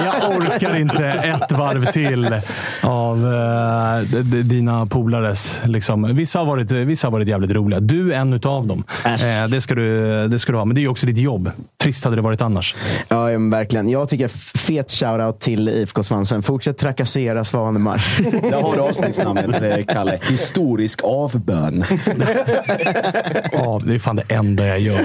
jag 0.04 0.36
orkar 0.38 0.76
inte 0.76 1.04
ett 1.08 1.52
varv 1.52 1.86
till 1.92 2.26
av 2.82 3.16
eh, 3.34 4.20
d- 4.22 4.42
dina 4.68 4.86
polares. 4.86 5.60
Liksom. 5.64 6.16
Vissa, 6.16 6.38
har 6.38 6.46
varit, 6.46 6.70
vissa 6.70 7.06
har 7.06 7.12
varit 7.12 7.28
jävligt 7.28 7.50
roliga. 7.50 7.80
Du 7.80 8.12
är 8.12 8.18
en 8.18 8.32
utav 8.32 8.66
dem. 8.66 8.84
Eh, 9.04 9.48
det, 9.48 9.60
ska 9.60 9.74
du, 9.74 10.28
det 10.28 10.38
ska 10.38 10.52
du 10.52 10.58
ha. 10.58 10.64
Men 10.64 10.74
det 10.74 10.80
är 10.80 10.82
ju 10.82 10.88
också 10.88 11.06
ditt 11.06 11.18
jobb. 11.18 11.50
Trist 11.82 12.04
hade 12.04 12.16
det 12.16 12.22
varit 12.22 12.40
annars. 12.40 12.74
Ja, 13.08 13.30
ja, 13.30 13.38
men 13.38 13.50
verkligen. 13.50 13.88
Jag 13.88 14.08
tycker 14.08 14.28
fet 14.58 14.90
shoutout 14.90 15.40
till 15.40 15.68
IFK 15.68 16.02
Svansen. 16.02 16.42
Fortsätt 16.42 16.78
trakassera 16.78 17.44
Svanemar. 17.44 18.06
Där 18.50 18.62
har 18.62 18.74
du 18.76 18.80
avsnittsnamnet, 18.80 19.62
eh, 19.62 19.84
Kalle. 19.94 20.18
Historisk 20.30 21.00
avbön. 21.04 21.84
Ja, 23.52 23.80
det 23.84 23.94
är 23.94 23.98
fan 23.98 24.16
det 24.16 24.34
enda 24.34 24.66
jag 24.66 24.80
gör. 24.80 25.00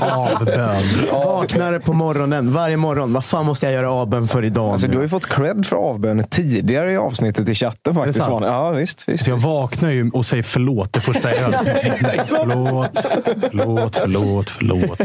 Avbön. 0.00 0.82
Vaknar 1.12 1.78
på 1.78 1.92
morgonen, 1.92 2.52
varje 2.52 2.76
morgon. 2.76 3.12
Vad 3.12 3.24
fan 3.24 3.46
måste 3.46 3.66
jag 3.66 3.72
göra 3.72 3.90
avbön 3.90 4.28
för 4.28 4.44
idag? 4.44 4.72
Alltså, 4.72 4.88
du 4.88 4.96
har 4.96 5.02
ju 5.02 5.08
fått 5.08 5.26
cred 5.26 5.66
för 5.66 5.76
avbönen 5.76 6.26
tidigare 6.30 6.92
i 6.92 6.96
avsnittet 6.96 7.48
i 7.48 7.54
chatten 7.54 7.94
faktiskt. 7.94 8.18
sant? 8.18 8.28
Svan. 8.28 8.42
Ja, 8.62 8.70
visst. 8.70 9.08
visst. 9.08 9.24
Så 9.24 9.30
jag 9.30 9.40
vaknar 9.40 9.90
ju 9.90 10.10
och 10.10 10.26
säger 10.26 10.42
förlåt 10.42 10.92
det 10.92 11.00
första 11.00 11.30
jag 11.30 11.40
gör. 11.40 11.50
förlåt, 12.26 12.98
förlåt, 13.50 13.96
förlåt, 13.96 14.50
förlåt. 14.50 15.00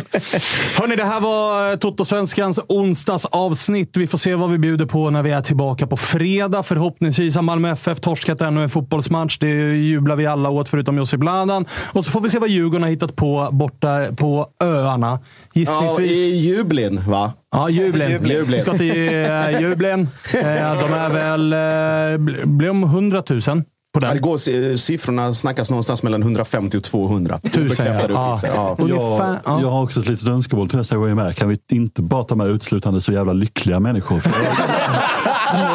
Hörni, 0.79 0.95
det 0.95 1.03
här 1.03 1.19
var 1.19 1.71
eh, 1.71 1.77
Toto-svenskans 1.77 2.59
onsdagsavsnitt. 2.69 3.97
Vi 3.97 4.07
får 4.07 4.17
se 4.17 4.35
vad 4.35 4.51
vi 4.51 4.57
bjuder 4.57 4.85
på 4.85 5.09
när 5.09 5.23
vi 5.23 5.31
är 5.31 5.41
tillbaka 5.41 5.87
på 5.87 5.97
fredag. 5.97 6.63
Förhoppningsvis 6.63 7.35
har 7.35 7.41
Malmö 7.41 7.71
FF 7.71 7.99
torskat 7.99 8.41
ännu 8.41 8.63
en 8.63 8.69
fotbollsmatch. 8.69 9.37
Det 9.37 9.47
jublar 9.75 10.15
vi 10.15 10.25
alla 10.25 10.49
åt, 10.49 10.69
förutom 10.69 10.97
Josip 10.97 11.19
Bladan. 11.19 11.65
Och 11.93 12.05
så 12.05 12.11
får 12.11 12.21
vi 12.21 12.29
se 12.29 12.39
vad 12.39 12.49
Djurgården 12.49 12.83
har 12.83 12.89
hittat 12.89 13.15
på 13.15 13.49
borta 13.51 14.05
på 14.17 14.47
öarna. 14.63 15.19
Ja, 15.53 15.59
Gissningsvis. 15.59 16.11
i 16.11 16.35
Jublin, 16.35 17.01
va? 17.07 17.33
Ja, 17.55 17.69
Jublin. 17.69 18.11
Jublin. 18.11 18.45
Vi 18.47 18.61
ska 18.61 18.73
till 18.77 18.91
uh, 18.91 19.61
Jublin. 19.61 20.07
Eh, 20.33 20.41
de 20.43 20.93
är 20.93 21.09
väl... 21.09 21.53
Uh, 21.53 22.47
blir 22.47 22.67
de 22.67 22.83
100 22.83 23.23
000 23.29 23.41
på 23.41 24.05
Ja, 24.05 24.07
den? 24.07 24.15
det 24.15 24.21
går, 24.21 24.33
eh, 24.71 24.75
siffrorna 24.75 25.33
snackas 25.33 25.69
någonstans 25.69 26.03
mellan 26.03 26.21
150 26.21 26.77
och 26.77 26.83
200. 26.83 27.39
Tusen, 27.51 27.85
ja. 27.85 28.39
Ja. 28.43 28.75
Ungefär, 28.79 29.25
Jag, 29.25 29.39
ja. 29.45 29.61
jag 29.61 29.69
har 29.69 29.83
också 29.83 29.99
ett 29.99 30.07
litet 30.07 30.27
önskemål 30.27 30.69
till 30.69 30.77
nästa 30.77 30.95
gång 30.95 31.03
jag 31.09 31.19
är 31.19 31.23
med. 31.23 31.35
Kan 31.37 31.49
vi 31.49 31.57
inte 31.71 32.01
bara 32.01 32.23
ta 32.23 32.35
med 32.35 32.47
uteslutande 32.47 33.01
så 33.01 33.11
jävla 33.11 33.33
lyckliga 33.33 33.79
människor? 33.79 34.19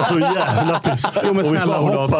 Så 0.08 0.18
jävla 0.18 0.78
piss. 0.78 1.06
Jo, 1.26 1.34
men 1.34 1.44
snälla 1.44 1.80
Olof. 1.80 2.14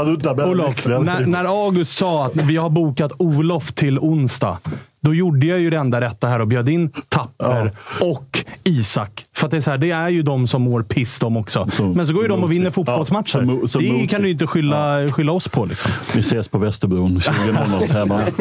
Olof 0.47 0.87
när, 0.87 1.27
när 1.27 1.45
August 1.45 1.99
sa 1.99 2.27
att 2.27 2.37
vi 2.37 2.57
har 2.57 2.71
bokat 2.71 3.13
Olof 3.19 3.73
till 3.73 3.99
onsdag, 3.99 4.59
då 5.03 5.15
gjorde 5.15 5.47
jag 5.47 5.61
ju 5.61 5.71
det 5.71 5.77
enda 5.77 6.01
rätta 6.01 6.27
här 6.27 6.41
och 6.41 6.47
bjöd 6.49 6.69
in 6.69 6.91
Tapper 7.09 7.73
och 8.01 8.45
Isak 8.65 9.25
För 9.37 9.47
att 9.47 9.51
det, 9.51 9.57
är 9.57 9.61
så 9.61 9.71
här, 9.71 9.79
det 9.79 9.91
är 9.91 10.09
ju 10.09 10.23
de 10.23 10.47
som 10.47 10.63
mår 10.63 10.83
piss 10.83 11.19
de 11.19 11.37
också. 11.37 11.67
Så- 11.71 11.85
Men 11.85 12.07
så 12.07 12.13
går 12.13 12.23
ju 12.23 12.29
de 12.29 12.45
och 12.45 12.53
vinner 12.53 12.65
Ja, 12.67 12.71
fotbollsmatcher. 12.71 13.29
så 13.31 13.41
mo- 13.41 13.67
så 13.67 13.79
det 13.79 14.07
kan 14.07 14.23
du 14.23 14.31
inte 14.31 14.47
skylla, 14.47 15.09
skylla 15.13 15.33
oss 15.33 15.49
på. 15.49 15.65
Liksom. 15.65 15.91
Vi 16.15 16.21
ses 16.21 16.49
på 16.49 16.59
Västerbron 16.59 17.19
20.00 17.21 17.93
hemma. 17.93 18.21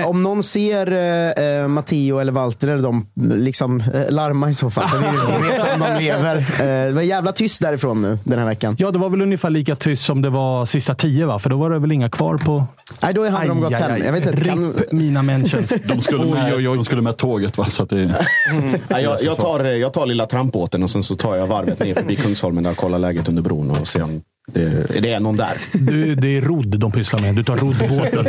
Eh, 0.00 0.06
om 0.08 0.22
någon 0.22 0.42
ser 0.42 0.92
eh, 0.92 1.44
eh, 1.62 1.68
Matteo 1.68 2.18
eller 2.18 2.32
Walter, 2.32 2.68
eller 2.68 2.82
de, 2.82 3.06
liksom, 3.14 3.80
eh, 3.80 4.10
larma 4.10 4.50
i 4.50 4.54
så 4.54 4.70
fall. 4.70 4.88
För 4.88 4.98
vi, 4.98 5.06
vi 5.42 5.48
vet 5.52 5.74
om 5.74 5.80
de 5.80 6.02
lever. 6.04 6.36
Eh, 6.38 6.86
det 6.86 6.92
var 6.92 7.02
jävla 7.02 7.32
tyst 7.32 7.60
därifrån 7.62 8.02
nu 8.02 8.18
den 8.24 8.38
här 8.38 8.46
veckan. 8.46 8.76
Ja, 8.78 8.90
det 8.90 8.98
var 8.98 9.08
väl 9.08 9.22
ungefär 9.22 9.50
lika 9.50 9.76
tyst 9.76 10.04
som 10.04 10.22
det 10.22 10.30
var 10.30 10.66
sista 10.66 10.94
tio, 10.94 11.26
va? 11.26 11.38
För 11.38 11.50
då 11.50 11.56
var 11.56 11.70
det 11.70 11.78
väl 11.78 11.92
inga 11.92 12.10
kvar 12.10 12.36
på... 12.36 12.66
Nej, 13.02 13.14
då 13.14 13.28
hade 13.30 13.48
de 13.48 13.60
gått 13.60 13.72
hem. 13.72 14.02
Jag 14.04 14.12
vet 14.12 14.26
inte, 14.26 14.44
kan, 14.44 14.74
mina 14.90 15.22
mentions. 15.22 15.70
De 15.84 16.00
skulle, 16.00 16.24
med, 16.24 16.44
Oj, 16.46 16.54
oj, 16.56 16.68
oj. 16.68 16.76
de 16.76 16.84
skulle 16.84 17.02
med 17.02 17.16
tåget. 17.16 17.58
Va? 17.58 17.64
Så 17.64 17.82
att 17.82 17.90
det, 17.90 18.14
Ja, 18.88 19.00
jag, 19.00 19.22
jag, 19.22 19.36
tar, 19.36 19.64
jag 19.64 19.92
tar 19.92 20.06
lilla 20.06 20.26
trampbåten 20.26 20.82
och 20.82 20.90
sen 20.90 21.02
så 21.02 21.16
tar 21.16 21.36
jag 21.36 21.46
varvet 21.46 21.80
ner 21.80 21.94
förbi 21.94 22.16
Kungsholmen 22.16 22.64
där 22.64 22.70
och 22.70 22.76
kollar 22.76 22.98
läget 22.98 23.28
under 23.28 23.42
bron 23.42 23.70
och 23.70 23.88
ser 23.88 24.02
om 24.02 24.22
det, 24.54 25.00
det 25.00 25.12
är 25.12 25.20
någon 25.20 25.36
där. 25.36 25.52
Du, 25.72 26.14
det 26.14 26.36
är 26.36 26.42
rodd 26.42 26.78
de 26.78 26.92
pysslar 26.92 27.20
med. 27.20 27.34
Du 27.34 27.44
tar 27.44 27.56
roddbåten. 27.56 28.26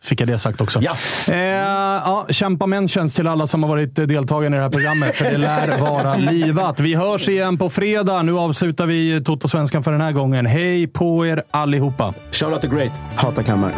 Fick 0.00 0.20
jag 0.20 0.28
det 0.28 0.38
sagt 0.38 0.60
också. 0.60 0.80
Ja. 0.82 0.96
Eh, 1.32 1.38
ja, 1.38 2.26
kämpa 2.30 2.66
mentions 2.66 3.14
till 3.14 3.26
alla 3.26 3.46
som 3.46 3.62
har 3.62 3.70
varit 3.70 3.94
deltagare 3.96 4.54
i 4.54 4.56
det 4.56 4.62
här 4.62 4.70
programmet. 4.70 5.16
För 5.16 5.24
det 5.24 5.38
lär 5.38 5.78
vara 5.78 6.16
livat. 6.16 6.80
Vi 6.80 6.94
hörs 6.94 7.28
igen 7.28 7.58
på 7.58 7.70
fredag. 7.70 8.22
Nu 8.22 8.38
avslutar 8.38 8.86
vi 8.86 9.20
Toto-svenskan 9.24 9.82
för 9.82 9.92
den 9.92 10.00
här 10.00 10.12
gången. 10.12 10.46
Hej 10.46 10.86
på 10.86 11.26
er 11.26 11.42
allihopa! 11.50 12.14
Shout 12.32 12.52
out 12.52 12.62
to 12.62 12.68
great. 12.68 13.00
hata 13.16 13.42
kammar. 13.42 13.72